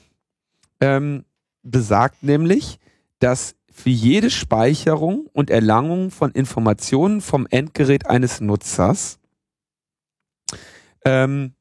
ähm, 0.80 1.24
besagt 1.62 2.22
nämlich, 2.22 2.78
dass 3.18 3.54
für 3.70 3.90
jede 3.90 4.30
Speicherung 4.30 5.26
und 5.32 5.50
Erlangung 5.50 6.10
von 6.10 6.32
Informationen 6.32 7.20
vom 7.20 7.46
Endgerät 7.46 8.06
eines 8.06 8.40
Nutzers 8.40 9.18
ähm, 11.04 11.54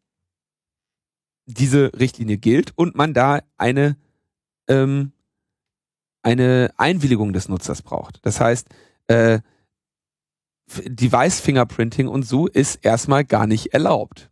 diese 1.46 1.92
Richtlinie 1.98 2.38
gilt 2.38 2.78
und 2.78 2.96
man 2.96 3.14
da 3.14 3.42
eine, 3.58 3.98
ähm, 4.68 5.14
eine 6.22 6.72
Einwilligung 6.78 7.34
des 7.34 7.50
Nutzers 7.50 7.82
braucht. 7.82 8.20
Das 8.26 8.40
heißt, 8.40 8.68
äh, 9.08 9.40
Device 10.86 11.40
Fingerprinting 11.40 12.08
und 12.08 12.24
so 12.24 12.48
ist 12.48 12.76
erstmal 12.86 13.26
gar 13.26 13.48
nicht 13.48 13.74
erlaubt. 13.74 14.29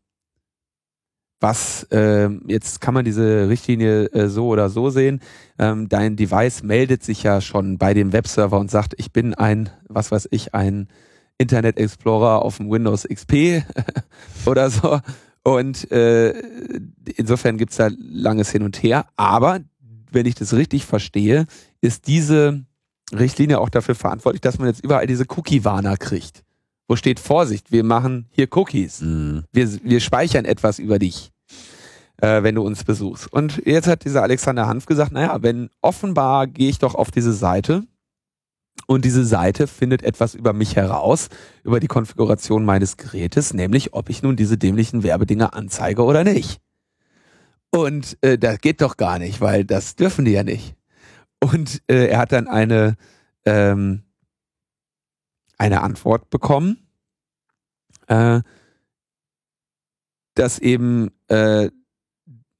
Was 1.39 1.83
äh, 1.91 2.29
jetzt 2.47 2.81
kann 2.81 2.93
man 2.93 3.05
diese 3.05 3.47
Richtlinie 3.47 4.05
äh, 4.07 4.27
so 4.27 4.47
oder 4.47 4.69
so 4.69 4.89
sehen. 4.89 5.21
Ähm, 5.59 5.87
dein 5.87 6.15
Device 6.15 6.63
meldet 6.63 7.03
sich 7.03 7.21
ja 7.23 7.41
schon 7.41 7.77
bei 7.77 7.93
dem 7.93 8.11
Webserver 8.11 8.59
und 8.59 8.71
sagt, 8.71 8.95
ich 8.97 9.11
bin 9.11 9.35
ein, 9.35 9.69
was 9.87 10.11
weiß 10.11 10.29
ich, 10.31 10.55
ein 10.55 10.87
Internet 11.37 11.77
Explorer 11.77 12.41
auf 12.41 12.57
dem 12.57 12.71
Windows 12.71 13.07
XP 13.07 13.63
oder 14.45 14.69
so. 14.71 14.99
Und 15.43 15.89
äh, 15.91 16.33
insofern 17.15 17.57
gibt's 17.57 17.77
da 17.77 17.89
langes 17.97 18.51
Hin 18.51 18.63
und 18.63 18.81
Her. 18.81 19.05
Aber 19.15 19.59
wenn 20.11 20.25
ich 20.25 20.35
das 20.35 20.53
richtig 20.53 20.85
verstehe, 20.85 21.45
ist 21.81 22.07
diese 22.07 22.65
Richtlinie 23.13 23.59
auch 23.59 23.69
dafür 23.69 23.95
verantwortlich, 23.95 24.41
dass 24.41 24.57
man 24.57 24.67
jetzt 24.67 24.83
überall 24.83 25.07
diese 25.07 25.25
Cookie-Warner 25.29 25.97
kriegt. 25.97 26.43
Wo 26.87 26.95
steht 26.95 27.19
Vorsicht, 27.19 27.71
wir 27.71 27.83
machen 27.83 28.27
hier 28.31 28.47
Cookies. 28.51 29.01
Mhm. 29.01 29.43
Wir, 29.51 29.67
wir 29.83 29.99
speichern 29.99 30.45
etwas 30.45 30.79
über 30.79 30.99
dich, 30.99 31.31
äh, 32.21 32.43
wenn 32.43 32.55
du 32.55 32.63
uns 32.63 32.83
besuchst. 32.83 33.31
Und 33.31 33.61
jetzt 33.65 33.87
hat 33.87 34.05
dieser 34.05 34.23
Alexander 34.23 34.67
Hanf 34.67 34.85
gesagt, 34.85 35.11
naja, 35.11 35.37
wenn 35.41 35.69
offenbar 35.81 36.47
gehe 36.47 36.69
ich 36.69 36.79
doch 36.79 36.95
auf 36.95 37.11
diese 37.11 37.33
Seite 37.33 37.83
und 38.85 39.03
diese 39.03 39.25
Seite 39.25 39.67
findet 39.67 40.03
etwas 40.03 40.33
über 40.33 40.53
mich 40.53 40.75
heraus, 40.75 41.27
über 41.63 41.79
die 41.79 41.87
Konfiguration 41.87 42.63
meines 42.63 42.95
Gerätes, 42.95 43.53
nämlich 43.53 43.93
ob 43.93 44.09
ich 44.09 44.21
nun 44.21 44.35
diese 44.35 44.57
dämlichen 44.57 45.03
Werbedinger 45.03 45.53
anzeige 45.53 46.03
oder 46.03 46.23
nicht. 46.23 46.61
Und 47.69 48.17
äh, 48.21 48.37
das 48.37 48.59
geht 48.59 48.81
doch 48.81 48.95
gar 48.95 49.19
nicht, 49.19 49.41
weil 49.41 49.65
das 49.65 49.95
dürfen 49.95 50.23
die 50.23 50.31
ja 50.31 50.43
nicht. 50.43 50.75
Und 51.43 51.81
äh, 51.87 52.07
er 52.07 52.19
hat 52.19 52.31
dann 52.31 52.47
eine, 52.47 52.95
ähm, 53.45 54.03
eine 55.57 55.81
Antwort 55.81 56.29
bekommen, 56.29 56.87
äh, 58.07 58.41
dass 60.35 60.59
eben 60.59 61.09
äh, 61.27 61.69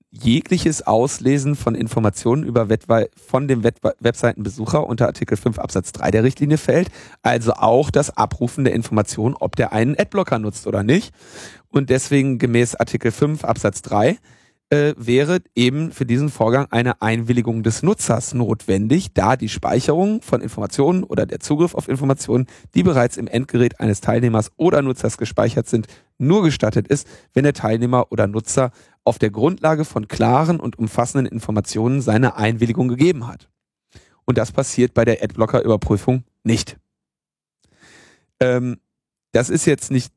jegliches 0.09 0.85
Auslesen 0.85 1.55
von 1.55 1.75
Informationen 1.75 2.43
über 2.43 2.69
Wetwe 2.69 3.09
von 3.15 3.47
dem 3.47 3.63
Webseitenbesucher 3.63 4.87
unter 4.87 5.05
Artikel 5.05 5.37
5 5.37 5.59
Absatz 5.59 5.91
3 5.91 6.11
der 6.11 6.23
Richtlinie 6.23 6.57
fällt. 6.57 6.89
Also 7.21 7.53
auch 7.53 7.91
das 7.91 8.15
Abrufen 8.15 8.63
der 8.63 8.73
Informationen, 8.73 9.35
ob 9.35 9.55
der 9.55 9.73
einen 9.73 9.97
Adblocker 9.97 10.39
nutzt 10.39 10.65
oder 10.65 10.83
nicht. 10.83 11.13
Und 11.69 11.89
deswegen 11.89 12.39
gemäß 12.39 12.75
Artikel 12.75 13.11
5 13.11 13.43
Absatz 13.43 13.81
3 13.83 14.17
äh, 14.69 14.93
wäre 14.97 15.39
eben 15.55 15.91
für 15.91 16.05
diesen 16.05 16.29
Vorgang 16.29 16.67
eine 16.71 17.01
Einwilligung 17.01 17.63
des 17.63 17.83
Nutzers 17.83 18.33
notwendig, 18.33 19.13
da 19.13 19.37
die 19.37 19.49
Speicherung 19.49 20.21
von 20.21 20.41
Informationen 20.41 21.03
oder 21.03 21.25
der 21.25 21.39
Zugriff 21.39 21.73
auf 21.73 21.87
Informationen, 21.87 22.47
die 22.75 22.83
bereits 22.83 23.17
im 23.17 23.27
Endgerät 23.27 23.79
eines 23.79 24.01
Teilnehmers 24.01 24.51
oder 24.57 24.81
Nutzers 24.81 25.17
gespeichert 25.17 25.67
sind, 25.67 25.87
nur 26.17 26.43
gestattet 26.43 26.87
ist, 26.87 27.07
wenn 27.33 27.43
der 27.43 27.53
Teilnehmer 27.53 28.11
oder 28.11 28.27
Nutzer 28.27 28.71
auf 29.03 29.19
der 29.19 29.29
Grundlage 29.29 29.85
von 29.85 30.07
klaren 30.07 30.59
und 30.59 30.77
umfassenden 30.77 31.31
Informationen 31.31 32.01
seine 32.01 32.35
Einwilligung 32.35 32.89
gegeben 32.89 33.27
hat. 33.27 33.49
Und 34.25 34.37
das 34.37 34.51
passiert 34.51 34.93
bei 34.93 35.05
der 35.05 35.23
Adblocker-Überprüfung 35.23 36.23
nicht. 36.43 36.77
Ähm, 38.41 38.79
das 39.31 39.49
ist 39.49 39.65
jetzt 39.65 39.91
nicht 39.91 40.11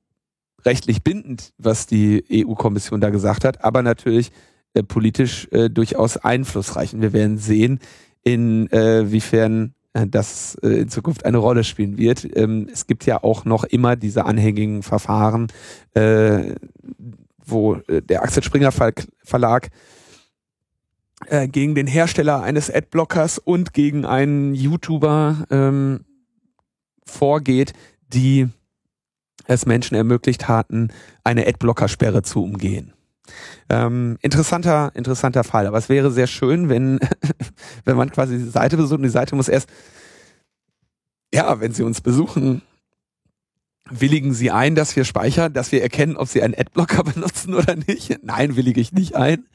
rechtlich 0.65 1.03
bindend, 1.03 1.53
was 1.59 1.87
die 1.87 2.25
EU-Kommission 2.31 3.01
da 3.01 3.11
gesagt 3.11 3.45
hat, 3.45 3.65
aber 3.65 3.83
natürlich 3.83 4.33
äh, 4.75 4.83
politisch 4.83 5.49
äh, 5.51 5.69
durchaus 5.69 6.17
einflussreich. 6.17 6.95
Und 6.95 7.03
wir 7.03 7.13
werden 7.13 7.39
sehen, 7.39 7.81
inwiefern 8.23 9.75
äh, 9.93 10.07
das 10.07 10.57
äh, 10.63 10.83
in 10.83 10.89
Zukunft 10.89 11.25
eine 11.25 11.39
Rolle 11.39 11.65
spielen 11.65 11.99
wird. 11.99 12.27
Ähm, 12.37 12.69
es 12.73 12.87
gibt 12.87 13.07
ja 13.07 13.23
auch 13.23 13.45
noch 13.45 13.65
immer 13.65 13.97
diese 13.97 14.25
anhängigen 14.25 14.83
Verfahren, 14.83 15.49
äh, 15.95 16.55
wo 17.45 17.75
äh, 17.89 18.03
der 18.03 18.23
Axel 18.23 18.43
Springer 18.43 18.73
Verlag 18.73 19.71
äh, 21.27 21.49
gegen 21.49 21.75
den 21.75 21.87
Hersteller 21.87 22.43
eines 22.43 22.73
Adblockers 22.73 23.39
und 23.39 23.73
gegen 23.73 24.05
einen 24.05 24.55
YouTuber 24.55 25.47
ähm, 25.51 26.05
vorgeht, 27.05 27.73
die 28.13 28.49
es 29.51 29.67
Menschen 29.67 29.97
ermöglicht 29.97 30.49
hatten, 30.49 30.89
eine 31.25 31.47
Adblocker-Sperre 31.47 32.23
zu 32.23 32.43
umgehen. 32.43 32.93
Ähm, 33.69 34.17
interessanter, 34.23 34.93
interessanter 34.95 35.45
Fall. 35.45 35.67
Aber 35.67 35.79
es 35.79 35.89
wäre 35.89 36.11
sehr 36.11 36.27
schön, 36.27 36.69
wenn, 36.69 37.01
wenn 37.85 37.97
man 37.97 38.11
quasi 38.11 38.39
die 38.39 38.49
Seite 38.49 38.77
besucht 38.77 38.99
und 38.99 39.03
die 39.03 39.09
Seite 39.09 39.35
muss 39.35 39.49
erst, 39.49 39.69
ja, 41.33 41.61
wenn 41.61 41.73
Sie 41.73 41.83
uns 41.83 42.01
besuchen, 42.01 42.63
willigen 43.89 44.35
Sie 44.35 44.51
ein, 44.51 44.75
dass 44.75 44.95
wir 44.95 45.05
speichern, 45.05 45.53
dass 45.53 45.73
wir 45.73 45.83
erkennen, 45.83 46.17
ob 46.17 46.29
Sie 46.29 46.43
einen 46.43 46.55
Adblocker 46.55 47.03
benutzen 47.15 47.55
oder 47.55 47.75
nicht? 47.75 48.21
Nein, 48.23 48.57
willige 48.57 48.81
ich 48.81 48.93
nicht 48.93 49.17
ein. 49.17 49.47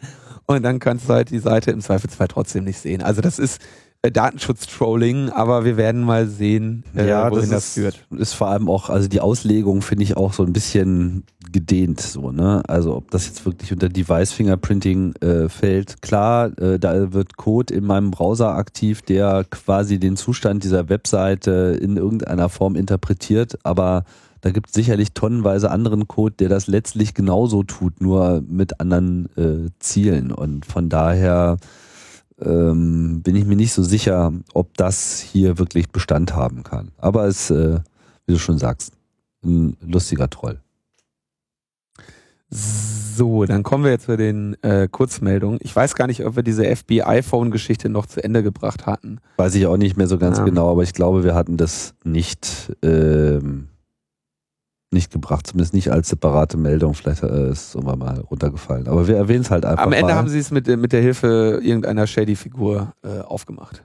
Und 0.45 0.63
dann 0.63 0.79
kannst 0.79 1.09
du 1.09 1.13
halt 1.13 1.31
die 1.31 1.39
Seite 1.39 1.71
im 1.71 1.81
Zweifelsfall 1.81 2.27
trotzdem 2.27 2.65
nicht 2.65 2.79
sehen. 2.79 3.01
Also 3.01 3.21
das 3.21 3.39
ist 3.39 3.61
Datenschutz-Trolling, 4.11 5.29
aber 5.29 5.65
wir 5.65 5.77
werden 5.77 6.03
mal 6.03 6.27
sehen, 6.27 6.83
äh, 6.95 7.07
ja, 7.07 7.29
wohin 7.29 7.49
das, 7.49 7.49
das, 7.49 7.73
führt. 7.73 8.05
Ist 8.11 8.33
vor 8.33 8.47
allem 8.47 8.69
auch, 8.69 8.89
also 8.89 9.07
die 9.07 9.21
Auslegung 9.21 9.81
finde 9.81 10.03
ich 10.03 10.17
auch 10.17 10.33
so 10.33 10.43
ein 10.43 10.53
bisschen 10.53 11.23
gedehnt, 11.51 12.01
so, 12.01 12.31
ne? 12.31 12.63
Also 12.67 12.95
ob 12.95 13.11
das 13.11 13.27
jetzt 13.27 13.45
wirklich 13.45 13.71
unter 13.71 13.89
Device 13.89 14.31
Fingerprinting 14.33 15.15
äh, 15.17 15.49
fällt, 15.49 16.01
klar, 16.01 16.57
äh, 16.59 16.79
da 16.79 17.13
wird 17.13 17.37
Code 17.37 17.73
in 17.73 17.85
meinem 17.85 18.11
Browser 18.11 18.55
aktiv, 18.55 19.01
der 19.01 19.45
quasi 19.49 19.99
den 19.99 20.17
Zustand 20.17 20.63
dieser 20.63 20.89
Webseite 20.89 21.79
in 21.81 21.97
irgendeiner 21.97 22.49
Form 22.49 22.75
interpretiert, 22.75 23.57
aber 23.63 24.03
da 24.45 24.51
gibt 24.51 24.67
es 24.67 24.73
sicherlich 24.73 25.13
tonnenweise 25.13 25.71
anderen 25.71 26.07
Code, 26.07 26.35
der 26.37 26.49
das 26.49 26.67
letztlich 26.67 27.15
genauso 27.15 27.63
tut, 27.63 27.99
nur 27.99 28.43
mit 28.47 28.79
anderen 28.79 29.27
äh, 29.35 29.71
Zielen. 29.79 30.31
Und 30.31 30.67
von 30.67 30.87
daher 30.87 31.57
ähm, 32.41 33.21
bin 33.23 33.35
ich 33.35 33.45
mir 33.45 33.55
nicht 33.55 33.73
so 33.73 33.83
sicher, 33.83 34.33
ob 34.53 34.75
das 34.77 35.19
hier 35.19 35.57
wirklich 35.57 35.89
Bestand 35.89 36.35
haben 36.35 36.63
kann. 36.63 36.91
Aber 36.97 37.25
es, 37.25 37.49
äh, 37.49 37.79
wie 38.25 38.33
du 38.33 38.39
schon 38.39 38.57
sagst, 38.57 38.93
ein 39.43 39.77
lustiger 39.81 40.29
Troll. 40.29 40.59
So, 42.49 43.45
dann 43.45 43.63
kommen 43.63 43.83
wir 43.83 43.91
jetzt 43.91 44.05
zu 44.05 44.17
den 44.17 44.55
äh, 44.61 44.87
Kurzmeldungen. 44.89 45.59
Ich 45.61 45.75
weiß 45.75 45.95
gar 45.95 46.07
nicht, 46.07 46.25
ob 46.25 46.35
wir 46.35 46.43
diese 46.43 46.63
FBI-Phone-Geschichte 46.75 47.89
noch 47.89 48.05
zu 48.05 48.23
Ende 48.23 48.43
gebracht 48.43 48.85
hatten. 48.85 49.19
Weiß 49.37 49.55
ich 49.55 49.65
auch 49.67 49.77
nicht 49.77 49.97
mehr 49.97 50.07
so 50.07 50.17
ganz 50.17 50.37
Ja. 50.37 50.43
genau, 50.45 50.69
aber 50.71 50.83
ich 50.83 50.93
glaube, 50.93 51.23
wir 51.23 51.33
hatten 51.33 51.57
das 51.57 51.95
nicht, 52.03 52.71
ähm, 52.83 53.69
nicht 54.95 55.11
gebracht, 55.11 55.45
zumindest 55.45 55.75
nicht 55.75 55.91
als 55.91 56.09
separate 56.09 56.57
Meldung. 56.57 56.95
Vielleicht 56.95 57.21
äh, 57.21 57.51
ist 57.51 57.69
es 57.69 57.75
irgendwann 57.75 57.99
mal 57.99 58.19
runtergefallen. 58.19 58.87
Aber 58.87 59.07
wir 59.07 59.15
erwähnen 59.17 59.41
es 59.41 59.51
halt 59.51 59.65
einfach 59.65 59.83
Am 59.83 59.93
Ende 59.93 60.13
mal. 60.13 60.15
haben 60.15 60.29
sie 60.29 60.39
es 60.39 60.49
mit, 60.49 60.67
mit 60.67 60.91
der 60.91 61.01
Hilfe 61.01 61.59
irgendeiner 61.61 62.07
Shady-Figur 62.07 62.93
äh, 63.03 63.19
aufgemacht. 63.21 63.83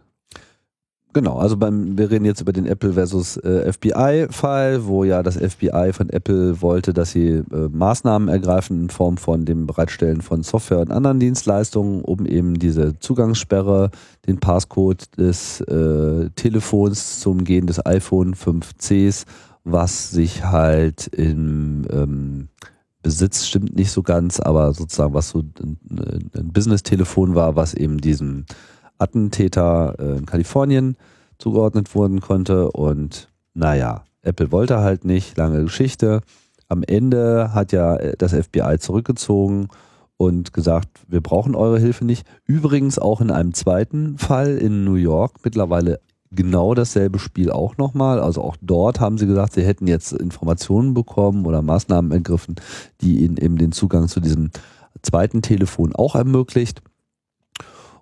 Genau, 1.13 1.39
also 1.39 1.57
beim, 1.57 1.99
wir 1.99 2.09
reden 2.09 2.25
jetzt 2.25 2.41
über 2.41 2.53
den 2.53 2.67
Apple 2.67 2.93
versus 2.93 3.37
äh, 3.39 3.73
FBI-Fall, 3.73 4.87
wo 4.87 5.03
ja 5.03 5.25
das 5.25 5.37
FBI 5.37 5.91
von 5.93 6.09
Apple 6.09 6.63
wollte, 6.63 6.93
dass 6.93 7.11
sie 7.11 7.29
äh, 7.31 7.45
Maßnahmen 7.73 8.29
ergreifen 8.29 8.83
in 8.83 8.91
Form 8.91 9.17
von 9.17 9.45
dem 9.45 9.67
Bereitstellen 9.67 10.21
von 10.21 10.45
Software 10.45 10.79
und 10.79 10.93
anderen 10.93 11.19
Dienstleistungen, 11.19 12.03
um 12.03 12.27
eben 12.27 12.61
diese 12.61 12.97
Zugangssperre, 13.01 13.91
den 14.29 14.39
Passcode 14.39 15.19
des 15.19 15.61
äh, 15.63 16.31
Telefons 16.37 17.19
zum 17.19 17.39
Umgehen 17.41 17.67
des 17.67 17.85
iPhone 17.85 18.35
5Cs, 18.35 19.25
was 19.65 20.11
sich 20.11 20.45
halt 20.45 21.07
im 21.09 21.87
ähm, 21.91 22.49
Besitz 23.03 23.47
stimmt 23.47 23.77
nicht 23.77 23.91
so 23.91 24.03
ganz, 24.03 24.41
aber 24.41 24.73
sozusagen 24.75 25.15
was 25.15 25.31
so 25.31 25.41
ein, 25.41 25.79
ein 26.35 26.53
Business-Telefon 26.53 27.35
war, 27.35 27.57
was 27.57 27.75
eben 27.75 27.99
diesem 27.99 28.45
Attentäter 28.99 29.97
äh, 29.99 30.19
in 30.19 30.27
Kalifornien 30.27 30.97
zugeordnet 31.39 31.95
wurden 31.95 32.21
konnte. 32.21 32.71
Und 32.71 33.29
naja, 33.55 34.05
Apple 34.23 34.53
wollte 34.53 34.81
halt 34.81 35.05
nicht, 35.05 35.37
lange 35.39 35.63
Geschichte. 35.63 36.21
Am 36.69 36.83
Ende 36.83 37.55
hat 37.55 37.73
ja 37.73 37.97
äh, 37.97 38.17
das 38.19 38.35
FBI 38.35 38.79
zurückgezogen 38.79 39.69
und 40.19 40.53
gesagt, 40.53 40.89
wir 41.09 41.23
brauchen 41.23 41.55
eure 41.55 41.79
Hilfe 41.79 42.05
nicht. 42.05 42.27
Übrigens 42.45 42.99
auch 42.99 43.23
in 43.23 43.31
einem 43.31 43.55
zweiten 43.55 44.19
Fall 44.19 44.59
in 44.59 44.85
New 44.85 44.97
York, 44.97 45.37
mittlerweile 45.43 46.01
genau 46.31 46.75
dasselbe 46.75 47.19
Spiel 47.19 47.51
auch 47.51 47.77
nochmal. 47.77 48.21
Also 48.21 48.43
auch 48.43 48.57
dort 48.61 49.01
haben 49.01 49.19
sie 49.19 49.27
gesagt, 49.27 49.55
sie 49.55 49.65
hätten 49.65 49.87
jetzt 49.87 50.13
Informationen 50.13 50.95
bekommen 50.95 51.47
oder 51.47 51.63
Maßnahmen 51.63 52.13
ergriffen, 52.13 52.57
die 53.01 53.25
ihnen 53.25 53.37
eben 53.37 53.59
den 53.59 53.73
Zugang 53.73 54.09
zu 54.09 54.21
diesem 54.21 54.51
zweiten 55.03 55.43
Telefon 55.43 55.95
auch 55.95 56.15
ermöglicht. 56.15 56.83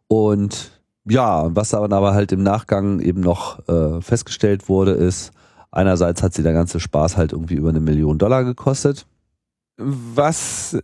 Und 0.09 0.73
ja, 1.09 1.55
was 1.55 1.75
aber, 1.75 1.95
aber 1.95 2.15
halt 2.15 2.33
im 2.33 2.43
Nachgang 2.43 3.01
eben 3.01 3.21
noch 3.21 3.67
äh, 3.69 4.01
festgestellt 4.01 4.69
wurde, 4.69 4.93
ist, 4.93 5.33
einerseits 5.71 6.23
hat 6.23 6.35
sie 6.35 6.43
der 6.43 6.53
ganze 6.53 6.81
Spaß 6.81 7.17
halt 7.17 7.33
irgendwie 7.33 7.55
über 7.55 7.71
eine 7.71 7.81
Million 7.81 8.19
Dollar 8.19 8.45
gekostet. 8.45 9.07
Was, 9.77 10.79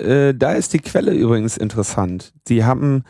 äh, 0.00 0.34
da 0.34 0.52
ist 0.52 0.72
die 0.72 0.78
Quelle 0.78 1.12
übrigens 1.12 1.56
interessant. 1.56 2.32
Die 2.48 2.64
haben, 2.64 3.04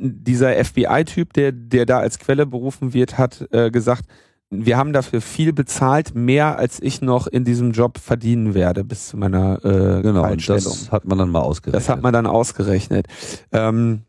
dieser 0.00 0.64
FBI-Typ, 0.64 1.32
der, 1.34 1.52
der 1.52 1.86
da 1.86 1.98
als 1.98 2.18
Quelle 2.18 2.46
berufen 2.46 2.94
wird, 2.94 3.18
hat 3.18 3.46
äh, 3.52 3.70
gesagt, 3.70 4.06
wir 4.50 4.76
haben 4.76 4.92
dafür 4.92 5.20
viel 5.20 5.52
bezahlt, 5.52 6.14
mehr 6.14 6.58
als 6.58 6.82
ich 6.82 7.02
noch 7.02 7.28
in 7.28 7.44
diesem 7.44 7.70
Job 7.70 7.98
verdienen 7.98 8.54
werde 8.54 8.82
bis 8.82 9.08
zu 9.08 9.16
meiner 9.16 9.64
äh, 9.64 10.02
Genau, 10.02 10.28
und 10.28 10.48
das 10.48 10.90
hat 10.90 11.04
man 11.04 11.18
dann 11.18 11.30
mal 11.30 11.40
ausgerechnet. 11.40 11.80
Das 11.80 11.88
hat 11.88 12.02
man 12.02 12.12
dann 12.12 12.26
ausgerechnet. 12.26 13.06
Ähm, 13.52 14.02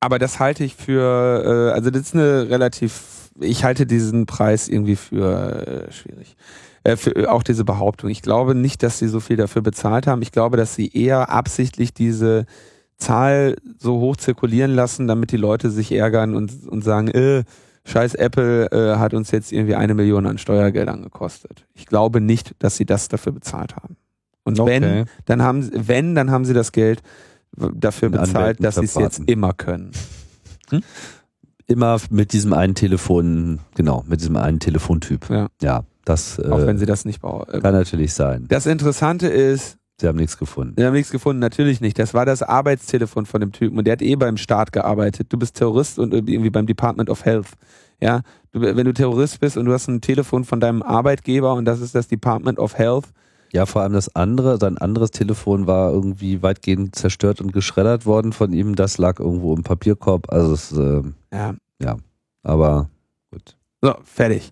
aber 0.00 0.18
das 0.18 0.38
halte 0.38 0.64
ich 0.64 0.76
für, 0.76 1.70
äh, 1.70 1.74
also 1.74 1.90
das 1.90 2.02
ist 2.02 2.14
eine 2.14 2.48
relativ, 2.48 3.30
ich 3.40 3.64
halte 3.64 3.84
diesen 3.84 4.24
Preis 4.26 4.68
irgendwie 4.68 4.96
für 4.96 5.88
äh, 5.88 5.92
schwierig. 5.92 6.36
Äh, 6.84 6.96
für 6.96 7.30
auch 7.32 7.42
diese 7.42 7.64
Behauptung. 7.64 8.08
Ich 8.10 8.22
glaube 8.22 8.54
nicht, 8.54 8.82
dass 8.82 8.98
sie 8.98 9.08
so 9.08 9.20
viel 9.20 9.36
dafür 9.36 9.62
bezahlt 9.62 10.06
haben. 10.06 10.22
Ich 10.22 10.32
glaube, 10.32 10.56
dass 10.56 10.74
sie 10.74 10.90
eher 10.90 11.30
absichtlich 11.30 11.92
diese 11.92 12.46
Zahl 13.04 13.56
so 13.78 14.00
hoch 14.00 14.16
zirkulieren 14.16 14.74
lassen, 14.74 15.06
damit 15.06 15.30
die 15.32 15.36
Leute 15.36 15.70
sich 15.70 15.92
ärgern 15.92 16.34
und, 16.34 16.66
und 16.68 16.82
sagen, 16.82 17.08
äh, 17.08 17.44
scheiß 17.84 18.14
Apple 18.14 18.70
äh, 18.72 18.96
hat 18.98 19.14
uns 19.14 19.30
jetzt 19.30 19.52
irgendwie 19.52 19.74
eine 19.74 19.94
Million 19.94 20.26
an 20.26 20.38
Steuergeldern 20.38 21.02
gekostet. 21.02 21.66
Ich 21.74 21.86
glaube 21.86 22.20
nicht, 22.20 22.54
dass 22.58 22.76
sie 22.76 22.86
das 22.86 23.08
dafür 23.08 23.32
bezahlt 23.32 23.76
haben. 23.76 23.96
Und 24.44 24.58
Okay. 24.60 24.80
wenn, 24.80 25.04
dann 25.26 25.42
haben 25.42 25.62
sie, 25.62 25.72
wenn, 25.88 26.14
dann 26.14 26.30
haben 26.30 26.44
sie 26.44 26.54
das 26.54 26.72
Geld 26.72 27.02
dafür 27.56 28.10
Mit 28.10 28.20
bezahlt, 28.20 28.36
Anwälten 28.36 28.62
dass 28.64 28.74
sie 28.76 28.84
es 28.84 28.94
jetzt 28.94 29.22
immer 29.26 29.52
können. 29.52 29.92
Immer 31.66 31.98
mit 32.10 32.32
diesem 32.34 32.52
einen 32.52 32.74
Telefon, 32.74 33.60
genau, 33.74 34.04
mit 34.06 34.20
diesem 34.20 34.36
einen 34.36 34.60
Telefontyp. 34.60 35.30
Ja. 35.30 35.48
Ja, 35.62 35.84
das 36.04 36.38
Auch 36.38 36.58
äh, 36.58 36.66
wenn 36.66 36.76
sie 36.78 36.84
das 36.84 37.06
nicht 37.06 37.22
bauen. 37.22 37.46
kann 37.62 37.72
natürlich 37.72 38.12
sein. 38.12 38.44
Das 38.48 38.66
Interessante 38.66 39.28
ist, 39.28 39.78
Sie 40.00 40.08
haben 40.08 40.16
nichts 40.16 40.38
gefunden. 40.38 40.76
wir 40.76 40.86
haben 40.86 40.94
nichts 40.94 41.12
gefunden, 41.12 41.38
natürlich 41.38 41.80
nicht. 41.80 41.98
Das 41.98 42.14
war 42.14 42.26
das 42.26 42.42
Arbeitstelefon 42.42 43.26
von 43.26 43.40
dem 43.40 43.52
Typen 43.52 43.78
und 43.78 43.84
der 43.86 43.92
hat 43.92 44.02
eh 44.02 44.16
beim 44.16 44.36
Staat 44.36 44.72
gearbeitet. 44.72 45.28
Du 45.32 45.38
bist 45.38 45.56
Terrorist 45.56 45.98
und 45.98 46.12
irgendwie 46.12 46.50
beim 46.50 46.66
Department 46.66 47.08
of 47.10 47.24
Health. 47.24 47.46
Ja, 48.00 48.22
du, 48.50 48.60
wenn 48.60 48.84
du 48.84 48.92
Terrorist 48.92 49.38
bist 49.38 49.56
und 49.56 49.66
du 49.66 49.72
hast 49.72 49.86
ein 49.86 50.00
Telefon 50.00 50.44
von 50.44 50.58
deinem 50.58 50.82
Arbeitgeber 50.82 51.54
und 51.54 51.64
das 51.64 51.80
ist 51.80 51.94
das 51.94 52.08
Department 52.08 52.58
of 52.58 52.76
Health, 52.76 53.06
Ja, 53.52 53.66
vor 53.66 53.82
allem 53.82 53.92
das 53.92 54.14
andere, 54.16 54.58
sein 54.58 54.78
anderes 54.78 55.12
Telefon 55.12 55.68
war 55.68 55.92
irgendwie 55.92 56.42
weitgehend 56.42 56.96
zerstört 56.96 57.40
und 57.40 57.52
geschreddert 57.52 58.04
worden 58.04 58.32
von 58.32 58.52
ihm. 58.52 58.74
Das 58.74 58.98
lag 58.98 59.20
irgendwo 59.20 59.54
im 59.54 59.62
Papierkorb. 59.62 60.32
Also 60.32 60.54
es, 60.54 60.72
äh, 60.72 61.02
ja, 61.80 61.96
aber 62.42 62.90
gut. 63.30 63.56
So, 63.80 63.94
fertig. 64.02 64.50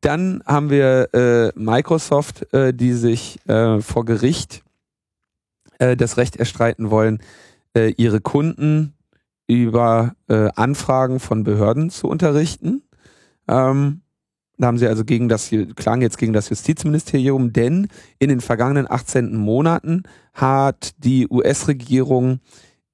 Dann 0.00 0.42
haben 0.46 0.70
wir 0.70 1.08
äh, 1.12 1.58
Microsoft, 1.58 2.52
äh, 2.52 2.72
die 2.72 2.92
sich 2.92 3.38
äh, 3.48 3.80
vor 3.80 4.04
Gericht 4.04 4.62
äh, 5.78 5.96
das 5.96 6.16
Recht 6.16 6.36
erstreiten 6.36 6.90
wollen, 6.90 7.20
äh, 7.74 7.92
ihre 7.96 8.20
Kunden 8.20 8.94
über 9.48 10.14
äh, 10.28 10.50
Anfragen 10.54 11.20
von 11.20 11.42
Behörden 11.42 11.90
zu 11.90 12.06
unterrichten. 12.06 12.82
Ähm, 13.48 14.02
da 14.58 14.66
haben 14.66 14.76
sie 14.78 14.88
also 14.88 15.04
gegen 15.04 15.28
das, 15.28 15.50
klagen 15.76 16.02
jetzt 16.02 16.18
gegen 16.18 16.32
das 16.32 16.48
Justizministerium, 16.50 17.52
denn 17.52 17.86
in 18.18 18.28
den 18.28 18.40
vergangenen 18.40 18.90
18 18.90 19.36
Monaten 19.36 20.02
hat 20.34 20.94
die 20.98 21.28
US-Regierung 21.28 22.40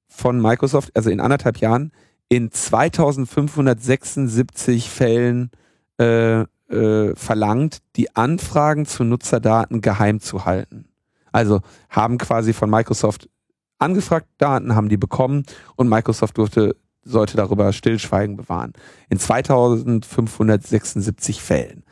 von 0.07 0.39
Microsoft, 0.41 0.95
also 0.95 1.09
in 1.09 1.19
anderthalb 1.19 1.57
Jahren, 1.57 1.91
in 2.29 2.51
2576 2.51 4.89
Fällen 4.89 5.51
äh, 5.97 6.45
äh, 6.69 7.15
verlangt, 7.15 7.79
die 7.95 8.15
Anfragen 8.15 8.85
zu 8.85 9.03
Nutzerdaten 9.03 9.81
geheim 9.81 10.19
zu 10.19 10.45
halten. 10.45 10.89
Also 11.31 11.61
haben 11.89 12.17
quasi 12.17 12.53
von 12.53 12.69
Microsoft 12.69 13.29
angefragt 13.77 14.27
Daten, 14.37 14.75
haben 14.75 14.89
die 14.89 14.97
bekommen 14.97 15.43
und 15.75 15.89
Microsoft 15.89 16.37
durfte, 16.37 16.75
sollte 17.03 17.37
darüber 17.37 17.73
Stillschweigen 17.73 18.37
bewahren. 18.37 18.73
In 19.09 19.19
2576 19.19 21.41
Fällen. 21.41 21.83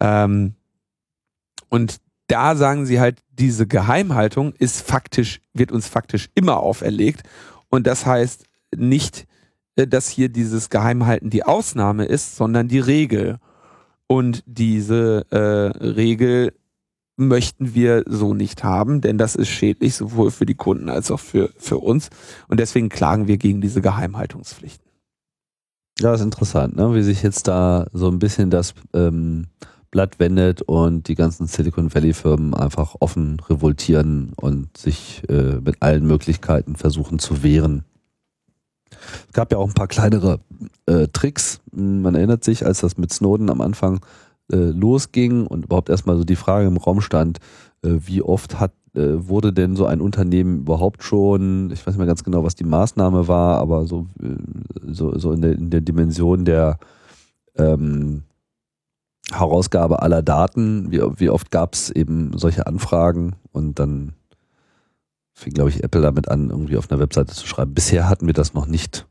Ähm, 0.00 0.54
und 1.68 1.98
da 2.26 2.56
sagen 2.56 2.86
sie 2.86 2.98
halt, 3.00 3.20
diese 3.30 3.66
Geheimhaltung 3.66 4.52
ist 4.52 4.82
faktisch, 4.82 5.40
wird 5.54 5.72
uns 5.72 5.88
faktisch 5.88 6.28
immer 6.34 6.58
auferlegt. 6.58 7.22
Und 7.68 7.86
das 7.86 8.06
heißt 8.06 8.44
nicht, 8.76 9.26
äh, 9.76 9.86
dass 9.86 10.08
hier 10.08 10.28
dieses 10.28 10.70
Geheimhalten 10.70 11.30
die 11.30 11.44
Ausnahme 11.44 12.04
ist, 12.04 12.36
sondern 12.36 12.68
die 12.68 12.80
Regel. 12.80 13.38
Und 14.08 14.42
diese 14.46 15.26
äh, 15.30 15.36
Regel 15.84 16.52
möchten 17.16 17.74
wir 17.74 18.04
so 18.06 18.32
nicht 18.32 18.64
haben, 18.64 19.00
denn 19.00 19.18
das 19.18 19.34
ist 19.36 19.48
schädlich 19.48 19.94
sowohl 19.94 20.30
für 20.30 20.46
die 20.46 20.54
Kunden 20.54 20.88
als 20.88 21.10
auch 21.10 21.20
für, 21.20 21.50
für 21.58 21.78
uns. 21.78 22.10
Und 22.48 22.58
deswegen 22.58 22.88
klagen 22.88 23.26
wir 23.26 23.36
gegen 23.36 23.60
diese 23.60 23.80
Geheimhaltungspflichten. 23.80 24.88
Ja, 26.00 26.14
ist 26.14 26.20
interessant, 26.20 26.76
ne? 26.76 26.94
wie 26.94 27.02
sich 27.02 27.22
jetzt 27.22 27.48
da 27.48 27.86
so 27.92 28.08
ein 28.08 28.20
bisschen 28.20 28.50
das 28.50 28.72
ähm, 28.94 29.48
Blatt 29.90 30.20
wendet 30.20 30.62
und 30.62 31.08
die 31.08 31.16
ganzen 31.16 31.48
Silicon 31.48 31.92
Valley 31.92 32.12
Firmen 32.12 32.54
einfach 32.54 32.94
offen 33.00 33.40
revoltieren 33.40 34.32
und 34.36 34.76
sich 34.76 35.22
äh, 35.28 35.60
mit 35.60 35.82
allen 35.82 36.06
Möglichkeiten 36.06 36.76
versuchen 36.76 37.18
zu 37.18 37.42
wehren. 37.42 37.84
Es 39.26 39.32
gab 39.32 39.52
ja 39.52 39.58
auch 39.58 39.68
ein 39.68 39.74
paar 39.74 39.88
kleinere 39.88 40.40
äh, 40.86 41.08
Tricks. 41.08 41.60
Man 41.72 42.14
erinnert 42.14 42.44
sich, 42.44 42.64
als 42.64 42.80
das 42.80 42.98
mit 42.98 43.12
Snowden 43.12 43.50
am 43.50 43.60
Anfang 43.60 44.00
äh, 44.52 44.56
losging 44.56 45.46
und 45.46 45.64
überhaupt 45.64 45.88
erstmal 45.88 46.16
so 46.16 46.24
die 46.24 46.36
Frage 46.36 46.66
im 46.66 46.76
Raum 46.76 47.00
stand, 47.00 47.38
äh, 47.82 47.90
wie 48.06 48.22
oft 48.22 48.58
hat 48.60 48.72
äh, 48.94 49.28
wurde 49.28 49.52
denn 49.52 49.76
so 49.76 49.86
ein 49.86 50.00
Unternehmen 50.00 50.60
überhaupt 50.60 51.02
schon, 51.02 51.70
ich 51.70 51.80
weiß 51.80 51.94
nicht 51.94 51.98
mehr 51.98 52.06
ganz 52.06 52.24
genau, 52.24 52.42
was 52.42 52.54
die 52.54 52.64
Maßnahme 52.64 53.28
war, 53.28 53.58
aber 53.58 53.86
so, 53.86 54.06
äh, 54.20 54.34
so, 54.86 55.16
so 55.18 55.32
in, 55.32 55.42
der, 55.42 55.52
in 55.52 55.70
der 55.70 55.82
Dimension 55.82 56.44
der 56.44 56.78
ähm, 57.56 58.22
Herausgabe 59.30 60.02
aller 60.02 60.22
Daten, 60.22 60.90
wie, 60.90 61.00
wie 61.16 61.30
oft 61.30 61.50
gab 61.50 61.74
es 61.74 61.90
eben 61.90 62.32
solche 62.36 62.66
Anfragen 62.66 63.36
und 63.52 63.78
dann 63.78 64.14
fing, 65.38 65.52
glaube 65.54 65.70
ich, 65.70 65.84
Apple 65.84 66.02
damit 66.02 66.28
an, 66.28 66.50
irgendwie 66.50 66.76
auf 66.76 66.90
einer 66.90 67.00
Webseite 67.00 67.34
zu 67.34 67.46
schreiben. 67.46 67.72
Bisher 67.72 68.08
hatten 68.08 68.26
wir 68.26 68.34
das 68.34 68.54
noch 68.54 68.66
nicht. 68.66 69.06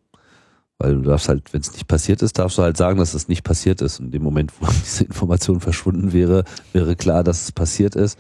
Weil 0.78 0.96
du 0.96 1.02
darfst 1.02 1.28
halt, 1.28 1.54
wenn 1.54 1.62
es 1.62 1.72
nicht 1.72 1.88
passiert 1.88 2.22
ist, 2.22 2.38
darfst 2.38 2.58
du 2.58 2.62
halt 2.62 2.78
sagen, 2.78 3.00
dass 3.00 3.14
es 3.14 3.28
nicht 3.28 3.44
passiert 3.44 3.82
ist. 3.82 4.00
Und 4.00 4.08
in 4.08 4.12
dem 4.12 4.24
Moment, 4.24 4.54
wo 4.60 4.68
diese 4.84 5.06
Information 5.06 5.60
verschwunden 5.60 6.14
wäre, 6.14 6.44
wäre 6.74 6.96
klar, 6.96 7.24
dass 7.24 7.44
es 7.44 7.52
passiert 7.52 7.96
ist. 7.96 8.20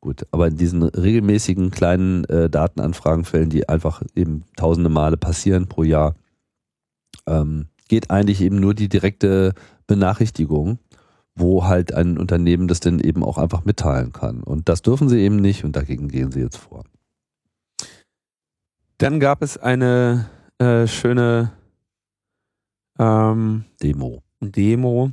Gut, 0.00 0.26
aber 0.30 0.48
in 0.48 0.56
diesen 0.56 0.82
regelmäßigen 0.82 1.70
kleinen 1.70 2.24
äh, 2.24 2.48
Datenanfragenfällen, 2.48 3.50
die 3.50 3.68
einfach 3.68 4.02
eben 4.16 4.44
tausende 4.56 4.88
Male 4.88 5.16
passieren 5.16 5.68
pro 5.68 5.84
Jahr, 5.84 6.16
ähm, 7.26 7.66
geht 7.88 8.10
eigentlich 8.10 8.40
eben 8.40 8.56
nur 8.56 8.74
die 8.74 8.88
direkte 8.88 9.52
Benachrichtigung, 9.86 10.78
wo 11.34 11.66
halt 11.66 11.92
ein 11.92 12.18
Unternehmen 12.18 12.68
das 12.68 12.80
dann 12.80 13.00
eben 13.00 13.22
auch 13.22 13.38
einfach 13.38 13.64
mitteilen 13.64 14.12
kann. 14.12 14.42
Und 14.42 14.68
das 14.68 14.82
dürfen 14.82 15.08
sie 15.08 15.20
eben 15.20 15.36
nicht 15.36 15.64
und 15.64 15.76
dagegen 15.76 16.08
gehen 16.08 16.32
sie 16.32 16.40
jetzt 16.40 16.56
vor. 16.56 16.84
Dann 19.02 19.18
gab 19.18 19.42
es 19.42 19.58
eine 19.58 20.30
äh, 20.58 20.86
schöne 20.86 21.50
ähm, 23.00 23.64
Demo. 23.82 24.22
Demo. 24.38 25.10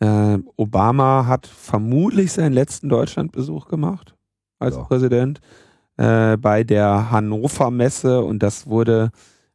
Äh, 0.00 0.38
Obama 0.56 1.24
hat 1.26 1.46
vermutlich 1.46 2.32
seinen 2.32 2.52
letzten 2.52 2.88
Deutschlandbesuch 2.88 3.68
gemacht 3.68 4.16
als 4.58 4.74
Ja. 4.74 4.82
Präsident 4.82 5.40
äh, 5.98 6.36
bei 6.36 6.64
der 6.64 7.12
Hannover 7.12 7.70
Messe 7.70 8.24
und 8.24 8.42
das 8.42 8.66
wurde 8.66 9.12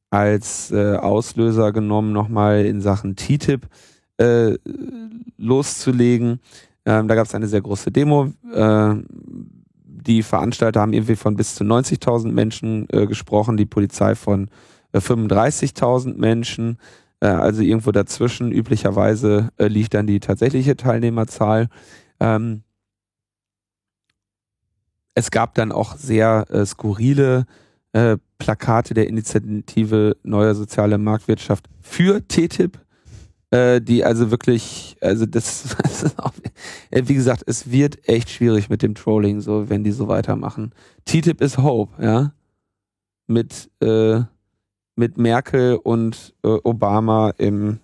als 0.09 0.71
äh, 0.71 0.95
Auslöser 0.95 1.73
genommen, 1.73 2.13
nochmal 2.13 2.65
in 2.65 2.79
Sachen 2.79 3.17
TTIP 3.17 3.67
äh, 4.15 4.57
loszulegen. 5.35 6.39
Ähm, 6.85 7.09
da 7.09 7.15
gab 7.15 7.27
es 7.27 7.35
eine 7.35 7.47
sehr 7.47 7.61
große 7.61 7.91
Demo. 7.91 8.31
Äh, 8.49 8.95
die 10.03 10.23
Veranstalter 10.23 10.81
haben 10.81 10.93
irgendwie 10.93 11.15
von 11.15 11.35
bis 11.35 11.55
zu 11.55 11.63
90.000 11.63 12.31
Menschen 12.31 12.87
äh, 12.91 13.07
gesprochen, 13.07 13.57
die 13.57 13.65
Polizei 13.65 14.15
von 14.15 14.49
äh, 14.91 14.99
35.000 14.99 16.17
Menschen. 16.17 16.77
Äh, 17.19 17.27
also 17.27 17.61
irgendwo 17.61 17.91
dazwischen. 17.91 18.51
Üblicherweise 18.51 19.49
äh, 19.57 19.67
liegt 19.67 19.93
dann 19.93 20.07
die 20.07 20.19
tatsächliche 20.19 20.75
Teilnehmerzahl. 20.75 21.69
Ähm, 22.19 22.63
es 25.15 25.31
gab 25.31 25.55
dann 25.55 25.71
auch 25.71 25.95
sehr 25.95 26.45
äh, 26.49 26.65
skurrile 26.65 27.45
äh, 27.93 28.17
Plakate 28.39 28.93
der 28.93 29.07
Initiative 29.07 30.17
Neue 30.23 30.55
Soziale 30.55 30.97
Marktwirtschaft 30.97 31.69
für 31.81 32.27
TTIP, 32.27 32.79
äh, 33.53 33.81
die 33.81 34.03
also 34.03 34.31
wirklich, 34.31 34.97
also 34.99 35.25
das, 35.27 35.65
ist 35.65 36.19
auch, 36.19 36.33
äh, 36.89 37.03
wie 37.05 37.13
gesagt, 37.13 37.43
es 37.45 37.69
wird 37.69 38.07
echt 38.09 38.31
schwierig 38.31 38.69
mit 38.69 38.81
dem 38.81 38.95
Trolling, 38.95 39.41
so 39.41 39.69
wenn 39.69 39.83
die 39.83 39.91
so 39.91 40.07
weitermachen. 40.07 40.71
TTIP 41.05 41.39
is 41.39 41.57
Hope, 41.59 42.03
ja, 42.03 42.33
mit 43.27 43.69
äh, 43.79 44.21
mit 44.95 45.17
Merkel 45.17 45.75
und 45.75 46.33
äh, 46.43 46.57
Obama 46.63 47.31
im 47.37 47.79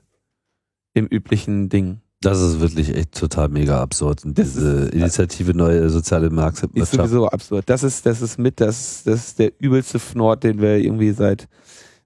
im 0.94 1.06
üblichen 1.06 1.70
Ding. 1.70 2.02
Das 2.22 2.42
ist 2.42 2.60
wirklich 2.60 2.94
echt 2.94 3.14
total 3.14 3.48
mega 3.48 3.82
absurd. 3.82 4.26
Und 4.26 4.38
diese 4.38 4.90
Initiative 4.90 5.54
Neue 5.54 5.90
Soziale 5.90 6.30
Marktwirtschaft. 6.30 6.76
Ist 6.76 6.92
sowieso 6.92 7.30
absurd. 7.30 7.70
Das 7.70 7.84
ist, 7.84 8.06
das 8.06 8.22
ist 8.22 8.38
mit, 8.38 8.60
das, 8.60 9.04
das 9.06 9.28
ist 9.28 9.40
der 9.40 9.54
übelste 9.60 10.00
Fnord, 10.00 10.44
den 10.44 10.60
wir 10.60 10.78
irgendwie 10.78 11.12
seit, 11.12 11.48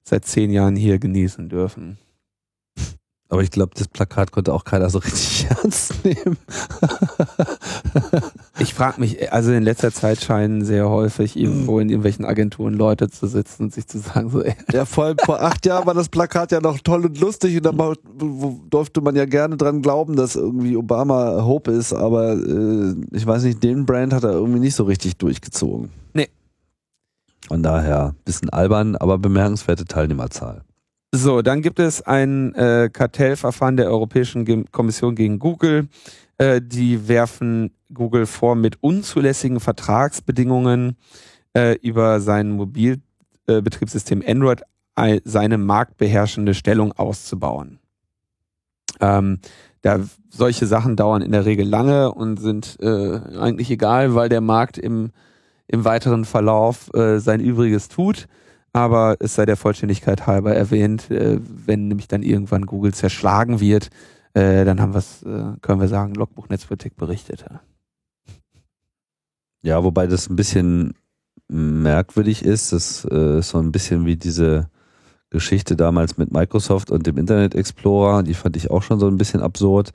seit 0.04 0.26
zehn 0.26 0.52
Jahren 0.52 0.76
hier 0.76 1.00
genießen 1.00 1.50
dürfen. 1.50 1.98
Aber 3.34 3.42
ich 3.42 3.50
glaube, 3.50 3.72
das 3.76 3.88
Plakat 3.88 4.32
konnte 4.32 4.54
auch 4.54 4.64
keiner 4.64 4.92
so 4.92 5.00
richtig 5.00 5.48
ernst 5.64 6.06
nehmen. 6.06 6.38
ich 8.60 8.76
frage 8.76 9.02
mich, 9.02 9.34
also 9.34 9.52
in 9.52 9.64
letzter 9.64 9.92
Zeit 9.92 10.22
scheinen 10.22 10.64
sehr 10.64 10.88
häufig 10.88 11.36
irgendwo 11.36 11.80
in 11.80 11.90
irgendwelchen 11.90 12.26
Agenturen 12.26 12.76
Leute 12.76 13.10
zu 13.10 13.26
sitzen 13.26 13.64
und 13.64 13.74
sich 13.74 13.88
zu 13.88 13.98
sagen, 13.98 14.30
so, 14.30 14.44
ey. 14.44 14.54
Ja, 14.72 14.86
vor, 14.86 15.16
vor 15.26 15.42
acht 15.42 15.66
Jahren 15.66 15.88
war 15.88 15.96
das 15.96 16.10
Plakat 16.10 16.52
ja 16.52 16.62
noch 16.62 16.78
toll 16.78 17.08
und 17.08 17.20
lustig 17.20 17.58
und 17.58 17.66
da 17.66 17.94
durfte 18.70 19.02
man 19.02 19.16
ja 19.16 19.26
gerne 19.26 19.58
dran 19.58 19.82
glauben, 19.82 20.16
dass 20.16 20.36
irgendwie 20.36 20.78
Obama 20.78 21.44
Hope 21.44 21.72
ist, 21.72 21.92
aber 21.92 22.34
äh, 22.34 22.94
ich 23.14 23.26
weiß 23.26 23.46
nicht, 23.46 23.64
den 23.64 23.88
Brand 23.88 24.14
hat 24.14 24.26
er 24.26 24.34
irgendwie 24.34 24.60
nicht 24.60 24.76
so 24.76 24.84
richtig 24.84 25.18
durchgezogen. 25.18 25.90
Nee. 26.14 26.30
Von 27.48 27.64
daher, 27.64 28.14
bisschen 28.26 28.52
albern, 28.52 28.96
aber 28.96 29.18
bemerkenswerte 29.18 29.86
Teilnehmerzahl. 29.86 30.62
So, 31.16 31.44
dann 31.44 31.62
gibt 31.62 31.78
es 31.78 32.02
ein 32.02 32.56
äh, 32.56 32.90
Kartellverfahren 32.92 33.78
der 33.78 33.86
Europäischen 33.86 34.46
Ge 34.46 34.66
Kommission 34.72 35.14
gegen 35.14 35.38
Google. 35.38 35.88
Äh, 36.40 36.60
die 36.60 37.08
werfen 37.08 37.70
Google 37.94 38.26
vor, 38.26 38.56
mit 38.56 38.82
unzulässigen 38.82 39.60
Vertragsbedingungen 39.60 40.98
äh, 41.56 41.78
über 41.84 42.20
sein 42.20 42.50
Mobilbetriebssystem 42.54 44.24
Android 44.26 44.64
seine 45.24 45.60
marktbeherrschende 45.60 46.56
Stellung 46.56 46.94
auszubauen. 46.94 47.78
Ähm, 49.00 49.38
da 49.84 50.00
solche 50.30 50.66
Sachen 50.66 50.96
dauern 50.96 51.22
in 51.22 51.32
der 51.32 51.46
Regel 51.46 51.68
lange 51.68 52.12
und 52.12 52.38
sind 52.38 52.78
äh, 52.82 53.20
eigentlich 53.40 53.70
egal, 53.70 54.16
weil 54.16 54.30
der 54.30 54.42
Markt 54.42 54.80
im, 54.80 55.12
im 55.68 55.86
weiteren 55.86 56.26
Verlauf 56.26 56.92
äh, 56.96 57.20
sein 57.20 57.40
Übriges 57.40 57.88
tut 57.88 58.28
aber 58.74 59.18
es 59.20 59.36
sei 59.36 59.46
der 59.46 59.56
Vollständigkeit 59.56 60.26
halber 60.26 60.56
erwähnt, 60.56 61.10
äh, 61.12 61.40
wenn 61.44 61.88
nämlich 61.88 62.08
dann 62.08 62.24
irgendwann 62.24 62.66
Google 62.66 62.94
zerschlagen 62.94 63.60
wird, 63.60 63.90
äh, 64.34 64.66
dann 64.66 64.82
haben 64.82 64.96
wir's, 64.96 65.22
äh, 65.24 65.58
können 65.62 65.80
wir 65.80 65.88
sagen, 65.88 66.16
Logbuch 66.16 66.50
Netzpolitik 66.50 66.96
berichtet. 66.96 67.46
Ja, 69.62 69.84
wobei 69.84 70.08
das 70.08 70.30
ein 70.30 70.36
bisschen 70.36 70.96
merkwürdig 71.48 72.44
ist, 72.44 72.74
das 72.74 73.08
äh, 73.10 73.40
ist 73.40 73.50
so 73.50 73.60
ein 73.60 73.72
bisschen 73.72 74.06
wie 74.06 74.18
diese 74.18 74.70
Geschichte 75.30 75.76
damals 75.76 76.18
mit 76.18 76.32
Microsoft 76.32 76.90
und 76.90 77.06
dem 77.06 77.18
Internet 77.18 77.56
Explorer, 77.56 78.24
die 78.24 78.34
fand 78.34 78.58
ich 78.58 78.72
auch 78.72 78.82
schon 78.82 79.00
so 79.00 79.08
ein 79.08 79.18
bisschen 79.18 79.42
absurd. 79.42 79.92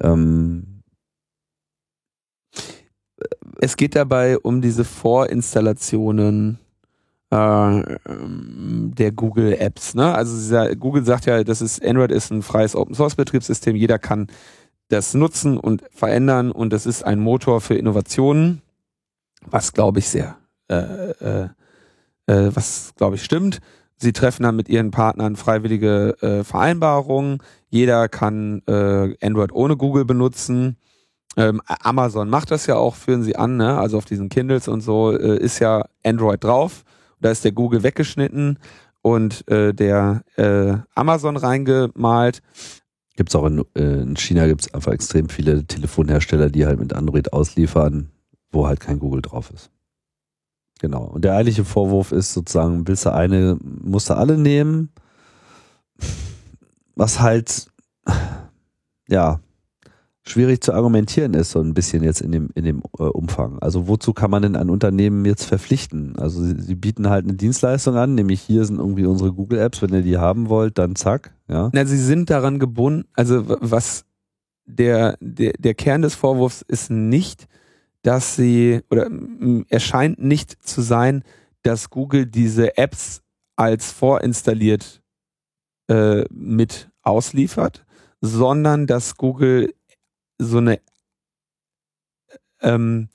Ähm, 0.00 0.82
es 3.58 3.76
geht 3.76 3.96
dabei 3.96 4.38
um 4.38 4.60
diese 4.60 4.84
Vorinstallationen 4.84 6.58
der 7.28 9.12
Google 9.12 9.54
Apps. 9.54 9.94
Ne? 9.94 10.14
Also 10.14 10.36
dieser, 10.36 10.76
Google 10.76 11.04
sagt 11.04 11.26
ja, 11.26 11.42
das 11.42 11.60
ist 11.60 11.84
Android 11.84 12.12
ist 12.12 12.30
ein 12.30 12.42
freies 12.42 12.76
Open 12.76 12.94
Source 12.94 13.16
Betriebssystem. 13.16 13.74
Jeder 13.74 13.98
kann 13.98 14.28
das 14.88 15.14
nutzen 15.14 15.58
und 15.58 15.82
verändern 15.90 16.52
und 16.52 16.72
das 16.72 16.86
ist 16.86 17.04
ein 17.04 17.18
Motor 17.18 17.60
für 17.60 17.74
Innovationen, 17.74 18.62
was 19.44 19.72
glaube 19.72 19.98
ich 19.98 20.08
sehr, 20.08 20.36
äh, 20.68 20.76
äh, 20.76 21.48
äh, 22.26 22.50
was 22.54 22.92
glaube 22.96 23.16
ich 23.16 23.24
stimmt. 23.24 23.58
Sie 23.98 24.12
treffen 24.12 24.42
dann 24.42 24.56
mit 24.56 24.68
ihren 24.68 24.90
Partnern 24.90 25.36
freiwillige 25.36 26.16
äh, 26.20 26.44
Vereinbarungen. 26.44 27.38
Jeder 27.70 28.08
kann 28.08 28.62
äh, 28.68 29.16
Android 29.20 29.52
ohne 29.52 29.76
Google 29.76 30.04
benutzen. 30.04 30.76
Ähm, 31.36 31.60
Amazon 31.66 32.28
macht 32.30 32.50
das 32.50 32.66
ja 32.66 32.76
auch, 32.76 32.94
führen 32.94 33.22
sie 33.22 33.36
an, 33.36 33.56
ne? 33.56 33.78
also 33.78 33.98
auf 33.98 34.04
diesen 34.04 34.28
Kindles 34.28 34.68
und 34.68 34.80
so 34.80 35.12
äh, 35.12 35.38
ist 35.38 35.58
ja 35.58 35.84
Android 36.04 36.44
drauf. 36.44 36.84
Da 37.20 37.30
ist 37.30 37.44
der 37.44 37.52
Google 37.52 37.82
weggeschnitten 37.82 38.58
und 39.02 39.48
äh, 39.48 39.72
der 39.72 40.22
äh, 40.36 40.78
Amazon 40.94 41.36
reingemalt. 41.36 42.42
Gibt 43.16 43.30
es 43.30 43.36
auch 43.36 43.46
in, 43.46 43.64
äh, 43.74 44.02
in 44.02 44.16
China 44.16 44.46
gibt 44.46 44.62
es 44.62 44.74
einfach 44.74 44.92
extrem 44.92 45.28
viele 45.28 45.64
Telefonhersteller, 45.64 46.50
die 46.50 46.66
halt 46.66 46.78
mit 46.78 46.92
Android 46.92 47.32
ausliefern, 47.32 48.10
wo 48.50 48.66
halt 48.66 48.80
kein 48.80 48.98
Google 48.98 49.22
drauf 49.22 49.50
ist. 49.54 49.70
Genau. 50.80 51.04
Und 51.04 51.24
der 51.24 51.34
eigentliche 51.34 51.64
Vorwurf 51.64 52.12
ist 52.12 52.34
sozusagen, 52.34 52.86
willst 52.86 53.06
du 53.06 53.12
eine, 53.12 53.56
musst 53.62 54.10
du 54.10 54.14
alle 54.14 54.36
nehmen, 54.36 54.90
was 56.94 57.20
halt, 57.20 57.68
ja, 59.08 59.40
schwierig 60.28 60.60
zu 60.60 60.72
argumentieren 60.72 61.34
ist, 61.34 61.52
so 61.52 61.60
ein 61.60 61.72
bisschen 61.72 62.02
jetzt 62.02 62.20
in 62.20 62.32
dem, 62.32 62.50
in 62.54 62.64
dem 62.64 62.82
äh, 62.98 63.04
Umfang. 63.04 63.58
Also 63.60 63.86
wozu 63.86 64.12
kann 64.12 64.30
man 64.30 64.42
denn 64.42 64.56
ein 64.56 64.70
Unternehmen 64.70 65.24
jetzt 65.24 65.44
verpflichten? 65.44 66.16
Also 66.18 66.42
sie, 66.42 66.60
sie, 66.60 66.74
bieten 66.74 67.08
halt 67.08 67.24
eine 67.24 67.34
Dienstleistung 67.34 67.96
an, 67.96 68.14
nämlich 68.14 68.40
hier 68.40 68.64
sind 68.64 68.78
irgendwie 68.78 69.06
unsere 69.06 69.32
Google 69.32 69.60
Apps, 69.60 69.82
wenn 69.82 69.94
ihr 69.94 70.02
die 70.02 70.18
haben 70.18 70.48
wollt, 70.48 70.78
dann 70.78 70.96
zack, 70.96 71.34
ja. 71.48 71.70
Na, 71.72 71.86
sie 71.86 71.98
sind 71.98 72.28
daran 72.28 72.58
gebunden, 72.58 73.08
also 73.14 73.44
was 73.46 74.04
der, 74.64 75.16
der, 75.20 75.52
der 75.58 75.74
Kern 75.74 76.02
des 76.02 76.16
Vorwurfs 76.16 76.62
ist 76.62 76.90
nicht, 76.90 77.46
dass 78.02 78.34
sie, 78.36 78.80
oder 78.90 79.08
erscheint 79.68 80.22
nicht 80.22 80.62
zu 80.66 80.82
sein, 80.82 81.22
dass 81.62 81.90
Google 81.90 82.26
diese 82.26 82.76
Apps 82.76 83.22
als 83.54 83.92
vorinstalliert 83.92 85.02
äh, 85.88 86.24
mit 86.30 86.90
ausliefert, 87.02 87.84
sondern 88.20 88.86
dass 88.86 89.16
Google 89.16 89.72
so 90.38 90.58
eine 90.58 90.80
ähm, 92.60 93.08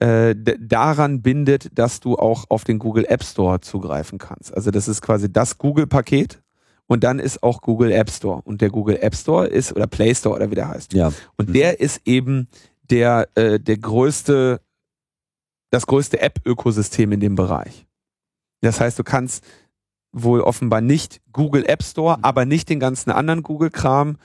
äh, 0.00 0.34
daran 0.58 1.22
bindet, 1.22 1.78
dass 1.78 2.00
du 2.00 2.16
auch 2.16 2.46
auf 2.48 2.64
den 2.64 2.78
Google 2.78 3.04
App 3.06 3.22
Store 3.22 3.60
zugreifen 3.60 4.18
kannst. 4.18 4.54
Also 4.54 4.70
das 4.70 4.88
ist 4.88 5.02
quasi 5.02 5.30
das 5.30 5.58
Google-Paket 5.58 6.42
und 6.86 7.04
dann 7.04 7.18
ist 7.18 7.42
auch 7.42 7.60
Google 7.60 7.92
App 7.92 8.10
Store. 8.10 8.40
Und 8.42 8.62
der 8.62 8.70
Google 8.70 8.98
App 9.00 9.14
Store 9.14 9.46
ist, 9.46 9.72
oder 9.76 9.86
Play 9.86 10.14
Store 10.14 10.34
oder 10.34 10.50
wie 10.50 10.54
der 10.54 10.68
heißt. 10.68 10.92
Ja. 10.94 11.12
Und 11.36 11.50
mhm. 11.50 11.52
der 11.52 11.80
ist 11.80 12.00
eben 12.06 12.48
der, 12.90 13.28
äh, 13.34 13.60
der 13.60 13.76
größte, 13.76 14.60
das 15.70 15.86
größte 15.86 16.20
App-Ökosystem 16.20 17.12
in 17.12 17.20
dem 17.20 17.34
Bereich. 17.34 17.86
Das 18.62 18.80
heißt, 18.80 18.98
du 18.98 19.04
kannst 19.04 19.44
wohl 20.12 20.40
offenbar 20.40 20.80
nicht 20.80 21.20
Google 21.32 21.64
App 21.66 21.82
Store, 21.82 22.16
mhm. 22.16 22.24
aber 22.24 22.44
nicht 22.44 22.68
den 22.68 22.80
ganzen 22.80 23.10
anderen 23.10 23.42
Google-Kram, 23.42 24.16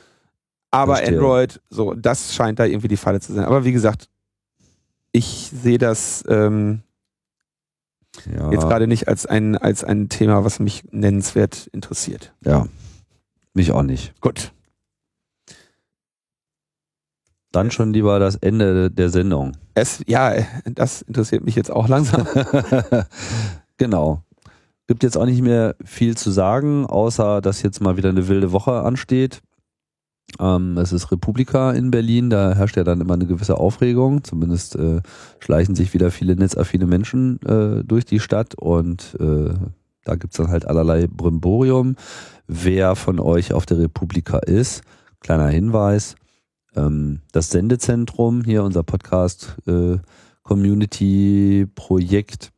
aber 0.72 0.98
Verstehe. 0.98 1.18
Android, 1.18 1.62
so, 1.70 1.94
das 1.94 2.36
scheint 2.36 2.60
da 2.60 2.66
irgendwie 2.66 2.88
die 2.88 2.98
Falle 2.98 3.20
zu 3.20 3.34
sein. 3.34 3.46
Aber 3.46 3.64
wie 3.66 3.72
gesagt, 3.72 4.10
ich 5.12 5.50
sehe 5.54 5.78
das 5.78 6.24
ähm, 6.28 6.82
ja. 8.26 8.52
jetzt 8.52 8.68
gerade 8.68 8.88
nicht 8.88 9.08
als 9.08 9.26
ein, 9.26 9.58
als 9.58 9.84
ein 9.84 10.10
Thema, 10.10 10.44
was 10.44 10.60
mich 10.60 10.84
nennenswert 10.92 11.68
interessiert. 11.68 12.34
Ja, 12.44 12.68
mich 13.54 13.72
auch 13.72 13.84
nicht. 13.84 14.20
Gut. 14.22 14.52
Dann 17.52 17.72
schon 17.72 17.94
lieber 17.94 18.20
das 18.20 18.36
Ende 18.36 18.92
der 18.92 19.10
Sendung. 19.10 19.54
Es, 19.76 20.04
ja, 20.08 20.34
das 20.66 21.02
interessiert 21.04 21.46
mich 21.46 21.56
jetzt 21.56 21.72
auch 21.72 21.88
langsam. 21.88 22.28
genau. 23.78 24.22
Gibt 24.88 25.04
jetzt 25.04 25.18
auch 25.18 25.26
nicht 25.26 25.42
mehr 25.42 25.76
viel 25.84 26.18
zu 26.18 26.32
sagen, 26.32 26.86
außer 26.86 27.42
dass 27.42 27.62
jetzt 27.62 27.80
mal 27.80 27.96
wieder 27.96 28.10
eine 28.10 28.28
wilde 28.28 28.52
Woche 28.52 28.82
ansteht. 28.82 29.42
Ähm, 30.40 30.78
es 30.78 30.92
ist 30.92 31.12
Republika 31.12 31.72
in 31.72 31.92
Berlin, 31.92 32.30
da 32.30 32.56
herrscht 32.56 32.78
ja 32.78 32.84
dann 32.84 33.02
immer 33.02 33.14
eine 33.14 33.26
gewisse 33.26 33.58
Aufregung. 33.58 34.24
Zumindest 34.24 34.76
äh, 34.76 35.02
schleichen 35.40 35.76
sich 35.76 35.94
wieder 35.94 36.12
viele 36.12 36.36
netzaffine 36.36 36.86
Menschen 36.86 37.40
äh, 37.44 37.84
durch 37.84 38.06
die 38.06 38.20
Stadt 38.20 38.56
und 38.56 39.16
äh, 39.20 39.54
da 40.04 40.16
gibt's 40.16 40.38
dann 40.38 40.50
halt 40.50 40.68
allerlei 40.68 41.08
Brimborium. 41.08 41.96
Wer 42.48 42.96
von 42.96 43.20
euch 43.20 43.54
auf 43.54 43.66
der 43.66 43.80
Republika 43.80 44.38
ist, 44.40 44.84
kleiner 45.20 45.48
Hinweis, 45.48 46.16
ähm, 46.76 47.22
das 47.32 47.50
Sendezentrum, 47.50 48.44
hier 48.44 48.64
unser 48.64 48.84
Podcast 48.84 49.56
äh, 49.68 49.98
Community 50.44 51.66
Projekt, 51.74 52.52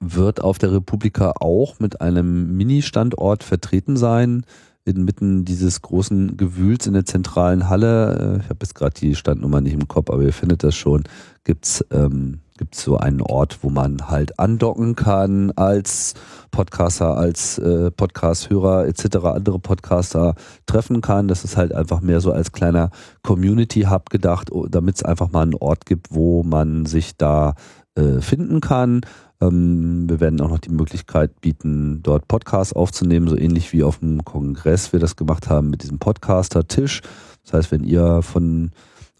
wird 0.00 0.40
auf 0.40 0.58
der 0.58 0.72
Republika 0.72 1.32
auch 1.40 1.80
mit 1.80 2.00
einem 2.00 2.56
Mini-Standort 2.56 3.42
vertreten 3.42 3.96
sein 3.96 4.44
inmitten 4.88 5.44
dieses 5.44 5.82
großen 5.82 6.36
Gewühls 6.36 6.86
in 6.86 6.94
der 6.94 7.04
zentralen 7.04 7.68
Halle, 7.68 8.38
äh, 8.38 8.42
ich 8.42 8.48
habe 8.48 8.58
jetzt 8.62 8.74
gerade 8.74 8.94
die 8.94 9.14
Standnummer 9.14 9.60
nicht 9.60 9.74
im 9.74 9.88
Kopf, 9.88 10.10
aber 10.10 10.22
ihr 10.22 10.32
findet 10.32 10.64
das 10.64 10.74
schon, 10.74 11.04
gibt's 11.44 11.84
ähm, 11.90 12.40
gibt 12.58 12.74
es 12.74 12.82
so 12.82 12.98
einen 12.98 13.22
Ort, 13.22 13.60
wo 13.62 13.70
man 13.70 14.10
halt 14.10 14.38
andocken 14.38 14.96
kann 14.96 15.52
als 15.52 16.14
Podcaster, 16.50 17.16
als 17.16 17.56
äh, 17.58 17.90
Podcast-Hörer 17.90 18.86
etc. 18.86 19.16
andere 19.24 19.58
Podcaster 19.58 20.34
treffen 20.66 21.00
kann. 21.00 21.28
Das 21.28 21.44
ist 21.44 21.56
halt 21.56 21.72
einfach 21.72 22.00
mehr 22.00 22.20
so 22.20 22.32
als 22.32 22.52
kleiner 22.52 22.90
Community-Hub 23.22 24.10
gedacht, 24.10 24.50
damit 24.68 24.96
es 24.96 25.02
einfach 25.04 25.30
mal 25.30 25.42
einen 25.42 25.54
Ort 25.54 25.86
gibt, 25.86 26.08
wo 26.10 26.42
man 26.42 26.84
sich 26.84 27.16
da 27.16 27.54
äh, 27.94 28.20
finden 28.20 28.60
kann. 28.60 29.00
Ähm, 29.40 30.08
wir 30.08 30.20
werden 30.20 30.40
auch 30.40 30.50
noch 30.50 30.58
die 30.58 30.72
Möglichkeit 30.72 31.40
bieten, 31.40 32.00
dort 32.02 32.28
Podcasts 32.28 32.72
aufzunehmen, 32.72 33.28
so 33.28 33.36
ähnlich 33.36 33.72
wie 33.72 33.82
auf 33.82 33.98
dem 33.98 34.24
Kongress 34.24 34.92
wir 34.92 35.00
das 35.00 35.16
gemacht 35.16 35.48
haben 35.48 35.70
mit 35.70 35.82
diesem 35.82 35.98
Podcaster-Tisch. 35.98 37.02
Das 37.44 37.52
heißt, 37.52 37.72
wenn 37.72 37.84
ihr 37.84 38.22
von 38.22 38.70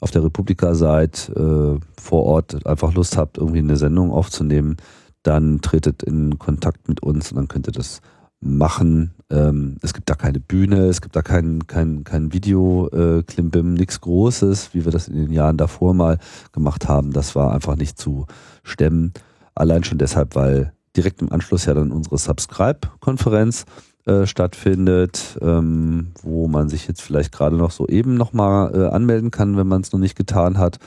auf 0.01 0.11
der 0.11 0.25
Republika 0.25 0.75
seid, 0.75 1.29
äh, 1.31 1.79
vor 2.01 2.25
Ort 2.25 2.67
einfach 2.67 2.95
Lust 2.95 3.17
habt, 3.17 3.39
irgendwie 3.39 3.59
eine 3.59 3.77
Sendung 3.77 4.13
aufzunehmen, 4.13 4.77
dann 5.23 5.61
tretet 5.61 6.03
in 6.03 6.39
Kontakt 6.39 6.89
mit 6.89 7.03
uns 7.03 7.33
und 7.33 7.37
dann 7.37 7.49
könnt 7.49 7.67
ihr 7.67 7.73
das 7.73 8.01
machen. 8.41 9.13
Ähm, 9.31 9.77
es 9.83 9.95
gibt 9.95 10.09
da 10.09 10.15
keine 10.15 10.41
Bühne, 10.41 10.87
es 10.87 11.01
gibt 11.01 11.17
da 11.17 11.23
kein, 11.23 11.67
kein, 11.67 12.05
kein 12.05 12.33
Video-Klimbim, 12.33 13.75
äh, 13.75 13.79
nichts 13.79 14.01
Großes, 14.01 14.71
wie 14.73 14.85
wir 14.85 14.93
das 14.93 15.09
in 15.09 15.17
den 15.17 15.33
Jahren 15.33 15.57
davor 15.57 15.95
mal 15.95 16.19
gemacht 16.53 16.89
haben. 16.89 17.13
Das 17.13 17.35
war 17.35 17.53
einfach 17.53 17.77
nicht 17.77 17.99
zu 17.99 18.27
stemmen. 18.63 19.13
Allein 19.59 19.83
schon 19.83 19.99
deshalb, 19.99 20.37
weil 20.37 20.73
direkt 20.97 21.21
im 21.21 21.33
Anschluss 21.33 21.67
ja 21.67 21.75
dann 21.75 21.91
unsere 21.91 22.17
Subscribe-Konferenz 22.17 23.65
äh, 24.07 24.25
stattfindet, 24.25 25.37
ähm, 25.43 26.13
wo 26.23 26.47
man 26.47 26.69
sich 26.69 26.87
jetzt 26.87 27.03
vielleicht 27.03 27.33
gerade 27.33 27.57
noch 27.57 27.73
so 27.73 27.89
eben 27.89 28.15
nochmal 28.15 28.73
äh, 28.73 28.87
anmelden 28.87 29.33
kann, 29.33 29.57
wenn 29.57 29.67
man 29.67 29.81
es 29.81 29.91
noch 29.93 29.99
nicht 29.99 30.17
getan 30.17 30.59
hat. 30.59 30.79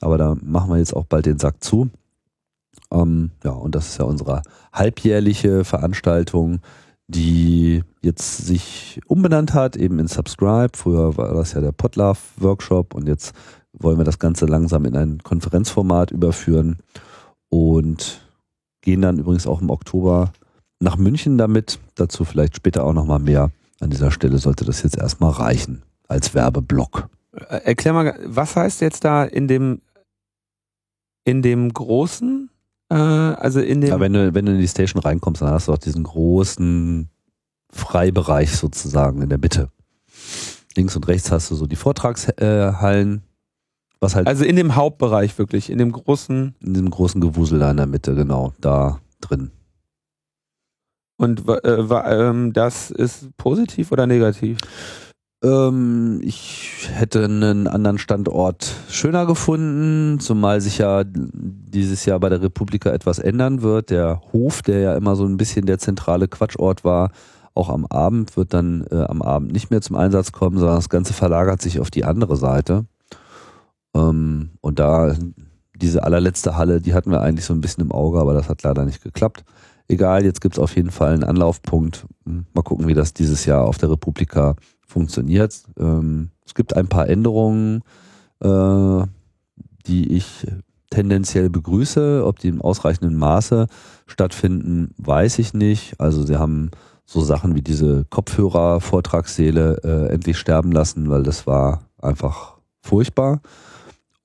Aber 0.00 0.16
da 0.16 0.36
machen 0.42 0.70
wir 0.70 0.78
jetzt 0.78 0.94
auch 0.94 1.06
bald 1.06 1.26
den 1.26 1.40
Sack 1.40 1.62
zu. 1.64 1.90
Ähm, 2.92 3.32
ja, 3.42 3.50
und 3.50 3.74
das 3.74 3.88
ist 3.88 3.98
ja 3.98 4.04
unsere 4.04 4.42
halbjährliche 4.72 5.64
Veranstaltung, 5.64 6.60
die 7.08 7.82
jetzt 8.00 8.46
sich 8.46 9.00
umbenannt 9.08 9.54
hat, 9.54 9.74
eben 9.74 9.98
in 9.98 10.06
Subscribe. 10.06 10.70
Früher 10.76 11.16
war 11.16 11.34
das 11.34 11.52
ja 11.52 11.60
der 11.60 11.72
Podlove 11.72 12.20
Workshop 12.38 12.94
und 12.94 13.08
jetzt 13.08 13.34
wollen 13.72 13.98
wir 13.98 14.04
das 14.04 14.20
Ganze 14.20 14.46
langsam 14.46 14.84
in 14.84 14.96
ein 14.96 15.18
Konferenzformat 15.18 16.12
überführen 16.12 16.76
und 17.50 18.20
gehen 18.80 19.02
dann 19.02 19.18
übrigens 19.18 19.46
auch 19.46 19.60
im 19.60 19.70
Oktober 19.70 20.32
nach 20.80 20.96
München 20.96 21.36
damit. 21.36 21.78
Dazu 21.94 22.24
vielleicht 22.24 22.56
später 22.56 22.84
auch 22.84 22.94
nochmal 22.94 23.18
mehr. 23.18 23.50
An 23.80 23.90
dieser 23.90 24.10
Stelle 24.10 24.38
sollte 24.38 24.64
das 24.64 24.82
jetzt 24.82 24.96
erstmal 24.96 25.32
reichen 25.32 25.82
als 26.08 26.34
Werbeblock. 26.34 27.08
Äh, 27.32 27.60
erklär 27.64 27.92
mal, 27.92 28.18
was 28.24 28.56
heißt 28.56 28.80
jetzt 28.80 29.04
da 29.04 29.24
in 29.24 29.48
dem 29.48 29.80
in 31.24 31.42
dem 31.42 31.72
großen, 31.72 32.50
äh, 32.88 32.94
also 32.94 33.60
in 33.60 33.80
dem. 33.80 33.90
Ja, 33.90 34.00
wenn 34.00 34.12
du, 34.12 34.34
wenn 34.34 34.46
du 34.46 34.52
in 34.52 34.58
die 34.58 34.68
Station 34.68 35.02
reinkommst, 35.02 35.42
dann 35.42 35.50
hast 35.50 35.68
du 35.68 35.72
auch 35.72 35.78
diesen 35.78 36.02
großen 36.02 37.08
Freibereich 37.70 38.56
sozusagen 38.56 39.22
in 39.22 39.28
der 39.28 39.38
Mitte. 39.38 39.70
Links 40.76 40.96
und 40.96 41.06
rechts 41.08 41.30
hast 41.30 41.50
du 41.50 41.54
so 41.54 41.66
die 41.66 41.76
Vortragshallen, 41.76 43.22
was 44.00 44.16
halt. 44.16 44.26
Also 44.26 44.44
in 44.44 44.56
dem 44.56 44.74
Hauptbereich 44.76 45.38
wirklich, 45.38 45.70
in 45.70 45.78
dem 45.78 45.92
großen. 45.92 46.54
In 46.60 46.74
dem 46.74 46.90
großen 46.90 47.20
Gewusel 47.20 47.58
da 47.58 47.70
in 47.70 47.76
der 47.76 47.86
Mitte, 47.86 48.14
genau, 48.14 48.52
da 48.60 48.98
drin. 49.20 49.50
Und 51.16 51.46
äh, 51.48 51.68
ähm, 51.68 52.52
das 52.54 52.90
ist 52.90 53.36
positiv 53.36 53.92
oder 53.92 54.06
negativ? 54.06 54.58
Ähm, 55.44 56.20
ich 56.22 56.88
hätte 56.92 57.24
einen 57.24 57.66
anderen 57.66 57.98
Standort 57.98 58.74
schöner 58.88 59.26
gefunden, 59.26 60.18
zumal 60.18 60.60
sich 60.60 60.78
ja 60.78 61.02
dieses 61.04 62.04
Jahr 62.04 62.20
bei 62.20 62.30
der 62.30 62.42
Republika 62.42 62.90
etwas 62.90 63.18
ändern 63.18 63.60
wird. 63.62 63.90
Der 63.90 64.22
Hof, 64.32 64.62
der 64.62 64.80
ja 64.80 64.96
immer 64.96 65.16
so 65.16 65.24
ein 65.24 65.36
bisschen 65.36 65.66
der 65.66 65.78
zentrale 65.78 66.26
Quatschort 66.26 66.84
war, 66.84 67.10
auch 67.54 67.68
am 67.68 67.84
Abend 67.86 68.36
wird 68.36 68.54
dann 68.54 68.86
äh, 68.90 69.02
am 69.02 69.22
Abend 69.22 69.52
nicht 69.52 69.70
mehr 69.70 69.82
zum 69.82 69.96
Einsatz 69.96 70.32
kommen, 70.32 70.58
sondern 70.58 70.76
das 70.76 70.88
Ganze 70.88 71.12
verlagert 71.12 71.60
sich 71.60 71.80
auf 71.80 71.90
die 71.90 72.04
andere 72.04 72.36
Seite. 72.36 72.86
Ähm, 73.94 74.50
und 74.60 74.78
da 74.78 75.14
diese 75.74 76.02
allerletzte 76.04 76.56
Halle, 76.56 76.80
die 76.80 76.94
hatten 76.94 77.10
wir 77.10 77.22
eigentlich 77.22 77.46
so 77.46 77.54
ein 77.54 77.60
bisschen 77.60 77.84
im 77.84 77.92
Auge, 77.92 78.20
aber 78.20 78.34
das 78.34 78.48
hat 78.48 78.62
leider 78.62 78.84
nicht 78.84 79.02
geklappt 79.02 79.44
egal, 79.90 80.24
jetzt 80.24 80.40
gibt 80.40 80.54
es 80.54 80.58
auf 80.58 80.76
jeden 80.76 80.90
Fall 80.90 81.12
einen 81.12 81.24
Anlaufpunkt. 81.24 82.06
Hm, 82.24 82.46
mal 82.54 82.62
gucken, 82.62 82.86
wie 82.86 82.94
das 82.94 83.12
dieses 83.12 83.44
Jahr 83.44 83.64
auf 83.64 83.78
der 83.78 83.90
Republika 83.90 84.54
funktioniert. 84.86 85.62
Ähm, 85.78 86.30
es 86.46 86.54
gibt 86.54 86.74
ein 86.76 86.88
paar 86.88 87.08
Änderungen, 87.08 87.82
äh, 88.40 89.02
die 89.86 90.12
ich 90.12 90.46
tendenziell 90.90 91.50
begrüße. 91.50 92.24
Ob 92.24 92.38
die 92.38 92.48
im 92.48 92.62
ausreichenden 92.62 93.16
Maße 93.16 93.66
stattfinden, 94.06 94.94
weiß 94.98 95.38
ich 95.38 95.54
nicht. 95.54 96.00
Also 96.00 96.24
sie 96.24 96.36
haben 96.36 96.70
so 97.04 97.20
Sachen 97.20 97.54
wie 97.54 97.62
diese 97.62 98.04
Kopfhörer-Vortragssäle 98.08 99.80
äh, 99.82 100.12
endlich 100.12 100.38
sterben 100.38 100.72
lassen, 100.72 101.10
weil 101.10 101.24
das 101.24 101.46
war 101.46 101.82
einfach 102.00 102.58
furchtbar. 102.80 103.40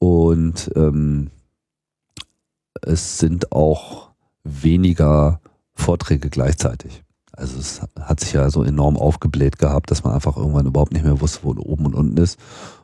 Und 0.06 0.72
ähm, 0.76 1.32
es 2.84 3.18
sind 3.18 3.52
auch 3.52 4.11
weniger 4.44 5.41
Vorträge 5.73 6.30
gleichzeitig. 6.30 7.03
Also 7.32 7.57
es 7.57 7.82
hat 7.99 8.19
sich 8.19 8.34
ja 8.34 8.52
so 8.52 8.61
enorm 8.61 8.98
aufgebläht 8.98 9.57
gehabt, 9.57 9.90
dass 9.90 10.03
man 10.03 10.14
einfach 10.14 10.38
irgendwann 10.38 10.68
überhaupt 10.68 10.94
nicht 10.94 11.06
mehr 11.06 11.22
wusste, 11.22 11.40
wo 11.41 11.56
oben 11.60 11.88
und 11.88 11.95
unten 11.95 12.18
ist. 12.18 12.40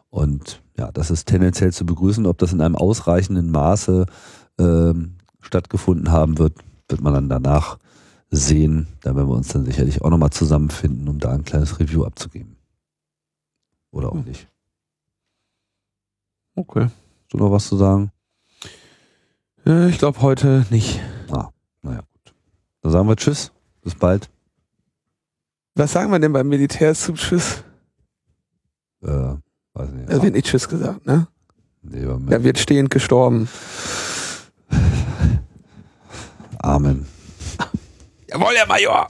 Und 0.10 0.64
ja, 0.80 0.92
das 0.92 1.12
ist 1.12 1.28
tendenziell 1.28 1.72
zu 1.72 1.86
begrüßen. 1.86 2.26
Ob 2.26 2.40
das 2.40 2.54
in 2.54 2.62
einem 2.62 2.76
ausreichenden 2.76 3.52
Maße 3.52 4.08
ähm, 4.58 5.18
stattgefunden 5.42 6.12
haben 6.12 6.40
wird, 6.40 6.56
wird 6.90 7.02
man 7.02 7.14
dann 7.14 7.30
danach 7.30 7.78
sehen. 8.32 8.88
Da 9.02 9.16
werden 9.16 9.30
wir 9.30 9.36
uns 9.36 9.50
dann 9.50 9.66
sicherlich 9.66 10.02
auch 10.02 10.10
nochmal 10.10 10.32
zusammenfinden, 10.32 11.08
um 11.08 11.20
da 11.20 11.30
ein 11.30 11.46
kleines 11.46 11.80
Review 11.80 12.04
abzugeben. 12.04 12.56
Oder 13.92 14.10
auch 14.10 14.16
hm. 14.16 14.24
nicht. 14.24 14.48
Okay. 16.56 16.88
Du 17.32 17.38
noch 17.38 17.52
was 17.52 17.68
zu 17.68 17.78
sagen? 17.78 18.12
Äh, 19.66 19.90
ich 19.90 19.98
glaube 19.98 20.22
heute 20.22 20.66
nicht. 20.70 21.00
Ah, 21.32 21.50
naja. 21.82 22.02
Dann 22.82 22.92
sagen 22.92 23.08
wir 23.08 23.16
Tschüss. 23.16 23.52
Bis 23.82 23.96
bald. 23.96 24.30
Was 25.76 25.94
sagen 25.94 26.12
wir 26.12 26.20
denn 26.20 26.34
beim 26.34 26.50
Militär 26.50 26.94
zum 26.94 27.16
Tschüss? 27.16 27.64
Äh, 29.02 29.08
weiß 29.74 29.92
nicht. 29.92 30.12
Da 30.12 30.22
wird 30.22 30.34
nicht 30.34 30.46
Tschüss 30.46 30.68
gesagt, 30.68 31.06
ne? 31.06 31.28
Nee, 31.84 32.06
da 32.06 32.44
wird 32.44 32.60
stehend 32.60 32.90
gestorben. 32.90 33.48
Amen. 36.60 37.08
Jawohl, 38.28 38.54
Herr 38.56 38.68
Major. 38.68 39.10